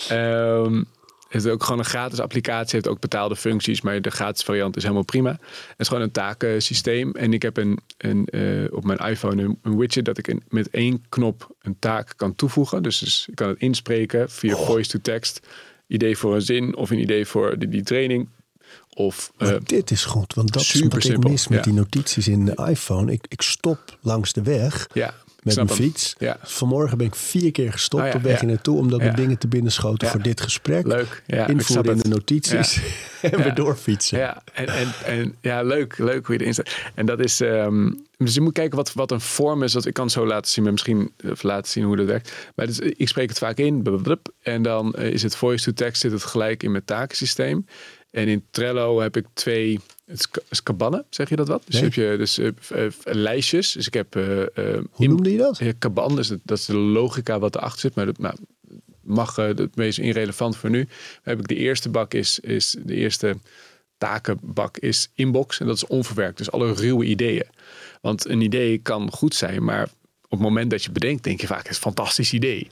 Ehm, 0.10 0.84
het 1.30 1.46
is 1.46 1.52
ook 1.52 1.64
gewoon 1.64 1.80
een 1.80 1.86
gratis 1.86 2.20
applicatie. 2.20 2.70
heeft 2.76 2.88
ook 2.88 3.00
betaalde 3.00 3.36
functies. 3.36 3.82
Maar 3.82 4.02
de 4.02 4.10
gratis 4.10 4.44
variant 4.44 4.76
is 4.76 4.82
helemaal 4.84 5.04
prima. 5.04 5.30
Het 5.32 5.74
is 5.78 5.88
gewoon 5.88 6.04
een 6.04 6.12
takensysteem. 6.12 7.12
En 7.16 7.34
ik 7.34 7.42
heb 7.42 7.58
een, 7.58 7.80
een, 7.98 8.26
eh, 8.26 8.74
op 8.74 8.84
mijn 8.84 8.98
iPhone 9.00 9.44
een, 9.44 9.60
een 9.64 9.78
widget... 9.78 10.06
dat 10.06 10.18
ik 10.18 10.28
een- 10.28 10.44
met 10.50 10.70
één 10.70 11.06
knop 11.10 11.56
een 11.62 11.76
taak 11.80 12.14
kan 12.16 12.36
toevoegen. 12.36 12.84
Dus, 12.84 13.00
dus 13.00 13.26
ik 13.30 13.36
kan 13.36 13.48
het 13.48 13.60
inspreken 13.60 14.30
via 14.30 14.56
voice 14.56 14.90
to 14.90 15.00
text. 15.02 15.40
Idee 15.88 16.18
voor 16.18 16.36
een 16.36 16.42
zin 16.42 16.76
of 16.76 16.90
een 16.90 17.00
idee 17.00 17.26
voor 17.26 17.58
die, 17.60 17.70
die 17.70 17.84
training. 17.84 18.30
Of 18.94 19.32
eh, 19.38 19.56
dit 19.64 19.92
is 19.92 20.06
goed, 20.06 20.34
want 20.34 20.54
dat 20.54 20.62
is 20.62 20.82
wat 20.82 21.04
ik 21.04 21.24
mis 21.24 21.48
met 21.48 21.58
ja. 21.58 21.64
die 21.64 21.74
notities 21.74 22.28
in 22.28 22.46
de 22.46 22.66
iPhone. 22.70 23.12
Ik, 23.12 23.26
ik 23.28 23.42
stop 23.42 23.98
langs 24.02 24.34
de 24.34 24.42
weg 24.42 24.88
ja, 24.94 25.14
ik 25.40 25.46
met 25.46 25.56
mijn 25.56 25.70
fiets. 25.70 26.16
Ja. 26.18 26.38
Vanmorgen 26.42 26.98
ben 26.98 27.08
ik 27.08 27.16
vier 27.16 27.52
keer 27.52 27.72
gestopt 27.72 28.04
ja, 28.04 28.14
op 28.14 28.22
weg 28.22 28.40
hier 28.40 28.50
naartoe, 28.50 28.78
omdat 28.78 29.02
me 29.02 29.12
dingen 29.12 29.38
te 29.38 29.48
binnen 29.48 29.72
schoten 29.72 30.08
voor 30.08 30.22
dit 30.22 30.42
gesprek. 30.42 30.88
Leuk. 30.88 31.24
Ik 31.26 31.48
Invoeren 31.48 31.86
in 31.86 31.98
het. 31.98 32.04
de 32.04 32.10
notities 32.10 32.82
en 33.22 33.44
weer 33.44 33.56
doorfietsen. 33.56 34.18
Ja, 34.18 34.44
en, 34.54 34.68
en, 34.68 34.94
en 35.06 35.36
ja, 35.42 35.62
leuk, 35.62 35.98
leuk 35.98 36.26
hoe 36.26 36.36
je 36.36 36.42
erin 36.42 36.54
staat. 36.54 36.76
En 36.96 37.06
dat 37.06 37.20
is, 37.20 37.42
ehm, 37.42 37.92
dus 38.18 38.34
je 38.34 38.42
moet 38.42 38.54
kijken 38.54 38.78
wat, 38.78 38.94
wat 38.94 39.12
een 39.12 39.22
vorm 39.22 39.64
is. 39.64 39.72
Dat 39.72 39.86
ik 39.86 39.94
kan 39.94 40.04
het 40.04 40.14
zo 40.14 40.26
laten 40.26 40.52
zien, 40.52 40.64
maar 40.64 40.74
misschien 40.74 41.12
even 41.18 41.50
laten 41.50 41.72
zien 41.72 41.84
hoe 41.84 41.96
dat 41.96 42.06
werkt. 42.06 42.34
Maar 42.56 42.66
dus, 42.66 42.80
ik 42.80 43.08
spreek 43.08 43.30
het 43.30 43.38
vaak 43.38 43.58
in, 43.58 44.06
en 44.42 44.62
dan 44.62 44.94
eh, 44.94 45.12
is 45.12 45.24
het 45.24 45.36
voice 45.36 45.64
to 45.64 45.72
text 45.72 46.02
zit 46.02 46.12
het 46.12 46.24
gelijk 46.24 46.64
in 46.64 46.72
mijn 46.72 46.86
takensysteem. 46.86 47.66
En 48.12 48.28
in 48.28 48.46
Trello 48.52 49.00
heb 49.00 49.18
ik 49.18 49.26
twee, 49.34 49.80
het 50.06 50.20
is 50.20 50.30
ka- 50.30 50.42
is 50.50 50.64
kabannen, 50.64 51.06
zeg 51.10 51.30
je 51.30 51.36
dat 51.36 51.48
wat? 51.48 51.64
Dus 51.66 51.74
Nee. 51.76 51.84
heb 51.84 51.94
je 51.94 52.16
dus 52.18 52.38
eh, 52.38 52.48
eh, 52.86 52.92
lijstjes. 53.04 53.72
Dus 53.72 53.88
ik 53.88 53.94
heb 53.94 54.16
eh, 54.16 54.24
Hoe 54.92 55.08
noemde 55.08 55.32
je 55.32 55.38
dat? 55.38 55.62
Kaban, 55.80 56.16
dus 56.16 56.28
dat, 56.28 56.40
dat 56.44 56.58
is 56.58 56.66
de 56.66 56.76
logica 56.76 57.40
wat 57.40 57.56
erachter 57.56 57.80
zit. 57.80 57.96
Maar 57.96 58.06
dat 58.06 58.18
nou, 58.18 58.36
mag 59.02 59.36
het 59.36 59.76
meest 59.76 60.00
irrelevant 60.00 60.58
voor 60.58 60.70
nu. 60.70 60.84
Dan 60.84 60.90
heb 61.24 61.40
ik 61.40 61.48
de 61.48 61.56
eerste 61.56 61.90
bak 61.90 62.14
is, 62.14 62.40
is 62.40 62.76
de 62.84 62.94
eerste 62.96 63.38
takenbak 63.98 64.78
is 64.78 65.10
inbox. 65.14 65.60
En 65.60 65.66
dat 65.66 65.76
is 65.76 65.88
onverwerkt. 65.88 66.38
Dus 66.38 66.52
alle 66.52 66.74
ruwe 66.74 67.06
ideeën. 67.06 67.48
Want 68.02 68.26
een 68.28 68.42
idee 68.42 68.78
kan 68.78 69.12
goed 69.12 69.36
zijn, 69.36 69.64
maar 69.64 69.90
op 70.30 70.38
het 70.38 70.48
moment 70.48 70.72
dat 70.72 70.84
je 70.84 70.92
bedenkt, 70.92 71.24
denk 71.24 71.42
je 71.42 71.48
vaak, 71.48 71.58
het 71.58 71.70
is 71.70 71.76
een 71.76 71.82
fantastisch 71.82 72.34
idee. 72.34 72.68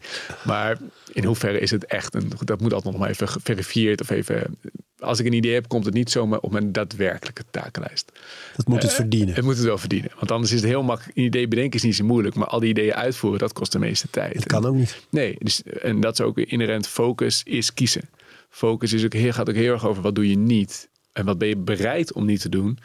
Maar 0.45 0.77
in 1.11 1.23
hoeverre 1.23 1.59
is 1.59 1.71
het 1.71 1.85
echt 1.85 2.13
een, 2.15 2.31
dat 2.43 2.61
moet 2.61 2.73
altijd 2.73 2.93
nog 2.93 3.01
maar 3.01 3.09
even 3.11 3.27
geverifieerd 3.29 4.01
of 4.01 4.09
even. 4.09 4.57
Als 4.99 5.19
ik 5.19 5.25
een 5.25 5.33
idee 5.33 5.53
heb, 5.53 5.67
komt 5.67 5.85
het 5.85 5.93
niet 5.93 6.11
zomaar 6.11 6.39
op 6.39 6.51
mijn 6.51 6.71
daadwerkelijke 6.71 7.43
takenlijst. 7.51 8.11
Dat 8.55 8.67
moet 8.67 8.81
het 8.81 8.91
Eh, 8.91 8.97
verdienen. 8.97 9.35
Het 9.35 9.43
moet 9.43 9.55
het 9.55 9.65
wel 9.65 9.77
verdienen. 9.77 10.11
Want 10.15 10.31
anders 10.31 10.51
is 10.51 10.59
het 10.59 10.69
heel 10.69 10.83
makkelijk. 10.83 11.17
Een 11.17 11.23
idee 11.23 11.47
bedenken 11.47 11.79
is 11.79 11.85
niet 11.85 11.95
zo 11.95 12.03
moeilijk. 12.05 12.35
Maar 12.35 12.47
al 12.47 12.59
die 12.59 12.69
ideeën 12.69 12.93
uitvoeren, 12.93 13.39
dat 13.39 13.53
kost 13.53 13.71
de 13.71 13.79
meeste 13.79 14.07
tijd. 14.09 14.33
Het 14.33 14.45
kan 14.45 14.65
ook 14.65 14.75
niet. 14.75 15.01
Nee, 15.09 15.35
dus, 15.39 15.63
en 15.63 15.99
dat 16.01 16.19
is 16.19 16.25
ook 16.25 16.37
inherent 16.37 16.87
focus 16.87 17.41
is 17.43 17.73
kiezen. 17.73 18.09
Focus 18.49 18.93
is 18.93 19.05
ook 19.05 19.13
heel, 19.13 19.31
gaat 19.33 19.49
ook 19.49 19.55
heel 19.55 19.73
erg 19.73 19.85
over 19.87 20.01
wat 20.01 20.15
doe 20.15 20.29
je 20.29 20.37
niet. 20.37 20.89
En 21.13 21.25
wat 21.25 21.37
ben 21.37 21.47
je 21.47 21.57
bereid 21.57 22.13
om 22.13 22.25
niet 22.25 22.41
te 22.41 22.49
doen 22.49 22.79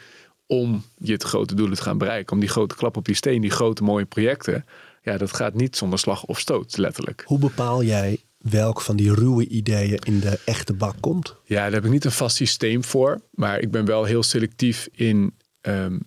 om 0.53 0.83
je 0.97 1.11
het 1.11 1.23
grote 1.23 1.55
doelen 1.55 1.77
te 1.77 1.83
gaan 1.83 1.97
bereiken. 1.97 2.33
Om 2.33 2.39
die 2.39 2.49
grote 2.49 2.75
klap 2.75 2.97
op 2.97 3.07
je 3.07 3.13
steen, 3.13 3.41
die 3.41 3.51
grote 3.51 3.83
mooie 3.83 4.05
projecten. 4.05 4.65
Ja, 5.01 5.17
dat 5.17 5.33
gaat 5.33 5.53
niet 5.53 5.75
zonder 5.75 5.99
slag 5.99 6.25
of 6.25 6.39
stoot, 6.39 6.77
letterlijk. 6.77 7.23
Hoe 7.25 7.39
bepaal 7.39 7.83
jij 7.83 8.23
welk 8.37 8.81
van 8.81 8.95
die 8.95 9.13
ruwe 9.13 9.47
ideeën 9.47 9.99
in 9.99 10.19
de 10.19 10.39
echte 10.45 10.73
bak 10.73 10.95
komt? 10.99 11.35
Ja, 11.43 11.63
daar 11.63 11.71
heb 11.71 11.85
ik 11.85 11.91
niet 11.91 12.05
een 12.05 12.11
vast 12.11 12.35
systeem 12.35 12.83
voor. 12.83 13.21
Maar 13.31 13.59
ik 13.59 13.71
ben 13.71 13.85
wel 13.85 14.03
heel 14.03 14.23
selectief 14.23 14.87
in, 14.91 15.33
ehm, 15.61 15.99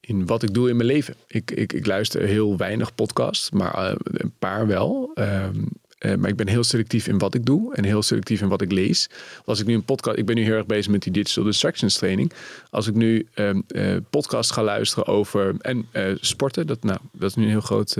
in 0.00 0.26
wat 0.26 0.42
ik 0.42 0.54
doe 0.54 0.68
in 0.68 0.76
mijn 0.76 0.88
leven. 0.88 1.14
Ik, 1.26 1.50
ik, 1.50 1.72
ik 1.72 1.86
luister 1.86 2.22
heel 2.22 2.56
weinig 2.56 2.94
podcasts, 2.94 3.50
maar 3.50 3.74
eh, 3.74 3.94
een 4.02 4.34
paar 4.38 4.66
wel. 4.66 5.10
Ehm, 5.14 5.64
eh, 6.04 6.14
maar 6.16 6.30
ik 6.30 6.36
ben 6.36 6.48
heel 6.48 6.64
selectief 6.64 7.06
in 7.06 7.18
wat 7.18 7.34
ik 7.34 7.44
doe 7.46 7.74
en 7.74 7.84
heel 7.84 8.02
selectief 8.02 8.40
in 8.40 8.48
wat 8.48 8.60
ik 8.62 8.72
lees. 8.72 9.08
Als 9.44 9.60
ik 9.60 9.66
nu 9.66 9.74
een 9.74 9.84
podcast, 9.84 10.18
ik 10.18 10.26
ben 10.26 10.34
nu 10.36 10.42
heel 10.42 10.54
erg 10.56 10.66
bezig 10.66 10.92
met 10.92 11.02
die 11.02 11.12
digital 11.12 11.44
distractions 11.44 11.96
training. 11.96 12.32
Als 12.70 12.86
ik 12.86 12.94
nu 12.94 13.26
ehm 13.34 13.60
eh, 13.68 13.96
podcast 14.10 14.52
ga 14.52 14.62
luisteren 14.62 15.06
over 15.06 15.54
en 15.60 15.86
eh, 15.90 16.04
sporten, 16.20 16.66
dat, 16.66 16.82
nou, 16.82 16.98
dat 17.12 17.28
is 17.30 17.36
nu 17.36 17.42
een 17.44 17.50
heel 17.50 17.60
groot 17.60 17.96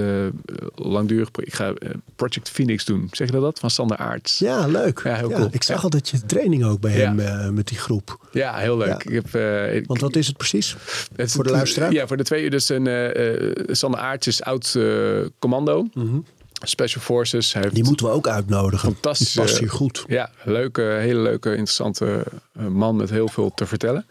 langdurig. 0.74 1.28
Ik 1.34 1.54
ga 1.54 1.72
Project 2.16 2.50
Phoenix 2.50 2.84
doen. 2.84 3.08
Zeg 3.10 3.26
je 3.26 3.32
dat? 3.32 3.42
dat? 3.42 3.58
Van 3.58 3.70
Sander 3.70 3.96
Aarts. 3.96 4.38
Ja, 4.38 4.66
leuk. 4.66 5.00
Ja, 5.04 5.14
heel 5.14 5.30
cool. 5.30 5.48
Ik 5.50 5.62
zag 5.62 5.76
Ja. 5.76 5.82
altijd 5.82 6.08
je 6.08 6.26
training 6.26 6.64
ook 6.64 6.80
bij 6.80 6.92
hem 6.92 7.54
met 7.54 7.66
die 7.68 7.78
groep. 7.78 8.28
Ja, 8.32 8.54
heel 8.56 8.76
leuk. 8.76 9.04
Ik 9.04 9.22
heb, 9.24 9.30
Want 9.86 10.00
wat 10.00 10.16
is 10.16 10.26
het 10.26 10.36
precies? 10.36 10.76
het 11.16 11.32
voor 11.32 11.44
de 11.44 11.50
luisteraar? 11.50 11.92
Ja, 11.92 12.06
voor 12.06 12.16
de 12.16 12.24
twee. 12.24 12.50
Dus 12.50 12.68
een 12.68 12.88
Sander 13.70 14.00
Aarts 14.00 14.26
is 14.26 14.42
oud 14.42 14.78
commando. 15.38 15.86
Special 16.62 17.02
Forces. 17.02 17.52
Heeft 17.52 17.74
Die 17.74 17.84
moeten 17.84 18.06
we 18.06 18.12
ook 18.12 18.28
uitnodigen. 18.28 18.92
Fantastisch, 18.92 19.34
past 19.34 19.58
hier 19.58 19.70
goed. 19.70 20.04
Ja, 20.06 20.30
leuke, 20.44 20.82
hele 20.82 21.20
leuke, 21.20 21.50
interessante 21.50 22.24
eh, 22.52 22.66
man 22.66 22.96
met 22.96 23.10
heel 23.10 23.28
veel 23.28 23.52
te 23.54 23.66
vertellen. 23.66 24.06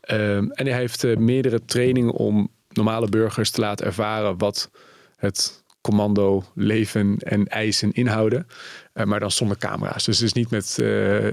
Ehm, 0.00 0.50
en 0.50 0.66
hij 0.66 0.78
heeft 0.78 1.04
eh, 1.04 1.16
meerdere 1.16 1.64
trainingen 1.64 2.12
om 2.12 2.50
normale 2.68 3.08
burgers 3.08 3.50
te 3.50 3.60
laten 3.60 3.86
ervaren 3.86 4.38
wat 4.38 4.70
het 5.16 5.62
commando 5.80 6.44
leven 6.54 7.16
en 7.18 7.48
eisen 7.48 7.92
inhouden. 7.92 8.46
Eh, 8.92 9.04
maar 9.04 9.20
dan 9.20 9.30
zonder 9.30 9.56
camera's. 9.56 10.04
Dus 10.04 10.18
het 10.18 10.26
is 10.26 10.32
niet 10.32 10.50
met 10.50 10.78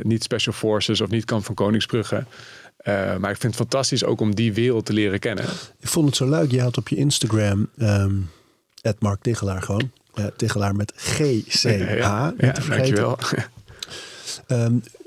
niet 0.03 0.23
Special 0.23 0.55
Forces 0.55 1.01
of 1.01 1.09
niet 1.09 1.25
Kamp 1.25 1.45
van 1.45 1.55
Koningsbrugge. 1.55 2.25
Maar 3.19 3.31
ik 3.31 3.37
vind 3.37 3.43
het 3.43 3.55
fantastisch 3.55 4.03
ook 4.03 4.21
om 4.21 4.35
die 4.35 4.53
wereld 4.53 4.85
te 4.85 4.93
leren 4.93 5.19
kennen. 5.19 5.45
Ik 5.79 5.87
vond 5.87 6.05
het 6.05 6.15
zo 6.15 6.29
leuk. 6.29 6.51
Je 6.51 6.61
had 6.61 6.77
op 6.77 6.87
je 6.87 6.95
Instagram, 6.95 7.69
ehm 7.77 8.15
Mark 8.99 9.21
Tichelaar 9.21 9.61
gewoon. 9.61 9.91
Eh 10.13 10.25
Tichelaar 10.37 10.75
met 10.75 10.93
GCH. 10.95 11.63
ja, 11.97 12.33
vergeten. 12.37 12.67
dankjewel. 12.69 13.17
Ehm, 14.47 14.61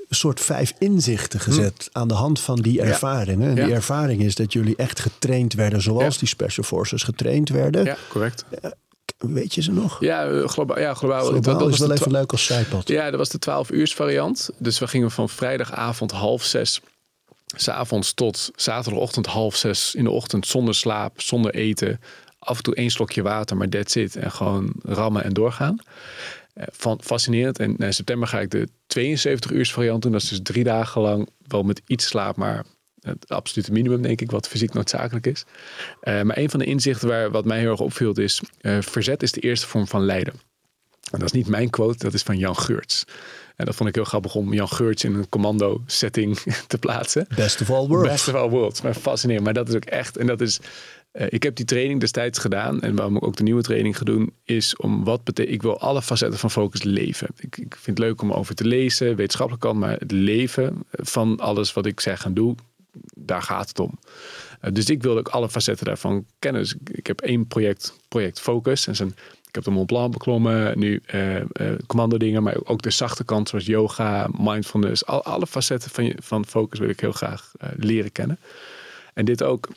een 0.09 0.19
soort 0.19 0.39
vijf 0.39 0.73
inzichten 0.79 1.39
gezet 1.39 1.89
aan 1.91 2.07
de 2.07 2.13
hand 2.13 2.39
van 2.39 2.61
die 2.61 2.79
Hm. 2.79 2.85
Ja. 2.85 2.91
ervaringen. 2.91 3.49
En 3.49 3.55
Ja. 3.55 3.65
die 3.65 3.73
ervaring 3.73 4.21
is 4.21 4.35
dat 4.35 4.53
jullie 4.53 4.75
echt 4.75 4.99
getraind 4.99 5.53
werden 5.53 5.81
zoals 5.81 6.13
Ja. 6.13 6.19
die 6.19 6.27
Special 6.27 6.65
Forces 6.65 7.03
getraind 7.03 7.49
werden. 7.49 7.85
Ja, 7.85 7.97
correct. 8.09 8.45
Weet 9.17 9.53
je 9.55 9.61
ze 9.61 9.71
nog? 9.71 9.99
Ja, 9.99 10.25
eh, 10.25 10.47
globaal. 10.47 10.79
Ja, 10.79 10.93
globaal. 10.93 11.21
Globaal 11.21 11.41
dat, 11.41 11.59
dat 11.59 11.69
is 11.69 11.77
was 11.77 11.87
wel 11.87 11.97
even 11.97 12.11
leuk 12.11 12.31
als 12.31 12.45
zijpad. 12.45 12.87
Ja, 12.87 13.09
dat 13.09 13.19
was 13.19 13.29
de 13.29 13.39
12 13.39 13.71
uurs 13.71 13.93
variant. 13.93 14.49
Dus 14.57 14.79
we 14.79 14.87
gingen 14.87 15.11
van 15.11 15.29
vrijdagavond 15.29 16.11
half 16.11 16.43
zes, 16.43 16.79
s'avonds 17.55 18.13
tot 18.13 18.51
zaterdagochtend 18.55 19.25
half 19.25 19.55
zes 19.55 19.95
in 19.95 20.03
de 20.03 20.09
ochtend 20.09 20.47
zonder 20.47 20.75
slaap, 20.75 21.21
zonder 21.21 21.53
eten. 21.53 21.99
Af 22.43 22.57
en 22.57 22.63
toe 22.63 22.75
één 22.75 22.89
slokje 22.89 23.21
water, 23.21 23.57
maar 23.57 23.69
that's 23.69 23.95
it. 23.95 24.15
En 24.15 24.31
gewoon 24.31 24.73
rammen 24.83 25.23
en 25.23 25.33
doorgaan. 25.33 25.77
Eh, 26.53 26.65
Van, 26.71 26.99
fascinerend. 27.03 27.59
En 27.59 27.77
in 27.77 27.93
september 27.93 28.27
ga 28.27 28.39
ik 28.39 28.51
de 28.51 28.67
72 28.87 29.51
uurs 29.51 29.73
variant 29.73 30.01
doen. 30.01 30.11
Dat 30.11 30.21
is 30.21 30.29
dus 30.29 30.39
drie 30.43 30.63
dagen 30.63 31.01
lang 31.01 31.29
wel 31.47 31.63
met 31.63 31.81
iets 31.87 32.05
slaap, 32.05 32.35
maar 32.35 32.65
het 33.01 33.29
absolute 33.29 33.71
minimum, 33.71 34.01
denk 34.01 34.21
ik, 34.21 34.31
wat 34.31 34.47
fysiek 34.47 34.73
noodzakelijk 34.73 35.25
is. 35.27 35.45
Eh, 36.01 36.21
maar 36.21 36.37
een 36.37 36.49
van 36.49 36.59
de 36.59 36.65
inzichten 36.65 37.07
waar 37.07 37.31
wat 37.31 37.45
mij 37.45 37.59
heel 37.59 37.71
erg 37.71 37.79
opviel 37.79 38.19
is: 38.19 38.41
eh, 38.61 38.77
verzet 38.81 39.23
is 39.23 39.31
de 39.31 39.41
eerste 39.41 39.67
vorm 39.67 39.87
van 39.87 40.05
lijden. 40.05 40.33
En 41.11 41.19
dat 41.19 41.23
is 41.23 41.31
niet 41.31 41.47
mijn 41.47 41.69
quote, 41.69 42.03
dat 42.03 42.13
is 42.13 42.21
van 42.21 42.37
Jan 42.37 42.57
Geurts. 42.57 43.05
En 43.55 43.65
dat 43.65 43.75
vond 43.75 43.89
ik 43.89 43.95
heel 43.95 44.03
grappig 44.03 44.35
om 44.35 44.53
Jan 44.53 44.69
Geurts 44.69 45.03
in 45.03 45.13
een 45.13 45.29
commando 45.29 45.83
setting 45.85 46.39
te 46.67 46.77
plaatsen. 46.77 47.27
Best 47.35 47.61
of 47.61 47.69
all 47.69 47.87
worlds. 47.87 48.09
Best 48.09 48.27
of 48.27 48.33
all 48.33 48.49
worlds. 48.49 48.81
Maar 48.81 48.93
fascinerend. 48.93 49.45
Maar 49.45 49.53
dat 49.53 49.69
is 49.69 49.75
ook 49.75 49.85
echt. 49.85 50.17
En 50.17 50.27
dat 50.27 50.41
is. 50.41 50.59
Uh, 51.13 51.25
ik 51.29 51.43
heb 51.43 51.55
die 51.55 51.65
training 51.65 51.99
destijds 51.99 52.39
gedaan. 52.39 52.81
En 52.81 52.95
waarom 52.95 53.15
ik 53.15 53.23
ook 53.23 53.35
de 53.35 53.43
nieuwe 53.43 53.61
training 53.61 53.97
ga 53.97 54.03
doen. 54.03 54.33
Is 54.43 54.75
om 54.75 55.03
wat 55.03 55.23
betekent. 55.23 55.55
Ik 55.55 55.61
wil 55.61 55.79
alle 55.79 56.01
facetten 56.01 56.39
van 56.39 56.51
focus 56.51 56.83
leven. 56.83 57.27
Ik, 57.37 57.57
ik 57.57 57.75
vind 57.75 57.97
het 57.97 58.07
leuk 58.07 58.21
om 58.21 58.31
over 58.31 58.55
te 58.55 58.65
lezen. 58.65 59.15
Wetenschappelijk 59.15 59.63
kan. 59.63 59.77
Maar 59.77 59.97
het 59.99 60.11
leven 60.11 60.83
van 60.91 61.39
alles 61.39 61.73
wat 61.73 61.85
ik 61.85 61.99
zeg 61.99 62.25
en 62.25 62.33
doe. 62.33 62.55
Daar 63.15 63.41
gaat 63.41 63.67
het 63.67 63.79
om. 63.79 63.99
Uh, 64.61 64.71
dus 64.71 64.89
ik 64.89 65.01
wilde 65.03 65.19
ook 65.19 65.27
alle 65.27 65.49
facetten 65.49 65.85
daarvan 65.85 66.25
kennen. 66.39 66.61
Dus 66.61 66.75
ik, 66.91 67.07
heb 67.07 67.21
één 67.21 67.47
project. 67.47 67.97
Project 68.07 68.39
Focus. 68.39 68.87
En 68.87 68.95
zijn 68.95 69.15
ik 69.47 69.63
heb 69.63 69.67
de 69.67 69.77
Mont 69.79 69.87
Blanc 69.87 70.11
beklommen, 70.11 70.79
nu 70.79 71.01
uh, 71.13 71.41
commando 71.87 72.17
dingen, 72.17 72.43
maar 72.43 72.55
ook 72.63 72.81
de 72.81 72.89
zachte 72.89 73.23
kant 73.23 73.49
zoals 73.49 73.65
yoga, 73.65 74.29
mindfulness. 74.37 75.05
Al, 75.05 75.23
alle 75.23 75.47
facetten 75.47 75.89
van, 75.91 76.05
je, 76.05 76.15
van 76.19 76.45
focus 76.45 76.79
wil 76.79 76.89
ik 76.89 76.99
heel 76.99 77.11
graag 77.11 77.51
leren 77.77 78.11
kennen. 78.11 78.39
En 79.13 79.25
dit 79.25 79.43
ook. 79.43 79.69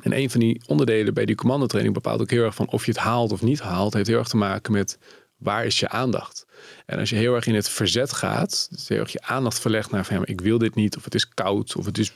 En 0.00 0.16
een 0.16 0.30
van 0.30 0.40
die 0.40 0.62
onderdelen 0.66 1.14
bij 1.14 1.24
die 1.24 1.34
commandotraining 1.34 1.94
bepaalt 1.94 2.20
ook 2.20 2.30
heel 2.30 2.44
erg 2.44 2.54
van 2.54 2.68
of 2.68 2.84
je 2.84 2.90
het 2.90 3.00
haalt 3.00 3.32
of 3.32 3.42
niet 3.42 3.60
haalt. 3.60 3.94
Heeft 3.94 4.08
heel 4.08 4.18
erg 4.18 4.28
te 4.28 4.36
maken 4.36 4.72
met 4.72 4.98
waar 5.36 5.66
is 5.66 5.80
je 5.80 5.88
aandacht. 5.88 6.46
En 6.86 6.98
als 6.98 7.10
je 7.10 7.16
heel 7.16 7.34
erg 7.34 7.46
in 7.46 7.54
het 7.54 7.68
verzet 7.68 8.12
gaat, 8.12 8.68
dus 8.70 8.88
heel 8.88 8.98
erg 8.98 9.12
je 9.12 9.22
aandacht 9.22 9.60
verlegt 9.60 9.90
naar 9.90 10.04
van 10.04 10.26
ik 10.26 10.40
wil 10.40 10.58
dit 10.58 10.74
niet, 10.74 10.96
of 10.96 11.04
het 11.04 11.14
is 11.14 11.28
koud, 11.28 11.76
of 11.76 11.84
het 11.84 11.98
is 11.98 12.12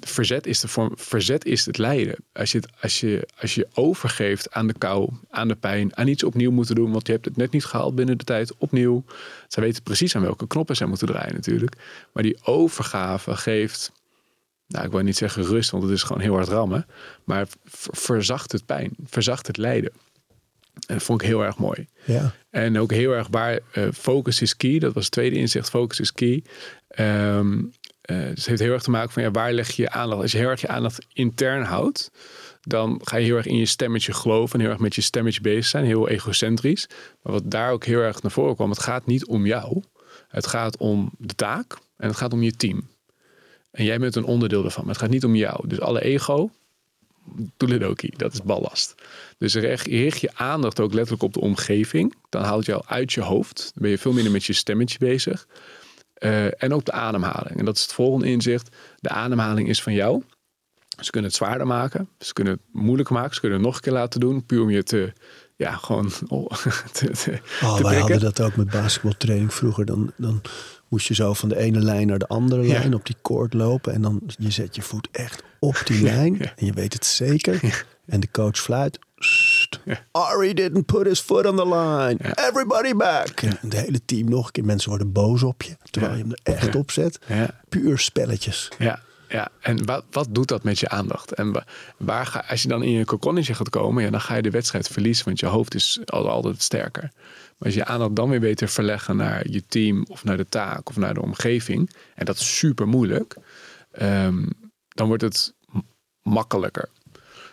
verzet 0.00 0.46
is, 0.46 0.60
de 0.60 0.68
vorm, 0.68 0.92
verzet 0.94 1.44
is 1.44 1.66
het 1.66 1.78
lijden. 1.78 2.16
Als 2.32 2.52
je, 2.52 2.58
het, 2.58 2.68
als, 2.80 3.00
je, 3.00 3.28
als 3.40 3.54
je 3.54 3.68
overgeeft 3.74 4.52
aan 4.52 4.66
de 4.66 4.78
kou, 4.78 5.10
aan 5.30 5.48
de 5.48 5.54
pijn, 5.54 5.96
aan 5.96 6.06
iets 6.06 6.24
opnieuw 6.24 6.50
moeten 6.50 6.74
doen, 6.74 6.92
want 6.92 7.06
je 7.06 7.12
hebt 7.12 7.24
het 7.24 7.36
net 7.36 7.50
niet 7.50 7.64
gehaald 7.64 7.94
binnen 7.94 8.18
de 8.18 8.24
tijd, 8.24 8.56
opnieuw. 8.56 9.04
Zij 9.48 9.62
weten 9.62 9.82
precies 9.82 10.16
aan 10.16 10.22
welke 10.22 10.46
knoppen 10.46 10.76
zij 10.76 10.86
moeten 10.86 11.06
draaien 11.06 11.34
natuurlijk. 11.34 11.76
Maar 12.12 12.22
die 12.22 12.38
overgave 12.44 13.36
geeft, 13.36 13.92
nou 14.72 14.84
ik 14.84 14.92
wil 14.92 15.00
niet 15.00 15.16
zeggen 15.16 15.42
rust, 15.42 15.70
want 15.70 15.82
het 15.82 15.92
is 15.92 16.02
gewoon 16.02 16.22
heel 16.22 16.34
hard 16.34 16.48
rammen, 16.48 16.86
maar 17.24 17.46
verzacht 17.92 18.52
het 18.52 18.66
pijn, 18.66 18.94
verzacht 19.04 19.46
het 19.46 19.56
lijden. 19.56 19.92
En 20.86 20.94
dat 20.94 21.02
vond 21.02 21.22
ik 21.22 21.26
heel 21.26 21.44
erg 21.44 21.58
mooi. 21.58 21.88
Ja. 22.04 22.34
En 22.50 22.78
ook 22.78 22.90
heel 22.90 23.12
erg 23.12 23.28
waar 23.30 23.60
uh, 23.74 23.88
focus 23.94 24.42
is 24.42 24.56
key. 24.56 24.78
Dat 24.78 24.92
was 24.92 25.04
het 25.04 25.12
tweede 25.12 25.36
inzicht. 25.36 25.70
Focus 25.70 26.00
is 26.00 26.12
key. 26.12 26.44
Um, 26.98 27.72
uh, 28.10 28.18
dus 28.18 28.28
het 28.28 28.46
heeft 28.46 28.60
heel 28.60 28.72
erg 28.72 28.82
te 28.82 28.90
maken 28.90 29.12
van 29.12 29.22
ja, 29.22 29.30
waar 29.30 29.52
leg 29.52 29.70
je 29.70 29.82
je 29.82 29.90
aandacht. 29.90 30.22
Als 30.22 30.32
je 30.32 30.38
heel 30.38 30.48
erg 30.48 30.60
je 30.60 30.68
aandacht 30.68 31.06
intern 31.12 31.64
houdt, 31.64 32.10
dan 32.60 33.00
ga 33.04 33.16
je 33.16 33.24
heel 33.24 33.36
erg 33.36 33.46
in 33.46 33.56
je 33.56 33.66
stemmetje 33.66 34.12
geloven 34.12 34.54
en 34.54 34.60
heel 34.60 34.70
erg 34.70 34.80
met 34.80 34.94
je 34.94 35.00
stemmetje 35.00 35.40
bezig 35.40 35.66
zijn, 35.66 35.84
heel 35.84 36.08
egocentrisch. 36.08 36.88
Maar 37.22 37.32
wat 37.32 37.50
daar 37.50 37.70
ook 37.70 37.84
heel 37.84 38.00
erg 38.00 38.22
naar 38.22 38.32
voren 38.32 38.54
kwam, 38.54 38.70
het 38.70 38.78
gaat 38.78 39.06
niet 39.06 39.26
om 39.26 39.46
jou. 39.46 39.82
Het 40.28 40.46
gaat 40.46 40.76
om 40.76 41.10
de 41.18 41.34
taak 41.34 41.78
en 41.96 42.08
het 42.08 42.16
gaat 42.16 42.32
om 42.32 42.42
je 42.42 42.52
team. 42.52 42.88
En 43.72 43.84
jij 43.84 43.98
bent 43.98 44.16
een 44.16 44.24
onderdeel 44.24 44.62
daarvan, 44.62 44.84
maar 44.84 44.92
het 44.92 45.02
gaat 45.02 45.12
niet 45.12 45.24
om 45.24 45.34
jou. 45.34 45.68
Dus 45.68 45.80
alle 45.80 46.02
ego, 46.02 46.50
toeledoki, 47.56 48.10
dat 48.16 48.32
is 48.32 48.42
ballast. 48.42 48.94
Dus 49.38 49.54
richt, 49.54 49.86
richt 49.86 50.20
je 50.20 50.30
aandacht 50.34 50.80
ook 50.80 50.92
letterlijk 50.92 51.22
op 51.22 51.32
de 51.32 51.40
omgeving. 51.40 52.14
Dan 52.28 52.42
haalt 52.42 52.68
al 52.68 52.86
uit 52.86 53.12
je 53.12 53.20
hoofd. 53.20 53.56
Dan 53.56 53.82
ben 53.82 53.90
je 53.90 53.98
veel 53.98 54.12
minder 54.12 54.32
met 54.32 54.44
je 54.44 54.52
stemmetje 54.52 54.98
bezig. 54.98 55.46
Uh, 56.18 56.62
en 56.62 56.74
ook 56.74 56.84
de 56.84 56.92
ademhaling. 56.92 57.58
En 57.58 57.64
dat 57.64 57.76
is 57.76 57.82
het 57.82 57.92
volgende 57.92 58.26
inzicht. 58.26 58.76
De 59.00 59.08
ademhaling 59.08 59.68
is 59.68 59.82
van 59.82 59.92
jou. 59.92 60.22
Ze 61.00 61.10
kunnen 61.10 61.30
het 61.30 61.38
zwaarder 61.38 61.66
maken. 61.66 62.08
Ze 62.18 62.32
kunnen 62.32 62.52
het 62.52 62.62
moeilijker 62.72 63.14
maken. 63.14 63.34
Ze 63.34 63.40
kunnen 63.40 63.58
het 63.58 63.66
nog 63.66 63.76
een 63.76 63.82
keer 63.82 63.92
laten 63.92 64.20
doen. 64.20 64.46
Puur 64.46 64.62
om 64.62 64.70
je 64.70 64.82
te, 64.82 65.12
ja, 65.56 65.72
gewoon 65.72 66.10
oh, 66.28 66.50
te, 66.92 67.10
te, 67.10 67.38
oh, 67.62 67.76
te 67.76 67.82
wij 67.82 67.98
hadden 67.98 68.20
dat 68.20 68.40
ook 68.40 68.56
met 68.56 68.70
basketbaltraining 68.70 69.54
vroeger. 69.54 69.84
Dan, 69.84 70.12
dan 70.16 70.40
moest 70.92 71.06
je 71.06 71.14
zo 71.14 71.32
van 71.32 71.48
de 71.48 71.56
ene 71.56 71.80
lijn 71.80 72.06
naar 72.06 72.18
de 72.18 72.26
andere 72.28 72.62
lijn 72.62 72.94
op 72.94 73.06
die 73.06 73.16
koord 73.22 73.54
lopen. 73.54 73.92
En 73.92 74.02
dan 74.02 74.20
je 74.38 74.50
zet 74.50 74.74
je 74.76 74.82
voet 74.82 75.08
echt 75.12 75.42
op 75.58 75.82
die 75.84 76.02
lijn. 76.12 76.36
Ja. 76.38 76.52
En 76.56 76.66
je 76.66 76.72
weet 76.72 76.92
het 76.92 77.06
zeker. 77.06 77.84
En 78.06 78.20
de 78.20 78.30
coach 78.30 78.58
fluit. 78.58 78.98
Ari 80.10 80.54
didn't 80.54 80.86
put 80.86 81.06
his 81.06 81.20
foot 81.20 81.46
on 81.46 81.56
the 81.56 81.68
line. 81.68 82.34
Everybody 82.48 82.94
back. 82.94 83.40
En 83.40 83.58
het 83.60 83.72
hele 83.72 84.04
team 84.04 84.28
nog 84.28 84.46
een 84.46 84.52
keer. 84.52 84.64
Mensen 84.64 84.88
worden 84.88 85.12
boos 85.12 85.42
op 85.42 85.62
je. 85.62 85.76
Terwijl 85.90 86.14
je 86.14 86.20
hem 86.20 86.30
er 86.32 86.40
echt 86.42 86.74
op 86.74 86.90
zet. 86.90 87.18
Puur 87.68 87.98
spelletjes. 87.98 88.70
Ja. 88.78 89.00
Ja, 89.32 89.50
en 89.60 89.84
wat, 89.84 90.04
wat 90.10 90.28
doet 90.30 90.48
dat 90.48 90.62
met 90.62 90.78
je 90.78 90.88
aandacht? 90.88 91.32
En 91.32 91.64
waar 91.96 92.26
ga, 92.26 92.44
als 92.48 92.62
je 92.62 92.68
dan 92.68 92.82
in 92.82 92.90
je 92.90 93.04
kokonnetje 93.04 93.54
gaat 93.54 93.68
komen, 93.68 94.02
ja, 94.02 94.10
dan 94.10 94.20
ga 94.20 94.34
je 94.34 94.42
de 94.42 94.50
wedstrijd 94.50 94.88
verliezen, 94.88 95.24
want 95.24 95.40
je 95.40 95.46
hoofd 95.46 95.74
is 95.74 96.00
altijd 96.06 96.62
sterker. 96.62 97.10
Maar 97.58 97.68
als 97.68 97.74
je 97.74 97.84
aandacht 97.84 98.16
dan 98.16 98.28
weer 98.28 98.56
te 98.56 98.68
verleggen 98.68 99.16
naar 99.16 99.48
je 99.50 99.62
team 99.66 100.04
of 100.08 100.24
naar 100.24 100.36
de 100.36 100.48
taak 100.48 100.88
of 100.88 100.96
naar 100.96 101.14
de 101.14 101.22
omgeving, 101.22 101.90
en 102.14 102.24
dat 102.24 102.36
is 102.36 102.56
super 102.58 102.88
moeilijk, 102.88 103.36
um, 104.02 104.48
dan 104.88 105.06
wordt 105.06 105.22
het 105.22 105.54
makkelijker. 106.22 106.88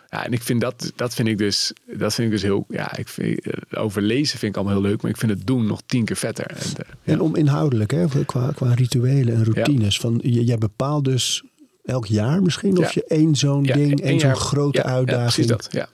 Ja, 0.08 0.24
en 0.24 0.32
ik 0.32 0.42
vind 0.42 0.60
dat, 0.60 0.92
dat 0.96 1.14
vind 1.14 1.28
ik 1.28 1.38
dus, 1.38 1.72
dat 1.96 2.14
vind 2.14 2.26
ik 2.26 2.32
dus 2.32 2.42
heel, 2.42 2.64
ja, 2.68 2.96
ik 2.96 3.08
vind, 3.08 3.40
over 3.76 4.02
lezen 4.02 4.38
vind 4.38 4.56
ik 4.56 4.60
allemaal 4.60 4.80
heel 4.80 4.90
leuk, 4.90 5.02
maar 5.02 5.10
ik 5.10 5.16
vind 5.16 5.32
het 5.32 5.46
doen 5.46 5.66
nog 5.66 5.82
tien 5.86 6.04
keer 6.04 6.16
vetter. 6.16 6.46
En, 6.46 6.66
uh, 6.66 6.72
ja. 7.02 7.12
en 7.12 7.20
om 7.20 7.36
inhoudelijk, 7.36 7.90
hè, 7.90 8.24
qua, 8.24 8.52
qua 8.54 8.74
rituelen 8.74 9.34
en 9.34 9.44
routines, 9.44 9.94
ja. 9.94 10.00
van 10.00 10.20
jij 10.22 10.58
bepaalt 10.58 11.04
dus 11.04 11.44
elk 11.90 12.06
jaar 12.06 12.42
misschien 12.42 12.78
of 12.78 12.92
je 12.92 13.04
één 13.04 13.36
zo'n 13.36 13.62
ding, 13.62 14.00
één 14.00 14.20
zo'n 14.20 14.36
grote 14.36 14.82
uitdaging. 14.82 15.46
dat, 15.46 15.68
ja. 15.70 15.88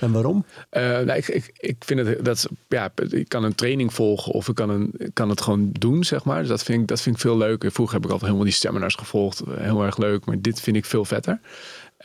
En 0.00 0.12
waarom? 0.12 0.44
Uh, 0.72 0.82
nou, 0.82 1.12
ik, 1.12 1.28
ik, 1.28 1.50
ik 1.56 1.76
vind 1.78 2.06
het 2.06 2.24
dat 2.24 2.48
ja, 2.68 2.92
ik 3.10 3.28
kan 3.28 3.44
een 3.44 3.54
training 3.54 3.94
volgen 3.94 4.32
of 4.32 4.48
ik 4.48 4.54
kan, 4.54 4.70
een, 4.70 4.94
kan 5.12 5.28
het 5.28 5.40
gewoon 5.40 5.70
doen, 5.72 6.04
zeg 6.04 6.24
maar. 6.24 6.38
Dus 6.40 6.48
dat 6.48 6.62
vind 6.62 6.80
ik, 6.80 6.86
dat 6.86 7.00
vind 7.00 7.14
ik 7.14 7.20
veel 7.20 7.36
leuker. 7.36 7.72
Vroeger 7.72 7.94
heb 7.94 8.04
ik 8.04 8.10
altijd 8.10 8.30
helemaal 8.30 8.50
die 8.50 8.60
seminars 8.60 8.94
gevolgd, 8.94 9.42
heel 9.50 9.82
erg 9.82 9.96
leuk, 9.96 10.24
maar 10.24 10.40
dit 10.40 10.60
vind 10.60 10.76
ik 10.76 10.84
veel 10.84 11.04
vetter. 11.04 11.40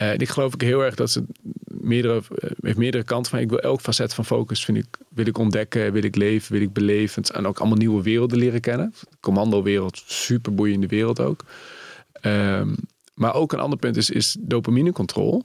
Uh, 0.01 0.11
en 0.11 0.19
ik 0.19 0.29
geloof 0.29 0.53
ik 0.53 0.61
heel 0.61 0.83
erg 0.83 0.95
dat 0.95 1.11
ze 1.11 1.23
meerdere, 1.67 2.15
uh, 2.15 2.49
heeft 2.61 2.77
meerdere 2.77 3.03
kanten 3.03 3.31
van. 3.31 3.39
Ik 3.39 3.49
wil 3.49 3.59
elk 3.59 3.81
facet 3.81 4.13
van 4.13 4.25
focus 4.25 4.65
vind 4.65 4.77
ik, 4.77 4.87
wil 5.09 5.25
ik 5.25 5.37
ontdekken, 5.37 5.91
wil 5.91 6.03
ik 6.03 6.15
leven, 6.15 6.51
wil 6.51 6.61
ik 6.61 6.73
beleven. 6.73 7.23
En 7.23 7.47
ook 7.47 7.59
allemaal 7.59 7.77
nieuwe 7.77 8.03
werelden 8.03 8.37
leren 8.37 8.61
kennen. 8.61 8.93
Commando 9.19 9.63
wereld, 9.63 10.03
super 10.05 10.55
boeiende 10.55 10.87
wereld 10.87 11.19
ook. 11.19 11.43
Um, 12.21 12.75
maar 13.15 13.33
ook 13.33 13.53
een 13.53 13.59
ander 13.59 13.79
punt 13.79 13.97
is, 13.97 14.09
is 14.09 14.35
dopamine 14.39 14.91
controle. 14.91 15.43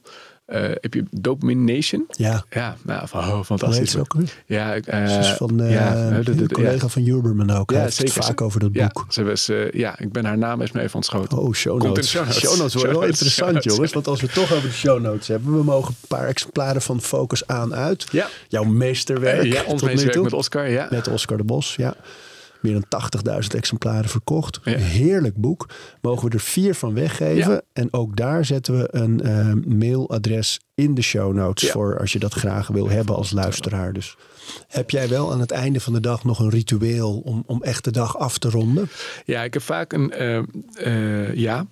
Uh, 0.52 0.60
heb 0.80 0.94
je 0.94 1.04
Dopamine 1.10 1.72
Nation? 1.72 2.06
Ja. 2.10 2.44
Ja, 2.50 2.76
nou, 2.82 3.06
oh, 3.12 3.42
fantastisch. 3.42 3.96
ook 3.96 4.16
ja, 4.46 4.76
uh, 4.76 5.22
van 5.22 5.62
uh, 5.62 5.72
ja, 5.72 6.10
de, 6.10 6.22
de, 6.22 6.34
de, 6.34 6.54
collega 6.54 6.72
ja. 6.72 6.88
van 6.88 7.02
Huberman 7.02 7.50
ook. 7.50 7.70
Ja, 7.70 7.90
zeker. 7.90 8.22
Vaak 8.22 8.40
over 8.40 8.60
dat 8.60 8.72
boek. 8.72 9.06
Ze 9.08 9.24
was, 9.24 9.50
ja, 9.72 9.98
ik 9.98 10.12
ben 10.12 10.24
haar 10.24 10.38
naam 10.38 10.60
is 10.60 10.72
me 10.72 10.80
even 10.80 10.94
ontschoten. 10.94 11.38
Oh, 11.38 11.52
show 11.52 11.82
notes. 11.82 12.08
show 12.10 12.24
notes. 12.24 12.38
Show 12.38 12.58
notes 12.58 12.74
worden 12.74 12.98
wel 12.98 13.08
interessant, 13.08 13.64
jongens. 13.64 13.92
Want 13.92 14.06
als 14.06 14.20
we 14.20 14.26
het 14.26 14.34
toch 14.34 14.52
over 14.52 14.68
de 14.68 14.74
show 14.74 15.00
notes 15.00 15.28
hebben, 15.28 15.56
we 15.56 15.64
mogen 15.64 15.94
een 16.00 16.08
paar 16.08 16.26
exemplaren 16.26 16.82
van 16.82 17.00
Focus 17.00 17.46
aan 17.46 17.74
uit. 17.74 18.06
Ja. 18.12 18.28
Jouw 18.48 18.64
meesterwerk. 18.64 19.44
ja, 19.44 19.62
ons 19.64 19.82
meesterwerk 19.82 20.22
met 20.22 20.32
Oscar. 20.32 20.68
Ja. 20.68 20.86
Met 20.90 21.08
Oscar 21.08 21.36
de 21.36 21.44
Bos, 21.44 21.74
ja 21.76 21.96
meer 22.62 22.84
dan 22.88 23.42
80.000 23.42 23.56
exemplaren 23.56 24.10
verkocht. 24.10 24.60
Ja. 24.64 24.76
Heerlijk 24.76 25.36
boek. 25.36 25.68
Mogen 26.00 26.28
we 26.28 26.34
er 26.34 26.40
vier 26.40 26.74
van 26.74 26.94
weggeven. 26.94 27.52
Ja. 27.52 27.62
En 27.72 27.92
ook 27.92 28.16
daar 28.16 28.44
zetten 28.44 28.78
we 28.78 28.88
een 28.90 29.20
uh, 29.24 29.76
mailadres 29.78 30.60
in 30.74 30.94
de 30.94 31.02
show 31.02 31.34
notes 31.34 31.66
ja. 31.66 31.72
voor 31.72 31.98
als 31.98 32.12
je 32.12 32.18
dat 32.18 32.34
graag 32.34 32.68
wil 32.68 32.88
hebben 32.88 33.14
als 33.14 33.30
luisteraar. 33.30 33.92
Dus 33.92 34.16
heb 34.68 34.90
jij 34.90 35.08
wel 35.08 35.32
aan 35.32 35.40
het 35.40 35.50
einde 35.50 35.80
van 35.80 35.92
de 35.92 36.00
dag 36.00 36.24
nog 36.24 36.38
een 36.38 36.50
ritueel 36.50 37.18
om, 37.18 37.42
om 37.46 37.62
echt 37.62 37.84
de 37.84 37.92
dag 37.92 38.18
af 38.18 38.38
te 38.38 38.50
ronden? 38.50 38.88
Ja, 39.24 39.42
ik 39.42 39.54
heb 39.54 39.62
vaak 39.62 39.92
een 39.92 40.12
uh, 40.18 40.42
uh, 40.86 41.34
ja. 41.34 41.66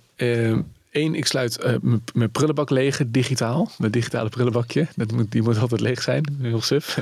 Eén, 0.91 1.15
ik 1.15 1.25
sluit 1.25 1.63
uh, 1.65 1.75
mijn 2.13 2.31
prullenbak 2.31 2.69
leeg, 2.69 3.01
digitaal. 3.07 3.71
Mijn 3.77 3.91
digitale 3.91 4.29
prullenbakje. 4.29 4.87
Dat 4.95 5.11
moet, 5.11 5.31
die 5.31 5.41
moet 5.41 5.57
altijd 5.57 5.81
leeg 5.81 6.01
zijn. 6.01 6.37
Heel 6.41 6.61
suf. 6.61 6.97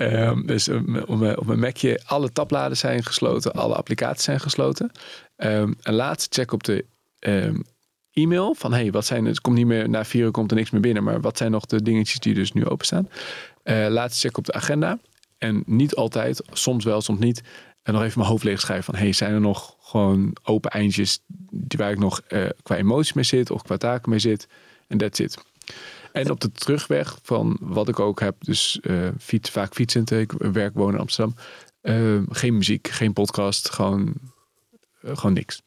um, 0.00 0.46
dus 0.46 0.66
um, 0.66 0.98
op 1.08 1.46
mijn 1.46 1.58
Macje, 1.58 2.00
alle 2.04 2.32
tabbladen 2.32 2.76
zijn 2.76 3.04
gesloten. 3.04 3.52
Alle 3.52 3.74
applicaties 3.74 4.24
zijn 4.24 4.40
gesloten. 4.40 4.90
Um, 5.36 5.74
een 5.82 5.94
laatste 5.94 6.40
check 6.40 6.52
op 6.52 6.62
de 6.62 6.84
e-mail. 8.12 8.54
Van 8.54 8.72
hey, 8.72 8.90
wat 8.90 9.06
zijn 9.06 9.24
het? 9.24 9.40
komt 9.40 9.56
niet 9.56 9.66
meer 9.66 9.88
na 9.88 10.04
vier 10.04 10.24
uur 10.24 10.30
komt 10.30 10.50
er 10.50 10.56
niks 10.56 10.70
meer 10.70 10.80
binnen. 10.80 11.04
Maar 11.04 11.20
wat 11.20 11.36
zijn 11.36 11.50
nog 11.50 11.66
de 11.66 11.82
dingetjes 11.82 12.18
die 12.18 12.34
dus 12.34 12.52
nu 12.52 12.66
openstaan? 12.66 13.08
Uh, 13.64 13.86
laatste 13.88 14.26
check 14.26 14.36
op 14.36 14.44
de 14.44 14.52
agenda. 14.52 14.98
En 15.38 15.62
niet 15.66 15.94
altijd, 15.94 16.42
soms 16.52 16.84
wel, 16.84 17.00
soms 17.00 17.18
niet. 17.18 17.42
En 17.90 17.96
nog 17.96 18.04
even 18.04 18.18
mijn 18.18 18.30
hoofd 18.30 18.44
leeg 18.44 18.60
schrijven 18.60 18.84
van 18.84 18.94
hey, 18.94 19.12
zijn 19.12 19.32
er 19.32 19.40
nog 19.40 19.76
gewoon 19.80 20.36
open 20.42 20.70
eindjes 20.70 21.22
die 21.50 21.78
waar 21.78 21.90
ik 21.90 21.98
nog 21.98 22.20
uh, 22.28 22.48
qua 22.62 22.76
emotie 22.76 23.12
mee 23.14 23.24
zit 23.24 23.50
of 23.50 23.62
qua 23.62 23.76
taken 23.76 24.10
mee 24.10 24.18
zit. 24.18 24.48
En 24.86 24.98
that's 24.98 25.18
it. 25.18 25.38
En 26.12 26.30
op 26.30 26.40
de 26.40 26.52
terugweg 26.52 27.18
van 27.22 27.56
wat 27.60 27.88
ik 27.88 28.00
ook 28.00 28.20
heb, 28.20 28.36
dus 28.38 28.78
uh, 28.82 29.08
fiets, 29.18 29.50
vaak 29.50 29.74
fietsend, 29.74 30.10
ik 30.10 30.32
werk, 30.32 30.74
woon 30.74 30.92
in 30.92 30.98
Amsterdam. 30.98 31.34
Uh, 31.82 32.22
geen 32.28 32.56
muziek, 32.56 32.88
geen 32.88 33.12
podcast, 33.12 33.70
gewoon, 33.70 34.14
gewoon 35.02 35.32
niks. 35.32 35.62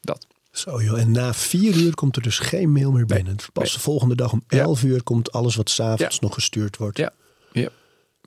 Dat. 0.00 0.26
Zo 0.50 0.82
joh, 0.82 1.00
en 1.00 1.10
na 1.10 1.34
vier 1.34 1.76
uur 1.76 1.94
komt 1.94 2.16
er 2.16 2.22
dus 2.22 2.38
geen 2.38 2.72
mail 2.72 2.92
meer 2.92 3.06
binnen. 3.06 3.36
Pas 3.52 3.64
nee. 3.64 3.72
de 3.72 3.80
volgende 3.80 4.14
dag 4.14 4.32
om 4.32 4.42
elf 4.46 4.82
ja. 4.82 4.88
uur 4.88 5.02
komt 5.02 5.32
alles 5.32 5.56
wat 5.56 5.70
s'avonds 5.70 6.14
ja. 6.14 6.20
nog 6.20 6.34
gestuurd 6.34 6.76
wordt. 6.76 6.98
Ja, 6.98 7.12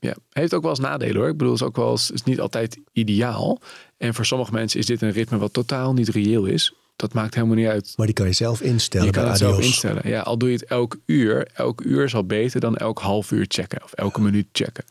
ja. 0.04 0.16
Heeft 0.32 0.54
ook 0.54 0.62
wel 0.62 0.70
eens 0.70 0.80
nadelen 0.80 1.16
hoor. 1.16 1.28
Ik 1.28 1.36
bedoel, 1.36 1.52
het 1.52 1.62
is 1.62 1.66
ook 1.66 1.76
wel 1.76 1.90
eens, 1.90 2.10
is 2.10 2.22
niet 2.22 2.40
altijd 2.40 2.78
ideaal. 2.92 3.60
En 3.96 4.14
voor 4.14 4.26
sommige 4.26 4.52
mensen 4.52 4.78
is 4.78 4.86
dit 4.86 5.02
een 5.02 5.10
ritme 5.10 5.38
wat 5.38 5.52
totaal 5.52 5.92
niet 5.92 6.08
reëel 6.08 6.44
is. 6.44 6.74
Dat 6.96 7.12
maakt 7.12 7.34
helemaal 7.34 7.56
niet 7.56 7.66
uit. 7.66 7.92
Maar 7.96 8.06
die 8.06 8.14
kan 8.14 8.26
je 8.26 8.32
zelf 8.32 8.60
instellen 8.60 9.06
Je 9.06 9.12
kan 9.12 9.28
het 9.28 9.38
zelf 9.38 9.60
instellen. 9.60 10.08
Ja, 10.08 10.20
al 10.20 10.38
doe 10.38 10.48
je 10.48 10.54
het 10.54 10.64
elk 10.64 10.96
uur. 11.06 11.48
Elk 11.54 11.80
uur 11.80 12.04
is 12.04 12.14
al 12.14 12.24
beter 12.26 12.60
dan 12.60 12.76
elk 12.76 12.98
half 12.98 13.30
uur 13.30 13.44
checken. 13.48 13.82
Of 13.84 13.92
elke 13.92 14.20
minuut 14.20 14.46
checken. 14.52 14.84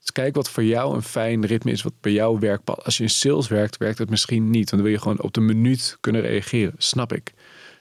Dus 0.00 0.12
kijk 0.12 0.34
wat 0.34 0.50
voor 0.50 0.64
jou 0.64 0.94
een 0.94 1.02
fijn 1.02 1.46
ritme 1.46 1.70
is. 1.70 1.82
Wat 1.82 2.00
bij 2.00 2.12
jou 2.12 2.38
werkt. 2.38 2.84
Als 2.84 2.96
je 2.96 3.02
in 3.02 3.10
sales 3.10 3.48
werkt, 3.48 3.76
werkt 3.76 3.98
het 3.98 4.10
misschien 4.10 4.50
niet. 4.50 4.70
Want 4.70 4.82
dan 4.82 4.82
wil 4.82 4.90
je 4.90 4.98
gewoon 4.98 5.20
op 5.20 5.32
de 5.32 5.40
minuut 5.40 5.96
kunnen 6.00 6.22
reageren. 6.22 6.74
Snap 6.78 7.12
ik. 7.12 7.32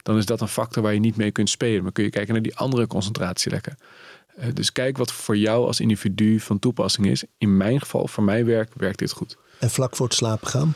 Dan 0.04 0.18
is 0.18 0.26
dat 0.26 0.42
een 0.42 0.48
factor 0.48 0.84
waar 0.84 0.94
je 0.94 1.00
niet 1.00 1.18
mee 1.18 1.32
kunt 1.32 1.50
spelen. 1.50 1.84
Maar 1.84 1.92
kun 1.92 2.04
je 2.04 2.10
kijken 2.10 2.34
naar 2.34 2.44
die 2.44 2.56
andere 2.56 2.88
concentratielekken. 2.88 3.78
Eh, 4.36 4.48
dus 4.54 4.72
kijk 4.72 4.98
wat 4.98 5.12
voor 5.12 5.38
jou 5.38 5.66
als 5.66 5.80
individu 5.80 6.40
van 6.40 6.60
toepassing 6.60 7.08
is. 7.08 7.24
In 7.38 7.58
mijn 7.58 7.80
geval, 7.80 8.08
voor 8.08 8.24
mijn 8.24 8.46
werk, 8.46 8.72
werkt 8.76 9.00
dit 9.00 9.12
goed. 9.12 9.38
En 9.60 9.70
vlak 9.70 9.96
voor 9.96 10.06
het 10.06 10.16
slapen 10.16 10.48
gaan? 10.48 10.74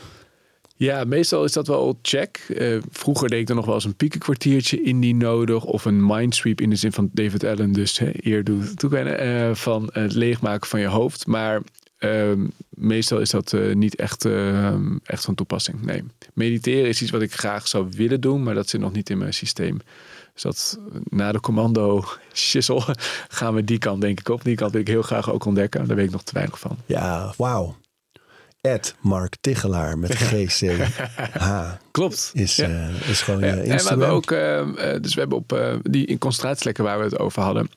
Ja, 0.76 1.04
meestal 1.04 1.44
is 1.44 1.52
dat 1.52 1.66
wel 1.66 1.98
check. 2.02 2.46
Eh, 2.56 2.78
vroeger 2.90 3.28
deed 3.28 3.40
ik 3.40 3.48
er 3.48 3.54
nog 3.54 3.64
wel 3.66 3.74
eens 3.74 3.84
een 3.84 3.96
piekenkwartiertje 3.96 4.82
indie 4.82 5.14
nodig. 5.14 5.64
Of 5.64 5.84
een 5.84 6.06
mindsweep 6.06 6.60
in 6.60 6.70
de 6.70 6.76
zin 6.76 6.92
van 6.92 7.10
David 7.12 7.44
Allen. 7.44 7.72
Dus 7.72 7.98
hè, 7.98 8.10
eer 8.14 8.44
doe 8.44 8.74
toekennen. 8.74 9.18
eh, 9.18 9.54
van 9.54 9.88
het 9.92 10.14
leegmaken 10.14 10.68
van 10.68 10.80
je 10.80 10.86
hoofd. 10.86 11.26
Maar 11.26 11.60
ehm, 12.00 12.46
meestal 12.68 13.18
is 13.18 13.30
dat 13.30 13.52
eh, 13.52 13.74
niet 13.74 13.94
echt, 13.96 14.24
ehm, 14.24 14.96
echt 15.04 15.24
van 15.24 15.34
toepassing. 15.34 15.82
Nee. 15.82 16.04
Mediteren 16.34 16.88
is 16.88 17.02
iets 17.02 17.10
wat 17.10 17.22
ik 17.22 17.32
graag 17.34 17.68
zou 17.68 17.86
willen 17.90 18.20
doen. 18.20 18.42
Maar 18.42 18.54
dat 18.54 18.68
zit 18.68 18.80
nog 18.80 18.92
niet 18.92 19.10
in 19.10 19.18
mijn 19.18 19.34
systeem. 19.34 19.80
Dus 20.32 20.42
dat 20.42 20.78
eh, 20.92 21.00
na 21.04 21.32
de 21.32 21.40
commando 21.40 22.04
shizzle 22.32 22.94
gaan 23.28 23.54
we 23.54 23.64
die 23.64 23.78
kant 23.78 24.00
denk 24.00 24.20
ik 24.20 24.28
op. 24.28 24.44
Die 24.44 24.56
kant 24.56 24.72
wil 24.72 24.80
ik 24.80 24.88
heel 24.88 25.02
graag 25.02 25.30
ook 25.30 25.44
ontdekken. 25.44 25.86
Daar 25.86 25.96
weet 25.96 26.06
ik 26.06 26.12
nog 26.12 26.22
te 26.22 26.32
weinig 26.34 26.58
van. 26.58 26.76
Ja, 26.86 27.34
wauw. 27.36 27.76
Ed 28.60 28.94
Mark 29.00 29.36
Tichelaar 29.40 29.98
met 29.98 30.14
GCH 30.30 31.00
Klopt. 31.90 32.30
is, 32.34 32.56
Ja. 32.56 32.68
eh, 32.68 33.08
is 33.10 33.22
gewoon 33.22 33.40
Ja, 33.40 33.46
en 33.56 33.76
we 33.76 33.88
hebben 33.88 34.08
ook, 34.08 34.30
eh, 34.30 34.60
eh, 34.94 35.02
dus 35.02 35.14
we 35.14 35.20
hebben 35.20 35.38
op 35.38 35.80
die 35.82 36.06
in 36.06 36.18
concentratielekken 36.18 36.84
waar 36.84 36.98
we 36.98 37.04
het 37.04 37.18
over 37.18 37.42
hadden. 37.42 37.70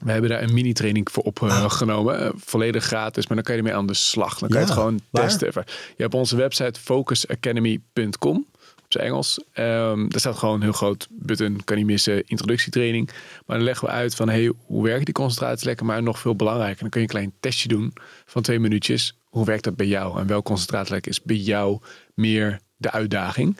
We 0.00 0.12
hebben 0.12 0.30
daar 0.30 0.42
een 0.42 0.54
mini-training 0.54 1.10
voor 1.10 1.22
opgenomen. 1.22 2.20
eh, 2.20 2.30
volledig 2.36 2.84
gratis, 2.84 3.26
maar 3.26 3.36
dan 3.36 3.44
kan 3.44 3.54
je 3.54 3.60
ermee 3.60 3.76
aan 3.76 3.86
de 3.86 3.94
slag. 3.94 4.38
Dan 4.38 4.48
kan 4.48 4.60
je 4.60 4.64
het 4.64 4.74
gewoon 4.74 5.00
waar? 5.10 5.22
testen. 5.22 5.48
even. 5.48 5.64
Je 5.96 6.02
hebt 6.02 6.14
onze 6.14 6.36
website 6.36 6.80
focusacademy.com 6.80 8.46
op 8.86 8.92
zijn 8.92 9.04
Engels. 9.04 9.40
Ehm 9.52 10.08
daar 10.08 10.20
staat 10.20 10.36
gewoon 10.36 10.54
een 10.54 10.62
heel 10.62 10.72
groot 10.72 11.06
button, 11.10 11.60
kan 11.64 11.76
niet 11.76 11.86
missen, 11.86 12.26
introductietraining. 12.26 13.10
Maar 13.46 13.56
dan 13.56 13.66
leggen 13.66 13.86
we 13.86 13.92
uit 13.92 14.14
van, 14.14 14.28
hey, 14.28 14.52
hoe 14.66 14.82
werken 14.84 15.04
die 15.04 15.14
concentratielekken? 15.14 15.86
Maar 15.86 16.02
nog 16.02 16.18
veel 16.18 16.36
belangrijker, 16.36 16.80
dan 16.80 16.90
kun 16.90 17.00
je 17.00 17.06
een 17.06 17.12
klein 17.12 17.32
testje 17.40 17.68
doen 17.68 17.92
van 18.26 18.42
twee 18.42 18.58
minuutjes. 18.58 19.18
Hoe 19.24 19.44
werkt 19.44 19.64
dat 19.64 19.76
bij 19.76 19.86
jou? 19.86 20.20
En 20.20 20.26
welk 20.26 20.44
concentratielek 20.44 21.06
is 21.06 21.22
bij 21.22 21.36
jou 21.36 21.80
meer 22.14 22.60
de 22.76 22.90
uitdaging? 22.90 23.56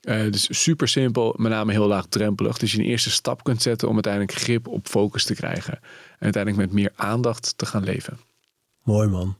Eh, 0.00 0.30
dus 0.30 0.62
super 0.62 0.88
simpel, 0.88 1.34
met 1.36 1.52
name 1.52 1.72
heel 1.72 1.86
laagdrempelig. 1.86 2.58
Dus 2.58 2.72
je 2.72 2.78
een 2.78 2.84
eerste 2.84 3.10
stap 3.10 3.44
kunt 3.44 3.62
zetten 3.62 3.88
om 3.88 3.94
uiteindelijk 3.94 4.32
grip 4.32 4.68
op 4.68 4.86
focus 4.88 5.24
te 5.24 5.34
krijgen. 5.34 5.74
En 6.18 6.18
uiteindelijk 6.18 6.64
met 6.64 6.72
meer 6.72 6.92
aandacht 6.96 7.52
te 7.56 7.66
gaan 7.66 7.84
leven. 7.84 8.18
Mooi 8.82 9.08
man. 9.08 9.36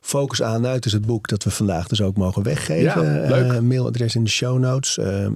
Focus 0.00 0.42
aan 0.42 0.66
uit 0.66 0.84
is 0.86 0.92
het 0.92 1.06
boek 1.06 1.28
dat 1.28 1.44
we 1.44 1.50
vandaag 1.50 1.88
dus 1.88 2.02
ook 2.02 2.16
mogen 2.16 2.42
weggeven. 2.42 3.04
Ja, 3.04 3.28
leuk. 3.28 3.52
Eh, 3.52 3.58
mailadres 3.58 4.14
in 4.14 4.24
de 4.24 4.30
show 4.30 4.58
notes. 4.58 4.98
Eh, 4.98 5.28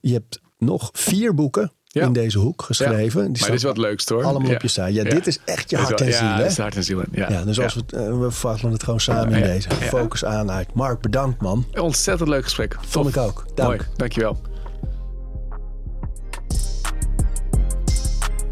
je 0.00 0.12
hebt 0.12 0.40
nog 0.58 0.90
vier 0.92 1.34
boeken 1.34 1.72
Ja. 1.94 2.04
in 2.06 2.12
deze 2.12 2.38
hoek 2.38 2.62
geschreven. 2.62 3.20
Die 3.20 3.28
maar 3.28 3.36
staan 3.36 3.48
dit 3.50 3.58
is 3.58 3.62
wat 3.62 3.76
leukst 3.76 4.08
hoor. 4.08 4.24
allemaal 4.24 4.48
Ja. 4.48 4.54
op 4.54 4.62
je 4.62 4.68
site. 4.68 4.92
Ja, 4.92 5.02
Ja. 5.04 5.10
dit 5.10 5.26
is 5.26 5.38
echt 5.44 5.70
je 5.70 5.76
hart 5.76 6.00
en 6.00 6.12
ziel. 6.12 6.26
Ja, 6.26 6.38
is 6.44 6.58
hart 6.58 6.76
en 6.76 6.84
ziel. 6.84 7.02
Ja, 7.12 7.30
Ja, 7.30 7.44
dus 7.44 7.60
als 7.60 7.74
we, 7.74 7.82
eh, 7.96 8.18
we 8.20 8.30
vatten 8.30 8.70
het 8.70 8.82
gewoon 8.82 9.00
samen 9.00 9.32
in 9.34 9.42
deze. 9.42 9.68
ja. 9.68 9.74
Focus 9.74 10.24
aan 10.24 10.50
uit. 10.50 10.74
Mark, 10.74 11.00
bedankt 11.00 11.40
man. 11.40 11.66
Ontzettend 11.80 12.28
leuk 12.28 12.42
gesprek. 12.44 12.76
Vond 12.86 13.08
ik 13.08 13.16
ook. 13.16 13.44
Dank. 13.54 13.68
Mooi, 13.68 13.80
dankjewel. 13.96 14.40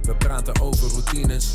We 0.02 0.14
praten 0.18 0.60
over 0.60 0.88
routines. 0.90 1.54